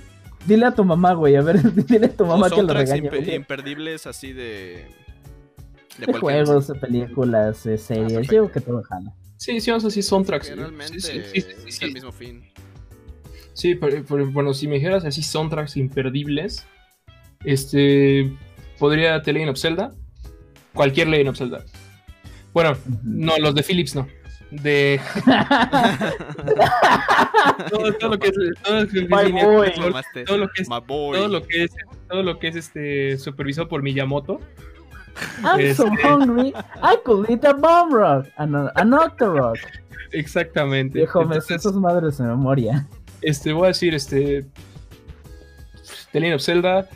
Dile 0.47 0.67
a 0.67 0.75
tu 0.75 0.85
mamá, 0.85 1.13
güey, 1.15 1.37
a 1.37 1.43
ver, 1.43 1.61
dile 1.87 2.07
a 2.07 2.17
tu 2.17 2.25
mamá 2.27 2.47
O 2.47 2.51
que 2.51 2.63
lo 2.63 2.73
regañe. 2.75 3.03
impe- 3.11 3.25
güey. 3.25 3.35
imperdibles 3.35 4.07
así 4.07 4.33
de. 4.33 4.87
De 5.99 6.07
De 6.07 6.13
juegos, 6.19 6.69
de 6.69 6.75
películas, 6.77 7.65
de 7.65 7.77
series, 7.77 8.13
perfecto. 8.13 8.33
digo 8.33 8.51
que 8.51 8.61
todo 8.61 8.83
jala. 8.83 9.13
Sí, 9.37 9.61
sí, 9.61 9.71
vamos 9.71 9.85
a 9.85 9.89
decir 9.89 10.03
soundtracks. 10.03 10.47
Sí, 10.49 10.55
realmente 10.55 11.01
sí, 11.01 11.21
sí, 11.33 11.41
sí, 11.41 11.47
es 11.69 11.75
sí. 11.77 11.85
el 11.85 11.93
mismo 11.93 12.13
fin. 12.13 12.43
Sí, 13.53 13.75
pero, 13.75 14.03
pero, 14.09 14.31
bueno, 14.31 14.55
si 14.55 14.67
me 14.69 14.77
dijeras 14.77 15.05
así 15.05 15.23
soundtracks 15.23 15.77
imperdibles, 15.77 16.65
este 17.45 18.33
podría 18.79 19.21
The 19.23 19.33
Legend 19.33 19.51
of 19.51 19.59
Zelda, 19.59 19.93
cualquier 20.73 21.09
Legend 21.09 21.29
of 21.31 21.37
Zelda. 21.39 21.65
Bueno, 22.55 22.77
no, 23.05 23.37
los 23.39 23.55
de 23.55 23.63
Philips 23.63 23.95
no. 23.95 24.09
De 24.51 25.01
todo, 27.71 27.93
todo 27.95 28.11
lo 28.11 28.19
que 28.19 28.29
es 28.29 28.35
todo, 28.65 28.81
lo 28.81 28.87
que 28.89 28.99
es 28.99 29.09
todo- 30.27 30.39
lo 30.39 30.51
que 30.51 30.63
es 30.63 30.69
todo 30.69 31.29
lo 31.29 31.43
que 31.47 31.65
es 31.65 31.71
todo 32.09 32.23
lo 32.23 32.39
que 32.39 32.49
es 32.49 32.57
este 32.57 33.19
supervisado 33.19 33.69
por 33.69 33.83
Miyamoto. 33.83 34.41
I'm 35.45 35.75
so 35.75 35.87
Este- 35.87 36.07
hungry, 36.07 36.49
I 36.83 36.97
could 37.05 37.29
eat 37.31 37.45
a 37.45 37.53
bomb 37.53 37.93
rock, 37.93 38.27
an, 38.37 38.55
an 38.75 38.95
octorock. 38.95 39.59
Exactamente. 40.13 40.99
Viejo, 40.99 41.25
me 41.25 41.41
sus 41.41 41.75
madres 41.75 42.19
de 42.19 42.25
memoria. 42.25 42.87
este 43.23 43.53
voy 43.53 43.65
a 43.65 43.69
decir 43.69 43.95
este 43.95 44.47
The 46.13 46.21
Legend 46.21 46.37
of 46.37 46.43
Zelda 46.43 46.89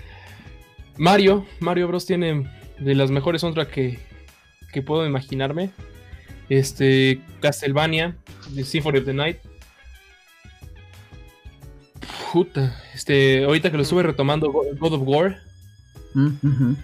Mario, 0.96 1.44
Mario 1.60 1.86
Bros 1.88 2.06
tiene 2.06 2.48
de 2.78 2.94
las 2.94 3.10
mejores 3.10 3.40
soundtracks 3.42 3.70
que, 3.72 3.98
que 4.72 4.80
puedo 4.82 5.04
imaginarme. 5.06 5.70
Este 6.48 7.20
Castlevania, 7.40 8.16
The 8.54 8.64
Symphony 8.64 8.98
of 8.98 9.04
the 9.06 9.14
Night. 9.14 9.38
Puta, 12.32 12.74
este, 12.94 13.44
ahorita 13.44 13.70
que 13.70 13.76
lo 13.76 13.82
estuve 13.84 14.02
retomando 14.02 14.50
Go- 14.50 14.64
God 14.78 14.94
of 14.94 15.02
War, 15.04 15.38
Mm, 16.14 16.74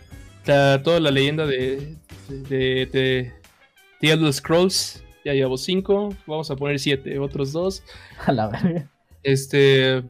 la- 0.46 0.82
toda 0.82 0.98
la 0.98 1.10
leyenda 1.12 1.46
de, 1.46 1.96
de, 2.28 2.86
de 2.86 3.32
The 4.00 4.10
Elder 4.10 4.32
Scrolls, 4.32 5.04
ya 5.24 5.34
llevo 5.34 5.56
5, 5.56 6.16
vamos 6.26 6.50
a 6.50 6.56
poner 6.56 6.78
7, 6.80 7.18
otros 7.20 7.52
dos. 7.52 7.82
A 8.26 8.32
la 8.32 8.48
verga. 8.48 8.90
Este. 9.22 10.02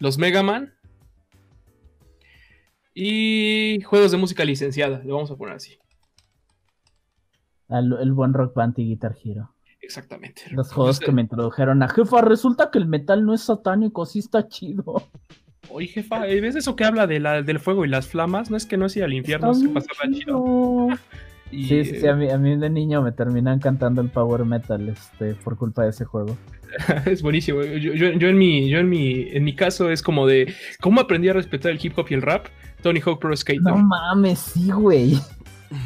Los 0.00 0.18
Mega 0.18 0.42
Man. 0.42 0.72
Y 2.94 3.80
juegos 3.82 4.10
de 4.10 4.16
música 4.16 4.44
licenciada, 4.44 5.00
le 5.04 5.12
vamos 5.12 5.30
a 5.30 5.36
poner 5.36 5.54
así. 5.56 5.78
Al- 7.68 7.98
el 8.00 8.12
buen 8.12 8.32
Rock 8.32 8.54
Band 8.54 8.78
y 8.78 8.84
Guitar 8.84 9.14
Hero. 9.24 9.50
Exactamente. 9.80 10.42
Los 10.50 10.72
juegos 10.72 10.98
que 10.98 11.12
me 11.12 11.22
introdujeron 11.22 11.82
a 11.82 11.88
jefa, 11.88 12.20
resulta 12.20 12.70
que 12.72 12.78
el 12.78 12.86
metal 12.86 13.24
no 13.24 13.34
es 13.34 13.42
satánico, 13.42 14.04
sí 14.06 14.18
está 14.18 14.48
chido. 14.48 15.02
Oye, 15.68 15.86
jefa, 15.88 16.20
¿ves 16.20 16.56
eso 16.56 16.74
que 16.76 16.84
habla 16.84 17.06
de 17.06 17.20
la, 17.20 17.42
del 17.42 17.60
fuego 17.60 17.84
y 17.84 17.88
las 17.88 18.06
flamas? 18.08 18.50
No 18.50 18.56
es 18.56 18.66
que 18.66 18.76
no 18.76 18.86
es 18.86 18.96
ir 18.96 19.04
al 19.04 19.12
infierno, 19.12 19.52
bien 19.54 19.74
pasarla 19.74 20.12
chido. 20.12 20.18
chido. 20.88 20.88
Y, 21.52 21.62
Sí, 21.68 21.84
sí, 21.84 22.00
sí, 22.00 22.06
eh, 22.06 22.10
a 22.10 22.16
mí, 22.16 22.28
a 22.28 22.38
mí 22.38 22.56
de 22.56 22.68
niño 22.68 23.02
me 23.02 23.12
terminan 23.12 23.60
cantando 23.60 24.02
el 24.02 24.08
power 24.10 24.44
metal 24.44 24.88
este, 24.88 25.36
por 25.36 25.56
culpa 25.56 25.84
de 25.84 25.90
ese 25.90 26.04
juego. 26.04 26.36
es 27.06 27.22
buenísimo. 27.22 27.62
Yo, 27.62 27.92
yo- 27.94 28.10
yo 28.18 28.28
en 28.28 28.36
mi, 28.36 28.68
yo 28.68 28.78
en 28.80 28.88
mi, 28.88 29.28
en 29.30 29.44
mi 29.44 29.54
caso 29.54 29.88
es 29.88 30.02
como 30.02 30.26
de 30.26 30.52
cómo 30.80 31.00
aprendí 31.00 31.28
a 31.28 31.32
respetar 31.34 31.70
el 31.70 31.78
hip 31.80 31.96
hop 31.96 32.06
y 32.10 32.14
el 32.14 32.22
rap. 32.22 32.46
Tony 32.82 32.98
Hawk 33.00 33.20
Pro 33.20 33.36
Skater. 33.36 33.62
No 33.62 33.76
mames, 33.78 34.40
sí, 34.40 34.72
güey. 34.72 35.18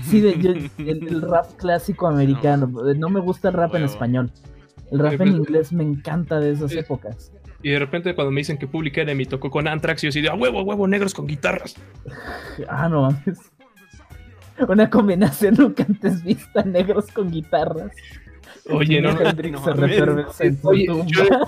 Sí, 0.04 0.20
de- 0.20 0.38
yo- 0.38 0.50
el, 0.50 0.70
el 1.08 1.22
rap 1.22 1.46
clásico 1.56 2.06
americano. 2.06 2.70
No 2.96 3.08
me 3.08 3.20
gusta 3.20 3.48
el 3.48 3.54
rap 3.54 3.74
en 3.74 3.84
español. 3.84 4.30
El 4.92 4.98
rap 4.98 5.20
en 5.20 5.28
inglés 5.36 5.72
me 5.72 5.82
encanta 5.84 6.40
de 6.40 6.52
esas 6.52 6.72
épocas. 6.72 7.32
Y 7.62 7.70
de 7.70 7.78
repente 7.78 8.14
cuando 8.14 8.30
me 8.30 8.40
dicen 8.40 8.56
que 8.58 8.66
Public 8.66 8.96
Enemy 8.98 9.26
tocó 9.26 9.50
con 9.50 9.68
Anthrax, 9.68 10.02
yo 10.02 10.08
así 10.08 10.20
de 10.20 10.28
a 10.30 10.34
huevo, 10.34 10.60
a 10.60 10.62
huevo, 10.62 10.88
negros 10.88 11.12
con 11.14 11.26
guitarras. 11.26 11.76
Ah, 12.68 12.88
no 12.88 13.02
mames. 13.02 13.38
Una 14.68 14.90
combinación 14.90 15.54
nunca 15.58 15.84
antes 15.88 16.22
vista, 16.22 16.62
negros 16.64 17.06
con 17.12 17.30
guitarras. 17.30 17.92
Oye, 18.68 19.00
no, 19.00 19.12
no, 19.12 19.18
Oye, 20.62 20.86
yo, 20.86 21.04
yo- 21.06 21.38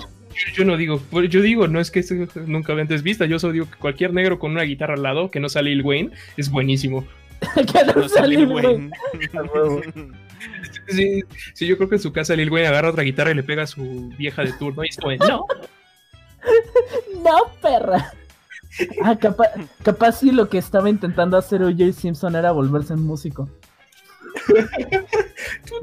yo 0.55 0.65
no 0.65 0.77
digo, 0.77 0.99
pues, 1.11 1.29
yo 1.29 1.41
digo, 1.41 1.67
no 1.67 1.79
es 1.79 1.91
que 1.91 1.99
eso 1.99 2.15
nunca 2.47 2.73
antes 2.73 3.03
vista, 3.03 3.25
yo 3.25 3.37
solo 3.37 3.53
digo 3.53 3.69
que 3.69 3.77
cualquier 3.77 4.13
negro 4.13 4.39
con 4.39 4.51
una 4.51 4.63
guitarra 4.63 4.95
al 4.95 5.03
lado 5.03 5.29
que 5.29 5.39
no 5.39 5.47
sale 5.47 5.69
Lil 5.69 5.83
Wayne 5.83 6.09
es 6.37 6.49
buenísimo. 6.49 7.05
que 7.55 7.83
no 7.85 8.27
Lil. 8.27 8.47
Wayne. 8.47 8.91
Sí, 10.89 11.23
sí, 11.53 11.65
yo 11.65 11.77
creo 11.77 11.87
que 11.87 11.95
en 11.95 12.01
su 12.01 12.11
casa 12.11 12.35
Lil 12.35 12.51
Wayne 12.51 12.67
agarra 12.67 12.89
otra 12.89 13.03
guitarra 13.03 13.31
y 13.31 13.35
le 13.35 13.43
pega 13.43 13.63
a 13.63 13.67
su 13.67 14.09
vieja 14.17 14.43
de 14.43 14.51
turno 14.53 14.83
y 14.83 14.89
es 14.89 14.97
como, 15.01 15.15
no, 15.15 15.45
No, 17.23 17.37
perra. 17.61 18.11
Ah, 19.03 19.17
capaz, 19.17 19.49
capaz 19.83 20.19
sí 20.19 20.31
lo 20.31 20.49
que 20.49 20.57
estaba 20.57 20.89
intentando 20.89 21.37
hacer 21.37 21.63
O.J. 21.63 21.93
Simpson 21.93 22.35
era 22.35 22.51
volverse 22.51 22.93
un 22.93 23.05
músico. 23.05 23.47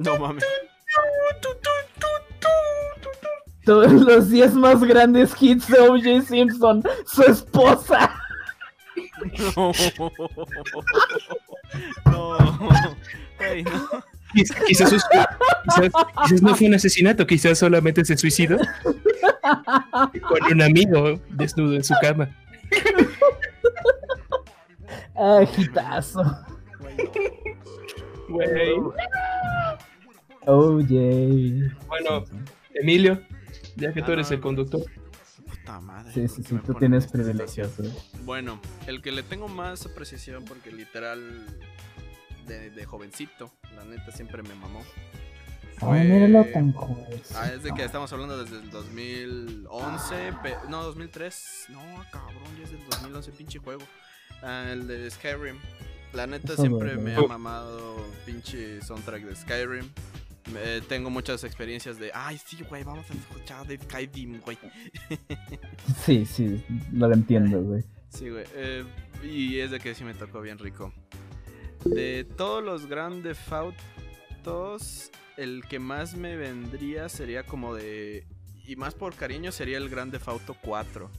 No 0.01 0.19
mames. 0.19 0.45
Todos 3.65 3.93
los 3.93 4.29
10 4.31 4.55
más 4.55 4.83
grandes 4.83 5.33
hits 5.41 5.69
de 5.69 5.79
O.J. 5.79 6.23
Simpson, 6.23 6.83
su 7.07 7.23
esposa. 7.23 8.13
No. 9.57 9.73
No. 12.07 12.37
Ay, 13.39 13.63
no. 13.65 14.05
quizás, 14.67 14.93
no 16.43 16.55
fue 16.55 16.67
un 16.67 16.75
asesinato, 16.75 17.27
quizás 17.27 17.59
solamente 17.59 18.05
se 18.05 18.17
suicidó 18.17 18.59
con 20.29 20.53
un 20.53 20.63
amigo 20.63 21.21
desnudo 21.31 21.75
en 21.75 21.85
su 21.85 21.95
cama. 22.01 22.29
Ah, 25.17 25.43
hitazo. 25.57 26.23
Güey. 28.29 28.75
O.J. 30.47 31.75
Bueno, 31.89 32.25
Emilio, 32.75 33.21
ya 33.77 33.93
que 33.93 34.03
tú 34.03 34.13
eres 34.13 34.31
el 34.31 34.41
conductor, 34.41 34.83
Puta 35.79 35.81
madre. 35.81 36.13
Sí, 36.13 36.29
sí, 36.29 36.43
¿por 36.43 36.45
qué 36.45 36.57
sí, 36.59 36.63
tú 36.67 36.75
tienes 36.75 37.05
estas 37.05 37.21
privilegios. 37.21 37.77
güey. 37.77 37.91
Bueno, 38.25 38.61
el 38.87 39.03
que 39.03 39.13
le 39.13 39.23
tengo 39.23 39.49
más 39.49 39.87
apreciación 39.87 40.45
porque 40.45 40.71
literal 40.73 41.47
de, 42.47 42.71
de 42.71 42.85
jovencito, 42.85 43.53
la 43.77 43.85
neta 43.85 44.11
siempre 44.13 44.43
me 44.43 44.55
mamó, 44.55 44.83
fue. 45.79 46.05
míralo 46.05 46.45
tan 46.53 46.73
joven. 46.73 47.23
Ah, 47.35 47.49
es 47.55 47.63
de 47.63 47.73
que 47.73 47.85
estamos 47.85 48.13
hablando 48.13 48.43
desde 48.43 48.59
el 48.59 48.71
2011. 48.71 50.15
pe- 50.43 50.57
No, 50.69 50.83
2003. 50.83 51.67
No, 51.71 51.81
cabrón, 52.11 52.43
ya 52.59 52.65
es 52.65 52.73
del 52.73 52.85
2011, 52.91 53.31
pinche 53.33 53.59
juego. 53.59 53.83
Ah, 54.43 54.67
el 54.73 54.87
de 54.87 55.11
Skyrim. 55.11 55.57
La 56.13 56.27
neta 56.27 56.55
Eso 56.55 56.63
siempre 56.63 56.97
me 56.97 57.15
ha 57.15 57.23
mamado 57.23 58.05
pinche 58.27 58.83
soundtrack 58.83 59.23
de 59.23 59.37
Skyrim. 59.37 59.89
Me- 60.53 60.81
tengo 60.83 61.11
muchas 61.11 61.45
experiencias 61.45 61.99
de, 61.99 62.11
ay, 62.15 62.39
sí, 62.45 62.59
güey, 62.69 62.83
vamos 62.85 63.09
a 63.11 63.15
escuchar 63.15 63.67
de 63.67 63.77
Skyrim, 63.79 64.41
güey. 64.41 64.59
Sí, 66.05 66.25
sí, 66.27 66.65
lo 66.93 67.13
entiendo, 67.13 67.61
güey. 67.63 67.85
Sí, 68.09 68.29
güey. 68.31 68.45
eh, 68.55 68.85
y 69.23 69.59
es 69.61 69.71
de 69.71 69.79
que 69.81 69.95
sí 69.95 70.05
me 70.05 70.15
tocó 70.15 70.41
bien 70.41 70.59
rico. 70.59 70.93
De 71.85 72.25
todos 72.25 72.63
los 72.65 72.87
grandes 72.87 73.39
Autos, 73.53 75.11
el 75.37 75.65
que 75.69 75.79
más 75.79 76.15
me 76.15 76.37
vendría 76.37 77.09
sería 77.09 77.45
como 77.45 77.75
de. 77.75 78.27
Y 78.67 78.77
más 78.77 78.95
por 78.95 79.15
cariño 79.15 79.51
sería 79.53 79.79
el 79.79 79.89
Grande 79.89 80.21
Auto 80.27 80.57
4. 80.63 81.11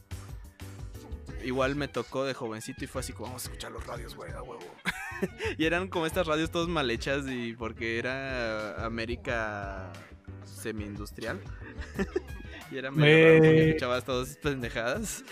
Igual 1.44 1.76
me 1.76 1.88
tocó 1.88 2.24
de 2.26 2.34
jovencito 2.34 2.84
y 2.84 2.88
fue 2.88 3.02
así 3.02 3.14
como 3.14 3.28
vamos 3.28 3.44
a 3.46 3.48
escuchar 3.48 3.72
los 3.72 3.86
radios, 3.88 4.16
güey, 4.16 4.32
a 4.32 4.42
huevo. 4.44 4.60
y 5.58 5.66
eran 5.66 5.88
como 5.88 6.06
estas 6.06 6.28
radios 6.28 6.52
todas 6.52 6.68
mal 6.68 6.90
hechas 6.90 7.26
y 7.28 7.54
porque 7.54 7.98
era 8.00 8.86
América 8.86 9.92
semi-industrial. 10.46 11.40
Y 12.72 12.78
era 12.78 12.90
medio 12.92 13.26
raro 13.28 13.38
porque 13.40 13.70
escuchabas 13.70 14.06
todas 14.06 14.38
pendejadas. 14.38 15.24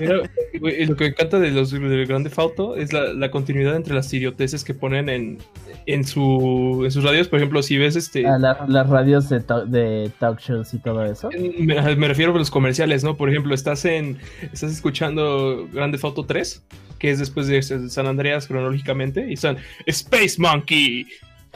Mira, 0.00 0.16
güey, 0.60 0.82
y 0.82 0.86
lo 0.86 0.96
que 0.96 1.04
me 1.04 1.10
encanta 1.10 1.38
de 1.38 1.50
los 1.50 1.70
del 1.70 2.06
Grande 2.06 2.30
Fauto 2.30 2.76
es 2.76 2.92
la, 2.92 3.12
la 3.12 3.30
continuidad 3.30 3.76
entre 3.76 3.94
las 3.94 4.12
idioteces 4.12 4.64
que 4.64 4.74
ponen 4.74 5.08
en, 5.08 5.38
en, 5.86 6.04
su, 6.04 6.82
en 6.84 6.90
sus 6.90 7.04
radios. 7.04 7.28
Por 7.28 7.38
ejemplo, 7.38 7.62
si 7.62 7.78
ves 7.78 7.96
este. 7.96 8.26
A 8.26 8.38
la- 8.38 8.64
las 8.68 8.88
radios 8.88 9.28
de, 9.28 9.40
to- 9.40 9.66
de 9.66 10.10
talk 10.18 10.40
shows 10.40 10.74
y 10.74 10.78
todo 10.78 11.04
eso. 11.04 11.30
Me, 11.58 11.96
me 11.96 12.08
refiero 12.08 12.34
a 12.34 12.38
los 12.38 12.50
comerciales, 12.50 13.04
¿no? 13.04 13.16
Por 13.16 13.30
ejemplo, 13.30 13.54
estás 13.54 13.84
en. 13.84 14.18
Estás 14.52 14.72
escuchando 14.72 15.68
Grande 15.72 15.98
Fauto 15.98 16.24
3, 16.26 16.64
que 16.98 17.10
es 17.10 17.18
después 17.18 17.46
de 17.46 17.62
San 17.62 18.06
Andreas 18.06 18.46
cronológicamente, 18.46 19.30
y 19.30 19.36
son 19.36 19.56
Space 19.86 20.34
Monkey 20.38 21.06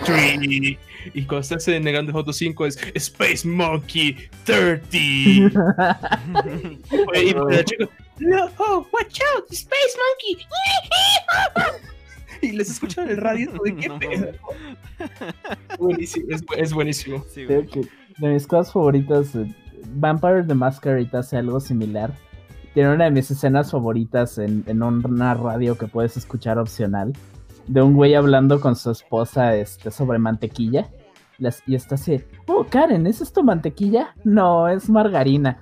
3. 0.04 0.38
Y 1.14 1.24
cuando 1.24 1.40
estás 1.40 1.66
en 1.68 1.84
Grande 1.84 2.12
Fauto 2.12 2.32
5 2.32 2.66
es 2.66 2.78
Space 2.94 3.46
Monkey 3.48 4.16
30. 4.44 4.98
y 4.98 5.50
la 7.34 7.64
chica, 7.64 7.88
no, 8.18 8.50
oh, 8.58 8.86
watch 8.92 9.20
out, 9.34 9.44
Space 9.50 9.96
Monkey. 9.96 10.46
y 12.42 12.52
les 12.52 12.70
escuchan 12.70 13.04
en 13.06 13.10
el 13.12 13.16
radio, 13.18 13.50
¿de 13.64 13.76
qué 13.76 13.88
No. 13.88 13.98
pedo? 13.98 14.32
Buenísimo, 15.78 16.26
es, 16.30 16.44
es 16.56 16.72
buenísimo. 16.72 17.24
Sí, 17.32 17.44
güey. 17.44 17.66
Creo 17.66 17.84
que 17.84 17.88
de 18.18 18.28
mis 18.28 18.46
cosas 18.46 18.72
favoritas, 18.72 19.34
eh, 19.34 19.52
Vampire 19.94 20.42
the 20.44 20.54
Masquerade 20.54 21.08
hace 21.12 21.36
algo 21.36 21.60
similar. 21.60 22.12
Tiene 22.74 22.92
una 22.92 23.04
de 23.04 23.10
mis 23.10 23.30
escenas 23.30 23.70
favoritas 23.70 24.36
en, 24.38 24.62
en 24.66 24.82
una 24.82 25.34
radio 25.34 25.78
que 25.78 25.86
puedes 25.86 26.16
escuchar 26.16 26.58
opcional. 26.58 27.12
De 27.66 27.82
un 27.82 27.94
güey 27.94 28.14
hablando 28.14 28.60
con 28.60 28.76
su 28.76 28.90
esposa 28.90 29.54
este, 29.56 29.90
sobre 29.90 30.18
mantequilla. 30.18 30.88
Y 31.66 31.74
está 31.74 31.96
así, 31.96 32.22
oh 32.46 32.64
Karen, 32.64 33.06
¿es 33.06 33.20
esto 33.20 33.42
mantequilla? 33.42 34.14
No, 34.24 34.68
es 34.68 34.88
margarina. 34.88 35.58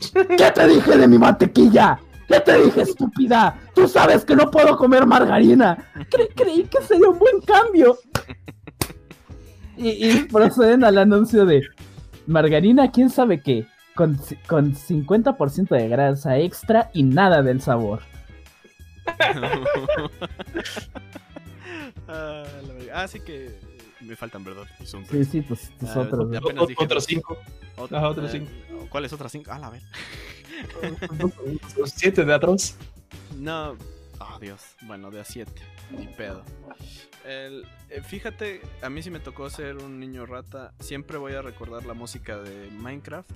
¿Qué 0.12 0.50
te 0.54 0.66
dije 0.66 0.96
de 0.96 1.06
mi 1.06 1.18
mantequilla? 1.18 2.00
¿Qué 2.26 2.40
te 2.40 2.60
dije, 2.64 2.82
estúpida? 2.82 3.56
Tú 3.74 3.86
sabes 3.86 4.24
que 4.24 4.34
no 4.34 4.50
puedo 4.50 4.76
comer 4.76 5.06
margarina. 5.06 5.78
Cre- 6.10 6.30
creí 6.34 6.64
que 6.64 6.82
sería 6.82 7.08
un 7.08 7.18
buen 7.18 7.40
cambio. 7.42 7.96
Y, 9.78 10.08
y 10.08 10.24
proceden 10.24 10.84
al 10.84 10.96
anuncio 10.96 11.44
de 11.44 11.60
margarina, 12.26 12.90
quién 12.90 13.10
sabe 13.10 13.42
qué, 13.42 13.66
con, 13.94 14.18
con 14.48 14.72
50% 14.74 15.68
de 15.68 15.88
grasa 15.88 16.38
extra 16.38 16.88
y 16.94 17.02
nada 17.02 17.42
del 17.42 17.60
sabor. 17.60 18.00
Ah, 22.08 22.44
verga. 22.66 23.02
Ah, 23.02 23.08
sí 23.08 23.20
que 23.20 23.46
eh, 23.46 23.60
me 24.00 24.16
faltan, 24.16 24.44
¿verdad? 24.44 24.64
Son 24.84 25.02
Sí, 25.04 25.08
tres. 25.10 25.28
sí, 25.28 25.42
pues 25.42 25.70
tus 25.78 25.88
Ah, 25.90 26.00
otros. 26.00 26.26
Otros 26.78 26.88
dos. 26.88 27.04
5. 27.04 27.38
Ot- 27.76 27.96
Ajá, 27.96 28.08
otros 28.08 28.34
eh, 28.34 28.38
cinco. 28.46 28.86
¿Cuáles 28.88 29.12
otras 29.12 29.32
cinco? 29.32 29.50
Ah, 29.52 29.58
la 29.58 29.70
ver. 29.70 29.82
Los 31.76 31.90
7 31.90 32.24
de 32.24 32.32
atroz. 32.34 32.76
No. 33.36 33.76
Ah, 34.18 34.38
Dios. 34.40 34.62
Bueno, 34.82 35.10
de 35.10 35.20
a 35.20 35.24
7. 35.24 35.52
Ni 35.90 36.06
pedo. 36.06 36.42
El- 37.24 37.66
eh, 37.90 38.00
fíjate, 38.02 38.62
a 38.82 38.88
mí 38.88 39.02
sí 39.02 39.10
me 39.10 39.20
tocó 39.20 39.50
ser 39.50 39.76
un 39.76 39.98
niño 40.00 40.24
rata. 40.26 40.72
Siempre 40.80 41.18
voy 41.18 41.34
a 41.34 41.42
recordar 41.42 41.84
la 41.84 41.94
música 41.94 42.38
de 42.38 42.70
Minecraft. 42.70 43.30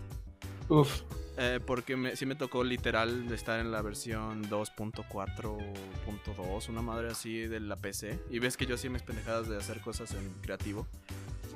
Uf. 0.71 1.03
eh, 1.37 1.59
porque 1.67 1.97
me, 1.97 2.15
sí 2.17 2.25
me 2.27 2.35
tocó 2.37 2.63
literal 2.65 3.29
de 3.29 3.35
estar 3.35 3.59
en 3.61 3.71
la 3.73 3.83
versión 3.83 4.49
2.4.2, 4.49 6.69
una 6.69 6.83
madre 6.83 7.09
así 7.11 7.41
de 7.47 7.61
la 7.61 7.77
PC. 7.77 8.19
Y 8.31 8.39
ves 8.39 8.57
que 8.57 8.67
yo 8.67 8.75
hacía 8.77 8.91
mis 8.91 9.03
pendejadas 9.03 9.49
de 9.49 9.57
hacer 9.57 9.81
cosas 9.81 10.15
en 10.15 10.29
creativo. 10.43 10.87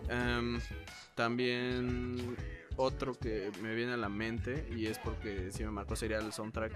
Em, 0.09 0.59
también 1.15 2.37
otro 2.77 3.15
que 3.15 3.53
me 3.63 3.73
viene 3.75 3.93
a 3.93 3.97
la 3.97 4.09
mente 4.09 4.69
y 4.77 4.87
es 4.87 4.99
porque 4.99 5.51
sí 5.53 5.63
me 5.65 5.71
marcó 5.71 5.95
sería 5.97 6.19
el 6.19 6.33
soundtrack. 6.33 6.73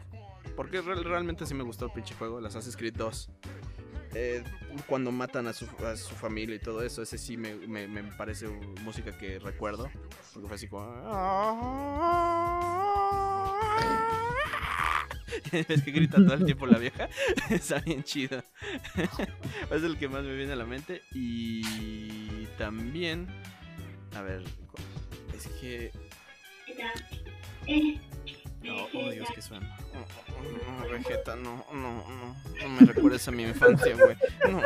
Porque 0.56 0.81
real- 0.81 1.05
realmente 1.05 1.44
sí 1.47 1.55
me 1.55 1.65
gustó 1.65 1.86
el 1.86 1.93
pinche 1.93 2.15
juego, 2.15 2.39
el 2.39 2.47
Assassin's 2.47 2.77
Creed 2.77 2.94
2. 2.97 3.28
Eh, 4.14 4.43
cuando 4.86 5.12
matan 5.12 5.47
a 5.47 5.52
su, 5.52 5.66
a 5.85 5.97
su 5.97 6.14
familia 6.14 6.56
y 6.56 6.60
todo 6.60 6.82
eso, 6.82 7.02
ese 7.02 7.18
sí 7.18 7.36
me, 7.36 7.55
me- 7.55 7.89
me 7.89 8.02
parece 8.05 8.48
música 8.82 9.16
que 9.16 9.39
recuerdo. 9.39 9.90
Porque 10.32 10.48
fue 10.48 10.56
así 10.56 10.68
como... 10.68 10.89
¿Ves 15.52 15.82
que 15.82 15.90
grita 15.90 16.16
todo 16.16 16.35
el 16.35 16.44
tiempo 16.44 16.66
la 16.66 16.78
vieja? 16.78 17.09
Está 17.51 17.78
bien 17.80 18.02
chido. 18.02 18.43
es 19.70 19.82
el 19.82 19.98
que 19.98 20.09
más 20.09 20.24
me 20.24 20.35
viene 20.35 20.52
a 20.52 20.56
la 20.56 20.66
mente. 20.66 21.02
Y 21.12 22.47
también... 22.59 23.26
A 24.14 24.22
ver... 24.22 24.43
Es 25.35 25.47
que... 25.60 25.93
No, 28.69 28.86
oh 28.93 29.11
Dios, 29.11 29.27
que 29.35 29.40
suena. 29.40 29.77
Oh, 29.95 30.05
oh, 30.36 30.82
no, 30.82 30.89
Vegeta, 30.90 31.35
no, 31.36 31.65
no, 31.73 32.05
no. 32.07 32.36
No 32.62 32.69
me 32.69 32.81
recuerdes 32.93 33.27
a 33.27 33.31
mi 33.31 33.45
infancia, 33.45 33.97
güey. 33.97 34.16
No, 34.51 34.61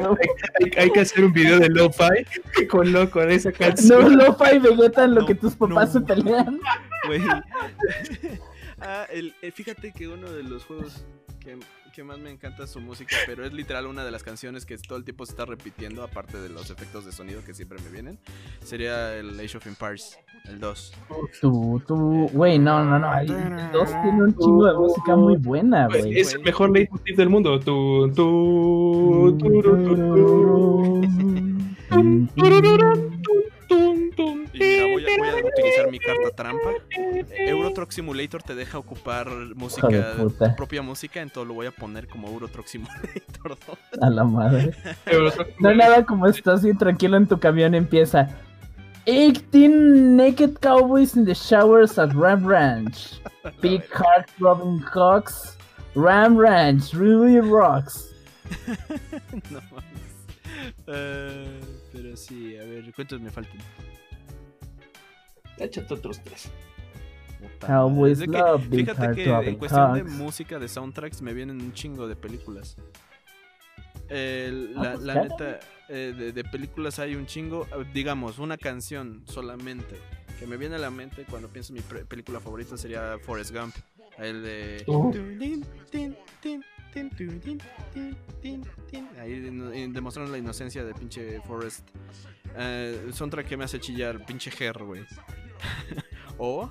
no. 0.00 0.16
Hay, 0.60 0.70
hay 0.76 0.90
que 0.90 1.00
hacer 1.00 1.24
un 1.24 1.32
video 1.32 1.60
de 1.60 1.68
lo-fi 1.68 2.66
con, 2.66 2.92
lo, 2.92 3.08
con 3.10 3.30
esa 3.30 3.52
canción. 3.52 4.16
No, 4.16 4.24
Lofa 4.24 4.54
y 4.54 4.58
Vegeta 4.58 5.04
en 5.04 5.14
lo 5.14 5.20
No, 5.20 5.26
que 5.26 5.34
tus 5.36 5.54
papás 5.54 5.94
no. 5.94 6.00
se 6.00 6.06
pelean. 6.06 6.60
Güey. 7.06 7.22
ah, 8.80 9.06
el, 9.10 9.34
eh, 9.40 9.52
fíjate 9.52 9.92
que 9.92 10.08
uno 10.08 10.30
de 10.32 10.42
los 10.42 10.64
juegos 10.64 11.04
que, 11.40 11.56
que 11.98 12.04
más 12.04 12.20
me 12.20 12.30
encanta 12.30 12.64
su 12.68 12.80
música, 12.80 13.16
pero 13.26 13.44
es 13.44 13.52
literal 13.52 13.84
una 13.88 14.04
de 14.04 14.12
las 14.12 14.22
canciones 14.22 14.64
que 14.64 14.78
todo 14.78 14.98
el 14.98 15.04
tiempo 15.04 15.26
se 15.26 15.32
está 15.32 15.44
repitiendo, 15.44 16.04
aparte 16.04 16.40
de 16.40 16.48
los 16.48 16.70
efectos 16.70 17.04
de 17.04 17.10
sonido 17.10 17.42
que 17.44 17.54
siempre 17.54 17.76
me 17.82 17.90
vienen, 17.90 18.20
sería 18.62 19.16
el 19.16 19.30
Age 19.40 19.56
of 19.56 19.66
Empires, 19.66 20.16
el 20.44 20.60
2. 20.60 20.92
Tú, 21.40 21.82
tú, 21.88 22.28
güey, 22.32 22.60
no, 22.60 22.84
no, 22.84 23.00
no. 23.00 23.18
El 23.18 23.32
el 23.32 23.72
2 23.72 23.88
tiene 23.88 24.22
un 24.22 24.32
chingo 24.32 24.66
de 24.66 24.74
música 24.74 25.16
muy 25.16 25.36
buena, 25.38 25.88
Pues, 25.88 26.04
güey. 26.04 26.20
es 26.20 26.34
el 26.34 26.42
mejor 26.42 26.70
leitmotiv 26.70 27.16
del 27.16 27.30
mundo. 27.30 27.58
Tu, 27.58 28.12
tu, 28.14 29.36
tu. 29.36 29.48
Tum, 31.90 32.28
tum, 32.28 33.07
Y 34.52 34.58
mira, 34.58 34.84
voy 34.86 35.04
a, 35.04 35.18
voy 35.18 35.28
a 35.28 35.46
utilizar 35.46 35.90
mi 35.90 35.98
carta 35.98 36.30
trampa. 36.34 36.70
Euro 37.46 37.72
Truck 37.72 37.90
Simulator 37.92 38.42
te 38.42 38.54
deja 38.54 38.78
ocupar 38.78 39.28
música, 39.54 39.88
de 39.88 40.02
puta. 40.22 40.50
tu 40.50 40.56
propia 40.56 40.82
música, 40.82 41.20
entonces 41.20 41.48
lo 41.48 41.54
voy 41.54 41.66
a 41.66 41.70
poner 41.70 42.08
como 42.08 42.28
Euro 42.28 42.48
Truck 42.48 42.66
Simulator 42.66 43.56
2. 43.66 43.78
A 44.02 44.10
la 44.10 44.24
madre. 44.24 44.72
Euro- 45.06 45.32
No 45.60 45.74
nada 45.74 46.04
como 46.04 46.26
estás 46.26 46.62
bien 46.62 46.76
tranquilo 46.78 47.16
en 47.16 47.26
tu 47.26 47.38
camión 47.38 47.74
empieza. 47.74 48.28
18 49.06 49.68
naked 49.70 50.58
cowboys 50.60 51.16
in 51.16 51.24
the 51.24 51.34
showers 51.34 51.98
at 51.98 52.12
Ram 52.12 52.46
Ranch. 52.46 53.20
Big 53.62 53.82
heart 53.92 54.28
Robin 54.38 54.80
Cox. 54.92 55.56
Ram 55.94 56.36
Ranch 56.36 56.92
really 56.92 57.40
rocks. 57.40 58.12
no 59.50 59.60
mames. 59.70 59.88
Eh, 60.86 61.60
pero 61.92 62.16
sí, 62.16 62.56
a 62.58 62.64
ver, 62.64 62.92
¿cuántos 62.94 63.20
me 63.20 63.30
faltan? 63.30 63.56
Échate 65.58 65.94
otros 65.94 66.20
tres. 66.22 66.50
Love 68.38 68.62
que, 68.62 68.68
Big 68.76 68.86
fíjate 68.86 69.14
que 69.14 69.22
en 69.48 69.56
cuestión 69.56 69.82
de 69.94 70.04
música, 70.04 70.58
de 70.58 70.68
soundtracks, 70.68 71.22
me 71.22 71.32
vienen 71.34 71.60
un 71.60 71.72
chingo 71.72 72.06
de 72.08 72.16
películas. 72.16 72.76
El- 74.08 74.72
Ah, 74.76 74.82
la 74.82 74.92
pues 74.94 75.04
la 75.04 75.14
neta, 75.22 75.60
eh, 75.88 76.14
de, 76.16 76.32
de 76.32 76.44
películas 76.44 76.98
hay 76.98 77.14
un 77.14 77.26
chingo. 77.26 77.66
Digamos, 77.92 78.38
una 78.38 78.56
canción 78.56 79.22
solamente 79.26 79.96
que 80.38 80.46
me 80.46 80.56
viene 80.56 80.76
a 80.76 80.78
la 80.78 80.90
mente 80.90 81.24
cuando 81.28 81.48
pienso 81.48 81.72
en 81.74 81.82
mi 81.82 82.04
película 82.04 82.40
favorita 82.40 82.76
sería 82.76 83.18
Forrest 83.22 83.54
Gump. 83.54 83.74
El 84.18 84.42
de. 84.42 84.84
Uh. 84.86 85.12
Ahí 89.20 89.40
demostraron 89.92 90.32
la 90.32 90.38
inocencia 90.38 90.84
de 90.84 90.94
pinche 90.94 91.40
Forrest. 91.42 91.86
Eh, 92.56 93.10
soundtrack 93.12 93.46
que 93.46 93.56
me 93.56 93.64
hace 93.64 93.80
chillar, 93.80 94.24
pinche 94.24 94.50
Her, 94.58 94.82
güey. 94.84 95.04
o 96.38 96.70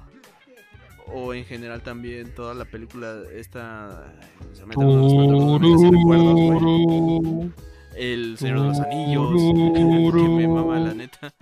o 1.14 1.34
en 1.34 1.46
general 1.46 1.82
también 1.82 2.36
toda 2.36 2.54
la 2.54 2.66
película 2.66 3.24
esta 3.34 4.14
se 4.54 4.66
me 4.66 4.76
el 7.96 8.38
Señor 8.38 8.62
de 8.62 8.68
los 8.68 8.80
Anillos 8.80 10.14
que 10.14 10.22
me 10.30 10.48
mama 10.48 10.80
la 10.80 10.94
neta 10.94 11.34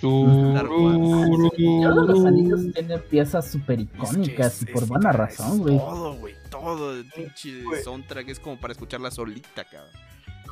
Señor 0.00 1.94
de 1.94 2.12
los 2.12 2.24
Anillos 2.24 2.60
tiene 2.74 2.98
piezas 2.98 3.50
súper 3.50 3.80
icónicas 3.80 4.62
y 4.62 4.66
por 4.66 4.86
buena 4.86 5.12
razón, 5.12 5.60
güey. 5.60 5.78
Todo, 5.78 6.14
güey, 6.16 6.34
todo 6.50 6.94
el 6.94 7.06
pinche 7.06 7.62
soundtrack 7.82 8.28
es 8.28 8.38
como 8.38 8.60
para 8.60 8.72
escucharla 8.72 9.10
solita, 9.10 9.64
cabrón. 9.64 9.90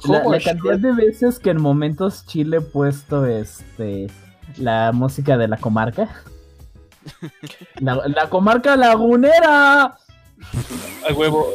La, 0.08 0.24
la, 0.24 0.40
cantidad 0.40 0.78
de 0.78 0.92
veces 0.92 1.38
que 1.38 1.50
en 1.50 1.60
momentos 1.60 2.26
Chile 2.26 2.58
he 2.58 2.60
puesto 2.60 3.26
este 3.26 4.08
la 4.56 4.92
música 4.92 5.36
de 5.36 5.48
la 5.48 5.56
comarca. 5.56 6.08
La, 7.80 8.28
comarca 8.28 8.76
lagunera. 8.76 9.84
A 9.84 9.96
huevo. 11.14 11.48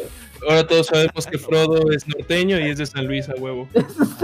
Ahora 0.47 0.67
todos 0.67 0.87
sabemos 0.87 1.25
que 1.25 1.37
Frodo 1.37 1.91
es 1.91 2.07
norteño 2.07 2.59
y 2.59 2.69
es 2.69 2.77
de 2.77 2.85
San 2.85 3.07
Luis, 3.07 3.27
a 3.29 3.35
huevo. 3.35 3.67
Eso 3.73 4.17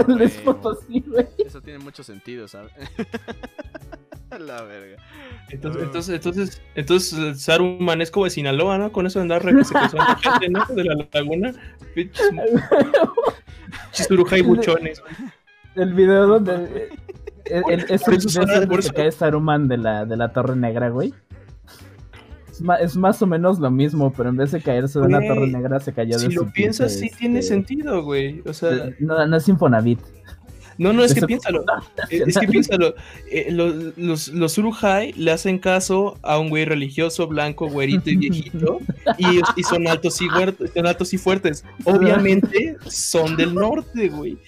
tiene 1.60 1.78
mucho 1.80 2.02
sentido, 2.02 2.46
¿sabes? 2.46 2.72
la 4.38 4.62
verga. 4.62 4.96
Entonces, 5.50 5.82
entonces, 5.82 6.14
entonces, 6.14 6.62
entonces 6.74 7.42
Saruman 7.42 8.00
es 8.00 8.10
como 8.10 8.24
de 8.24 8.30
Sinaloa, 8.30 8.78
¿no? 8.78 8.92
Con 8.92 9.06
eso 9.06 9.18
de 9.18 9.24
andar 9.24 9.42
gente, 9.42 10.48
¿no? 10.50 10.64
De 10.74 10.84
la 10.84 11.06
laguna. 11.12 11.52
Chisurujay 13.92 14.42
buchones. 14.42 15.02
El 15.74 15.94
video 15.94 16.26
donde 16.26 16.88
es, 17.44 17.90
es, 17.90 18.02
que 18.02 18.92
cae 18.94 19.12
Saruman 19.12 19.68
de 19.68 19.78
la, 19.78 20.04
de 20.04 20.16
la 20.16 20.32
Torre 20.32 20.56
Negra, 20.56 20.88
güey. 20.88 21.12
Es, 22.80 22.96
más 22.96 23.20
o 23.20 23.26
menos 23.26 23.58
lo 23.58 23.70
mismo, 23.70 24.12
pero 24.12 24.28
en 24.28 24.36
vez 24.36 24.52
de 24.52 24.60
caerse 24.60 25.00
de 25.00 25.06
una 25.06 25.18
torre 25.20 25.48
negra 25.48 25.80
se 25.80 25.92
cayó 25.92 26.16
de 26.16 26.28
Si 26.28 26.32
lo 26.32 26.46
piensas, 26.52 26.92
sí 26.92 27.10
tiene 27.18 27.40
este, 27.40 27.54
sentido, 27.54 28.04
güey. 28.04 28.42
O 28.46 28.52
sea, 28.52 28.90
no, 29.00 29.26
no 29.26 29.36
es 29.36 29.48
Infonavit. 29.48 29.98
No, 30.78 30.92
no, 30.92 31.04
es 31.04 31.14
que 31.14 31.22
piénsalo. 31.22 31.64
Es 32.10 32.38
que 32.38 32.48
piénsalo. 32.48 32.94
Eh, 33.30 33.48
los, 33.50 33.96
los, 33.96 34.28
los 34.28 34.58
Uruhai 34.58 35.12
le 35.12 35.30
hacen 35.30 35.58
caso 35.58 36.18
a 36.22 36.38
un 36.38 36.48
güey 36.48 36.64
religioso, 36.64 37.26
blanco, 37.26 37.68
güerito 37.68 38.10
y 38.10 38.16
viejito. 38.16 38.80
Y, 39.18 39.40
y 39.56 39.62
son, 39.62 39.86
altos 39.86 40.20
y 40.22 40.28
son 40.28 40.86
altos 40.86 41.12
y 41.12 41.18
fuertes. 41.18 41.62
Obviamente 41.84 42.76
son 42.86 43.36
del 43.36 43.54
norte, 43.54 44.08
güey. 44.08 44.38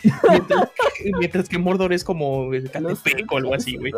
Mientras, 1.18 1.48
que 1.48 1.58
Mordor 1.58 1.92
es 1.92 2.02
como 2.02 2.52
el 2.54 2.70
Catepec 2.70 3.30
o 3.30 3.36
algo 3.36 3.54
así, 3.54 3.76
güey. 3.76 3.92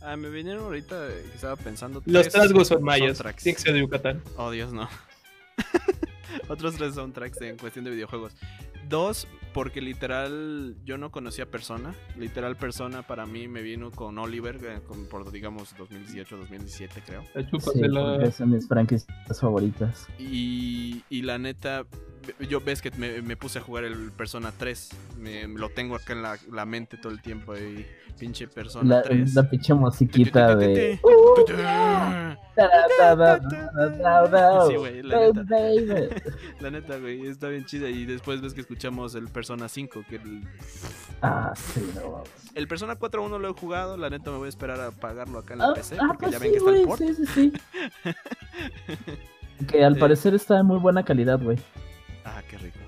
Ah, 0.00 0.16
me 0.16 0.30
vinieron 0.30 0.64
ahorita, 0.64 1.08
estaba 1.32 1.54
pensando. 1.54 2.02
Los 2.06 2.28
trasgos 2.28 2.68
son 2.68 2.82
mayas. 2.82 3.22
Tiene 3.40 3.56
que 3.56 3.62
ser 3.62 3.72
de 3.72 3.80
Yucatán. 3.80 4.20
Oh, 4.36 4.50
Dios, 4.50 4.72
no. 4.72 4.88
Otros 6.48 6.74
tres 6.74 6.94
soundtracks 6.94 7.40
en 7.42 7.56
cuestión 7.56 7.84
de 7.84 7.92
videojuegos. 7.92 8.32
Dos, 8.88 9.28
porque 9.52 9.80
literal 9.80 10.76
yo 10.84 10.98
no 10.98 11.10
conocía 11.10 11.46
Persona. 11.46 11.94
Literal 12.18 12.56
Persona 12.56 13.02
para 13.02 13.26
mí 13.26 13.48
me 13.48 13.62
vino 13.62 13.90
con 13.90 14.18
Oliver, 14.18 14.58
eh, 14.62 14.80
por 15.10 15.30
digamos 15.30 15.74
2018, 15.76 16.36
2017 16.36 17.02
creo. 17.04 17.22
Sí, 17.72 18.32
son 18.32 18.50
mis 18.50 18.66
franquicias 18.66 19.40
favoritas. 19.40 20.08
Y, 20.18 21.04
y 21.08 21.22
la 21.22 21.38
neta, 21.38 21.86
yo 22.48 22.60
ves 22.60 22.82
que 22.82 22.90
me, 22.92 23.36
puse 23.36 23.58
a 23.58 23.62
jugar 23.62 23.84
el 23.84 24.12
Persona 24.12 24.52
3. 24.56 24.90
Me, 25.18 25.48
lo 25.48 25.68
tengo 25.70 25.96
acá 25.96 26.12
en 26.12 26.22
la, 26.22 26.66
mente 26.66 26.96
todo 26.96 27.12
el 27.12 27.20
tiempo. 27.22 27.56
Y 27.56 27.86
pinche 28.18 28.48
Persona 28.48 28.96
la, 28.96 29.02
3. 29.02 29.34
La 29.34 29.48
pinche 29.48 29.74
musiquita 29.74 30.54
de. 30.56 31.00
Sí, 34.68 34.76
güey, 34.76 35.02
la 35.02 35.32
neta. 35.32 35.44
La 36.60 36.70
neta, 36.70 36.98
güey, 36.98 37.26
está 37.26 37.48
bien 37.48 37.64
chida. 37.64 37.88
Y 37.88 38.04
después 38.04 38.40
ves 38.40 38.54
que 38.54 38.60
escuchamos 38.60 39.14
el 39.14 39.28
Persona 39.28 39.68
5. 39.68 40.04
Que 40.08 40.16
el... 40.16 40.42
Ah, 41.22 41.52
sí, 41.56 41.92
no 41.94 42.24
El 42.54 42.68
Persona 42.68 42.96
4 42.96 43.22
1 43.22 43.38
lo 43.38 43.48
he 43.48 43.52
jugado. 43.52 43.96
La 43.96 44.10
neta 44.10 44.30
me 44.30 44.38
voy 44.38 44.46
a 44.46 44.48
esperar 44.50 44.80
a 44.80 44.90
pagarlo 44.90 45.38
acá 45.38 45.54
en 45.54 45.60
la 45.60 45.74
PC. 45.74 45.96
Porque 46.06 46.30
ya 46.30 46.38
ven 46.38 46.52
que 46.52 46.58
está 46.58 46.70
el 46.70 46.82
port. 46.82 47.00
Sí, 47.00 47.14
sí, 47.14 47.26
sí. 47.26 47.52
que 49.66 49.84
al 49.84 49.96
parecer 49.96 50.34
está 50.34 50.56
de 50.56 50.62
muy 50.62 50.78
buena 50.78 51.02
calidad, 51.04 51.40
güey. 51.40 51.58
Ah, 52.24 52.42
qué 52.48 52.58
rico. 52.58 52.78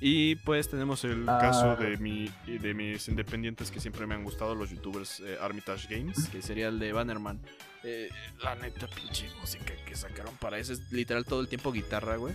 Y 0.00 0.36
pues 0.36 0.68
tenemos 0.68 1.04
el 1.04 1.28
ah. 1.28 1.38
caso 1.38 1.76
de, 1.76 1.98
mi, 1.98 2.30
de 2.46 2.72
mis 2.72 3.06
independientes 3.08 3.70
que 3.70 3.80
siempre 3.80 4.06
me 4.06 4.14
han 4.14 4.24
gustado, 4.24 4.54
los 4.54 4.70
youtubers 4.70 5.20
eh, 5.20 5.36
Armitage 5.40 5.94
Games, 5.94 6.28
que 6.28 6.40
sería 6.40 6.68
el 6.68 6.78
de 6.78 6.92
Bannerman. 6.92 7.38
Eh, 7.84 8.08
la 8.42 8.54
neta, 8.54 8.86
pinche 8.88 9.28
música 9.40 9.72
que 9.86 9.94
sacaron 9.94 10.34
para 10.36 10.58
eso 10.58 10.72
es 10.72 10.90
literal 10.90 11.24
todo 11.24 11.40
el 11.40 11.48
tiempo 11.48 11.70
guitarra, 11.70 12.16
güey. 12.16 12.34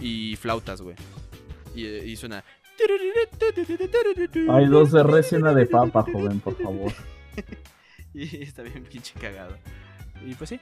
Y 0.00 0.36
flautas, 0.36 0.80
güey. 0.80 0.96
Y, 1.74 1.86
eh, 1.86 2.06
y, 2.06 2.16
suena. 2.16 2.42
Hay 4.48 4.66
dos 4.66 4.92
de 4.92 5.02
de 5.02 5.66
papa, 5.66 6.02
joven, 6.10 6.40
por 6.40 6.56
favor. 6.56 6.92
y 8.14 8.42
está 8.42 8.62
bien 8.62 8.84
pinche 8.84 9.12
cagado. 9.20 9.56
Y 10.26 10.34
pues 10.34 10.50
sí, 10.50 10.60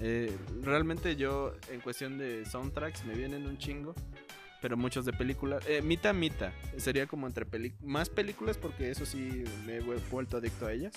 eh, 0.00 0.36
realmente 0.62 1.16
yo, 1.16 1.54
en 1.70 1.80
cuestión 1.80 2.18
de 2.18 2.44
soundtracks, 2.44 3.04
me 3.04 3.14
vienen 3.14 3.46
un 3.46 3.58
chingo. 3.58 3.94
Pero 4.62 4.76
muchos 4.76 5.04
de 5.04 5.12
películas. 5.12 5.64
Eh, 5.68 5.82
mita, 5.82 6.12
mita. 6.12 6.52
Sería 6.76 7.06
como 7.06 7.26
entre 7.26 7.46
más 7.82 8.08
películas, 8.08 8.56
porque 8.56 8.90
eso 8.90 9.04
sí 9.04 9.44
me 9.66 9.76
he 9.76 9.80
vuelto 10.10 10.38
adicto 10.38 10.66
a 10.66 10.72
ellas. 10.72 10.94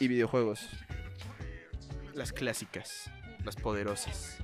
Y 0.00 0.08
videojuegos. 0.08 0.68
Las 2.14 2.32
clásicas. 2.32 3.10
Las 3.44 3.56
poderosas. 3.56 4.38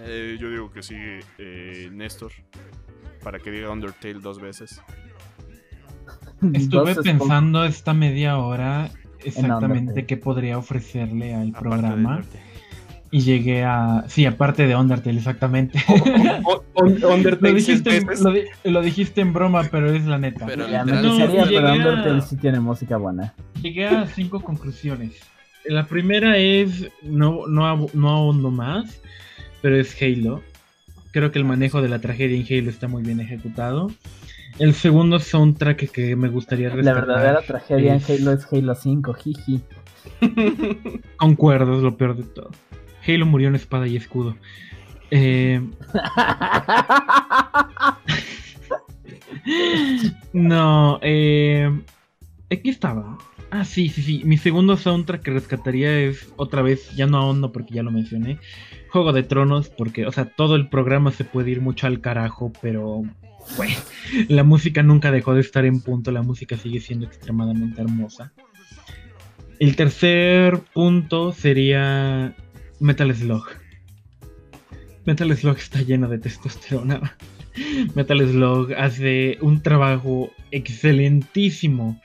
Eh, 0.00 0.36
yo 0.38 0.50
digo 0.50 0.70
que 0.70 0.82
sigue 0.82 1.20
eh, 1.38 1.88
Néstor. 1.90 2.32
Para 3.24 3.40
que 3.40 3.50
diga 3.50 3.70
Undertale 3.70 4.20
dos 4.20 4.40
veces. 4.40 4.80
Estuve 6.52 6.94
pensando 6.94 7.64
esta 7.64 7.94
media 7.94 8.38
hora 8.38 8.92
exactamente 9.24 10.06
qué 10.06 10.16
podría 10.16 10.58
ofrecerle 10.58 11.34
al 11.34 11.52
programa. 11.52 12.22
Y 13.10 13.20
llegué 13.20 13.64
a. 13.64 14.04
Sí, 14.08 14.26
aparte 14.26 14.66
de 14.66 14.76
Undertale, 14.76 15.16
exactamente. 15.16 15.82
lo, 16.74 17.54
dijiste, 17.54 18.02
lo, 18.64 18.82
dijiste, 18.82 19.22
en 19.22 19.32
broma, 19.32 19.66
pero 19.70 19.90
es 19.90 20.04
la 20.04 20.18
neta. 20.18 20.44
Pero, 20.44 20.66
Undertale 20.66 22.20
sí 22.20 22.36
tiene 22.36 22.60
música 22.60 22.98
buena. 22.98 23.32
Llegué 23.62 23.86
a 23.86 24.06
cinco 24.06 24.40
conclusiones. 24.40 25.12
La 25.64 25.86
primera 25.86 26.36
es. 26.36 26.90
No, 27.02 27.46
no, 27.46 27.86
no 27.94 28.10
ahondo 28.10 28.50
más, 28.50 29.00
pero 29.62 29.80
es 29.80 29.96
Halo. 30.02 30.42
Creo 31.10 31.32
que 31.32 31.38
el 31.38 31.46
manejo 31.46 31.80
de 31.80 31.88
la 31.88 32.00
tragedia 32.00 32.36
en 32.36 32.44
Halo 32.44 32.70
está 32.70 32.88
muy 32.88 33.02
bien 33.02 33.20
ejecutado. 33.20 33.90
El 34.58 34.74
segundo 34.74 35.20
soundtrack 35.20 35.90
que 35.90 36.16
me 36.16 36.28
gustaría 36.28 36.70
rescatar. 36.70 36.94
La 36.94 37.06
verdadera 37.06 37.42
tragedia 37.42 37.94
en 37.94 38.02
Halo 38.02 38.32
es 38.32 38.52
Halo 38.52 38.74
5, 38.74 39.14
jiji. 39.14 39.62
Concuerdo, 41.16 41.76
es 41.76 41.82
lo 41.82 41.96
peor 41.96 42.16
de 42.16 42.24
todo. 42.24 42.50
Halo 43.06 43.26
murió 43.26 43.48
en 43.48 43.54
espada 43.54 43.86
y 43.86 43.96
escudo. 43.96 44.36
Eh... 45.10 45.60
no, 50.32 50.98
eh... 51.02 51.70
Aquí 52.50 52.70
estaba. 52.70 53.18
Ah, 53.50 53.64
sí, 53.64 53.88
sí, 53.88 54.02
sí. 54.02 54.22
Mi 54.24 54.38
segundo 54.38 54.76
soundtrack 54.76 55.22
que 55.22 55.30
rescataría 55.30 56.00
es 56.00 56.32
otra 56.36 56.62
vez, 56.62 56.94
ya 56.96 57.06
no 57.06 57.18
ahondo 57.18 57.52
porque 57.52 57.74
ya 57.74 57.82
lo 57.82 57.90
mencioné. 57.90 58.38
Juego 58.90 59.12
de 59.12 59.22
Tronos, 59.22 59.68
porque, 59.68 60.06
o 60.06 60.12
sea, 60.12 60.24
todo 60.24 60.56
el 60.56 60.68
programa 60.68 61.12
se 61.12 61.24
puede 61.24 61.52
ir 61.52 61.60
mucho 61.60 61.86
al 61.86 62.00
carajo, 62.00 62.52
pero 62.60 63.04
la 64.28 64.44
música 64.44 64.82
nunca 64.82 65.10
dejó 65.10 65.34
de 65.34 65.40
estar 65.40 65.64
en 65.64 65.80
punto, 65.80 66.10
la 66.10 66.22
música 66.22 66.56
sigue 66.56 66.80
siendo 66.80 67.06
extremadamente 67.06 67.80
hermosa. 67.80 68.32
El 69.58 69.74
tercer 69.74 70.60
punto 70.72 71.32
sería 71.32 72.34
Metal 72.80 73.14
Slug. 73.14 73.44
Metal 75.04 75.36
Slug 75.36 75.56
está 75.56 75.82
lleno 75.82 76.08
de 76.08 76.18
testosterona. 76.18 77.16
Metal 77.94 78.20
Slug 78.20 78.72
hace 78.74 79.38
un 79.40 79.62
trabajo 79.62 80.30
excelentísimo, 80.50 82.00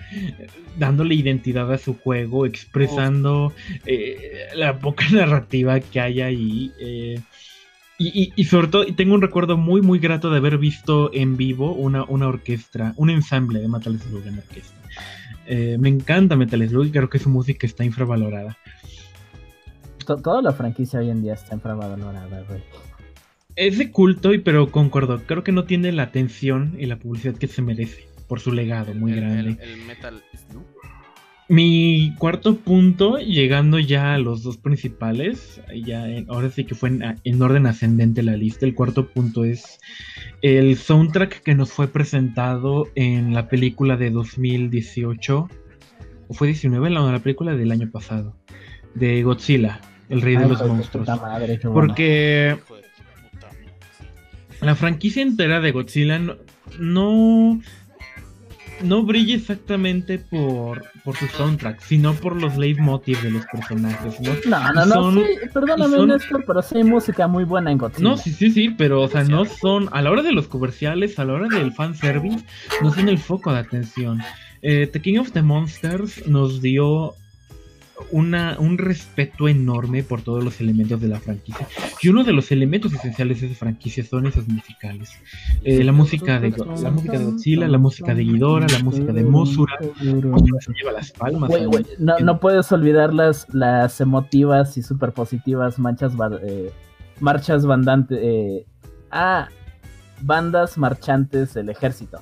dándole 0.78 1.16
identidad 1.16 1.72
a 1.72 1.78
su 1.78 1.94
juego, 1.96 2.46
expresando 2.46 3.54
eh, 3.86 4.48
la 4.56 4.80
poca 4.80 5.06
narrativa 5.12 5.80
que 5.80 6.00
hay 6.00 6.22
ahí. 6.22 6.72
Eh, 6.80 7.20
y, 7.98 8.44
sobre 8.46 8.68
todo, 8.68 8.86
tengo 8.96 9.14
un 9.14 9.22
recuerdo 9.22 9.58
muy, 9.58 9.82
muy 9.82 10.00
grato 10.00 10.30
de 10.30 10.38
haber 10.38 10.58
visto 10.58 11.14
en 11.14 11.38
vivo 11.38 11.74
una, 11.74 12.04
una 12.04 12.28
orquesta, 12.28 12.94
un 12.98 13.10
ensamble 13.10 13.60
de 13.60 13.68
Metal 13.68 13.98
Slug 14.00 14.26
en 14.28 14.40
orquesta. 14.40 14.76
Eh, 15.46 15.78
me 15.80 15.90
encanta 15.90 16.36
Metal 16.36 16.68
Slug 16.68 16.86
y 16.86 16.92
creo 16.92 17.10
que 17.10 17.20
su 17.20 17.30
música 17.30 17.68
está 17.68 17.84
infravalorada. 17.84 18.58
toda 20.06 20.42
la 20.42 20.54
franquicia 20.54 21.00
hoy 21.00 21.10
en 21.10 21.22
día 21.22 21.34
está 21.34 21.56
infravalorada, 21.56 22.44
güey. 22.48 22.62
Es 23.56 23.78
de 23.78 23.92
culto, 23.92 24.34
y 24.34 24.40
pero 24.40 24.72
concuerdo, 24.72 25.22
creo 25.26 25.44
que 25.44 25.52
no 25.52 25.66
tiene 25.66 25.92
la 25.92 26.04
atención 26.04 26.76
y 26.80 26.88
la 26.88 26.98
publicidad 26.98 27.36
que 27.36 27.48
se 27.48 27.62
merece 27.62 28.08
por 28.28 28.40
su 28.40 28.52
legado 28.52 28.96
muy 28.96 29.14
grande. 29.14 29.58
El, 29.62 29.78
Metal 29.86 30.24
Snoop. 30.36 30.66
Mi 31.54 32.16
cuarto 32.18 32.58
punto, 32.58 33.20
llegando 33.20 33.78
ya 33.78 34.16
a 34.16 34.18
los 34.18 34.42
dos 34.42 34.58
principales, 34.58 35.62
ya 35.86 36.08
ahora 36.28 36.50
sí 36.50 36.64
que 36.64 36.74
fue 36.74 36.90
en, 36.90 37.42
orden 37.44 37.68
ascendente 37.68 38.24
la 38.24 38.36
lista. 38.36 38.66
El 38.66 38.74
cuarto 38.74 39.08
punto 39.10 39.46
es 39.46 39.80
el 40.42 40.76
soundtrack 40.76 41.44
que 41.44 41.54
nos 41.54 41.72
fue 41.72 41.88
presentado 41.90 42.88
en 42.96 43.36
la 43.36 43.50
película 43.50 43.98
de 43.98 44.10
2018, 44.10 45.48
o 46.28 46.34
fue 46.34 46.48
19, 46.48 46.90
la, 46.90 47.12
la 47.12 47.20
película 47.20 47.56
del 47.56 47.72
año 47.72 47.88
pasado, 47.92 48.36
de 48.96 49.22
Godzilla, 49.22 49.80
el 50.10 50.24
rey 50.24 50.36
de 50.38 50.48
los 50.48 50.68
monstruos. 50.68 51.08
Porque 51.72 52.58
la 54.60 54.74
franquicia 54.74 55.22
entera 55.22 55.62
de 55.62 55.72
Godzilla 55.72 56.18
no, 56.18 56.36
no, 56.80 57.62
brilla 59.06 59.36
exactamente 59.36 60.20
por, 60.20 60.84
por 61.04 61.16
su 61.16 61.28
soundtrack, 61.28 61.82
sino 61.82 62.14
por 62.14 62.40
los 62.40 62.58
leitmotiv 62.58 63.22
de 63.22 63.32
los 63.32 63.46
personajes. 63.46 64.20
No, 64.48 64.86
no, 64.86 65.12
no, 65.12 65.22
perdóname 65.54 66.06
Néstor, 66.06 66.44
pero 66.46 66.62
sí 66.62 66.78
hay 66.78 66.84
música 66.84 67.28
muy 67.28 67.44
buena 67.44 67.72
en 67.72 67.78
Godzilla. 67.78 68.10
No, 68.10 68.18
sí, 68.18 68.32
sí, 68.32 68.52
sí, 68.52 68.70
pero 68.78 69.02
o 69.02 69.08
sea, 69.08 69.24
no 69.24 69.46
son, 69.46 69.90
a 69.92 70.02
la 70.02 70.12
hora 70.12 70.22
de 70.22 70.32
los 70.32 70.48
comerciales, 70.48 71.20
a 71.20 71.26
la 71.26 71.34
hora 71.34 71.48
del 71.48 71.74
fanservice, 71.74 72.46
no 72.82 72.94
son 72.94 73.10
el 73.10 73.18
foco 73.18 73.52
de 73.52 73.60
atención. 73.60 74.22
Eh, 74.62 74.88
the 74.88 75.02
King 75.02 75.18
of 75.18 75.32
the 75.32 75.42
Monsters 75.42 76.26
nos 76.28 76.62
dio 76.62 77.16
una, 78.12 78.58
un 78.60 78.78
respeto 78.78 79.48
enorme 79.48 80.04
por 80.04 80.22
todos 80.22 80.44
los 80.44 80.60
elementos 80.62 81.02
de 81.02 81.08
la 81.08 81.20
franquicia. 81.20 81.68
Y 82.02 82.10
uno 82.10 82.24
de 82.24 82.34
los 82.34 82.52
elementos 82.52 82.94
esenciales 82.94 83.42
de 83.42 83.48
esa 83.48 83.56
franquicia 83.56 84.04
son 84.04 84.28
esos 84.28 84.48
musicales. 84.48 85.12
Eh, 85.64 85.84
la, 85.84 85.92
música 85.92 86.40
de, 86.40 86.52
la 86.52 86.92
música 86.92 87.18
de 87.18 87.26
Godzilla, 87.26 87.68
la 87.68 87.78
música 87.78 88.14
de 88.14 88.24
Ghidorah, 88.24 88.68
la 88.68 88.80
música 88.80 89.14
de 89.14 89.24
Mosura. 89.24 89.78
Se 89.80 90.74
lleva 90.74 90.92
las 90.94 91.12
palmas. 91.12 91.50
no, 92.00 92.20
no, 92.20 92.40
puedes 92.40 92.72
olvidar 92.72 93.14
las, 93.14 93.48
las 93.54 94.00
emotivas 94.02 94.78
y 94.78 94.84
super 94.84 95.12
positivas 95.12 95.80
manchas, 95.80 96.14
eh, 96.44 96.72
marchas 97.20 97.66
bandantes. 97.66 98.20
Eh, 98.22 98.66
ah, 99.12 99.48
bandas 100.22 100.78
marchantes 100.78 101.54
del 101.54 101.70
ejército. 101.70 102.20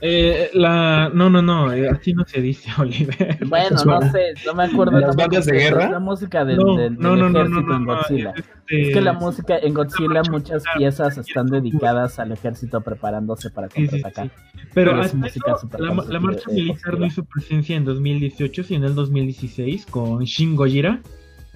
Eh, 0.00 0.50
la... 0.54 1.10
No, 1.12 1.30
no, 1.30 1.42
no, 1.42 1.72
eh, 1.72 1.88
así 1.88 2.12
no 2.12 2.24
se 2.24 2.40
dice, 2.40 2.70
Oliver. 2.78 3.38
Bueno, 3.46 3.76
no 3.84 4.00
sé, 4.10 4.34
no 4.46 4.54
me 4.54 4.64
acuerdo. 4.64 4.98
¿Las 4.98 5.16
bandas 5.16 5.46
de 5.46 5.52
guerra? 5.52 5.90
La 5.90 6.00
música 6.00 6.44
del, 6.44 6.58
no, 6.58 6.76
del, 6.76 6.98
no, 6.98 7.16
no, 7.16 7.28
ejército 7.28 7.74
en 7.74 7.84
Godzilla. 7.84 8.34
Es, 8.68 8.94
que 8.94 9.00
la 9.00 9.12
música 9.12 9.58
en 9.58 9.74
Godzilla, 9.74 10.22
muchas 10.30 10.64
piezas 10.76 11.18
están 11.18 11.46
dedicadas 11.46 12.18
al 12.18 12.32
ejército 12.32 12.80
preparándose 12.80 13.50
para 13.50 13.68
contraatacar. 13.68 14.30
Pero 14.72 14.94
la, 14.96 16.20
marcha 16.20 16.50
militar 16.50 16.98
no 16.98 17.06
hizo 17.06 17.24
presencia 17.24 17.76
en 17.76 17.84
2018, 17.84 18.64
sino 18.64 18.84
en 18.84 18.90
el 18.90 18.94
2016 18.94 19.86
con 19.86 20.24
Shin 20.24 20.56
Gojira. 20.56 21.00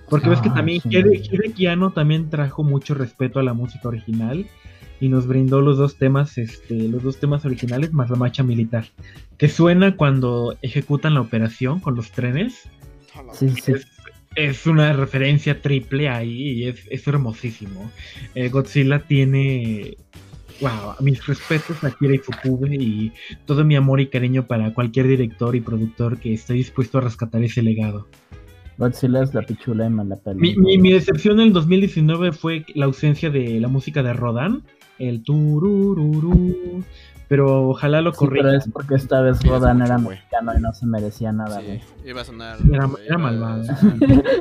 Porque 0.08 0.30
ves 0.30 0.40
que 0.40 0.48
ah, 0.48 0.54
también 0.54 0.80
Hideki 0.84 1.66
Anno 1.66 1.90
también 1.90 2.30
trajo 2.30 2.64
mucho 2.64 2.94
respeto 2.94 3.40
a 3.40 3.42
la 3.42 3.52
música 3.52 3.88
original 3.88 4.46
y 5.00 5.08
nos 5.08 5.26
brindó 5.26 5.60
los 5.60 5.78
dos 5.78 5.96
temas, 5.96 6.38
este, 6.38 6.74
los 6.74 7.02
dos 7.02 7.18
temas 7.18 7.44
originales 7.44 7.92
más 7.92 8.10
la 8.10 8.16
marcha 8.16 8.42
militar, 8.42 8.86
que 9.36 9.48
suena 9.48 9.96
cuando 9.96 10.56
ejecutan 10.62 11.14
la 11.14 11.20
operación 11.20 11.80
con 11.80 11.94
los 11.94 12.10
trenes. 12.10 12.68
Sí, 13.32 13.50
sí. 13.50 13.74
Es, 14.34 14.66
una 14.66 14.92
referencia 14.92 15.60
triple 15.60 16.08
ahí 16.08 16.52
y 16.52 16.68
es, 16.68 16.86
es 16.90 17.06
hermosísimo. 17.08 17.90
Eh, 18.34 18.48
Godzilla 18.48 19.00
tiene 19.00 19.96
wow, 20.60 20.94
mis 21.00 21.26
respetos 21.26 21.82
a 21.82 21.90
Kira 21.90 22.14
Fukube 22.22 22.76
y 22.76 23.12
todo 23.46 23.64
mi 23.64 23.74
amor 23.74 24.00
y 24.00 24.08
cariño 24.08 24.46
para 24.46 24.72
cualquier 24.74 25.08
director 25.08 25.56
y 25.56 25.60
productor 25.60 26.18
que 26.18 26.34
esté 26.34 26.54
dispuesto 26.54 26.98
a 26.98 27.00
rescatar 27.02 27.42
ese 27.42 27.62
legado. 27.62 28.06
Godzilla 28.76 29.24
es 29.24 29.34
la 29.34 29.42
pichula 29.42 29.84
de 29.84 29.90
mi, 30.36 30.56
mi, 30.56 30.78
mi, 30.78 30.92
decepción 30.92 31.40
en 31.40 31.48
el 31.48 31.52
2019 31.52 32.30
fue 32.30 32.64
la 32.74 32.84
ausencia 32.84 33.28
de 33.28 33.58
la 33.58 33.66
música 33.66 34.04
de 34.04 34.12
Rodan 34.12 34.62
el 34.98 35.22
turururu. 35.22 36.84
Pero 37.28 37.68
ojalá 37.68 38.00
lo 38.00 38.12
sí, 38.14 38.26
Pero 38.26 38.50
es 38.52 38.66
porque 38.72 38.94
esta 38.94 39.20
vez 39.20 39.42
Rodan 39.44 39.82
era 39.82 39.98
mexicano 39.98 40.52
y 40.56 40.62
no 40.62 40.72
se 40.72 40.86
merecía 40.86 41.30
nada, 41.30 41.60
güey. 41.60 41.82
iba 42.06 42.22
a 42.22 42.24
sonar. 42.24 42.56
Era, 42.72 42.88
era 43.06 43.18
malvado. 43.18 43.64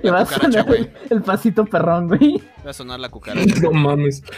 iba 0.03 0.19
a 0.21 0.25
sonar 0.25 0.65
el 1.09 1.21
pasito 1.21 1.65
perrón, 1.65 2.07
güey. 2.07 2.41
Iba 2.61 2.69
a 2.69 2.73
sonar 2.73 2.99
la 2.99 3.09
cucaracha. 3.09 3.55
No 3.61 3.71
mames. 3.71 4.23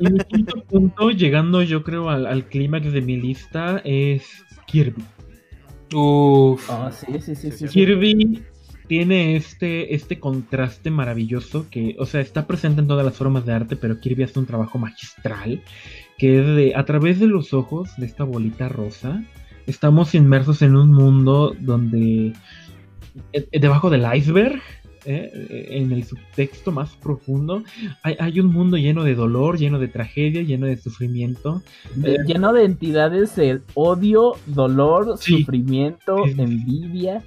Y 0.00 0.10
mi 0.10 0.18
quinto 0.20 0.62
punto, 0.64 1.10
llegando 1.10 1.62
yo 1.62 1.82
creo 1.84 2.10
al, 2.10 2.26
al 2.26 2.46
clímax 2.46 2.92
de 2.92 3.00
mi 3.02 3.16
lista, 3.16 3.80
es 3.84 4.24
Kirby. 4.66 5.04
Uff. 5.94 6.68
Oh, 6.70 6.90
sí, 6.90 7.20
sí, 7.20 7.34
sí, 7.34 7.50
sí, 7.50 7.68
Kirby 7.68 8.42
tiene 8.88 9.36
este, 9.36 9.94
este 9.94 10.18
contraste 10.18 10.90
maravilloso 10.90 11.66
que, 11.70 11.94
o 11.98 12.06
sea, 12.06 12.20
está 12.20 12.46
presente 12.46 12.80
en 12.80 12.88
todas 12.88 13.04
las 13.04 13.16
formas 13.16 13.44
de 13.44 13.52
arte, 13.52 13.76
pero 13.76 14.00
Kirby 14.00 14.24
hace 14.24 14.38
un 14.38 14.46
trabajo 14.46 14.78
magistral, 14.78 15.62
que 16.16 16.40
es 16.40 16.46
de, 16.46 16.72
a 16.74 16.84
través 16.84 17.20
de 17.20 17.26
los 17.26 17.52
ojos 17.52 17.90
de 17.98 18.06
esta 18.06 18.24
bolita 18.24 18.68
rosa, 18.68 19.22
estamos 19.66 20.14
inmersos 20.14 20.62
en 20.62 20.74
un 20.74 20.90
mundo 20.90 21.54
donde, 21.60 22.32
eh, 23.32 23.48
eh, 23.52 23.60
debajo 23.60 23.90
del 23.90 24.06
iceberg, 24.14 24.60
eh, 25.04 25.68
en 25.70 25.92
el 25.92 26.04
subtexto 26.04 26.72
más 26.72 26.96
profundo, 26.96 27.62
hay, 28.02 28.40
un 28.40 28.48
mundo 28.48 28.76
lleno 28.76 29.04
de 29.04 29.14
dolor, 29.14 29.58
lleno 29.58 29.78
de 29.78 29.88
tragedia, 29.88 30.42
lleno 30.42 30.66
de 30.66 30.76
sufrimiento. 30.76 31.62
lleno 32.26 32.52
de 32.52 32.64
entidades 32.64 33.36
de 33.36 33.60
odio, 33.74 34.32
dolor, 34.46 35.16
sufrimiento, 35.18 36.26
envidia. 36.26 37.22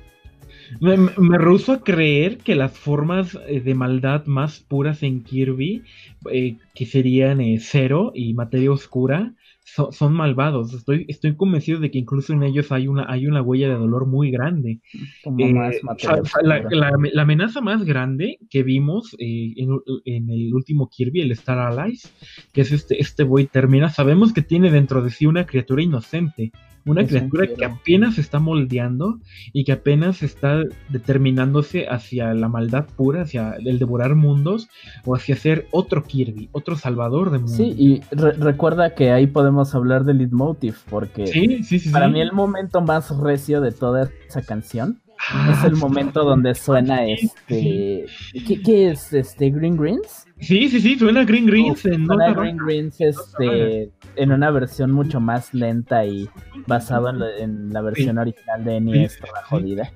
Me, 0.79 0.97
me 0.97 1.37
rehuso 1.37 1.73
a 1.73 1.83
creer 1.83 2.37
que 2.37 2.55
las 2.55 2.71
formas 2.77 3.37
eh, 3.47 3.59
de 3.59 3.75
maldad 3.75 4.25
más 4.25 4.59
puras 4.59 5.03
en 5.03 5.23
Kirby, 5.23 5.83
eh, 6.31 6.57
que 6.73 6.85
serían 6.85 7.41
eh, 7.41 7.57
Cero 7.59 8.11
y 8.15 8.33
Materia 8.33 8.71
Oscura, 8.71 9.33
son 9.63 10.13
malvados. 10.13 10.73
Estoy, 10.73 11.05
estoy 11.07 11.35
convencido 11.35 11.79
de 11.79 11.91
que 11.91 11.99
incluso 11.99 12.33
en 12.33 12.43
ellos 12.43 12.71
hay 12.71 12.87
una, 12.87 13.05
hay 13.07 13.27
una 13.27 13.41
huella 13.41 13.69
de 13.69 13.75
dolor 13.75 14.05
muy 14.05 14.31
grande. 14.31 14.79
la, 16.41 17.21
amenaza 17.21 17.61
más 17.61 17.85
grande 17.85 18.39
que 18.49 18.63
vimos 18.63 19.15
en, 19.17 19.79
en, 20.05 20.29
el 20.29 20.53
último 20.53 20.89
Kirby, 20.89 21.21
el 21.21 21.31
Star 21.31 21.59
Allies, 21.59 22.11
que 22.51 22.61
es 22.61 22.71
este, 22.71 22.99
este 22.99 23.23
Boy 23.23 23.45
Termina, 23.45 23.89
sabemos 23.89 24.33
que 24.33 24.41
tiene 24.41 24.71
dentro 24.71 25.01
de 25.03 25.09
sí 25.09 25.25
una 25.25 25.45
criatura 25.45 25.83
inocente 25.83 26.51
una 26.85 27.05
criatura 27.05 27.47
que 27.47 27.65
apenas 27.65 28.17
está 28.17 28.39
moldeando 28.39 29.19
y 29.53 29.63
que 29.63 29.73
apenas 29.73 30.23
está 30.23 30.63
determinándose 30.89 31.87
hacia 31.87 32.33
la 32.33 32.47
maldad 32.47 32.85
pura, 32.95 33.21
hacia 33.21 33.55
el 33.63 33.79
devorar 33.79 34.15
mundos 34.15 34.69
o 35.05 35.15
hacia 35.15 35.35
ser 35.35 35.67
otro 35.71 36.03
Kirby, 36.03 36.49
otro 36.51 36.75
salvador 36.75 37.31
de 37.31 37.39
mundos. 37.39 37.57
Sí, 37.57 37.75
y 37.77 38.01
recuerda 38.11 38.95
que 38.95 39.11
ahí 39.11 39.27
podemos 39.27 39.75
hablar 39.75 40.03
del 40.03 40.19
leitmotiv, 40.19 40.77
porque 40.89 41.61
para 41.91 42.07
mí 42.07 42.21
el 42.21 42.31
momento 42.31 42.81
más 42.81 43.15
recio 43.17 43.61
de 43.61 43.71
toda 43.71 44.09
esa 44.27 44.41
canción 44.41 45.01
es 45.51 45.63
el 45.63 45.73
ah, 45.73 45.77
momento 45.77 46.23
donde 46.23 46.55
suena 46.55 47.05
este. 47.05 48.05
¿qué, 48.65 48.89
es 48.89 49.13
este? 49.13 49.51
¿Green 49.51 49.77
Greens? 49.77 50.25
Sí, 50.41 50.69
sí, 50.69 50.81
sí, 50.81 50.97
suena 50.97 51.23
Green 51.23 51.45
Greens. 51.45 51.85
en 51.85 52.05
suena 52.05 52.33
Green 52.33 52.57
Greens 52.57 52.99
este, 52.99 53.91
en 54.15 54.31
una 54.31 54.49
versión 54.49 54.91
mucho 54.91 55.19
más 55.19 55.53
lenta 55.53 56.05
y 56.05 56.27
basado 56.67 57.09
en 57.39 57.71
la, 57.71 57.81
versión 57.81 58.17
original 58.17 58.63
de 58.63 58.81
NES, 58.81 59.19
toda 59.19 59.43
jodida. 59.43 59.91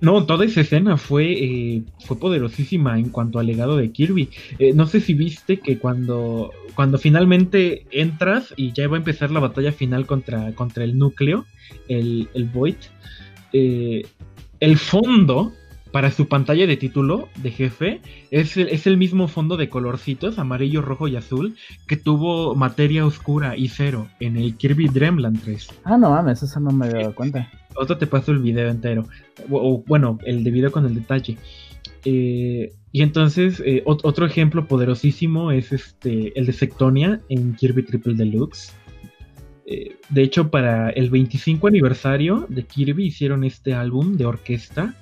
No, 0.00 0.26
toda 0.26 0.44
esa 0.44 0.60
escena 0.60 0.96
fue, 0.96 1.32
eh, 1.32 1.82
fue 2.04 2.18
poderosísima 2.18 2.98
en 2.98 3.08
cuanto 3.08 3.38
al 3.38 3.46
legado 3.46 3.76
de 3.76 3.90
Kirby. 3.90 4.28
Eh, 4.58 4.72
no 4.74 4.86
sé 4.86 5.00
si 5.00 5.14
viste 5.14 5.60
que 5.60 5.78
cuando, 5.78 6.52
cuando 6.74 6.98
finalmente 6.98 7.86
entras 7.90 8.52
y 8.56 8.72
ya 8.72 8.86
va 8.86 8.96
a 8.96 8.98
empezar 8.98 9.30
la 9.30 9.40
batalla 9.40 9.72
final 9.72 10.06
contra, 10.06 10.52
contra 10.52 10.84
el 10.84 10.98
núcleo, 10.98 11.46
el, 11.88 12.28
el 12.34 12.44
Void, 12.44 12.76
eh, 13.52 14.06
el 14.60 14.78
fondo 14.78 15.52
para 15.94 16.10
su 16.10 16.26
pantalla 16.26 16.66
de 16.66 16.76
título 16.76 17.28
de 17.40 17.52
jefe 17.52 18.00
es 18.32 18.56
el, 18.56 18.68
es 18.70 18.88
el 18.88 18.96
mismo 18.96 19.28
fondo 19.28 19.56
de 19.56 19.68
colorcitos, 19.68 20.40
amarillo, 20.40 20.82
rojo 20.82 21.06
y 21.06 21.14
azul, 21.14 21.54
que 21.86 21.96
tuvo 21.96 22.56
materia 22.56 23.06
oscura 23.06 23.56
y 23.56 23.68
cero 23.68 24.08
en 24.18 24.36
el 24.36 24.56
Kirby 24.56 24.88
Dreamland 24.88 25.40
3. 25.44 25.68
Ah, 25.84 25.96
no 25.96 26.10
mames, 26.10 26.42
eso 26.42 26.58
no 26.58 26.72
me 26.72 26.86
había 26.86 27.02
dado 27.02 27.14
cuenta. 27.14 27.48
Otro 27.76 27.96
te 27.96 28.08
paso 28.08 28.32
el 28.32 28.40
video 28.40 28.70
entero. 28.70 29.06
O, 29.48 29.84
bueno, 29.86 30.18
el 30.26 30.42
de 30.42 30.50
video 30.50 30.72
con 30.72 30.84
el 30.84 30.96
detalle. 30.96 31.38
Eh, 32.04 32.72
y 32.90 33.02
entonces, 33.02 33.62
eh, 33.64 33.84
otro 33.86 34.26
ejemplo 34.26 34.66
poderosísimo 34.66 35.52
es 35.52 35.70
este 35.70 36.36
el 36.36 36.46
de 36.46 36.52
Sectonia 36.54 37.20
en 37.28 37.54
Kirby 37.54 37.84
Triple 37.84 38.14
Deluxe. 38.14 38.72
Eh, 39.64 39.94
de 40.10 40.22
hecho, 40.24 40.50
para 40.50 40.90
el 40.90 41.08
25 41.08 41.68
aniversario 41.68 42.46
de 42.48 42.64
Kirby 42.64 43.06
hicieron 43.06 43.44
este 43.44 43.74
álbum 43.74 44.16
de 44.16 44.26
orquesta 44.26 44.96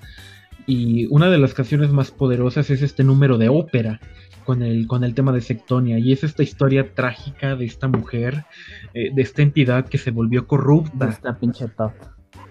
Y 0.66 1.06
una 1.06 1.30
de 1.30 1.38
las 1.38 1.54
canciones 1.54 1.90
más 1.90 2.10
poderosas 2.10 2.70
es 2.70 2.82
este 2.82 3.04
número 3.04 3.38
de 3.38 3.48
ópera 3.48 4.00
con 4.44 4.62
el, 4.62 4.86
con 4.86 5.04
el 5.04 5.14
tema 5.14 5.32
de 5.32 5.40
Sectonia. 5.40 5.98
Y 5.98 6.12
es 6.12 6.24
esta 6.24 6.42
historia 6.42 6.94
trágica 6.94 7.56
de 7.56 7.64
esta 7.64 7.88
mujer, 7.88 8.44
eh, 8.94 9.10
de 9.14 9.22
esta 9.22 9.42
entidad 9.42 9.86
que 9.86 9.98
se 9.98 10.10
volvió 10.10 10.46
corrupta. 10.46 11.08
Esta 11.08 11.38
pinche 11.38 11.68
top. 11.68 11.92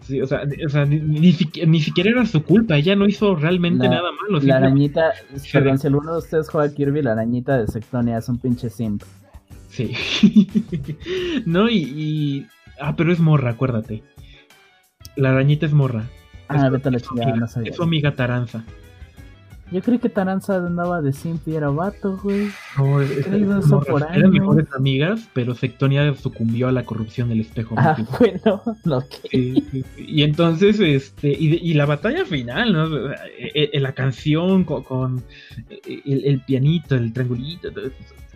Sí, 0.02 0.20
o 0.20 0.26
sea, 0.26 0.42
o 0.66 0.70
sea 0.70 0.86
ni, 0.86 1.00
ni, 1.00 1.80
siquiera 1.82 2.10
era 2.10 2.26
su 2.26 2.44
culpa, 2.44 2.76
ella 2.76 2.96
no 2.96 3.06
hizo 3.06 3.36
realmente 3.36 3.88
nada 3.88 4.10
malo. 4.12 4.40
La 4.42 4.58
arañita, 4.58 5.12
perdón, 5.54 5.78
si 5.78 5.88
alguno 5.88 6.14
de 6.14 6.18
ustedes 6.18 6.50
juega 6.50 6.74
Kirby, 6.74 7.04
la 7.04 7.12
arañita 7.12 7.60
de 7.60 7.68
Sectonia 7.68 8.18
es 8.18 8.28
un 8.28 8.40
pinche 8.40 8.72
simp. 8.72 9.04
Sí. 9.70 9.94
no, 11.46 11.70
y, 11.70 11.78
y, 11.78 12.48
Ah, 12.82 12.96
pero 12.96 13.14
es 13.14 13.20
morra, 13.20 13.52
acuérdate. 13.52 14.04
La 15.16 15.30
arañita 15.30 15.68
es 15.68 15.74
morra. 15.74 16.10
Ah, 16.54 16.70
vete 16.70 16.90
a 16.90 16.92
la 16.92 17.00
chingada, 17.00 17.36
no 17.36 17.48
sabía. 17.48 17.70
Es 17.70 17.76
su 17.76 17.84
amiga 17.84 18.14
Taranza. 18.14 18.64
Yo 19.72 19.82
creí 19.82 20.00
que 20.00 20.10
Taranza 20.10 20.58
andaba 20.58 21.02
de 21.02 21.14
simp 21.14 21.48
y 21.48 21.56
era 21.56 21.70
vato, 21.70 22.18
güey. 22.22 22.50
No, 22.78 23.00
es, 23.00 23.26
por 23.88 24.06
eran 24.14 24.32
mejores 24.32 24.68
amigas, 24.76 25.30
pero 25.34 25.56
Sectonia 25.56 26.14
sucumbió 26.14 26.68
a 26.68 26.74
la 26.74 26.84
corrupción 26.84 27.30
del 27.30 27.40
espejo. 27.40 27.76
Ah, 27.78 27.96
bueno, 28.20 28.62
lo 28.84 29.02
que. 29.08 29.64
y 29.98 30.24
entonces, 30.24 30.78
este, 30.82 31.30
y, 31.30 31.56
y, 31.56 31.74
la 31.74 31.86
batalla 31.86 32.26
final, 32.26 32.74
¿no? 32.74 33.12
E, 33.38 33.70
e, 33.72 33.80
la 33.80 33.94
canción 33.94 34.66
con, 34.66 34.84
con 34.84 35.24
el, 35.86 36.26
el, 36.26 36.42
pianito, 36.42 36.96
el 36.96 37.14
triangulito, 37.14 37.70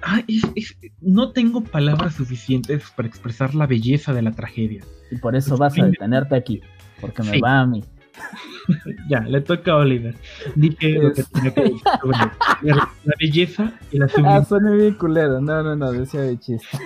Ah, 0.01 0.23
es, 0.27 0.77
no 1.01 1.31
tengo 1.31 1.61
palabras 1.61 2.15
suficientes 2.15 2.91
para 2.95 3.07
expresar 3.07 3.55
la 3.55 3.67
belleza 3.67 4.13
de 4.13 4.21
la 4.21 4.31
tragedia. 4.31 4.83
Y 5.11 5.17
por 5.17 5.35
eso 5.35 5.57
vas 5.57 5.77
a 5.79 5.85
detenerte 5.85 6.35
aquí, 6.35 6.61
porque 7.01 7.23
me 7.23 7.41
va 7.41 7.61
a 7.61 7.65
mí. 7.65 7.83
Ya, 9.09 9.21
le 9.21 9.41
toca 9.41 9.71
a 9.71 9.77
Oliver. 9.77 10.15
Dije 10.55 10.93
lo 10.93 11.13
que 11.13 11.23
tenía 11.23 11.53
que 11.53 11.61
decir 11.61 11.81
la, 12.63 12.89
belleza 13.19 13.73
y 13.91 13.99
la 13.99 14.07
sublimidad. 14.07 14.37
Ah, 14.37 14.45
suena 14.45 14.71
bien 14.71 14.93
culero. 14.95 15.41
No, 15.41 15.63
no, 15.63 15.75
no, 15.75 15.91
decía 15.91 16.21
de 16.21 16.39
chiste. 16.39 16.77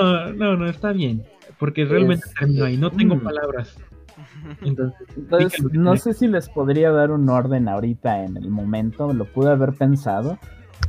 no, 0.00 0.32
no, 0.32 0.56
no, 0.56 0.68
está 0.68 0.92
bien. 0.92 1.24
Porque 1.58 1.84
realmente 1.84 2.24
termino 2.38 2.64
ahí. 2.64 2.76
No 2.76 2.90
tengo 2.90 3.16
mm. 3.16 3.20
palabras. 3.20 3.76
Entonces, 4.62 5.08
Entonces 5.16 5.64
no 5.72 5.96
sé 5.96 6.12
si 6.12 6.28
les 6.28 6.48
podría 6.48 6.90
dar 6.92 7.10
un 7.10 7.28
orden 7.28 7.68
ahorita 7.68 8.24
en 8.24 8.36
el 8.36 8.48
momento. 8.48 9.12
Lo 9.12 9.24
pude 9.24 9.50
haber 9.50 9.72
pensado 9.72 10.38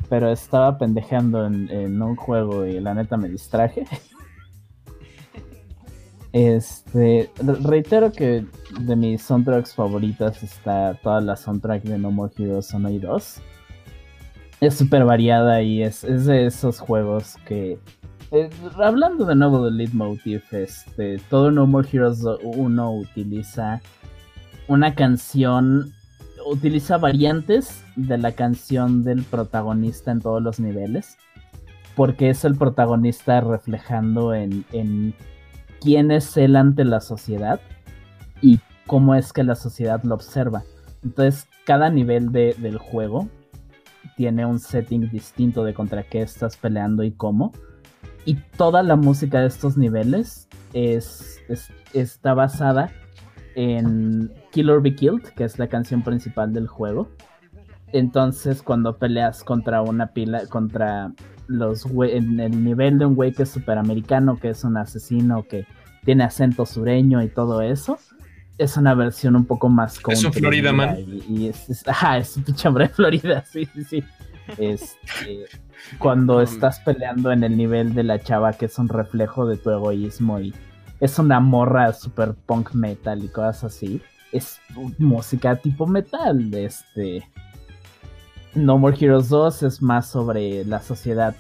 pero 0.09 0.31
estaba 0.31 0.77
pendejeando 0.77 1.45
en, 1.45 2.01
un 2.01 2.15
juego 2.15 2.65
y 2.65 2.80
la 2.80 2.93
neta 2.93 3.18
me 3.18 3.30
distraje. 3.30 3.85
Este, 6.38 7.31
reitero 7.64 8.11
que 8.11 8.45
de 8.80 8.95
mis 8.95 9.23
soundtracks 9.23 9.73
favoritas 9.73 10.43
está 10.43 10.93
toda 11.01 11.19
la 11.19 11.35
soundtrack 11.35 11.81
de 11.81 11.97
No 11.97 12.11
More 12.11 12.31
Heroes 12.38 12.72
1 12.72 12.91
y 12.91 12.99
2. 12.99 13.41
Es 14.61 14.76
súper 14.76 15.03
variada 15.03 15.64
y 15.64 15.81
es, 15.81 16.03
de 16.03 16.45
esos 16.45 16.80
juegos 16.80 17.38
que... 17.47 17.80
Eh, 18.31 18.51
hablando 18.76 19.26
de 19.26 19.34
nuevo 19.34 19.65
del 19.65 19.77
leitmotiv, 19.77 20.43
este, 20.51 21.18
todo 21.27 21.49
No 21.49 21.65
More 21.65 21.89
Heroes 21.91 22.23
1 22.43 22.91
utiliza 22.91 23.81
una 24.68 24.93
canción 24.93 25.91
utiliza 26.45 26.99
variantes 26.99 27.84
de 27.95 28.19
la 28.19 28.34
canción 28.34 29.03
del 29.03 29.23
protagonista 29.23 30.11
en 30.11 30.22
todos 30.22 30.43
los 30.43 30.59
niveles. 30.59 31.18
Porque 31.95 32.30
es 32.30 32.45
el 32.45 32.55
protagonista 32.55 33.41
reflejando 33.41 34.35
en, 34.35 35.15
quién 35.81 36.11
es 36.11 36.35
él 36.37 36.55
ante 36.55 36.85
la 36.85 37.01
sociedad 37.01 37.59
y 38.41 38.59
cómo 38.85 39.15
es 39.15 39.33
que 39.33 39.43
la 39.43 39.55
sociedad 39.55 40.03
lo 40.03 40.15
observa. 40.15 40.63
Entonces, 41.03 41.47
cada 41.65 41.89
nivel 41.89 42.31
del 42.31 42.77
juego 42.77 43.29
tiene 44.15 44.45
un 44.45 44.59
setting 44.59 45.09
distinto 45.11 45.63
de 45.63 45.73
contra 45.73 46.03
qué 46.03 46.21
estás 46.21 46.57
peleando 46.57 47.03
y 47.03 47.11
cómo. 47.11 47.51
Y 48.25 48.35
toda 48.57 48.83
la 48.83 48.95
música 48.95 49.41
de 49.41 49.47
estos 49.47 49.77
niveles 49.77 50.47
es, 50.73 51.39
está 51.93 52.33
basada 52.33 52.91
en 53.55 54.31
Kill 54.51 54.69
or 54.69 54.81
Be 54.81 54.95
Killed, 54.95 55.23
que 55.35 55.43
es 55.43 55.59
la 55.59 55.67
canción 55.67 56.03
principal 56.03 56.53
del 56.53 56.67
juego. 56.67 57.09
Entonces, 57.93 58.61
cuando 58.61 58.97
peleas 58.97 59.43
contra 59.43 59.81
una 59.81 60.07
pila, 60.07 60.45
contra 60.47 61.13
los 61.48 61.86
en 61.86 62.40
el 62.40 62.64
nivel 62.64 62.99
de 62.99 63.06
un 63.06 63.15
güey 63.15 63.34
que 63.34 63.44
es 63.44 63.49
superamericano, 63.49 64.40
que 64.40 64.49
es 64.49 64.64
un 64.64 64.78
asesino, 64.78 65.44
que 65.44 65.65
tiene 66.06 66.24
acento 66.24 66.65
sureño 66.65 67.22
y 67.24 67.28
todo 67.28 67.61
eso, 67.61 67.99
es 68.57 68.78
una 68.78 68.94
versión 68.94 69.36
un 69.36 69.45
poco 69.45 69.69
más 69.69 69.99
Es 70.07 70.24
un 70.24 70.34
Florida 70.34 70.72
Man. 70.72 70.98
Y, 71.28 71.48
es, 71.48 71.88
ajá, 71.88 72.18
es 72.18 72.38
un 72.38 72.44
pinche 72.44 72.68
hombre 72.68 72.88
de 72.88 72.94
Florida, 72.94 73.44
sí, 73.52 73.68
sí, 73.74 73.84
sí. 73.84 74.03
Este, 74.57 75.45
cuando 75.99 76.41
estás 76.41 76.80
peleando 76.80 77.32
en 77.32 77.44
el 77.44 77.57
nivel 77.57 77.94
de 77.94 78.03
la 78.03 78.19
chava, 78.19 78.53
que 78.53 78.65
es 78.65 78.80
un 78.80 78.88
reflejo 78.88 79.45
de 79.45 79.57
tu 79.57 79.69
egoísmo 79.69 80.40
y 80.40 80.53
es 80.99 81.19
una 81.19 81.40
morra 81.40 81.91
super 81.94 82.34
punk 82.34 82.74
metal 82.74 83.24
y 83.24 83.28
cosas 83.28 83.65
así. 83.65 84.02
Es 84.32 84.60
música 84.98 85.56
tipo 85.57 85.86
metal. 85.86 86.53
Este. 86.53 87.28
No 88.56 88.78
More 88.78 88.98
Heroes 88.99 89.30
2 89.30 89.64
es 89.64 89.82
más 89.82 90.07
sobre 90.07 90.65
la 90.65 90.82
sociedad 90.82 91.36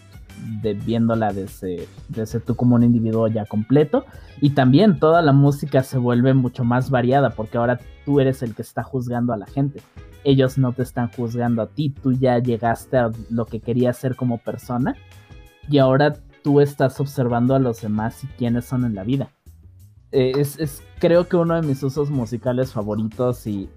de, 0.61 0.73
viéndola 0.73 1.33
desde, 1.33 1.87
desde 2.09 2.39
tú 2.39 2.55
como 2.55 2.75
un 2.75 2.83
individuo 2.83 3.27
ya 3.27 3.45
completo. 3.45 4.05
Y 4.41 4.51
también 4.51 4.99
toda 4.99 5.21
la 5.21 5.33
música 5.33 5.83
se 5.83 5.97
vuelve 5.97 6.33
mucho 6.33 6.63
más 6.63 6.89
variada 6.89 7.31
porque 7.31 7.57
ahora 7.57 7.79
tú 8.05 8.19
eres 8.19 8.43
el 8.43 8.53
que 8.53 8.61
está 8.61 8.83
juzgando 8.83 9.33
a 9.33 9.37
la 9.37 9.47
gente. 9.47 9.81
Ellos 10.23 10.57
no 10.57 10.73
te 10.73 10.83
están 10.83 11.09
juzgando 11.11 11.61
a 11.61 11.67
ti, 11.67 11.89
tú 11.89 12.11
ya 12.11 12.37
llegaste 12.39 12.97
a 12.97 13.11
lo 13.29 13.45
que 13.45 13.59
querías 13.59 13.97
ser 13.97 14.15
como 14.15 14.37
persona 14.37 14.95
y 15.69 15.77
ahora 15.77 16.13
tú 16.43 16.61
estás 16.61 16.99
observando 16.99 17.55
a 17.55 17.59
los 17.59 17.81
demás 17.81 18.23
y 18.23 18.27
quiénes 18.27 18.65
son 18.65 18.85
en 18.85 18.95
la 18.95 19.03
vida. 19.03 19.29
Eh, 20.11 20.33
es, 20.37 20.83
creo 20.99 21.27
que 21.27 21.35
uno 21.35 21.55
de 21.59 21.67
mis 21.67 21.83
usos 21.83 22.09
musicales 22.09 22.71
favoritos 22.71 23.45
y 23.47 23.69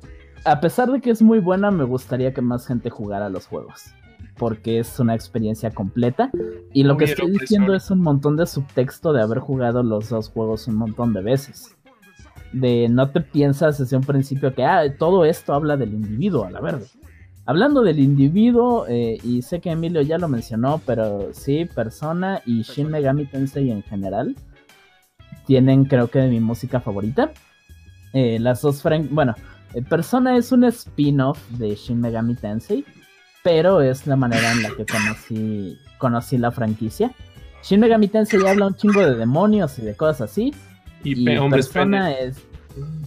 a 0.45 0.61
pesar 0.61 0.91
de 0.91 1.01
que 1.01 1.11
es 1.11 1.23
muy 1.23 1.39
buena, 1.39 1.71
me 1.71 1.85
gustaría 1.85 2.33
que 2.33 2.41
más 2.41 2.67
gente 2.67 2.91
jugara 2.91 3.29
los 3.29 3.47
juegos. 3.47 3.95
Porque 4.37 4.79
es 4.79 4.99
una 4.99 5.15
experiencia 5.15 5.71
completa. 5.71 6.31
Y 6.73 6.85
lo 6.85 6.97
que 6.97 7.05
estoy 7.05 7.31
diciendo 7.31 7.75
es 7.75 7.91
un 7.91 8.01
montón 8.01 8.37
de 8.37 8.47
subtexto 8.47 9.13
de 9.13 9.23
haber 9.23 9.39
jugado 9.39 9.83
los 9.83 10.09
dos 10.09 10.31
juegos 10.31 10.67
un 10.67 10.77
montón 10.77 11.13
de 11.13 11.23
veces. 11.23 11.77
De 12.53 12.89
no 12.89 13.11
te 13.11 13.21
piensas 13.21 13.79
desde 13.79 13.97
un 13.97 14.03
principio 14.03 14.55
que 14.55 14.65
ah, 14.65 14.83
todo 14.99 15.25
esto 15.25 15.53
habla 15.53 15.77
del 15.77 15.93
individuo, 15.93 16.45
a 16.45 16.51
la 16.51 16.61
verde. 16.61 16.87
Hablando 17.47 17.83
del 17.83 17.99
individuo, 17.99 18.87
eh, 18.89 19.19
y 19.23 19.43
sé 19.43 19.61
que 19.61 19.71
Emilio 19.71 20.03
ya 20.03 20.19
lo 20.19 20.29
mencionó, 20.29 20.81
pero 20.87 21.31
sí, 21.33 21.65
Persona 21.65 22.43
y 22.47 22.63
Shin 22.63 22.91
Megami 22.91 23.27
Tensei 23.27 23.71
en 23.71 23.83
general 23.83 24.37
tienen 25.47 25.85
creo 25.85 26.09
que 26.09 26.23
mi 26.29 26.41
música 26.41 26.81
favorita. 26.81 27.33
Eh, 28.13 28.39
las 28.39 28.63
dos, 28.63 28.83
bueno, 29.11 29.35
Persona 29.89 30.37
es 30.37 30.53
un 30.53 30.65
spin-off 30.65 31.39
de 31.51 31.75
Shin 31.75 32.01
Megami 32.01 32.35
Tensei, 32.35 32.85
pero 33.43 33.81
es 33.81 34.07
la 34.07 34.17
manera 34.17 34.53
en 34.53 34.63
la 34.63 34.71
que 34.71 34.85
conocí, 34.85 35.79
conocí 35.99 36.39
la 36.39 36.51
franquicia. 36.51 37.13
Shin 37.63 37.81
Megami 37.81 38.09
Tensei 38.09 38.45
habla 38.47 38.67
un 38.67 38.75
chingo 38.75 39.01
de 39.01 39.15
demonios 39.15 39.79
y 39.79 39.83
de 39.83 39.95
cosas 39.95 40.31
así. 40.31 40.53
Y, 41.05 41.25
Persona 41.25 42.13
es... 42.13 42.47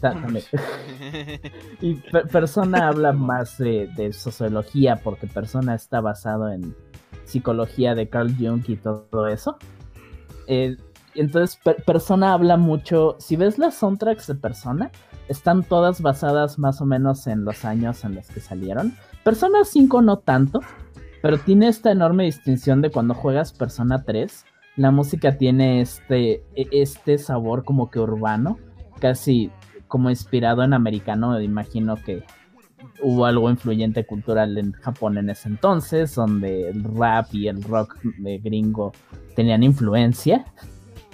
y 1.81 1.95
Persona 2.31 2.87
habla 2.87 3.13
más 3.13 3.57
de, 3.57 4.11
sociología 4.13 4.97
porque 4.97 5.27
Persona 5.27 5.75
está 5.75 6.01
basado 6.01 6.49
en 6.49 6.75
psicología 7.25 7.95
de 7.95 8.09
Carl 8.09 8.35
Jung 8.37 8.63
y 8.67 8.75
todo 8.75 9.27
eso. 9.27 9.57
Eh, 10.47 10.77
entonces, 11.15 11.59
Persona 11.85 12.33
habla 12.33 12.57
mucho. 12.57 13.15
Si 13.19 13.35
ves 13.35 13.57
las 13.57 13.75
soundtracks 13.75 14.27
de 14.27 14.35
Persona, 14.35 14.91
están 15.27 15.63
todas 15.63 16.01
basadas 16.01 16.59
más 16.59 16.81
o 16.81 16.85
menos 16.85 17.27
en 17.27 17.45
los 17.45 17.65
años 17.65 18.03
en 18.03 18.15
los 18.15 18.27
que 18.27 18.39
salieron. 18.39 18.93
Persona 19.23 19.63
5 19.63 20.01
no 20.01 20.17
tanto, 20.19 20.61
pero 21.21 21.37
tiene 21.37 21.67
esta 21.67 21.91
enorme 21.91 22.25
distinción 22.25 22.81
de 22.81 22.91
cuando 22.91 23.13
juegas 23.13 23.53
Persona 23.53 24.03
3. 24.03 24.45
La 24.75 24.91
música 24.91 25.37
tiene 25.37 25.81
este, 25.81 26.43
e, 26.55 26.67
este 26.71 27.17
sabor 27.17 27.63
como 27.63 27.89
que 27.89 27.99
urbano, 27.99 28.59
casi 28.99 29.51
como 29.87 30.09
inspirado 30.09 30.63
en 30.63 30.73
americano. 30.73 31.39
Imagino 31.39 31.95
que 31.95 32.23
hubo 33.01 33.25
algo 33.25 33.49
influyente 33.49 34.05
cultural 34.05 34.57
en 34.57 34.73
Japón 34.73 35.17
en 35.17 35.29
ese 35.29 35.49
entonces, 35.49 36.15
donde 36.15 36.69
el 36.69 36.83
rap 36.83 37.33
y 37.33 37.47
el 37.47 37.63
rock 37.63 37.97
de 38.17 38.39
gringo 38.39 38.91
tenían 39.35 39.63
influencia 39.63 40.45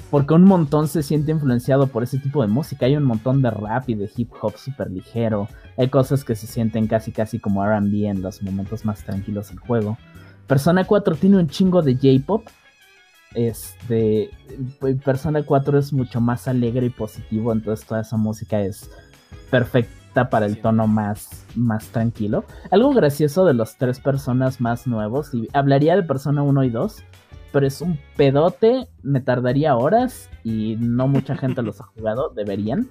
porque 0.09 0.33
un 0.33 0.43
montón 0.43 0.87
se 0.87 1.03
siente 1.03 1.31
influenciado 1.31 1.87
por 1.87 2.03
ese 2.03 2.19
tipo 2.19 2.41
de 2.41 2.47
música. 2.47 2.85
Hay 2.85 2.95
un 2.95 3.03
montón 3.03 3.41
de 3.41 3.51
rap 3.51 3.89
y 3.89 3.95
de 3.95 4.09
hip 4.15 4.31
hop 4.41 4.57
súper 4.57 4.89
ligero. 4.89 5.47
Hay 5.77 5.89
cosas 5.89 6.23
que 6.23 6.35
se 6.35 6.47
sienten 6.47 6.87
casi 6.87 7.11
casi 7.11 7.39
como 7.39 7.65
RB 7.65 8.05
en 8.05 8.21
los 8.21 8.41
momentos 8.41 8.85
más 8.85 9.03
tranquilos 9.03 9.49
del 9.49 9.59
juego. 9.59 9.97
Persona 10.47 10.85
4 10.85 11.15
tiene 11.15 11.37
un 11.37 11.47
chingo 11.47 11.81
de 11.81 11.95
J-pop. 11.95 12.47
Este. 13.35 14.31
Persona 15.05 15.43
4 15.43 15.77
es 15.77 15.93
mucho 15.93 16.19
más 16.19 16.47
alegre 16.47 16.87
y 16.87 16.89
positivo. 16.89 17.51
Entonces 17.51 17.85
toda 17.85 18.01
esa 18.01 18.17
música 18.17 18.59
es 18.61 18.89
está 20.09 20.29
para 20.29 20.47
el 20.47 20.59
tono 20.59 20.87
más, 20.87 21.45
más 21.55 21.87
tranquilo. 21.89 22.43
Algo 22.71 22.91
gracioso 22.93 23.45
de 23.45 23.53
los 23.53 23.77
tres 23.77 23.99
personas 23.99 24.59
más 24.59 24.87
nuevos, 24.87 25.33
y 25.33 25.47
hablaría 25.53 25.95
de 25.95 26.03
Persona 26.03 26.41
1 26.41 26.63
y 26.63 26.69
2, 26.71 27.03
pero 27.51 27.65
es 27.65 27.81
un 27.81 27.99
pedote, 28.15 28.87
me 29.01 29.21
tardaría 29.21 29.75
horas 29.75 30.29
y 30.43 30.75
no 30.79 31.07
mucha 31.07 31.35
gente 31.35 31.61
los 31.61 31.81
ha 31.81 31.85
jugado, 31.95 32.29
deberían. 32.29 32.87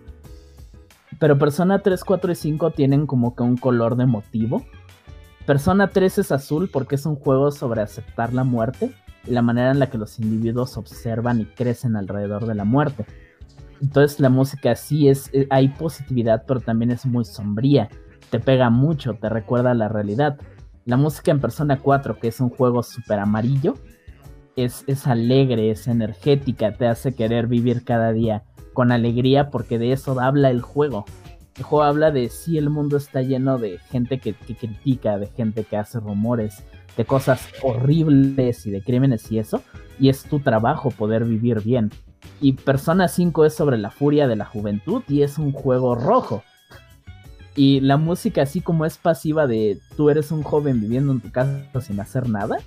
Pero 1.18 1.38
Persona 1.38 1.80
3, 1.80 2.04
4 2.04 2.32
y 2.32 2.34
5 2.34 2.70
tienen 2.72 3.06
como 3.06 3.34
que 3.34 3.42
un 3.42 3.56
color 3.56 3.96
de 3.96 4.06
motivo. 4.06 4.64
Persona 5.46 5.88
3 5.88 6.18
es 6.18 6.32
azul 6.32 6.68
porque 6.72 6.96
es 6.96 7.06
un 7.06 7.16
juego 7.16 7.50
sobre 7.50 7.80
aceptar 7.80 8.34
la 8.34 8.44
muerte 8.44 8.92
y 9.26 9.32
la 9.32 9.42
manera 9.42 9.70
en 9.70 9.78
la 9.78 9.88
que 9.88 9.98
los 9.98 10.18
individuos 10.18 10.76
observan 10.76 11.40
y 11.40 11.44
crecen 11.46 11.96
alrededor 11.96 12.46
de 12.46 12.54
la 12.54 12.64
muerte. 12.64 13.06
Entonces 13.80 14.20
la 14.20 14.28
música 14.28 14.74
sí 14.74 15.08
es, 15.08 15.30
eh, 15.32 15.46
hay 15.50 15.68
positividad, 15.68 16.44
pero 16.46 16.60
también 16.60 16.90
es 16.90 17.06
muy 17.06 17.24
sombría. 17.24 17.88
Te 18.30 18.40
pega 18.40 18.70
mucho, 18.70 19.14
te 19.14 19.28
recuerda 19.28 19.70
a 19.70 19.74
la 19.74 19.88
realidad. 19.88 20.38
La 20.84 20.96
música 20.96 21.30
en 21.30 21.40
Persona 21.40 21.78
4, 21.80 22.18
que 22.18 22.28
es 22.28 22.40
un 22.40 22.50
juego 22.50 22.82
súper 22.82 23.18
amarillo, 23.18 23.74
es, 24.64 24.84
es 24.86 25.06
alegre, 25.06 25.70
es 25.70 25.86
energética, 25.86 26.72
te 26.72 26.86
hace 26.86 27.14
querer 27.14 27.46
vivir 27.46 27.84
cada 27.84 28.12
día 28.12 28.42
con 28.72 28.92
alegría 28.92 29.50
porque 29.50 29.78
de 29.78 29.92
eso 29.92 30.20
habla 30.20 30.50
el 30.50 30.62
juego. 30.62 31.04
El 31.56 31.64
juego 31.64 31.84
habla 31.84 32.10
de 32.10 32.28
si 32.28 32.58
el 32.58 32.70
mundo 32.70 32.96
está 32.96 33.22
lleno 33.22 33.58
de 33.58 33.78
gente 33.90 34.18
que, 34.18 34.34
que, 34.34 34.54
critica, 34.54 35.18
de 35.18 35.26
gente 35.26 35.64
que 35.64 35.76
hace 35.76 35.98
rumores, 35.98 36.62
de 36.96 37.04
cosas 37.04 37.48
horribles 37.62 38.66
y 38.66 38.70
de 38.70 38.82
crímenes 38.82 39.30
y 39.32 39.38
eso. 39.38 39.62
Y 39.98 40.08
es 40.08 40.22
tu 40.22 40.38
trabajo 40.40 40.90
poder 40.90 41.24
vivir 41.24 41.62
bien. 41.62 41.90
Y 42.40 42.52
Persona 42.52 43.08
5 43.08 43.46
es 43.46 43.54
sobre 43.54 43.78
la 43.78 43.90
furia 43.90 44.28
de 44.28 44.36
la 44.36 44.44
juventud 44.44 45.02
y 45.08 45.22
es 45.22 45.38
un 45.38 45.52
juego 45.52 45.96
rojo. 45.96 46.44
Y 47.56 47.80
la 47.80 47.96
música 47.96 48.42
así 48.42 48.60
como 48.60 48.84
es 48.84 48.98
pasiva 48.98 49.48
de 49.48 49.80
tú 49.96 50.10
eres 50.10 50.30
un 50.30 50.44
joven 50.44 50.80
viviendo 50.80 51.10
en 51.10 51.20
tu 51.20 51.32
casa 51.32 51.68
sin 51.80 51.98
hacer 51.98 52.28
nada, 52.28 52.58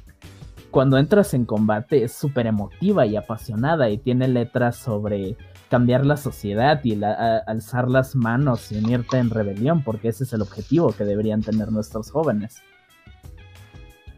cuando 0.71 0.97
entras 0.97 1.33
en 1.33 1.45
combate 1.45 2.03
es 2.03 2.13
súper 2.13 2.47
emotiva 2.47 3.05
y 3.05 3.17
apasionada 3.17 3.89
y 3.89 3.97
tiene 3.97 4.27
letras 4.27 4.77
sobre 4.77 5.37
cambiar 5.69 6.05
la 6.05 6.17
sociedad 6.17 6.81
y 6.83 7.01
alzar 7.03 7.89
las 7.89 8.15
manos 8.15 8.71
y 8.71 8.77
unirte 8.77 9.17
en 9.17 9.29
rebelión, 9.29 9.83
porque 9.83 10.09
ese 10.09 10.23
es 10.23 10.33
el 10.33 10.41
objetivo 10.41 10.91
que 10.91 11.05
deberían 11.05 11.41
tener 11.41 11.71
nuestros 11.71 12.11
jóvenes. 12.11 12.61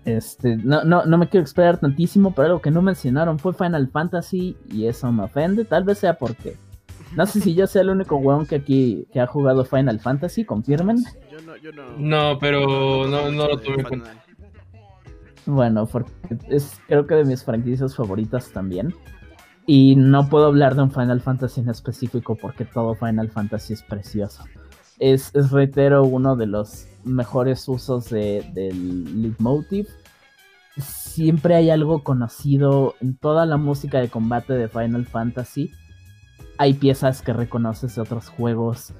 Este, 0.06 0.58
no, 0.58 0.84
no, 0.84 1.06
no 1.06 1.18
me 1.18 1.30
quiero 1.30 1.46
esperar 1.46 1.80
tantísimo, 1.80 2.34
pero 2.34 2.48
algo 2.48 2.62
que 2.62 2.72
no 2.72 2.82
mencionaron 2.82 3.40
fue 3.40 3.54
Final 3.54 3.88
Fantasy 3.90 4.58
y 4.70 4.88
eso 4.88 5.12
me 5.12 5.24
ofende. 5.24 5.66
Tal 5.66 5.84
vez 5.84 6.00
sea 6.00 6.18
porque. 6.18 6.58
No 7.16 7.28
sé 7.28 7.40
si 7.42 7.54
yo 7.54 7.68
sea 7.68 7.84
el 7.84 7.90
único 7.92 8.16
weón 8.16 8.48
que 8.48 8.56
aquí 8.56 9.06
que 9.14 9.20
ha 9.20 9.28
jugado 9.28 9.64
Final 9.64 10.00
Fantasy, 10.00 10.46
confirmen. 10.46 10.98
Yo 11.32 11.40
no, 11.46 11.56
yo 11.58 11.72
no. 11.72 11.98
No, 11.98 12.40
pero 12.40 13.08
no, 13.08 13.32
no 13.32 13.48
lo 13.48 13.58
tuve 13.60 13.76
en 13.76 13.84
cuenta. 13.84 14.23
Bueno, 15.46 15.86
porque 15.86 16.12
es 16.50 16.80
creo 16.88 17.06
que 17.06 17.16
de 17.16 17.26
mis 17.26 17.44
franquicias 17.44 17.96
favoritas 17.96 18.52
también. 18.52 18.94
Y 19.66 19.96
no 19.96 20.28
puedo 20.30 20.48
hablar 20.48 20.76
de 20.76 20.84
un 20.84 20.92
Final 20.92 21.22
Fantasy 21.22 21.62
en 21.62 21.70
específico 21.70 22.36
porque 22.36 22.66
todo 22.66 22.96
Final 22.96 23.30
Fantasy 23.30 23.74
es 23.74 23.84
precioso. 23.84 24.44
Es, 25.00 25.32
reitero, 25.52 26.04
uno 26.04 26.36
de 26.36 26.48
los 26.48 26.88
mejores 27.04 27.68
usos 27.68 28.10
de, 28.10 28.50
del 28.54 29.22
leitmotiv. 29.22 29.88
Siempre 30.78 31.56
hay 31.56 31.70
algo 31.70 32.04
conocido 32.04 32.96
en 33.00 33.16
toda 33.16 33.46
la 33.46 33.58
música 33.58 34.00
de 34.00 34.10
combate 34.10 34.54
de 34.54 34.68
Final 34.68 35.06
Fantasy. 35.06 35.72
Hay 36.58 36.74
piezas 36.74 37.22
que 37.22 37.34
reconoces 37.34 37.96
de 37.96 38.02
otros 38.02 38.30
juegos. 38.30 38.94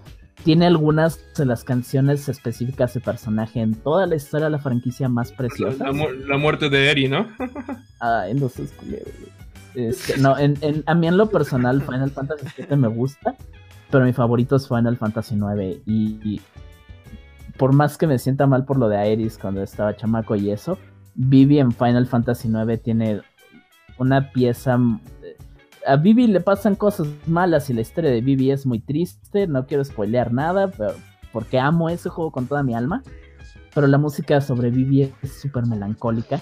Tiene 0.44 0.66
algunas 0.66 1.20
de 1.38 1.46
las 1.46 1.64
canciones 1.64 2.28
específicas 2.28 2.94
de 2.94 3.00
personaje 3.00 3.62
en 3.62 3.76
toda 3.76 4.08
la 4.08 4.16
historia 4.16 4.46
de 4.46 4.52
la 4.52 4.60
franquicia 4.60 5.08
más 5.08 5.32
preciosa. 5.32 5.92
La, 6.28 6.38
muerte 6.38 6.70
de 6.70 6.90
Eri, 6.90 7.08
¿no? 7.08 7.28
ah, 8.02 8.26
entonces, 8.28 8.74
este, 9.76 10.18
no, 10.18 10.38
en, 10.38 10.58
en, 10.62 10.84
a 10.86 10.96
mí 10.96 11.08
en 11.08 11.18
lo 11.18 11.30
personal 11.30 11.82
Final 11.82 12.12
Fantasy 12.12 12.46
VII 12.58 12.78
me 12.78 12.88
gusta, 12.90 13.36
pero 13.90 14.04
mi 14.04 14.14
favorito 14.14 14.56
es 14.58 14.68
Final 14.68 14.98
Fantasy 14.98 15.36
IX 15.36 15.82
y 15.86 16.42
por 17.58 17.74
más 17.74 17.98
que 17.98 18.08
me 18.08 18.20
sienta 18.20 18.48
mal 18.48 18.66
por 18.66 18.78
lo 18.78 18.90
de 18.90 18.98
Aeris 18.98 19.38
cuando 19.38 19.62
estaba 19.62 19.96
chamaco 19.96 20.36
y 20.36 20.52
eso, 20.52 20.78
Vivi 21.16 21.60
en 21.60 21.72
Final 21.72 22.08
Fantasy 22.08 22.50
IX 22.50 22.82
tiene 22.82 23.22
una 23.98 24.32
pieza... 24.32 24.78
A 25.86 25.96
Vivi 25.98 26.28
le 26.28 26.40
pasan 26.40 26.76
cosas 26.76 27.08
malas 27.26 27.70
y 27.70 27.74
la 27.74 27.82
historia 27.82 28.12
de 28.12 28.22
Vivi 28.22 28.52
es 28.52 28.66
muy 28.66 28.80
triste, 28.80 29.48
no 29.48 29.66
quiero 29.66 29.84
spoilear 29.84 30.32
nada, 30.32 30.70
pero 30.70 30.94
porque 31.34 31.60
amo 31.60 31.90
ese 31.90 32.10
juego 32.10 32.32
con 32.32 32.48
toda 32.48 32.64
mi 32.64 32.74
alma. 32.76 33.02
Pero 33.74 33.88
la 33.88 33.98
música 33.98 34.40
sobre 34.40 34.70
Vivi 34.70 35.12
es 35.22 35.42
súper 35.42 35.66
melancólica, 35.66 36.40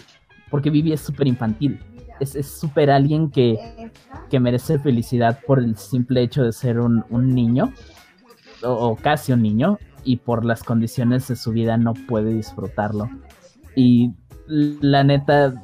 porque 0.50 0.70
Vivi 0.70 0.94
es 0.94 1.02
súper 1.02 1.28
infantil. 1.28 1.80
Es 2.20 2.46
súper 2.46 2.92
alguien 2.92 3.32
que, 3.32 3.58
que, 4.30 4.40
merece 4.40 4.78
felicidad 4.78 5.40
por 5.48 5.58
el 5.58 5.76
simple 5.76 6.22
hecho 6.22 6.44
de 6.44 6.52
ser 6.52 6.80
un, 6.80 7.04
niño, 7.10 7.74
o 8.62 8.96
casi 8.96 9.32
un 9.32 9.42
niño, 9.42 9.80
y 10.04 10.18
por 10.18 10.46
las 10.46 10.62
condiciones 10.62 11.28
de 11.30 11.36
su 11.36 11.52
vida 11.52 11.78
no 11.78 11.94
puede 11.94 12.34
disfrutarlo. 12.34 13.10
Y 13.76 14.12
la 14.46 15.04
neta, 15.04 15.64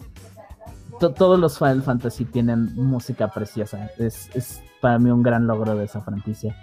todos 1.00 1.40
los 1.40 1.58
Final 1.58 1.82
Fantasy 1.84 2.26
tienen 2.26 2.76
música 2.76 3.30
preciosa. 3.30 3.90
Es, 3.98 4.62
para 4.82 5.00
mí 5.00 5.10
un 5.10 5.24
gran 5.24 5.48
logro 5.48 5.76
de 5.76 5.86
esa 5.86 6.02
franquicia. 6.02 6.56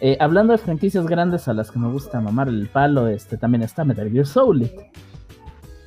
Eh, 0.00 0.16
hablando 0.20 0.52
de 0.52 0.58
franquicias 0.58 1.06
grandes 1.06 1.48
a 1.48 1.52
las 1.52 1.70
que 1.70 1.78
me 1.78 1.88
gusta 1.88 2.20
mamar 2.20 2.48
el 2.48 2.68
palo, 2.68 3.08
este 3.08 3.36
también 3.36 3.62
está 3.62 3.84
Metal 3.84 4.10
Gear 4.10 4.26
Solid. 4.26 4.70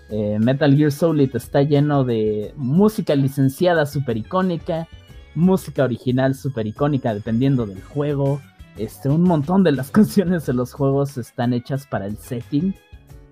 Eh, 0.10 0.38
Metal 0.40 0.76
Gear 0.76 0.91
Solid 0.91 1.36
está 1.36 1.64
lleno 1.64 2.04
de 2.04 2.54
música 2.56 3.16
licenciada 3.16 3.86
super 3.86 4.18
icónica, 4.18 4.88
música 5.34 5.84
original 5.84 6.36
super 6.36 6.68
icónica 6.68 7.14
dependiendo 7.14 7.66
del 7.66 7.82
juego, 7.82 8.40
este, 8.78 9.10
un 9.10 9.24
montón 9.24 9.64
de 9.64 9.72
las 9.72 9.91
canciones 9.91 10.45
de 10.45 10.54
los 10.54 10.74
juegos 10.74 11.18
están 11.18 11.54
hechas 11.54 11.88
para 11.88 12.06
el 12.06 12.18
setting. 12.18 12.76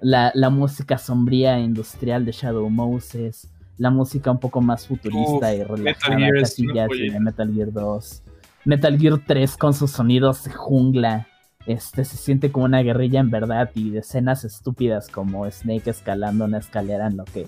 La, 0.01 0.31
música 0.49 0.97
sombría 0.97 1.59
e 1.59 1.61
industrial 1.61 2.25
de 2.25 2.31
Shadow 2.31 2.67
Moses, 2.69 3.50
la 3.81 3.89
música 3.89 4.29
un 4.29 4.39
poco 4.39 4.61
más 4.61 4.87
futurista 4.87 5.55
y 5.55 5.63
relajada, 5.63 6.17
casi 6.43 6.65
de 6.65 7.19
Metal 7.19 7.51
Gear 7.51 7.73
2. 7.73 8.23
Metal 8.65 8.97
Gear 8.99 9.19
3 9.25 9.57
con 9.57 9.73
sus 9.73 9.89
sonidos 9.89 10.43
de 10.43 10.51
jungla. 10.51 11.27
Este 11.65 12.05
se 12.05 12.17
siente 12.17 12.51
como 12.51 12.65
una 12.65 12.81
guerrilla 12.81 13.19
en 13.19 13.31
verdad 13.31 13.71
y 13.73 13.89
de 13.89 13.99
escenas 13.99 14.43
estúpidas 14.43 15.09
como 15.09 15.49
Snake 15.49 15.89
escalando 15.89 16.45
una 16.45 16.59
escalera 16.59 17.07
en 17.07 17.17
lo 17.17 17.25
que 17.25 17.47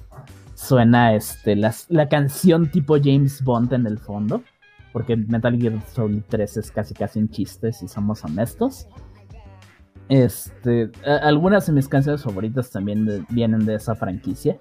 suena 0.56 1.14
este, 1.14 1.56
la 1.56 2.10
canción 2.10 2.72
tipo 2.72 2.96
James 2.98 3.44
Bond 3.44 3.74
en 3.74 3.86
el 3.86 4.00
fondo 4.00 4.42
porque 4.92 5.16
Metal 5.16 5.56
Gear 5.56 5.82
Solid 5.94 6.24
3 6.30 6.58
es 6.58 6.72
casi 6.72 6.96
casi 6.96 7.20
un 7.20 7.30
chiste, 7.30 7.74
si 7.74 7.88
somos 7.88 8.24
honestos. 8.24 8.88
Este, 10.10 10.92
algunas 11.06 11.68
de 11.68 11.74
mis 11.74 11.88
canciones 11.88 12.24
favoritas 12.24 12.72
también 12.72 13.26
vienen 13.30 13.66
de 13.66 13.76
esa 13.76 13.96
franquicia. 13.96 14.58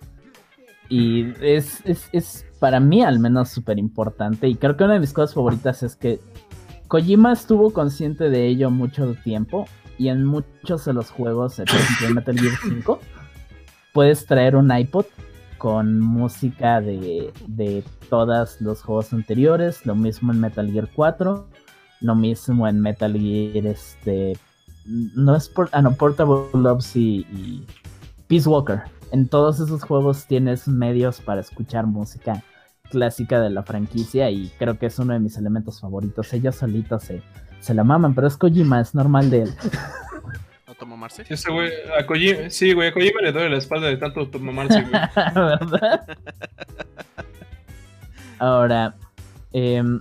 Y 0.93 1.33
es, 1.41 1.83
es 2.13 2.45
para 2.59 2.81
mí 2.81 3.03
al 3.03 3.19
menos 3.19 3.49
súper 3.49 3.79
importante. 3.79 4.49
Y 4.49 4.57
creo 4.57 4.77
que 4.77 4.85
una 4.85 4.95
de 4.95 5.01
mis 5.01 5.13
cosas 5.13 5.35
favoritas 5.35 5.83
es 5.83 5.97
que 5.97 6.21
Kojima 6.89 7.33
estuvo 7.33 7.73
consciente 7.73 8.29
de 8.29 8.47
ello 8.47 8.71
mucho 8.71 9.15
tiempo. 9.25 9.67
Y 9.97 10.09
en 10.09 10.25
muchos 10.25 10.85
de 10.85 10.93
los 10.93 11.11
juegos, 11.11 11.57
por 11.57 11.69
ejemplo 11.69 12.07
en 12.09 12.15
Metal 12.15 12.39
Gear 12.39 12.55
5, 12.63 13.01
puedes 13.93 14.27
traer 14.27 14.57
un 14.57 14.71
iPod 14.71 15.07
con 15.59 16.01
música 16.01 16.81
de, 16.81 17.33
de 17.47 17.85
todos 18.11 18.61
los 18.61 18.83
juegos 18.83 19.13
anteriores, 19.13 19.87
lo 19.87 19.95
mismo 19.95 20.33
en 20.33 20.41
Metal 20.41 20.71
Gear 20.71 20.89
4, 20.95 21.47
lo 22.01 22.15
mismo 22.17 22.67
en 22.67 22.81
Metal 22.81 23.13
Gear 23.13 23.67
este 23.67 24.37
no 24.85 25.37
es 25.37 25.49
por, 25.49 25.69
ah, 25.73 25.83
no, 25.83 25.95
Portable 25.95 26.49
Loves 26.55 26.97
y, 26.97 27.65
Peace 28.29 28.49
Walker. 28.49 28.83
En 29.13 29.29
todos 29.29 29.61
esos 29.61 29.85
juegos 29.85 30.27
tienes 30.27 30.67
medios 30.67 31.21
para 31.21 31.43
escuchar 31.43 31.87
música 31.87 32.43
clásica 32.91 33.41
de 33.41 33.51
la 33.51 33.63
franquicia 33.63 34.31
y 34.31 34.51
creo 34.59 34.79
que 34.79 34.87
es 34.87 34.99
uno 34.99 35.13
de 35.13 35.21
mis 35.21 35.37
elementos 35.37 35.81
favoritos. 35.81 36.33
Ellos 36.33 36.57
solitos 36.57 37.05
se, 37.05 37.23
se 37.61 37.75
la 37.75 37.85
maman, 37.85 38.15
pero 38.15 38.27
es 38.27 38.39
Kojima, 38.39 38.81
es 38.81 38.95
normal 38.95 39.29
de 39.29 39.43
él. 39.43 39.55
automamarse. 40.67 41.25
Sí, 41.25 41.51
güey, 41.53 41.71
a 41.99 42.07
Kojima, 42.07 42.49
sí, 42.49 42.73
güey, 42.73 42.89
a 42.89 42.93
Kojima 42.95 43.21
le 43.21 43.33
duele 43.33 43.51
la 43.51 43.59
espalda 43.59 43.89
de 43.89 43.99
tanto 43.99 44.21
automamarse, 44.21 44.81
güey. 44.81 44.93
¿Verdad? 45.35 46.07
Ahora, 48.39 48.95
em, 49.53 50.01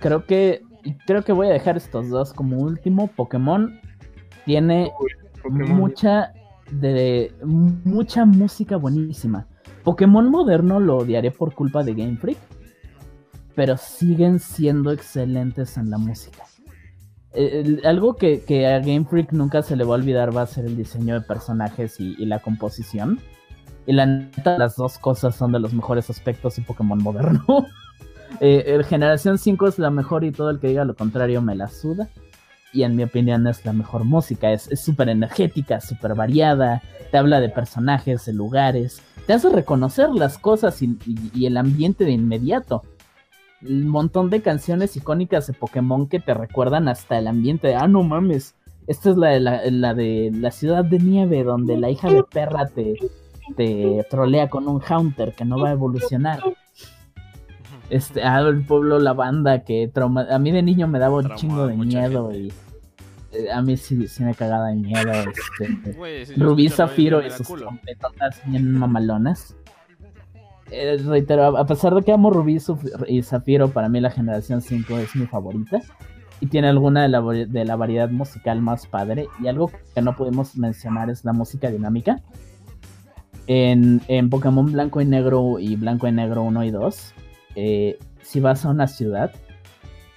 creo 0.00 0.26
que 0.26 0.62
creo 1.06 1.22
que 1.24 1.32
voy 1.32 1.46
a 1.46 1.52
dejar 1.52 1.78
estos 1.78 2.10
dos 2.10 2.34
como 2.34 2.58
último. 2.58 3.06
Pokémon 3.06 3.80
tiene 4.44 4.92
mucha 5.48 6.34
de 6.70 7.32
mucha 7.42 8.24
música 8.24 8.76
buenísima. 8.76 9.46
Pokémon 9.82 10.30
moderno 10.30 10.80
lo 10.80 10.98
odiaré 10.98 11.30
por 11.30 11.54
culpa 11.54 11.82
de 11.82 11.94
Game 11.94 12.16
Freak, 12.16 12.38
pero 13.54 13.76
siguen 13.76 14.38
siendo 14.38 14.90
excelentes 14.90 15.76
en 15.76 15.90
la 15.90 15.98
música 15.98 16.44
algo 17.84 18.14
que, 18.14 18.66
a 18.66 18.78
Game 18.78 19.04
Freak 19.04 19.32
nunca 19.32 19.62
se 19.62 19.76
le 19.76 19.84
va 19.84 19.94
a 19.94 19.98
olvidar 19.98 20.36
va 20.36 20.42
a 20.42 20.46
ser 20.46 20.66
el 20.66 20.76
diseño 20.76 21.14
de 21.14 21.20
personajes 21.20 21.98
y, 21.98 22.24
la 22.24 22.38
composición. 22.38 23.20
Y 23.86 23.92
la 23.92 24.06
neta, 24.06 24.56
las 24.56 24.76
dos 24.76 24.98
cosas 24.98 25.36
son 25.36 25.52
de 25.52 25.58
los 25.58 25.74
mejores 25.74 26.08
aspectos 26.08 26.56
de 26.56 26.62
Pokémon 26.62 27.02
moderno. 27.02 27.44
eh, 28.40 28.64
el 28.66 28.84
Generación 28.84 29.38
5 29.38 29.68
es 29.68 29.78
la 29.78 29.90
mejor 29.90 30.24
y 30.24 30.32
todo 30.32 30.50
el 30.50 30.58
que 30.58 30.68
diga 30.68 30.84
lo 30.84 30.94
contrario 30.94 31.42
me 31.42 31.54
la 31.54 31.68
suda. 31.68 32.08
Y 32.74 32.82
en 32.82 32.96
mi 32.96 33.04
opinión 33.04 33.46
es 33.46 33.64
la 33.64 33.72
mejor 33.72 34.04
música. 34.04 34.52
Es 34.52 34.68
súper 34.80 35.08
energética, 35.08 35.80
súper 35.80 36.14
variada. 36.14 36.82
Te 37.10 37.16
habla 37.18 37.40
de 37.40 37.48
personajes, 37.48 38.26
de 38.26 38.32
lugares. 38.32 39.00
Te 39.26 39.32
hace 39.32 39.48
reconocer 39.48 40.10
las 40.10 40.36
cosas 40.36 40.82
y 40.82 41.46
el 41.46 41.56
ambiente 41.56 42.04
de 42.04 42.10
inmediato 42.10 42.82
un 43.66 43.88
montón 43.88 44.30
de 44.30 44.42
canciones 44.42 44.96
icónicas 44.96 45.46
de 45.46 45.54
Pokémon 45.54 46.08
que 46.08 46.20
te 46.20 46.34
recuerdan 46.34 46.88
hasta 46.88 47.18
el 47.18 47.26
ambiente 47.26 47.68
de, 47.68 47.76
ah, 47.76 47.88
no 47.88 48.02
mames, 48.02 48.54
esta 48.86 49.10
es 49.10 49.16
la 49.16 49.28
de 49.30 49.40
la, 49.70 49.94
de 49.94 50.30
la 50.34 50.50
ciudad 50.50 50.84
de 50.84 50.98
nieve, 50.98 51.42
donde 51.42 51.78
la 51.78 51.90
hija 51.90 52.10
de 52.10 52.22
perra 52.22 52.66
te, 52.66 52.96
te 53.56 54.06
trolea 54.10 54.48
con 54.48 54.68
un 54.68 54.80
Haunter 54.80 55.34
que 55.34 55.44
no 55.44 55.58
va 55.58 55.70
a 55.70 55.72
evolucionar. 55.72 56.40
Este, 57.90 58.22
ah, 58.22 58.40
el 58.40 58.64
pueblo 58.64 58.98
la 58.98 59.12
banda 59.12 59.62
que 59.64 59.90
trauma 59.92 60.26
a 60.30 60.38
mí 60.38 60.50
de 60.50 60.62
niño 60.62 60.88
me 60.88 60.98
daba 60.98 61.16
un 61.16 61.34
chingo 61.34 61.66
de 61.66 61.76
miedo 61.76 62.32
y 62.32 62.50
eh, 63.34 63.50
a 63.50 63.60
mí 63.62 63.76
sí, 63.76 64.08
sí 64.08 64.24
me 64.24 64.34
cagaba 64.34 64.68
de 64.68 64.76
miedo. 64.76 65.12
Este, 65.12 66.34
Rubí 66.36 66.68
Zafiro 66.68 67.24
y 67.24 67.30
sus 67.30 67.48
trompetotas 67.48 68.40
bien 68.46 68.72
mamalonas. 68.72 69.56
Eh, 70.70 70.96
reitero, 71.04 71.56
a 71.56 71.66
pesar 71.66 71.94
de 71.94 72.02
que 72.02 72.12
amo 72.12 72.30
Rubí 72.30 72.58
y 73.06 73.22
Zafiro, 73.22 73.68
para 73.68 73.88
mí 73.88 74.00
la 74.00 74.10
generación 74.10 74.62
5 74.62 74.98
es 74.98 75.14
mi 75.16 75.26
favorita. 75.26 75.80
Y 76.40 76.46
tiene 76.46 76.68
alguna 76.68 77.02
de 77.02 77.08
la, 77.08 77.20
de 77.22 77.64
la 77.64 77.76
variedad 77.76 78.10
musical 78.10 78.60
más 78.60 78.86
padre. 78.86 79.28
Y 79.42 79.48
algo 79.48 79.70
que 79.94 80.02
no 80.02 80.16
podemos 80.16 80.56
mencionar 80.56 81.10
es 81.10 81.24
la 81.24 81.32
música 81.32 81.70
dinámica. 81.70 82.22
En, 83.46 84.00
en 84.08 84.30
Pokémon 84.30 84.70
Blanco 84.72 85.00
y 85.00 85.04
Negro 85.04 85.58
y 85.58 85.76
Blanco 85.76 86.08
y 86.08 86.12
Negro 86.12 86.42
1 86.44 86.64
y 86.64 86.70
2, 86.70 87.13
eh, 87.56 87.98
si 88.22 88.40
vas 88.40 88.64
a 88.64 88.70
una 88.70 88.86
ciudad, 88.86 89.32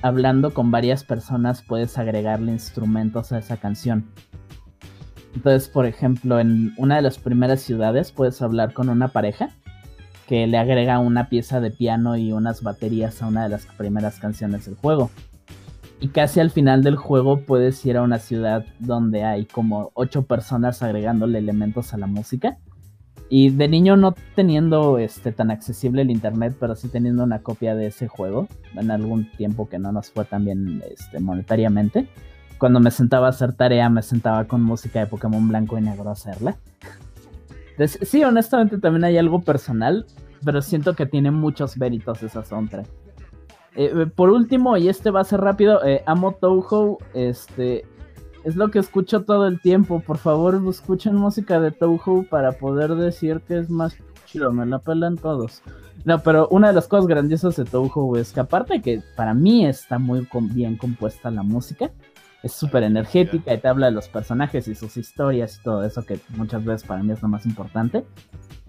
hablando 0.02 0.54
con 0.54 0.72
varias 0.72 1.04
personas 1.04 1.62
puedes 1.62 1.98
agregarle 1.98 2.52
instrumentos 2.52 3.32
a 3.32 3.40
esa 3.40 3.58
canción. 3.58 4.06
Entonces, 5.36 5.70
por 5.70 5.86
ejemplo, 5.86 6.40
en 6.40 6.74
una 6.78 6.96
de 6.96 7.02
las 7.04 7.20
primeras 7.20 7.62
ciudades 7.62 8.12
puedes 8.12 8.42
hablar 8.42 8.74
con 8.74 8.90
una 8.90 9.10
pareja 9.10 9.50
que 10.28 10.46
le 10.48 10.58
agrega 10.58 11.00
una 11.00 11.30
pieza 11.30 11.62
de 11.62 11.72
piano 11.72 12.18
y 12.18 12.32
unas 12.32 12.62
baterías 12.62 13.22
a 13.22 13.28
una 13.28 13.44
de 13.44 13.50
las 13.50 13.66
primeras 13.66 14.20
canciones 14.20 14.66
del 14.66 14.76
juego. 14.76 15.10
Y 16.00 16.10
casi 16.10 16.40
al 16.40 16.52
final 16.52 16.84
del 16.84 16.96
juego 16.96 17.42
puedes 17.42 17.84
ir 17.86 17.98
a 17.98 18.04
una 18.04 18.20
ciudad 18.20 18.66
donde 18.80 19.24
hay 19.24 19.46
como 19.46 19.92
ocho 19.94 20.24
personas 20.24 20.84
agregándole 20.84 21.40
elementos 21.40 21.94
a 21.94 21.98
la 21.98 22.08
música. 22.08 22.58
Y 23.30 23.50
de 23.50 23.68
niño 23.68 23.98
no 23.98 24.16
teniendo 24.36 24.98
este 25.00 25.32
tan 25.32 25.52
accesible 25.52 26.02
el 26.02 26.12
internet, 26.12 26.56
pero 26.60 26.76
sí 26.76 26.88
teniendo 26.88 27.24
una 27.24 27.40
copia 27.40 27.76
de 27.76 27.88
ese 27.88 28.08
juego 28.08 28.48
en 28.76 28.90
algún 28.90 29.30
tiempo 29.32 29.68
que 29.68 29.80
no 29.80 29.92
nos 29.92 30.12
fue 30.12 30.24
tan 30.26 30.46
bien 30.46 30.82
este, 30.90 31.20
monetariamente. 31.20 32.08
Cuando 32.58 32.80
me 32.80 32.90
sentaba 32.90 33.28
a 33.28 33.30
hacer 33.32 33.54
tarea, 33.54 33.90
me 33.90 34.02
sentaba 34.02 34.46
con 34.46 34.64
música 34.64 35.00
de 35.00 35.08
Pokémon 35.08 35.48
blanco 35.48 35.78
y 35.78 35.82
negro 35.82 36.10
a 36.10 36.14
hacerla 36.14 36.58
sí, 37.86 38.24
honestamente 38.24 38.80
también 38.80 39.04
hay 39.04 39.18
algo 39.18 39.42
personal, 39.42 40.06
pero 40.44 40.62
siento 40.62 40.96
que 40.96 41.06
tiene 41.06 41.30
muchos 41.30 41.78
méritos 41.78 42.24
esa 42.24 42.44
soundtrack. 42.44 42.88
Eh, 43.76 43.92
eh, 43.94 44.06
por 44.08 44.32
último, 44.32 44.76
y 44.78 44.90
este 44.90 45.12
va 45.12 45.22
a 45.22 45.24
ser 45.24 45.42
rápido, 45.42 45.86
eh, 45.86 46.02
amo 46.08 46.32
Touhou, 46.32 46.98
este, 47.14 47.86
es 48.48 48.56
lo 48.56 48.72
que 48.72 48.80
escucho 48.80 49.24
todo 49.24 49.46
el 49.46 49.60
tiempo. 49.60 50.00
Por 50.00 50.18
favor, 50.18 50.62
escuchen 50.70 51.16
música 51.16 51.60
de 51.60 51.72
Touhou 51.72 52.24
para 52.24 52.54
poder 52.54 52.96
decir 52.96 53.42
que 53.46 53.60
es 53.60 53.70
más 53.70 53.98
chido, 54.26 54.54
me 54.54 54.66
la 54.66 54.80
pelan 54.80 55.18
todos. 55.18 55.62
No, 56.06 56.24
pero 56.24 56.48
una 56.48 56.70
de 56.70 56.74
las 56.74 56.88
cosas 56.88 57.08
grandiosas 57.08 57.58
de 57.58 57.66
Touhou 57.66 58.16
es 58.16 58.32
que 58.32 58.40
aparte 58.40 58.82
que 58.82 59.02
para 59.18 59.34
mí 59.34 59.66
está 59.66 60.00
muy 60.00 60.26
bien 60.54 60.78
compuesta 60.78 61.30
la 61.30 61.44
música, 61.44 61.92
es 62.42 62.54
súper 62.54 62.84
energética 62.84 63.54
y 63.54 63.58
te 63.58 63.68
habla 63.68 63.88
de 63.88 63.92
los 63.92 64.08
personajes 64.08 64.70
y 64.70 64.76
sus 64.76 64.96
historias 64.96 65.58
y 65.58 65.64
todo 65.64 65.84
eso 65.84 66.06
que 66.06 66.18
muchas 66.30 66.64
veces 66.64 66.88
para 66.88 67.04
mí 67.04 67.12
es 67.12 67.22
lo 67.22 67.28
más 67.28 67.46
importante. 67.46 68.06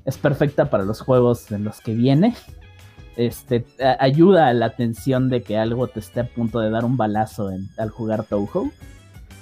Es 0.05 0.19
perfecta 0.19 0.71
para 0.71 0.85
los 0.85 1.03
juegos 1.03 1.53
en 1.53 1.63
los 1.63 1.81
que 1.81 1.95
viene. 1.95 2.35
Este, 3.15 3.65
ayuda 4.01 4.49
a 4.49 4.55
la 4.55 4.67
atención 4.67 5.29
de 5.29 5.43
que 5.43 5.57
algo 5.57 5.87
te 5.87 6.01
esté 6.01 6.19
a 6.19 6.27
punto 6.27 6.59
de 6.59 6.71
dar 6.71 6.85
un 6.85 6.97
balazo 6.97 7.49
al 7.77 7.91
jugar 7.91 8.25
Touhou. 8.25 8.73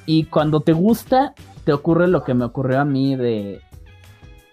Y 0.06 0.24
cuando 0.24 0.60
te 0.60 0.72
gusta, 0.72 1.34
te 1.64 1.72
ocurre 1.72 2.08
lo 2.08 2.24
que 2.24 2.34
me 2.34 2.44
ocurrió 2.44 2.80
a 2.80 2.84
mí 2.84 3.16
de... 3.16 3.60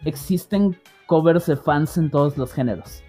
Existen 0.04 0.78
covers 1.06 1.46
de 1.46 1.56
fans 1.56 1.98
en 1.98 2.10
todos 2.10 2.38
los 2.38 2.52
géneros 2.52 3.04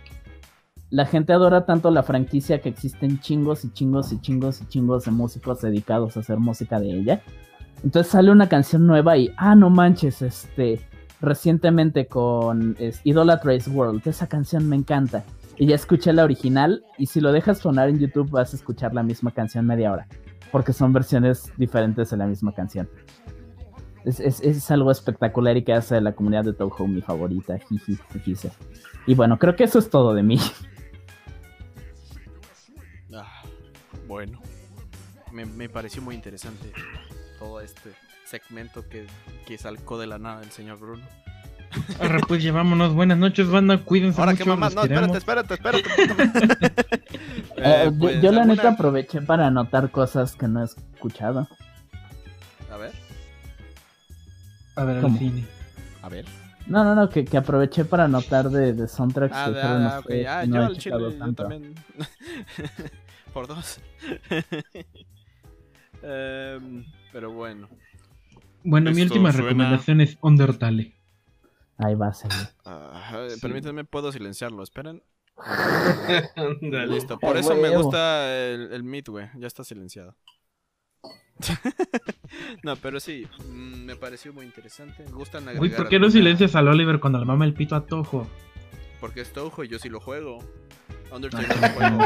la 0.95 1.07
gente 1.07 1.33
adora 1.33 1.66
tanto 1.66 1.91
la 1.91 2.05
franquicia 2.05 2.61
que 2.61 2.69
existen 2.69 3.19
chingos 3.19 3.65
y 3.65 3.73
chingos 3.73 4.12
y 4.12 4.21
chingos 4.21 4.61
y 4.61 4.66
chingos 4.66 5.05
de 5.05 5.11
músicos 5.11 5.61
dedicados 5.61 6.16
a 6.16 6.21
hacer 6.21 6.39
música 6.39 6.79
de 6.79 6.89
ella. 6.89 7.21
Entonces 7.83 8.12
sale 8.12 8.31
una 8.31 8.49
canción 8.49 8.87
nueva 8.87 9.16
y, 9.16 9.33
ah, 9.37 9.57
no 9.57 9.71
manches, 9.71 10.23
este, 10.23 10.81
recientemente 11.21 12.07
con 12.07 12.77
es, 12.79 13.01
Idolatrace 13.03 13.71
World, 13.71 14.07
esa 14.07 14.29
canción 14.29 14.69
me 14.69 14.77
encanta. 14.77 15.25
Y 15.57 15.66
ya 15.66 15.75
escuché 15.75 16.12
la 16.12 16.23
original 16.23 16.85
y 16.97 17.07
si 17.07 17.21
lo 17.21 17.33
dejas 17.33 17.59
sonar 17.59 17.89
en 17.89 17.99
YouTube 17.99 18.31
vas 18.31 18.53
a 18.53 18.57
escuchar 18.57 18.95
la 18.95 19.03
misma 19.03 19.33
canción 19.33 19.66
media 19.66 19.91
hora, 19.91 20.07
porque 20.55 20.73
son 20.73 20.93
versiones 20.93 21.53
diferentes 21.57 22.11
de 22.11 22.17
la 22.17 22.29
misma 22.29 22.55
canción. 22.55 22.89
Es, 24.05 24.21
es, 24.21 24.71
algo 24.71 24.93
espectacular 24.93 25.57
y 25.57 25.65
que 25.65 25.73
hace 25.73 25.97
de 25.97 26.01
la 26.01 26.13
comunidad 26.13 26.45
de 26.45 26.53
Touhou 26.53 26.87
mi 26.87 27.03
favorita. 27.03 27.59
Y 29.05 29.15
bueno, 29.17 29.37
creo 29.37 29.57
que 29.57 29.65
eso 29.65 29.81
es 29.81 29.91
todo 29.91 30.15
de 30.15 30.23
mí. 30.23 30.39
Bueno, 34.07 34.41
me, 35.33 35.69
pareció 35.69 36.03
muy 36.03 36.15
interesante 36.15 36.71
todo 37.41 37.61
este 37.61 37.91
segmento 38.25 38.89
que, 38.89 39.09
que 39.47 39.59
salcó 39.59 39.99
de 39.99 40.07
la 40.07 40.19
nada 40.21 40.45
el 40.45 40.53
señor 40.53 40.79
Bruno. 40.79 41.05
Ahora 42.01 42.21
pues 42.27 42.43
llevámonos, 42.43 42.95
buenas 42.95 43.19
noches, 43.19 43.49
banda, 43.49 43.79
cuídense 43.79 44.21
Ahora 44.21 44.33
mucho. 44.33 44.45
que 44.45 44.51
mamá, 44.51 44.71
no, 44.71 44.83
espérate, 44.83 45.19
espérate, 45.19 45.55
espérate. 45.55 46.85
Eh, 47.57 47.91
pues, 47.99 48.21
yo, 48.21 48.33
la 48.33 48.45
neta 48.45 48.71
aproveché 48.71 49.23
para 49.23 49.47
anotar 49.47 49.91
cosas 49.91 50.35
que 50.35 50.49
no 50.49 50.61
he 50.61 50.65
escuchado. 50.65 51.49
A 52.71 52.77
ver. 52.77 52.93
A 54.75 54.85
ver, 54.85 54.97
el 55.05 55.19
cine. 55.19 55.45
A 56.03 56.09
ver. 56.09 56.27
No, 56.67 56.83
no, 56.83 56.95
no, 56.95 57.09
que, 57.09 57.25
que 57.25 57.37
aproveché 57.37 57.85
para 57.85 58.05
anotar 58.05 58.51
de, 58.51 58.73
de 58.73 58.89
soundtracks 58.89 59.37
ah, 59.37 59.45
que 59.47 59.53
fueron 59.53 59.83
ah, 59.83 59.99
okay. 60.01 60.25
ah, 60.25 60.45
yo 60.45 60.63
al 60.63 60.77
chile, 60.77 60.97
yo 60.99 61.35
también. 61.35 61.75
por 63.33 63.47
dos. 63.47 63.81
Em, 66.07 66.85
pero 67.13 67.33
bueno. 67.33 67.67
Bueno, 68.63 68.91
mi 68.93 69.01
última 69.01 69.31
recomendación 69.31 70.03
es 70.03 70.19
Undertale. 70.21 70.95
Ahí 71.79 71.95
va 71.95 72.09
a 72.09 72.15
ser. 72.15 72.31
Permítanme, 73.41 73.85
puedo 73.85 74.13
silenciarlo, 74.13 74.63
esperen. 74.63 75.03
Listo, 76.61 77.19
por 77.19 77.37
eso 77.37 77.55
me 77.57 77.77
gusta 77.77 78.35
el, 78.37 78.73
el 78.73 78.85
Meet, 78.85 79.09
güey. 79.09 79.29
Ya 79.37 79.47
está 79.47 79.65
silenciado. 79.65 80.17
no, 82.63 82.77
pero 82.77 83.01
sí, 83.01 83.27
mm, 83.49 83.85
me 83.85 83.97
pareció 83.97 84.33
muy 84.33 84.45
interesante. 84.45 85.05
Me 85.05 85.13
gustan 85.13 85.47
Uy, 85.59 85.71
¿por 85.71 85.89
qué 85.89 85.99
no 85.99 86.11
silencias 86.11 86.55
al 86.55 86.69
Oliver 86.69 87.01
cuando 87.01 87.19
le 87.19 87.25
mama 87.25 87.45
el 87.45 87.55
pito 87.55 87.75
a 87.75 87.85
Tojo? 87.87 88.29
Porque 89.01 89.21
es 89.23 89.33
Tojo 89.33 89.65
y 89.65 89.69
yo 89.69 89.79
sí 89.79 89.89
lo 89.89 90.01
juego. 90.01 90.39
Undertale 91.13 91.49
no 91.49 91.55
lo 91.55 91.69
juego. 91.69 91.99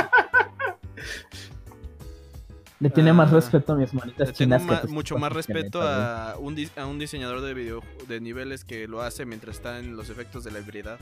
Le 2.80 2.90
tiene 2.90 3.12
más 3.12 3.32
ah, 3.32 3.34
respeto 3.34 3.72
a 3.72 3.76
mis 3.76 3.92
manitas 3.92 4.32
chinas 4.32 4.62
que 4.64 4.86
Mucho 4.88 5.18
más 5.18 5.32
respeto 5.32 5.82
a 5.82 6.36
un, 6.38 6.56
a 6.76 6.86
un 6.86 6.98
diseñador 6.98 7.40
de 7.40 7.52
video 7.52 7.82
de 8.06 8.20
niveles 8.20 8.64
que 8.64 8.86
lo 8.86 9.02
hace 9.02 9.26
mientras 9.26 9.56
está 9.56 9.80
en 9.80 9.96
los 9.96 10.10
efectos 10.10 10.44
de 10.44 10.52
la 10.52 10.60
hibridad. 10.60 10.98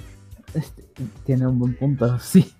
Este, 0.54 0.84
tiene 1.24 1.46
un 1.46 1.58
buen 1.58 1.74
punto, 1.74 2.18
sí. 2.20 2.54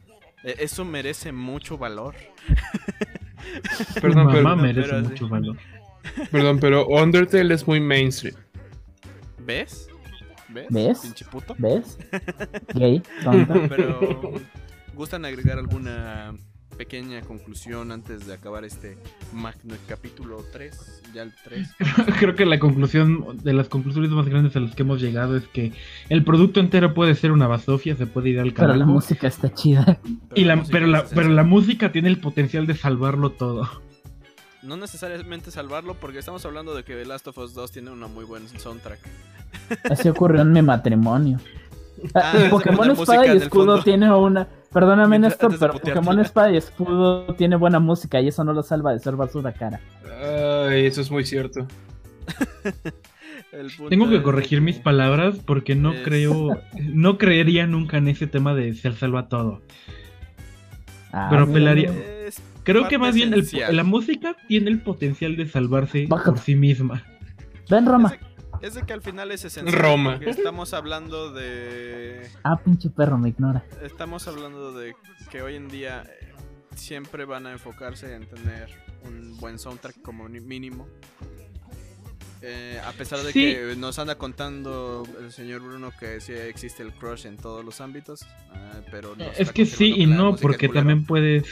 E, 0.45 0.57
eso 0.59 0.85
merece 0.85 1.33
mucho 1.33 1.79
valor. 1.79 2.15
Perdón, 4.01 4.29
pero, 4.33 4.57
merece 4.57 5.01
mucho 5.01 5.29
valor. 5.29 5.57
Perdón, 6.31 6.59
pero 6.61 6.87
Undertale 6.87 7.55
es 7.55 7.67
muy 7.67 7.81
mainstream. 7.81 8.37
¿Ves? 9.39 9.89
¿Ves? 10.49 10.67
¿Ves? 10.71 10.99
Pinche 11.01 11.25
puto. 11.25 11.55
¿Ves? 11.59 11.99
Gay, 12.75 13.03
Pero, 13.69 14.35
¿gustan 14.95 15.25
agregar 15.25 15.59
alguna 15.59 16.35
pequeña 16.77 17.21
conclusión 17.23 17.91
antes 17.93 18.27
de 18.27 18.35
acabar 18.35 18.65
este 18.65 18.99
magno 19.33 19.75
capítulo 19.89 20.45
3, 20.53 21.03
ya 21.15 21.23
el 21.23 21.33
3. 21.45 21.69
Creo 22.19 22.35
que 22.35 22.47
la 22.47 22.59
conclusión, 22.59 23.39
de 23.43 23.53
las 23.53 23.69
conclusiones 23.69 24.11
más 24.11 24.29
grandes 24.29 24.55
a 24.57 24.61
las 24.61 24.75
que 24.75 24.83
hemos 24.83 25.01
llegado 25.01 25.37
es 25.37 25.47
que 25.49 25.73
el 26.09 26.25
producto 26.25 26.61
entero 26.61 26.95
puede 26.95 27.15
ser 27.15 27.33
una 27.33 27.47
basofia, 27.47 27.97
se 27.97 28.07
puede 28.07 28.31
ir 28.31 28.41
al 28.41 28.53
carajo. 28.53 28.75
Pero 28.75 28.87
la 28.87 28.93
música 28.93 29.27
está 29.27 29.53
chida. 29.53 29.99
Pero, 30.35 30.47
la, 30.47 30.63
pero, 30.65 30.87
la, 30.87 31.05
pero 31.07 31.29
la 31.29 31.43
música 31.45 31.93
tiene 31.93 32.09
el 32.09 32.21
potencial 32.21 32.67
de 32.67 32.75
salvarlo 32.75 33.31
todo. 33.31 33.69
no 34.63 34.77
necesariamente 34.77 35.51
salvarlo, 35.51 35.95
porque 35.95 36.19
estamos 36.19 36.45
hablando 36.45 36.75
de 36.75 36.85
que 36.85 36.95
The 36.95 37.07
Last 37.07 37.29
of 37.29 37.39
Us 37.39 37.55
2 37.55 37.73
tiene 37.73 37.91
una 37.91 38.07
muy 38.07 38.25
buena 38.25 38.47
soundtrack. 38.49 39.01
Así 39.91 40.09
ocurrió 40.09 40.43
en 40.43 40.53
mi 40.53 40.63
matrimonio. 40.63 41.39
Ah, 41.39 41.57
Ah, 42.15 42.33
es 42.37 42.51
Pokémon 42.51 42.91
Espada 42.91 43.27
y 43.35 43.37
Escudo 43.39 43.83
tiene 43.83 44.13
una. 44.13 44.49
Perdóname, 44.77 45.19
Mientras- 45.19 45.41
Néstor, 45.51 45.59
pero. 45.59 45.73
Pokémon 45.81 46.21
Espada 46.21 46.51
y 46.53 46.59
Escudo 46.59 47.35
tiene 47.35 47.57
buena 47.57 47.79
música 47.79 48.21
y 48.21 48.29
eso 48.29 48.45
no 48.45 48.53
lo 48.53 48.63
salva 48.63 48.93
de 48.93 48.99
ser 48.99 49.17
basura 49.17 49.53
cara. 49.53 49.81
Ay, 50.69 50.85
eso 50.85 51.01
es 51.01 51.11
muy 51.11 51.25
cierto. 51.25 51.67
El 53.53 53.69
punto 53.71 53.89
Tengo 53.89 54.11
que 54.11 54.23
corregir 54.23 54.61
mis 54.61 54.77
palabras 54.79 55.37
porque 55.47 55.75
no 55.75 55.93
es- 55.95 56.03
creo, 56.03 56.61
no 56.93 57.17
creería 57.17 57.67
nunca 57.67 57.97
en 57.97 58.09
ese 58.09 58.27
tema 58.27 58.55
de 58.55 58.75
ser 58.75 58.95
salva 58.97 59.31
todo. 59.31 59.63
Ah, 61.11 61.29
Pero 61.31 61.47
mira, 61.47 61.59
pelaría- 61.59 61.91
mira. 61.93 62.05
Es 62.27 62.43
Creo 62.63 62.87
que 62.87 62.99
más 62.99 63.15
bien 63.15 63.33
el- 63.33 63.49
la 63.75 63.83
música 63.85 64.37
tiene 64.47 64.69
el 64.69 64.81
potencial 64.83 65.37
de 65.37 65.49
salvarse 65.49 66.05
Baja. 66.07 66.33
por 66.33 66.39
sí 66.39 66.55
misma. 66.55 67.03
Ven, 67.71 67.87
Roma. 67.87 68.13
Es 68.63 68.75
de, 68.75 68.83
que 68.83 68.93
al 68.93 69.03
final 69.03 69.31
es 69.33 69.45
esencial. 69.45 69.79
Roma. 69.81 70.19
Estamos 70.25 70.75
hablando 70.75 71.33
de. 71.33 72.29
Ah, 72.45 72.59
pinche 72.63 72.91
perro, 72.91 73.19
me 73.19 73.29
ignora. 73.31 73.65
Estamos 73.83 74.27
hablando 74.29 74.73
de 74.73 74.95
que 75.31 75.43
hoy 75.43 75.57
en 75.57 75.69
día 75.69 76.05
eh, 76.21 76.33
siempre 76.75 77.25
van 77.25 77.47
a 77.47 77.53
enfocarse 77.53 78.15
en 78.15 78.27
tener 78.29 78.69
un 79.05 79.37
buen 79.39 79.59
soundtrack 79.59 80.01
como 80.03 80.29
ni- 80.29 80.41
mínimo. 80.41 80.87
Eh, 82.43 82.81
a 82.85 82.93
pesar 82.93 83.21
de 83.21 83.33
Sí. 83.33 83.41
que 83.41 83.75
nos 83.77 83.99
anda 83.99 84.17
contando 84.19 85.05
el 85.21 85.33
señor 85.33 85.63
Bruno 85.63 85.91
que 85.99 86.21
sí 86.21 86.33
existe 86.33 86.83
el 86.83 86.93
crush 86.93 87.27
en 87.27 87.39
todos 87.39 87.65
los 87.65 87.81
ámbitos, 87.81 88.21
ah, 88.53 88.81
pero 88.91 89.17
nos 89.17 89.39
Es 89.41 89.51
que 89.53 89.65
sí 89.65 89.95
y 89.97 90.07
no, 90.07 90.37
porque 90.37 90.69
también 90.69 91.05
puedes 91.07 91.45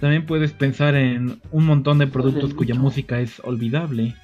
también 0.00 0.26
puedes 0.26 0.52
pensar 0.52 0.96
en 0.96 1.40
un 1.52 1.66
montón 1.66 1.98
de 1.98 2.06
productos 2.08 2.48
Del 2.48 2.56
cuya 2.56 2.74
música 2.74 3.20
es 3.20 3.38
olvidable. 3.40 4.16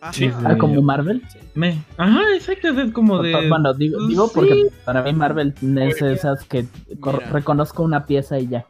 Ah, 0.00 0.12
Sí. 0.12 0.30
Ah, 0.44 0.56
como 0.56 0.80
Marvel. 0.82 1.22
Sí. 1.32 1.38
Me, 1.54 1.78
ajá, 1.96 2.20
exacto, 2.34 2.68
es 2.68 2.92
como 2.92 3.20
de 3.22 3.32
Bueno, 3.48 3.74
digo, 3.74 3.96
pues, 3.98 4.08
digo 4.08 4.26
sí. 4.28 4.32
porque 4.34 4.66
para 4.84 5.02
mí 5.02 5.12
Marvel 5.12 5.54
es 5.80 6.00
esas 6.02 6.44
que 6.44 6.66
Mira. 6.88 7.18
reconozco 7.30 7.82
una 7.82 8.06
pieza 8.06 8.38
y 8.38 8.48
ya. 8.48 8.64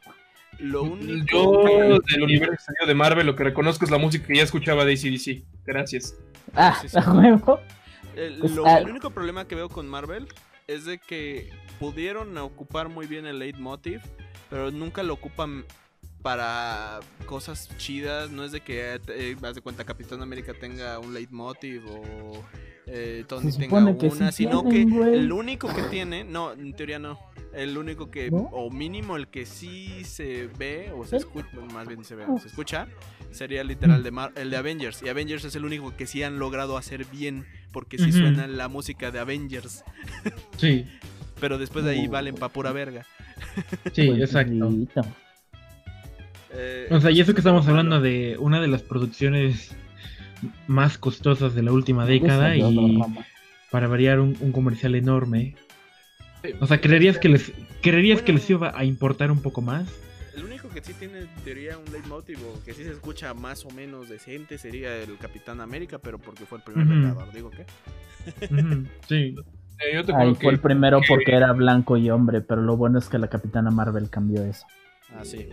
Lo 0.59 0.83
único 0.85 1.63
Yo 1.65 1.99
del 2.11 2.23
universo 2.23 2.73
de 2.87 2.95
Marvel 2.95 3.27
lo 3.27 3.37
que 3.37 3.45
reconozco 3.45 3.85
es 3.85 3.91
la 3.91 3.99
música 3.99 4.27
que 4.27 4.37
ya 4.37 4.43
escuchaba 4.43 4.85
de 4.85 4.93
ACDC. 4.95 5.45
Gracias. 5.67 6.17
Ah, 6.55 6.77
Sí, 6.81 6.89
sí. 6.89 6.97
a 6.99 7.11
huevo. 7.13 7.61
El, 8.17 8.39
Pues, 8.39 8.53
lo- 8.57 8.67
ah, 8.67 8.79
el 8.79 8.89
único 8.91 9.11
problema 9.11 9.45
que 9.47 9.55
veo 9.55 9.69
con 9.69 9.87
Marvel 9.89 10.27
es 10.67 10.85
de 10.87 10.99
que 10.99 11.51
pudieron 11.79 12.37
ocupar 12.39 12.89
muy 12.89 13.07
bien 13.07 13.27
el 13.27 13.39
leitmotiv, 13.39 14.01
pero 14.51 14.71
nunca 14.73 15.03
lo 15.05 15.13
ocupan 15.15 15.65
para 16.23 17.01
cosas 17.27 17.69
chidas. 17.79 18.31
No 18.31 18.45
es 18.45 18.53
de 18.53 18.61
que, 18.61 18.95
eh, 18.95 19.01
eh, 19.09 19.37
de 19.55 19.61
cuenta, 19.61 19.85
Capitán 19.85 20.23
América 20.23 20.53
tenga 20.59 20.99
un 20.99 21.15
leitmotiv 21.15 21.83
o 21.89 22.45
eh, 22.87 23.25
Tony 23.29 23.53
tenga 23.53 23.79
una, 23.79 24.33
sí 24.33 24.45
sino 24.45 24.63
tienen, 24.63 24.91
que 24.91 24.97
güey. 24.97 25.15
el 25.19 25.31
único 25.33 25.69
que 25.75 25.83
tiene, 25.85 26.25
no, 26.25 26.53
en 26.53 26.73
teoría 26.75 26.99
no. 26.99 27.19
El 27.55 27.77
único 27.79 28.11
que, 28.11 28.31
¿No? 28.31 28.39
o 28.53 28.71
mínimo 28.71 29.17
el 29.17 29.29
que 29.29 29.47
sí 29.47 30.05
se 30.05 30.49
ve 30.59 30.93
o 30.95 31.05
se 31.07 31.17
escucha, 31.17 31.49
más 31.73 31.89
bien 31.89 32.05
se 32.05 32.15
ve, 32.15 32.25
Oh. 32.29 32.39
se 32.39 32.49
escucha, 32.49 32.89
sería 33.31 33.65
literal 33.65 34.03
de 34.03 34.11
Mar- 34.11 34.33
el 34.37 34.51
de 34.51 34.57
Avengers. 34.59 35.03
Y 35.03 35.09
Avengers 35.09 35.45
es 35.47 35.55
el 35.57 35.65
único 35.65 35.97
que 35.97 36.07
sí 36.07 36.23
han 36.23 36.39
logrado 36.39 36.77
hacer 36.77 37.07
bien, 37.07 37.47
porque 37.73 37.97
sí 37.99 38.13
suena 38.13 38.47
la 38.47 38.69
música 38.69 39.11
de 39.11 39.19
Avengers. 39.19 39.83
Sí, 40.59 40.85
Pero 41.41 41.57
después 41.57 41.85
de 41.85 41.93
ahí 41.93 42.07
valen 42.09 42.35
pa' 42.35 42.49
pura 42.51 42.73
verga. 42.73 43.07
sí, 43.95 44.09
Pues, 44.09 44.21
exacto. 44.21 44.71
Eh, 46.53 46.89
O 46.91 47.01
sea, 47.01 47.11
y 47.11 47.21
eso 47.21 47.35
que 47.35 47.41
estamos 47.41 47.67
hablando 47.69 48.01
de 48.01 48.37
una 48.39 48.61
de 48.61 48.69
las 48.69 48.83
producciones 48.83 49.75
más 50.67 50.99
costosas 50.99 51.55
de 51.55 51.63
la 51.63 51.73
última 51.73 52.07
década 52.07 52.57
y 52.57 53.01
para 53.71 53.87
variar 53.89 54.21
un, 54.21 54.37
un 54.41 54.53
comercial 54.53 54.95
enorme. 54.95 55.57
O 56.61 56.67
sea, 56.67 56.81
¿creerías 56.81 57.19
que 57.19 57.29
les 57.29 57.53
creerías 57.83 58.23
que 58.23 58.33
les 58.33 58.49
iba 58.49 58.73
a 58.77 58.85
importar 58.85 59.31
un 59.31 59.43
poco 59.43 59.61
más? 59.61 59.89
El 60.37 60.45
único 60.45 60.69
que 60.69 60.81
sí 60.81 60.95
tiene 60.95 61.19
en 61.21 61.29
teoría 61.45 61.77
un 61.77 61.93
leitmotiv 61.93 62.39
o 62.47 62.63
que 62.65 62.73
sí 62.73 62.85
se 62.85 62.93
escucha 62.93 63.35
más 63.35 63.65
o 63.65 63.71
menos 63.71 64.09
decente 64.09 64.57
sería 64.57 64.97
el 64.97 65.19
Capitán 65.19 65.61
América, 65.61 65.99
pero 65.99 66.19
porque 66.19 66.47
fue 66.47 66.59
el 66.59 66.65
primer. 66.65 66.87
Vengador, 66.87 67.33
digo 67.33 67.51
que. 67.51 67.67
Sí. 69.09 69.35
Eh, 69.81 69.95
yo 69.95 70.05
te 70.05 70.13
Ahí 70.13 70.19
acuerdo 70.31 70.35
fue 70.41 70.53
el 70.53 70.61
primero 70.61 71.01
que- 71.01 71.07
porque 71.09 71.33
era 71.35 71.53
blanco 71.53 71.97
y 71.97 72.09
hombre, 72.11 72.41
pero 72.41 72.63
lo 72.63 72.77
bueno 72.77 72.99
es 73.01 73.09
que 73.09 73.19
la 73.19 73.29
Capitana 73.29 73.71
Marvel 73.73 74.09
cambió 74.11 74.45
eso. 74.45 74.65
Ah, 75.17 75.25
sí. 75.25 75.49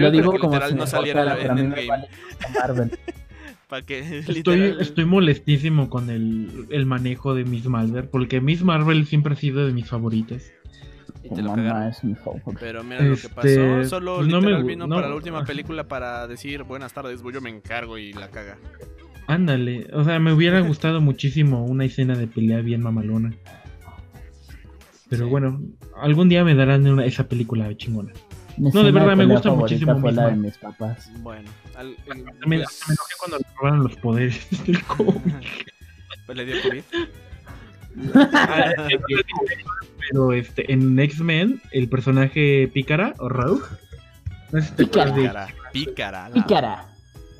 Lo 0.00 0.10
digo 0.10 0.32
que 0.32 0.38
como 0.38 0.52
literal 0.54 0.70
si 0.70 0.76
no 0.76 0.86
saliera 0.86 1.22
importara, 1.22 1.52
en 1.52 1.58
Endgame. 1.58 1.86
vale 1.88 2.08
Marvel. 2.60 2.98
Para 3.68 3.82
que 3.82 3.98
Estoy, 4.20 4.34
literal. 4.36 4.80
estoy 4.80 5.04
molestísimo 5.06 5.90
con 5.90 6.08
el, 6.08 6.66
el 6.70 6.86
manejo 6.86 7.34
de 7.34 7.44
Miss 7.44 7.66
Marvel, 7.66 8.04
porque 8.04 8.40
Miss 8.40 8.62
Marvel 8.62 9.06
siempre 9.06 9.32
ha 9.34 9.36
sido 9.36 9.66
de 9.66 9.72
mis 9.72 9.88
favoritas. 9.88 10.52
y 11.24 11.28
Tu 11.30 11.34
te 11.34 11.42
lo 11.42 11.50
mamá 11.50 11.62
cagaron. 11.64 11.88
es 11.88 12.04
mi 12.04 12.14
favorita. 12.14 12.50
Pero 12.60 12.84
mira 12.84 13.00
lo 13.02 13.16
que 13.16 13.26
Este, 13.26 13.28
pasó. 13.28 13.84
Solo 13.88 14.16
pues 14.18 14.28
no 14.28 14.40
me 14.40 14.46
literal 14.48 14.64
vino 14.64 14.86
no- 14.86 14.94
para 14.94 15.08
la 15.08 15.16
última 15.16 15.44
película 15.44 15.82
para 15.88 16.28
decir 16.28 16.62
buenas 16.62 16.92
tardes, 16.92 17.20
yo 17.32 17.40
me 17.40 17.50
encargo 17.50 17.98
y 17.98 18.12
la 18.12 18.28
caga. 18.28 18.56
Ándale, 19.26 19.88
o 19.92 20.04
sea, 20.04 20.20
me 20.20 20.32
hubiera 20.32 20.60
gustado 20.68 21.00
muchísimo 21.00 21.64
una 21.64 21.86
escena 21.86 22.14
de 22.14 22.28
pelea 22.28 22.60
bien 22.60 22.82
mamalona. 22.82 23.34
Pero 25.08 25.24
Sí. 25.24 25.30
bueno, 25.30 25.60
algún 26.00 26.28
día 26.28 26.44
me 26.44 26.54
darán 26.54 26.86
una- 26.86 27.04
esa 27.04 27.28
película 27.28 27.76
chingona. 27.76 28.12
Mi 28.58 28.70
No, 28.70 28.82
de 28.82 28.90
verdad, 28.92 29.16
me 29.16 29.26
gusta 29.26 29.50
muchísimo 29.50 29.98
Fue 30.00 30.12
la 30.12 30.28
de 30.28 30.36
mis 30.36 30.56
papás. 30.58 31.10
Bueno, 31.20 31.48
al, 31.76 31.94
el- 32.06 32.24
Me, 32.46 32.58
pues, 32.58 32.80
me 32.88 32.94
enojé 32.94 33.14
cuando 33.18 33.38
le 33.38 33.44
robaron 33.58 33.82
los 33.84 33.96
poderes 33.96 34.46
del 34.66 34.82
cómic. 34.84 35.72
pues 36.26 36.38
le 36.38 36.44
dio 36.44 36.56
COVID. 36.62 36.82
Pero 40.08 40.32
este, 40.32 40.72
en 40.72 40.98
X-Men, 40.98 41.60
el 41.72 41.88
personaje 41.88 42.70
Pícara 42.72 43.14
o 43.18 43.28
Rogue, 43.28 43.62
no 44.52 44.60
sé 44.60 44.68
si 44.68 44.74
te 44.74 44.84
Pícara. 44.84 45.10
acuerdas 45.10 45.48
de, 45.48 45.54
Pícara, 45.72 45.72
pícara. 45.72 46.28
la- 46.28 46.34
Pícara. 46.34 46.86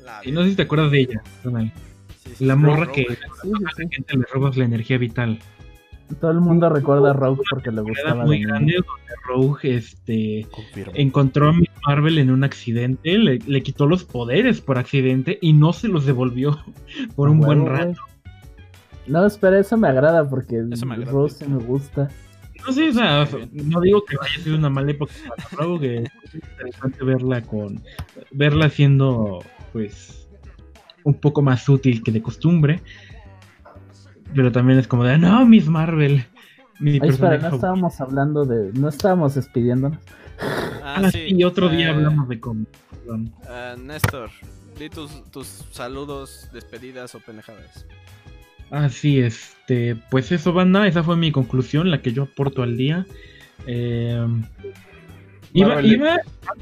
la- 0.03 0.21
no 0.31 0.43
sé 0.43 0.49
si 0.49 0.55
te 0.55 0.61
acuerdas 0.63 0.91
de 0.91 0.99
ella, 1.01 1.21
sí, 1.43 2.33
sí, 2.35 2.45
La 2.45 2.55
morra 2.55 2.91
que 2.91 3.05
Sí, 3.05 3.83
le 4.17 4.25
robas 4.33 4.57
la 4.57 4.65
energía 4.65 4.97
vital. 4.97 5.39
Todo 6.19 6.31
el 6.31 6.39
mundo 6.39 6.69
recuerda 6.69 7.11
a 7.11 7.13
Rogue 7.13 7.41
porque 7.49 7.69
le 7.69 7.81
Era 7.81 7.89
gustaba 7.89 8.25
muy 8.25 8.41
grande 8.43 8.75
donde 8.75 9.13
Rogue 9.27 9.75
este, 9.75 10.47
Confirmo. 10.51 10.93
encontró 10.95 11.49
a 11.49 11.53
Miss 11.53 11.69
Marvel 11.85 12.17
en 12.17 12.31
un 12.31 12.43
accidente, 12.43 13.17
le, 13.17 13.39
le 13.39 13.61
quitó 13.61 13.85
los 13.87 14.03
poderes 14.03 14.61
por 14.61 14.77
accidente 14.77 15.37
y 15.41 15.53
no 15.53 15.73
se 15.73 15.89
los 15.89 16.05
devolvió 16.05 16.59
por 17.15 17.29
un 17.29 17.39
buen 17.39 17.65
rato. 17.65 17.99
No, 19.05 19.25
espera, 19.25 19.59
eso 19.59 19.77
me 19.77 19.87
agrada 19.87 20.29
porque 20.29 20.63
Eso 20.71 20.85
me 20.85 20.95
agrada. 20.95 21.11
Rose 21.11 21.45
sí 21.45 21.51
me 21.51 21.63
gusta. 21.63 22.09
No 22.65 22.73
sé, 22.73 22.89
o 22.89 22.93
sea, 22.93 23.27
no 23.53 23.79
digo 23.81 24.03
que 24.03 24.17
haya 24.19 24.43
sido 24.43 24.57
una 24.57 24.69
mala 24.69 24.91
época 24.91 25.13
para 25.29 25.49
Rogue, 25.51 26.03
es 26.23 26.35
interesante 26.35 27.03
verla 27.05 27.41
con 27.41 27.81
verla 28.31 28.69
siendo 28.69 29.39
pues 29.71 30.27
un 31.03 31.13
poco 31.13 31.41
más 31.41 31.69
útil 31.69 32.03
que 32.03 32.11
de 32.11 32.21
costumbre. 32.21 32.81
Pero 34.35 34.51
también 34.51 34.79
es 34.79 34.87
como 34.87 35.03
de, 35.03 35.17
no, 35.17 35.45
Miss 35.45 35.67
Marvel. 35.67 36.25
Mi 36.79 36.91
Ay, 36.91 37.09
espera, 37.09 37.11
no 37.11 37.17
favorito". 37.41 37.55
estábamos 37.55 38.01
hablando 38.01 38.45
de. 38.45 38.71
No 38.73 38.89
estábamos 38.89 39.35
despidiéndonos. 39.35 39.97
Ah, 40.83 41.01
Ah, 41.03 41.11
sí, 41.11 41.29
sí, 41.29 41.43
otro 41.43 41.69
día 41.69 41.87
eh, 41.87 41.89
hablamos 41.93 42.29
de 42.29 42.39
cómics. 42.39 42.71
perdón. 42.91 43.31
eh, 43.49 43.75
Néstor, 43.83 44.29
di 44.79 44.89
tus, 44.89 45.09
tus 45.31 45.47
saludos, 45.71 46.49
despedidas 46.53 47.13
o 47.15 47.19
pendejadas. 47.19 47.85
Ah, 48.69 48.89
sí, 48.89 49.19
este, 49.19 49.95
pues 50.11 50.31
eso, 50.31 50.53
banda, 50.53 50.85
esa 50.87 51.03
fue 51.03 51.15
mi 51.17 51.31
conclusión, 51.31 51.89
la 51.89 52.01
que 52.01 52.11
yo 52.13 52.23
aporto 52.23 52.61
al 52.63 52.77
día. 52.77 53.05
Eh, 53.65 54.25
iba, 55.53 55.81
iba, 55.81 56.17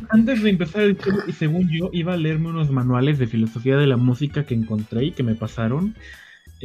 antes 0.09 0.43
de 0.43 0.49
empezar 0.49 0.83
el 0.83 0.97
show, 0.97 1.17
y 1.27 1.31
según 1.33 1.69
yo, 1.69 1.89
iba 1.93 2.13
a 2.13 2.17
leerme 2.17 2.49
unos 2.49 2.69
manuales 2.71 3.19
de 3.19 3.27
filosofía 3.27 3.75
de 3.77 3.87
la 3.87 3.97
música 3.97 4.45
que 4.45 4.53
encontré 4.53 5.05
y 5.05 5.11
que 5.11 5.23
me 5.23 5.35
pasaron. 5.35 5.95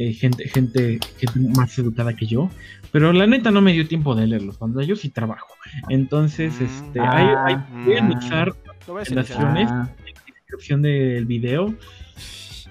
Eh, 0.09 0.13
gente, 0.13 0.47
gente, 0.49 0.99
gente 1.17 1.39
más 1.55 1.77
educada 1.77 2.15
que 2.15 2.25
yo. 2.25 2.49
Pero 2.91 3.13
la 3.13 3.25
neta 3.27 3.51
no 3.51 3.61
me 3.61 3.73
dio 3.73 3.87
tiempo 3.87 4.15
de 4.15 4.27
leerlos, 4.27 4.57
cuando 4.57 4.81
yo 4.81 4.95
sí 4.95 5.09
trabajo. 5.09 5.47
Entonces, 5.89 6.53
Mm. 6.59 6.63
este, 6.65 6.99
Ah, 6.99 7.65
voy 7.85 7.95
a 7.95 8.01
mm. 8.01 8.05
anexar 8.05 8.53
voy 8.87 8.95
a 8.95 8.99
Las 8.99 9.07
silenciar. 9.07 9.39
acciones. 9.39 9.69
Ah, 9.71 9.89
la 10.05 10.33
descripción 10.35 10.81
del 10.81 11.25
video 11.25 11.73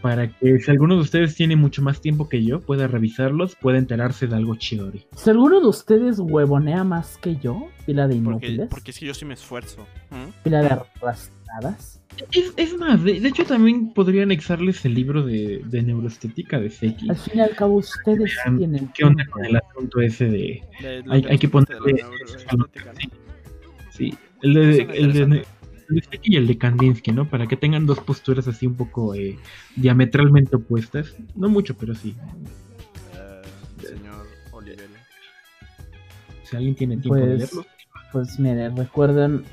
para 0.03 0.29
que 0.29 0.59
si 0.61 0.71
alguno 0.71 0.95
de 0.97 1.03
ustedes 1.03 1.35
tiene 1.35 1.57
mucho 1.57 1.83
más 1.83 2.01
tiempo 2.01 2.29
que 2.29 2.43
yo, 2.43 2.61
pueda 2.61 2.87
revisarlos, 2.87 3.55
pueda 3.57 3.77
enterarse 3.79 4.27
de 4.27 4.35
algo 4.37 4.55
chidori. 4.57 5.07
Si 5.15 5.29
alguno 5.31 5.61
de 5.61 5.67
ustedes 5.67 6.19
huevonea 6.19 6.85
más 6.85 7.19
que 7.19 7.37
yo, 7.37 7.69
pila 7.87 8.09
de 8.09 8.17
Porque, 8.17 8.47
inútiles, 8.47 8.69
porque 8.71 8.91
es 8.93 8.99
que 8.99 9.07
yo 9.07 9.15
sí 9.15 9.25
me 9.27 9.35
esfuerzo. 9.35 9.87
¿Mm? 10.11 10.43
pila 10.43 10.61
de 10.63 10.69
arrastradas. 10.69 12.00
Es, 12.33 12.53
es 12.57 12.77
más, 12.77 13.03
de, 13.03 13.19
de 13.21 13.29
hecho 13.29 13.45
también 13.45 13.93
podría 13.95 14.25
anexarles 14.25 14.85
el 14.85 14.95
libro 14.95 15.23
de, 15.25 15.63
de 15.65 15.83
neuroestética 15.83 16.61
de 16.61 16.69
Seki. 16.71 17.09
Al 17.09 17.17
fin 17.17 17.39
y 17.39 17.41
al 17.41 17.57
cabo, 17.57 17.77
ustedes 17.77 18.37
tienen. 18.59 18.89
¿Qué 18.95 19.05
onda 19.05 19.25
con 19.27 19.45
el 19.45 19.57
asunto 19.57 20.01
ese 20.01 20.27
de... 20.27 20.63
Hay- 21.09 21.23
que 21.23 21.29
hay 21.33 21.39
que 21.39 21.47
gusta 21.47 21.75
de 21.75 21.93
la 21.93 22.09
ponerle-. 22.51 23.11
Sí, 23.91 24.15
el 24.43 24.55
de, 24.55 24.83
el 24.95 25.13
de 25.13 25.45
Seki 26.11 26.35
y 26.35 26.37
el 26.37 26.47
de 26.47 26.59
Kandinsky, 26.59 27.11
¿no? 27.13 27.29
Para 27.29 27.47
que 27.47 27.57
tengan 27.57 27.87
dos 27.87 28.01
posturas 28.01 28.47
así 28.49 28.67
un 28.67 28.75
poco 28.75 29.15
eh, 29.15 29.39
diametralmente 29.77 30.57
opuestas. 30.57 31.15
No 31.35 31.49
mucho, 31.49 31.75
pero 31.77 31.95
sí. 31.95 32.15
Eh, 33.17 33.43
señor 33.87 34.27
Oliverio. 34.53 34.97
Si 36.45 36.57
alguien 36.57 36.75
tiene 36.75 36.97
tiempo 36.99 37.15
de 37.17 37.27
Pues, 37.27 37.39
leerlo. 37.39 37.67
pues 38.13 38.39
mire, 38.39 38.69
recuerden, 38.71 39.45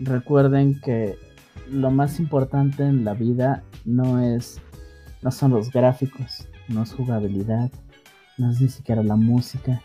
recuerden 0.00 0.80
que 0.80 1.16
lo 1.70 1.90
más 1.90 2.18
importante 2.18 2.82
en 2.82 3.04
la 3.04 3.14
vida 3.14 3.62
no 3.84 4.22
es, 4.22 4.60
no 5.22 5.30
son 5.30 5.52
los 5.52 5.70
gráficos, 5.70 6.48
no 6.68 6.82
es 6.82 6.92
jugabilidad, 6.92 7.70
no 8.38 8.50
es 8.50 8.60
ni 8.60 8.68
siquiera 8.68 9.02
la 9.02 9.16
música. 9.16 9.82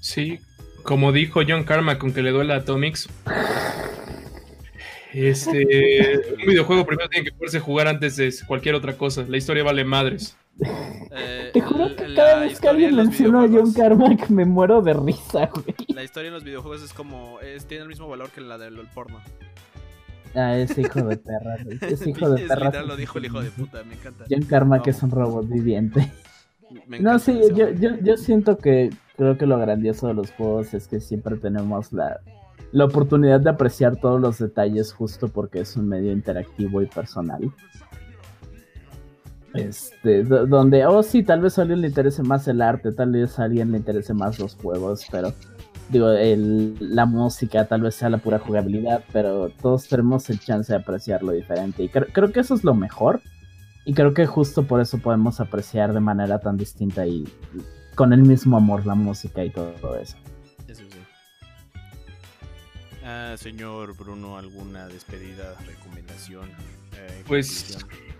Sí, 0.00 0.40
como 0.82 1.12
dijo 1.12 1.40
John 1.46 1.64
Carmack, 1.64 1.98
con 1.98 2.12
que 2.12 2.22
le 2.22 2.30
duele 2.30 2.54
a 2.54 2.56
Atomics. 2.56 3.08
Este, 5.12 6.20
un 6.40 6.46
videojuego 6.46 6.86
primero 6.86 7.08
tiene 7.08 7.26
que 7.26 7.32
poderse 7.32 7.60
jugar 7.60 7.88
antes 7.88 8.16
de 8.16 8.32
cualquier 8.46 8.74
otra 8.74 8.96
cosa. 8.96 9.24
La 9.28 9.36
historia 9.36 9.62
vale 9.62 9.84
madres. 9.84 10.36
Eh, 11.12 11.50
Te 11.52 11.60
juro 11.60 11.94
que 11.96 12.08
la 12.08 12.16
cada 12.16 12.40
vez 12.40 12.48
que 12.48 12.54
historia 12.54 12.88
alguien 12.88 12.96
menciona 12.96 13.42
a 13.44 13.48
John 13.48 13.72
Carmack 13.72 14.28
me 14.28 14.44
muero 14.44 14.82
de 14.82 14.92
risa, 14.92 15.46
güey. 15.46 15.74
La 15.88 16.04
historia 16.04 16.28
en 16.28 16.34
los 16.34 16.44
videojuegos 16.44 16.82
es 16.82 16.92
como. 16.92 17.40
Es, 17.40 17.66
tiene 17.66 17.82
el 17.82 17.88
mismo 17.88 18.08
valor 18.08 18.30
que 18.30 18.40
la 18.40 18.58
del 18.58 18.76
porno. 18.94 19.20
Ah, 20.34 20.56
ese 20.56 20.82
hijo 20.82 21.02
de 21.02 21.16
perra. 21.16 21.56
Ese 21.80 22.10
hijo 22.10 22.30
de 22.30 22.42
Es 22.42 22.48
perra. 22.48 22.66
literal, 22.66 22.88
lo 22.88 22.96
dijo 22.96 23.18
el 23.18 23.24
hijo 23.26 23.40
de 23.42 23.50
puta, 23.50 23.82
me 23.84 23.94
encanta. 23.94 24.24
John 24.30 24.42
Carmack 24.42 24.80
Vamos. 24.82 24.96
es 24.96 25.02
un 25.02 25.10
robot 25.10 25.48
viviente. 25.48 26.12
No, 27.00 27.18
sí, 27.18 27.36
yo, 27.56 27.70
yo, 27.70 27.96
yo 28.00 28.16
siento 28.16 28.56
que 28.56 28.90
creo 29.16 29.36
que 29.36 29.44
lo 29.44 29.58
grandioso 29.58 30.06
de 30.06 30.14
los 30.14 30.30
juegos 30.30 30.72
es 30.72 30.86
que 30.86 31.00
siempre 31.00 31.36
tenemos 31.36 31.92
la, 31.92 32.20
la 32.70 32.84
oportunidad 32.84 33.40
de 33.40 33.50
apreciar 33.50 33.96
todos 33.96 34.20
los 34.20 34.38
detalles 34.38 34.92
justo 34.92 35.26
porque 35.26 35.58
es 35.62 35.76
un 35.76 35.88
medio 35.88 36.12
interactivo 36.12 36.80
y 36.80 36.86
personal. 36.86 37.50
Este, 39.52 40.22
do- 40.22 40.46
donde, 40.46 40.86
oh 40.86 41.02
sí, 41.02 41.24
tal 41.24 41.40
vez 41.40 41.58
a 41.58 41.62
alguien 41.62 41.80
le 41.80 41.88
interese 41.88 42.22
más 42.22 42.46
el 42.46 42.62
arte, 42.62 42.92
tal 42.92 43.10
vez 43.10 43.36
a 43.40 43.44
alguien 43.44 43.72
le 43.72 43.78
interese 43.78 44.14
más 44.14 44.38
los 44.38 44.54
juegos, 44.54 45.04
pero 45.10 45.32
digo, 45.90 46.10
el, 46.10 46.76
la 46.80 47.04
música 47.04 47.66
tal 47.66 47.82
vez 47.82 47.94
sea 47.96 48.08
la 48.08 48.18
pura 48.18 48.38
jugabilidad, 48.38 49.04
pero 49.12 49.50
todos 49.50 49.86
tenemos 49.88 50.28
el 50.30 50.40
chance 50.40 50.72
de 50.72 50.78
apreciarlo 50.78 51.32
diferente. 51.32 51.82
Y 51.82 51.88
creo, 51.88 52.06
creo 52.12 52.32
que 52.32 52.40
eso 52.40 52.54
es 52.54 52.64
lo 52.64 52.74
mejor. 52.74 53.20
Y 53.84 53.94
creo 53.94 54.14
que 54.14 54.26
justo 54.26 54.64
por 54.66 54.80
eso 54.80 54.98
podemos 54.98 55.40
apreciar 55.40 55.92
de 55.92 56.00
manera 56.00 56.38
tan 56.38 56.56
distinta 56.56 57.06
y 57.06 57.24
con 57.94 58.12
el 58.12 58.22
mismo 58.22 58.56
amor 58.56 58.86
la 58.86 58.94
música 58.94 59.44
y 59.44 59.50
todo 59.50 59.96
eso. 59.96 60.16
Eso 60.68 60.82
sí. 60.90 60.98
Ah, 63.04 63.34
señor 63.36 63.96
Bruno, 63.96 64.36
¿alguna 64.38 64.86
despedida, 64.86 65.54
recomendación? 65.66 66.48
eh, 66.96 67.22
Pues, 67.26 67.72
conclusión? 67.72 68.19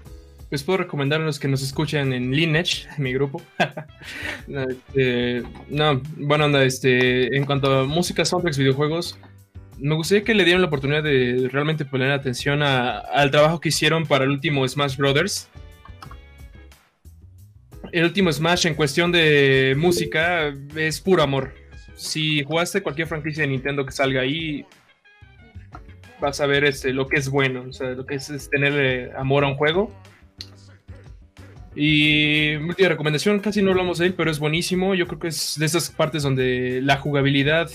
Les 0.50 0.64
puedo 0.64 0.78
recomendar 0.78 1.20
a 1.20 1.24
los 1.24 1.38
que 1.38 1.46
nos 1.46 1.62
escuchan 1.62 2.12
en 2.12 2.32
Lineage, 2.32 2.88
mi 2.98 3.12
grupo. 3.12 3.40
no, 4.48 4.62
este, 4.68 5.42
no, 5.68 6.02
bueno, 6.16 6.46
onda, 6.46 6.64
este, 6.64 7.36
en 7.36 7.44
cuanto 7.44 7.72
a 7.80 7.84
música, 7.84 8.24
soundtracks, 8.24 8.58
videojuegos, 8.58 9.16
me 9.78 9.94
gustaría 9.94 10.24
que 10.24 10.34
le 10.34 10.44
dieran 10.44 10.60
la 10.62 10.66
oportunidad 10.66 11.04
de 11.04 11.48
realmente 11.52 11.84
poner 11.84 12.10
atención 12.10 12.62
a- 12.62 12.98
al 12.98 13.30
trabajo 13.30 13.60
que 13.60 13.68
hicieron 13.68 14.06
para 14.06 14.24
el 14.24 14.30
último 14.30 14.66
Smash 14.66 14.96
Brothers. 14.96 15.48
El 17.92 18.04
último 18.04 18.32
Smash 18.32 18.66
en 18.66 18.74
cuestión 18.74 19.10
de 19.12 19.74
música 19.78 20.52
es 20.76 21.00
puro 21.00 21.22
amor. 21.22 21.54
Si 21.94 22.42
jugaste 22.44 22.82
cualquier 22.82 23.06
franquicia 23.08 23.42
de 23.42 23.48
Nintendo 23.48 23.86
que 23.86 23.92
salga 23.92 24.20
ahí, 24.22 24.64
vas 26.20 26.40
a 26.40 26.46
ver 26.46 26.64
este, 26.64 26.92
lo 26.92 27.06
que 27.08 27.16
es 27.18 27.28
bueno, 27.30 27.64
o 27.68 27.72
sea, 27.72 27.90
lo 27.90 28.04
que 28.04 28.16
es, 28.16 28.28
es 28.30 28.50
tenerle 28.50 29.12
amor 29.16 29.44
a 29.44 29.48
un 29.48 29.54
juego. 29.54 29.94
Y 31.82 32.56
última 32.56 32.90
recomendación, 32.90 33.40
casi 33.40 33.62
no 33.62 33.70
hablamos 33.70 33.96
de 33.96 34.06
él, 34.08 34.14
pero 34.14 34.30
es 34.30 34.38
buenísimo. 34.38 34.94
Yo 34.94 35.06
creo 35.06 35.18
que 35.18 35.28
es 35.28 35.54
de 35.58 35.64
esas 35.64 35.88
partes 35.90 36.22
donde 36.22 36.80
la 36.82 36.98
jugabilidad 36.98 37.70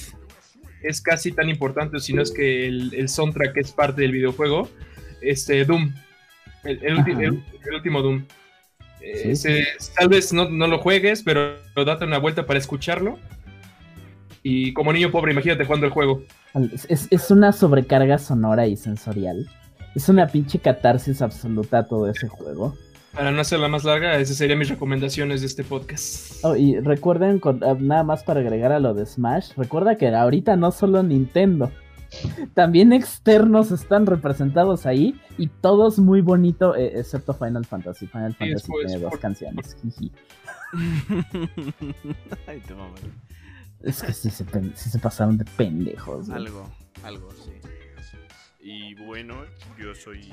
es 0.83 1.01
casi 1.01 1.31
tan 1.31 1.49
importante, 1.49 1.99
si 1.99 2.13
no 2.13 2.21
es 2.21 2.29
que 2.31 2.67
el, 2.67 2.93
el 2.93 3.09
soundtrack 3.09 3.57
es 3.57 3.71
parte 3.71 4.03
del 4.03 4.11
videojuego. 4.11 4.69
Este, 5.21 5.65
Doom. 5.65 5.91
El, 6.63 6.83
el 6.85 6.97
ulti- 6.97 7.13
Ajá. 7.13 7.21
el- 7.23 7.43
el 7.67 7.73
último 7.73 8.03
Doom. 8.03 8.25
Sí, 9.35 9.49
tal 9.97 10.09
vez 10.09 10.31
no, 10.33 10.49
no 10.49 10.67
lo 10.67 10.77
juegues, 10.77 11.23
pero 11.23 11.55
date 11.75 12.05
una 12.05 12.19
vuelta 12.19 12.45
para 12.45 12.59
escucharlo. 12.59 13.17
Y 14.43 14.71
como 14.73 14.93
niño 14.93 15.09
pobre, 15.09 15.31
imagínate 15.31 15.65
jugando 15.65 15.87
el 15.87 15.91
juego. 15.91 16.23
Es- 16.89 17.07
es 17.09 17.31
una 17.31 17.51
sobrecarga 17.53 18.19
sonora 18.19 18.67
y 18.67 18.77
sensorial. 18.77 19.49
Es 19.95 20.09
una 20.09 20.27
pinche 20.27 20.59
catarsis 20.59 21.23
absoluta 21.23 21.87
todo 21.87 22.07
ese 22.07 22.27
juego. 22.27 22.77
Para 23.15 23.31
no 23.31 23.39
hacerla 23.41 23.69
más 23.69 23.85
larga, 23.85 24.17
esas 24.19 24.35
serían 24.37 24.59
mis 24.59 24.67
recomendaciones 24.69 25.39
de 25.41 25.47
este 25.47 25.63
podcast. 25.63 26.43
Oh, 26.43 26.55
y 26.55 26.77
recuerden, 26.79 27.39
con- 27.39 27.63
ah, 27.63 27.75
nada 27.79 28.03
más 28.03 28.23
para 28.23 28.41
agregar 28.41 28.73
a 28.73 28.79
lo 28.79 28.93
de 28.93 29.05
Smash, 29.05 29.53
recuerda 29.55 29.97
que 29.97 30.09
ahorita 30.13 30.57
no 30.57 30.71
solo 30.71 31.01
Nintendo, 31.01 31.71
también 32.53 32.91
externos 32.91 33.71
están 33.71 34.05
representados 34.05 34.85
ahí 34.85 35.19
y 35.37 35.47
todos 35.47 35.97
muy 35.97 36.19
bonito, 36.21 36.75
eh, 36.75 36.99
excepto 36.99 37.33
Final 37.33 37.63
Fantasy. 37.65 38.05
Final 38.07 38.33
Sí, 38.33 38.37
Fantasy 38.39 38.53
después, 38.53 38.85
tiene 38.87 39.01
dos 39.01 39.11
por- 39.11 39.19
canciones. 39.19 39.77
jiji. 39.81 40.11
Ay, 42.47 42.61
te. 42.67 43.09
Es 43.81 44.03
que 44.03 44.11
sí 44.11 44.29
se, 44.29 44.43
pen- 44.43 44.73
sí 44.75 44.89
se 44.89 44.99
pasaron 44.99 45.37
de 45.37 45.45
pendejos. 45.45 46.27
güey. 46.27 46.37
Algo, 46.37 46.69
algo, 47.03 47.29
sí. 47.31 47.51
Y 48.67 48.95
bueno, 48.95 49.35
yo 49.77 49.93
soy 49.93 50.27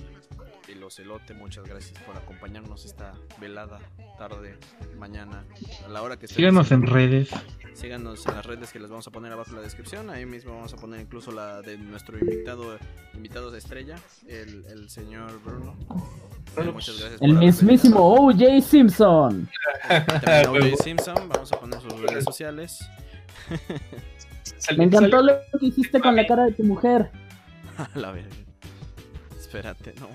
el 0.66 0.82
Ocelote. 0.82 1.34
Muchas 1.34 1.64
gracias 1.68 2.00
por 2.00 2.16
acompañarnos 2.16 2.86
esta 2.86 3.12
velada, 3.38 3.78
tarde, 4.16 4.56
mañana, 4.98 5.44
a 5.84 5.88
la 5.90 6.00
hora 6.00 6.16
que 6.16 6.24
estén 6.24 6.36
Síganos 6.36 6.72
en 6.72 6.86
redes. 6.86 7.28
Síganos 7.74 8.26
en 8.26 8.34
las 8.34 8.46
redes 8.46 8.72
que 8.72 8.80
les 8.80 8.88
vamos 8.88 9.06
a 9.06 9.10
poner 9.10 9.32
abajo 9.32 9.50
en 9.50 9.56
la 9.56 9.62
descripción. 9.62 10.08
Ahí 10.08 10.24
mismo 10.24 10.54
vamos 10.54 10.72
a 10.72 10.76
poner 10.76 11.02
incluso 11.02 11.30
la 11.30 11.60
de 11.60 11.76
nuestro 11.76 12.18
invitado, 12.18 12.78
invitado 13.12 13.50
de 13.50 13.58
estrella, 13.58 13.96
el, 14.26 14.64
el 14.64 14.88
señor 14.88 15.38
Bruno. 15.44 15.76
Bueno, 16.54 16.72
Muchas 16.72 16.98
gracias. 16.98 17.20
El 17.20 17.34
mismísimo 17.34 17.98
O.J. 17.98 18.62
Simpson. 18.62 19.46
O.J. 20.48 20.76
Simpson. 20.82 21.28
Vamos 21.28 21.52
a 21.52 21.60
poner 21.60 21.78
sus 21.82 22.00
redes 22.00 22.24
sociales. 22.24 22.80
Me 24.78 24.84
encantó 24.84 25.20
lo 25.20 25.34
que 25.60 25.66
hiciste 25.66 26.00
con 26.00 26.16
la 26.16 26.26
cara 26.26 26.44
de 26.44 26.52
tu 26.52 26.64
mujer. 26.64 27.10
A 27.94 27.98
la 27.98 28.12
verga. 28.12 28.28
Espérate, 29.38 29.94
no. 30.00 30.08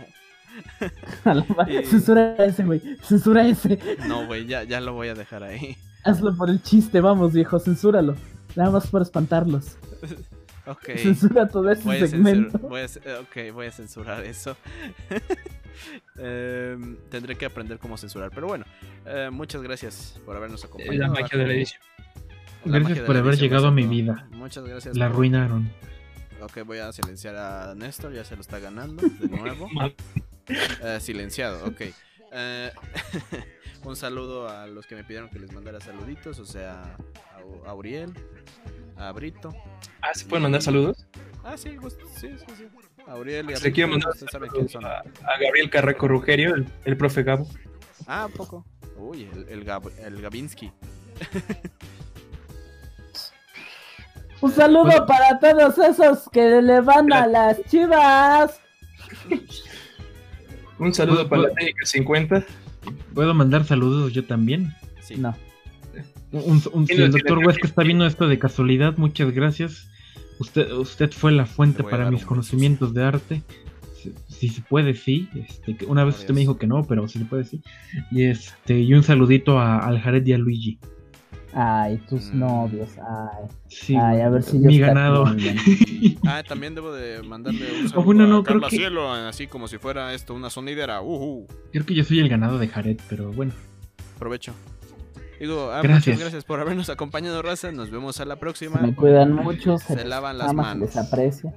A 1.32 1.34
la 1.34 1.46
ma- 1.56 1.68
Eh. 1.70 1.86
Censura 1.86 2.36
ese, 2.38 2.64
güey. 2.64 2.82
Censura 3.04 3.48
ese. 3.48 3.78
No, 4.08 4.26
güey, 4.26 4.46
ya, 4.48 4.64
ya 4.64 4.82
lo 4.82 4.94
voy 4.94 5.10
a 5.10 5.14
dejar 5.14 5.44
ahí. 5.44 5.78
Hazlo 6.04 6.36
por 6.36 6.50
el 6.50 6.62
chiste, 6.64 7.02
vamos, 7.02 7.34
viejo. 7.34 7.60
Censúralo. 7.60 8.16
Nada 8.56 8.72
más 8.72 8.88
por 8.88 9.02
espantarlos. 9.02 9.78
Ok. 10.70 10.98
Censura 10.98 11.48
todo 11.48 11.72
ese 11.72 11.84
Voy 11.84 11.96
a, 11.96 12.08
segmento. 12.10 12.60
censur- 12.60 12.68
voy 12.68 12.82
a 12.82 13.20
ok, 13.22 13.54
voy 13.54 13.68
a 13.68 13.72
censurar 13.72 14.26
eso. 14.26 14.58
Em, 16.18 16.98
tendré 17.10 17.36
que 17.38 17.46
aprender 17.46 17.80
cómo 17.80 17.98
censurar. 17.98 18.32
Pero 18.36 18.48
bueno, 18.48 18.66
eh, 19.06 19.30
muchas 19.32 19.62
gracias 19.62 20.20
por 20.26 20.36
habernos 20.36 20.66
acompañado. 20.66 21.14
la 21.14 21.22
magia 21.22 21.38
de 21.40 21.48
la 21.48 21.54
edición. 21.54 21.82
La 22.66 22.80
Gracias 22.80 23.00
por 23.06 23.16
haber 23.16 23.30
edición, 23.34 23.50
llegado 23.50 23.68
a 23.68 23.72
mi 23.72 23.84
vida. 23.88 24.28
Muchas 24.32 24.66
gracias. 24.66 24.98
La 24.98 25.06
por- 25.08 25.14
arruinaron. 25.16 25.70
Ok, 26.42 26.60
voy 26.66 26.78
a 26.80 26.92
silenciar 26.92 27.36
a 27.36 27.74
Néstor, 27.76 28.14
ya 28.14 28.24
se 28.24 28.36
lo 28.36 28.42
está 28.42 28.60
ganando 28.60 29.02
de 29.08 29.28
nuevo. 29.38 29.70
Eh, 30.48 31.00
silenciado, 31.02 31.66
ok. 31.66 31.82
Eh, 32.32 32.72
un 33.84 33.96
saludo 33.96 34.50
a 34.50 34.68
los 34.68 34.86
que 34.86 34.96
me 34.96 35.04
pidieron 35.04 35.30
que 35.30 35.40
les 35.40 35.52
mandara 35.52 35.80
saluditos, 35.80 36.40
o 36.40 36.46
sea, 36.46 36.96
a, 37.64 37.70
a 37.70 37.74
Uriel, 37.74 38.14
a 38.98 39.12
Brito. 39.12 39.54
Ah, 40.02 40.14
¿se 40.14 40.26
pueden 40.26 40.44
mandar 40.44 40.62
saludos? 40.62 41.06
Ah, 41.44 41.58
sí, 41.58 41.78
pues, 41.80 41.98
sí, 42.20 42.30
sí, 42.38 42.46
sí. 42.58 42.68
A 43.08 43.16
Uriel 43.16 43.50
y 43.50 43.54
a 43.54 43.60
Brito, 43.60 43.88
mandar 43.88 44.14
son. 44.70 44.86
a, 44.86 44.98
a 45.00 45.38
Gabriel 45.40 45.70
Carreco 45.70 46.08
Rugerio, 46.08 46.56
el, 46.56 46.68
el 46.86 46.98
profe 46.98 47.24
Gabo. 47.24 47.48
Ah, 48.06 48.26
¿a 48.26 48.30
poco. 48.30 48.66
Uy, 48.98 49.24
el, 49.34 49.48
el, 49.50 49.66
Gab- 49.66 49.92
el. 50.00 50.22
Un 54.42 54.52
saludo 54.52 55.06
para 55.06 55.40
todos 55.40 55.78
esos 55.80 56.30
que 56.32 56.62
le 56.62 56.82
van 56.82 57.12
a 57.12 57.26
las 57.28 57.64
chivas. 57.66 58.60
Un 60.80 60.94
saludo 60.94 61.28
para 61.28 61.44
la 61.44 61.50
técnica 61.54 61.86
50. 61.86 62.44
¿Puedo 63.14 63.34
mandar 63.34 63.66
saludos 63.66 64.14
yo 64.14 64.24
también? 64.26 64.74
Sí. 65.02 65.16
No. 65.18 65.36
Un, 66.32 66.62
un- 66.74 66.86
si 66.88 66.94
¿Quién 66.94 67.00
lo 67.00 67.06
el 67.06 67.12
doctor 67.12 67.38
Huesca 67.40 67.68
está 67.68 67.84
viendo 67.84 68.06
esto 68.06 68.28
de 68.28 68.38
casualidad, 68.38 68.96
muchas 68.98 69.32
gracias. 69.32 69.90
Usted, 70.40 70.72
usted 70.72 71.12
fue 71.12 71.32
la 71.32 71.46
Te 71.46 71.50
fuente 71.52 71.84
para 71.84 72.12
mis 72.12 72.24
conocimientos 72.26 72.94
de 72.94 73.04
arte. 73.04 73.42
Si, 73.96 74.14
si 74.28 74.50
se 74.50 74.62
puede, 74.62 74.94
sí. 74.94 75.28
Este, 75.36 75.86
una 75.88 76.04
vez 76.04 76.20
usted 76.20 76.34
me 76.36 76.42
dijo 76.42 76.58
que 76.58 76.68
no, 76.68 76.84
pero 76.84 77.08
si 77.08 77.18
se 77.20 77.26
puede, 77.26 77.44
sí. 77.46 77.62
Y 78.12 78.26
este, 78.26 78.80
y 78.80 78.94
un 78.94 79.02
saludito 79.04 79.58
a, 79.60 79.80
al 79.80 80.00
Jared 80.00 80.26
y 80.28 80.34
a 80.34 80.38
Luigi. 80.38 80.80
Ay, 81.60 81.98
tus 82.08 82.32
Mm. 82.32 82.40
novios, 82.40 82.90
ay. 83.00 83.48
Sí, 83.68 83.96
Ay, 83.96 84.22
a 84.22 84.30
ver 84.30 84.44
si 84.44 84.60
mi 84.60 84.76
ellos 84.76 84.88
te 84.90 84.94
ganado. 84.94 85.26
Ah, 86.28 86.44
también 86.48 86.76
debo 86.76 86.92
de 86.94 87.24
mandarle 87.24 87.66
un 87.80 87.86
Oh, 87.86 87.90
saludo 87.90 88.06
bueno, 88.06 88.28
no, 88.28 88.38
a 88.38 88.44
creo 88.44 88.58
Carla 88.58 88.70
que- 88.70 88.76
Cielo, 88.78 89.12
así 89.12 89.48
como 89.48 89.68
si 89.68 89.80
fuera 89.80 90.14
esto 90.14 90.36
una 90.36 90.52
sonidera. 90.52 91.02
Ujú. 91.02 91.48
Creo 91.72 91.84
que 91.86 91.96
yo 91.96 92.04
soy 92.04 92.20
el 92.20 92.30
ganado 92.30 92.60
de 92.60 92.68
Jared, 92.68 93.00
pero 93.10 93.32
bueno. 93.34 93.54
Provecho. 94.20 94.54
Digo, 95.40 95.72
ah, 95.72 95.82
Gracias. 95.82 96.08
muchas 96.16 96.20
gracias 96.20 96.44
por 96.44 96.60
habernos 96.60 96.90
acompañado, 96.90 97.42
Raza. 97.42 97.72
Nos 97.72 97.90
vemos 97.90 98.20
a 98.20 98.26
la 98.26 98.36
próxima. 98.36 98.80
Se 98.80 98.88
me 98.88 98.94
cuidan 98.96 99.34
mucho, 99.34 99.80
se, 99.80 99.96
Se 99.96 100.06
lavan 100.06 100.38
las 100.38 100.50
ama, 100.50 100.64
se 100.64 100.70
manos. 100.70 100.96
les 100.96 100.98
aprecia. 100.98 101.54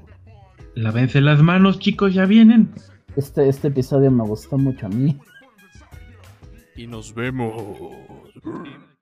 Lávense 0.74 1.20
las 1.20 1.42
manos, 1.42 1.78
chicos, 1.78 2.14
ya 2.14 2.24
vienen. 2.24 2.70
Este, 3.16 3.48
este 3.50 3.68
episodio 3.68 4.10
me 4.10 4.24
gustó 4.24 4.56
mucho 4.56 4.86
a 4.86 4.88
mí. 4.88 5.18
Y 6.76 6.86
nos 6.86 7.12
vemos. 7.14 7.52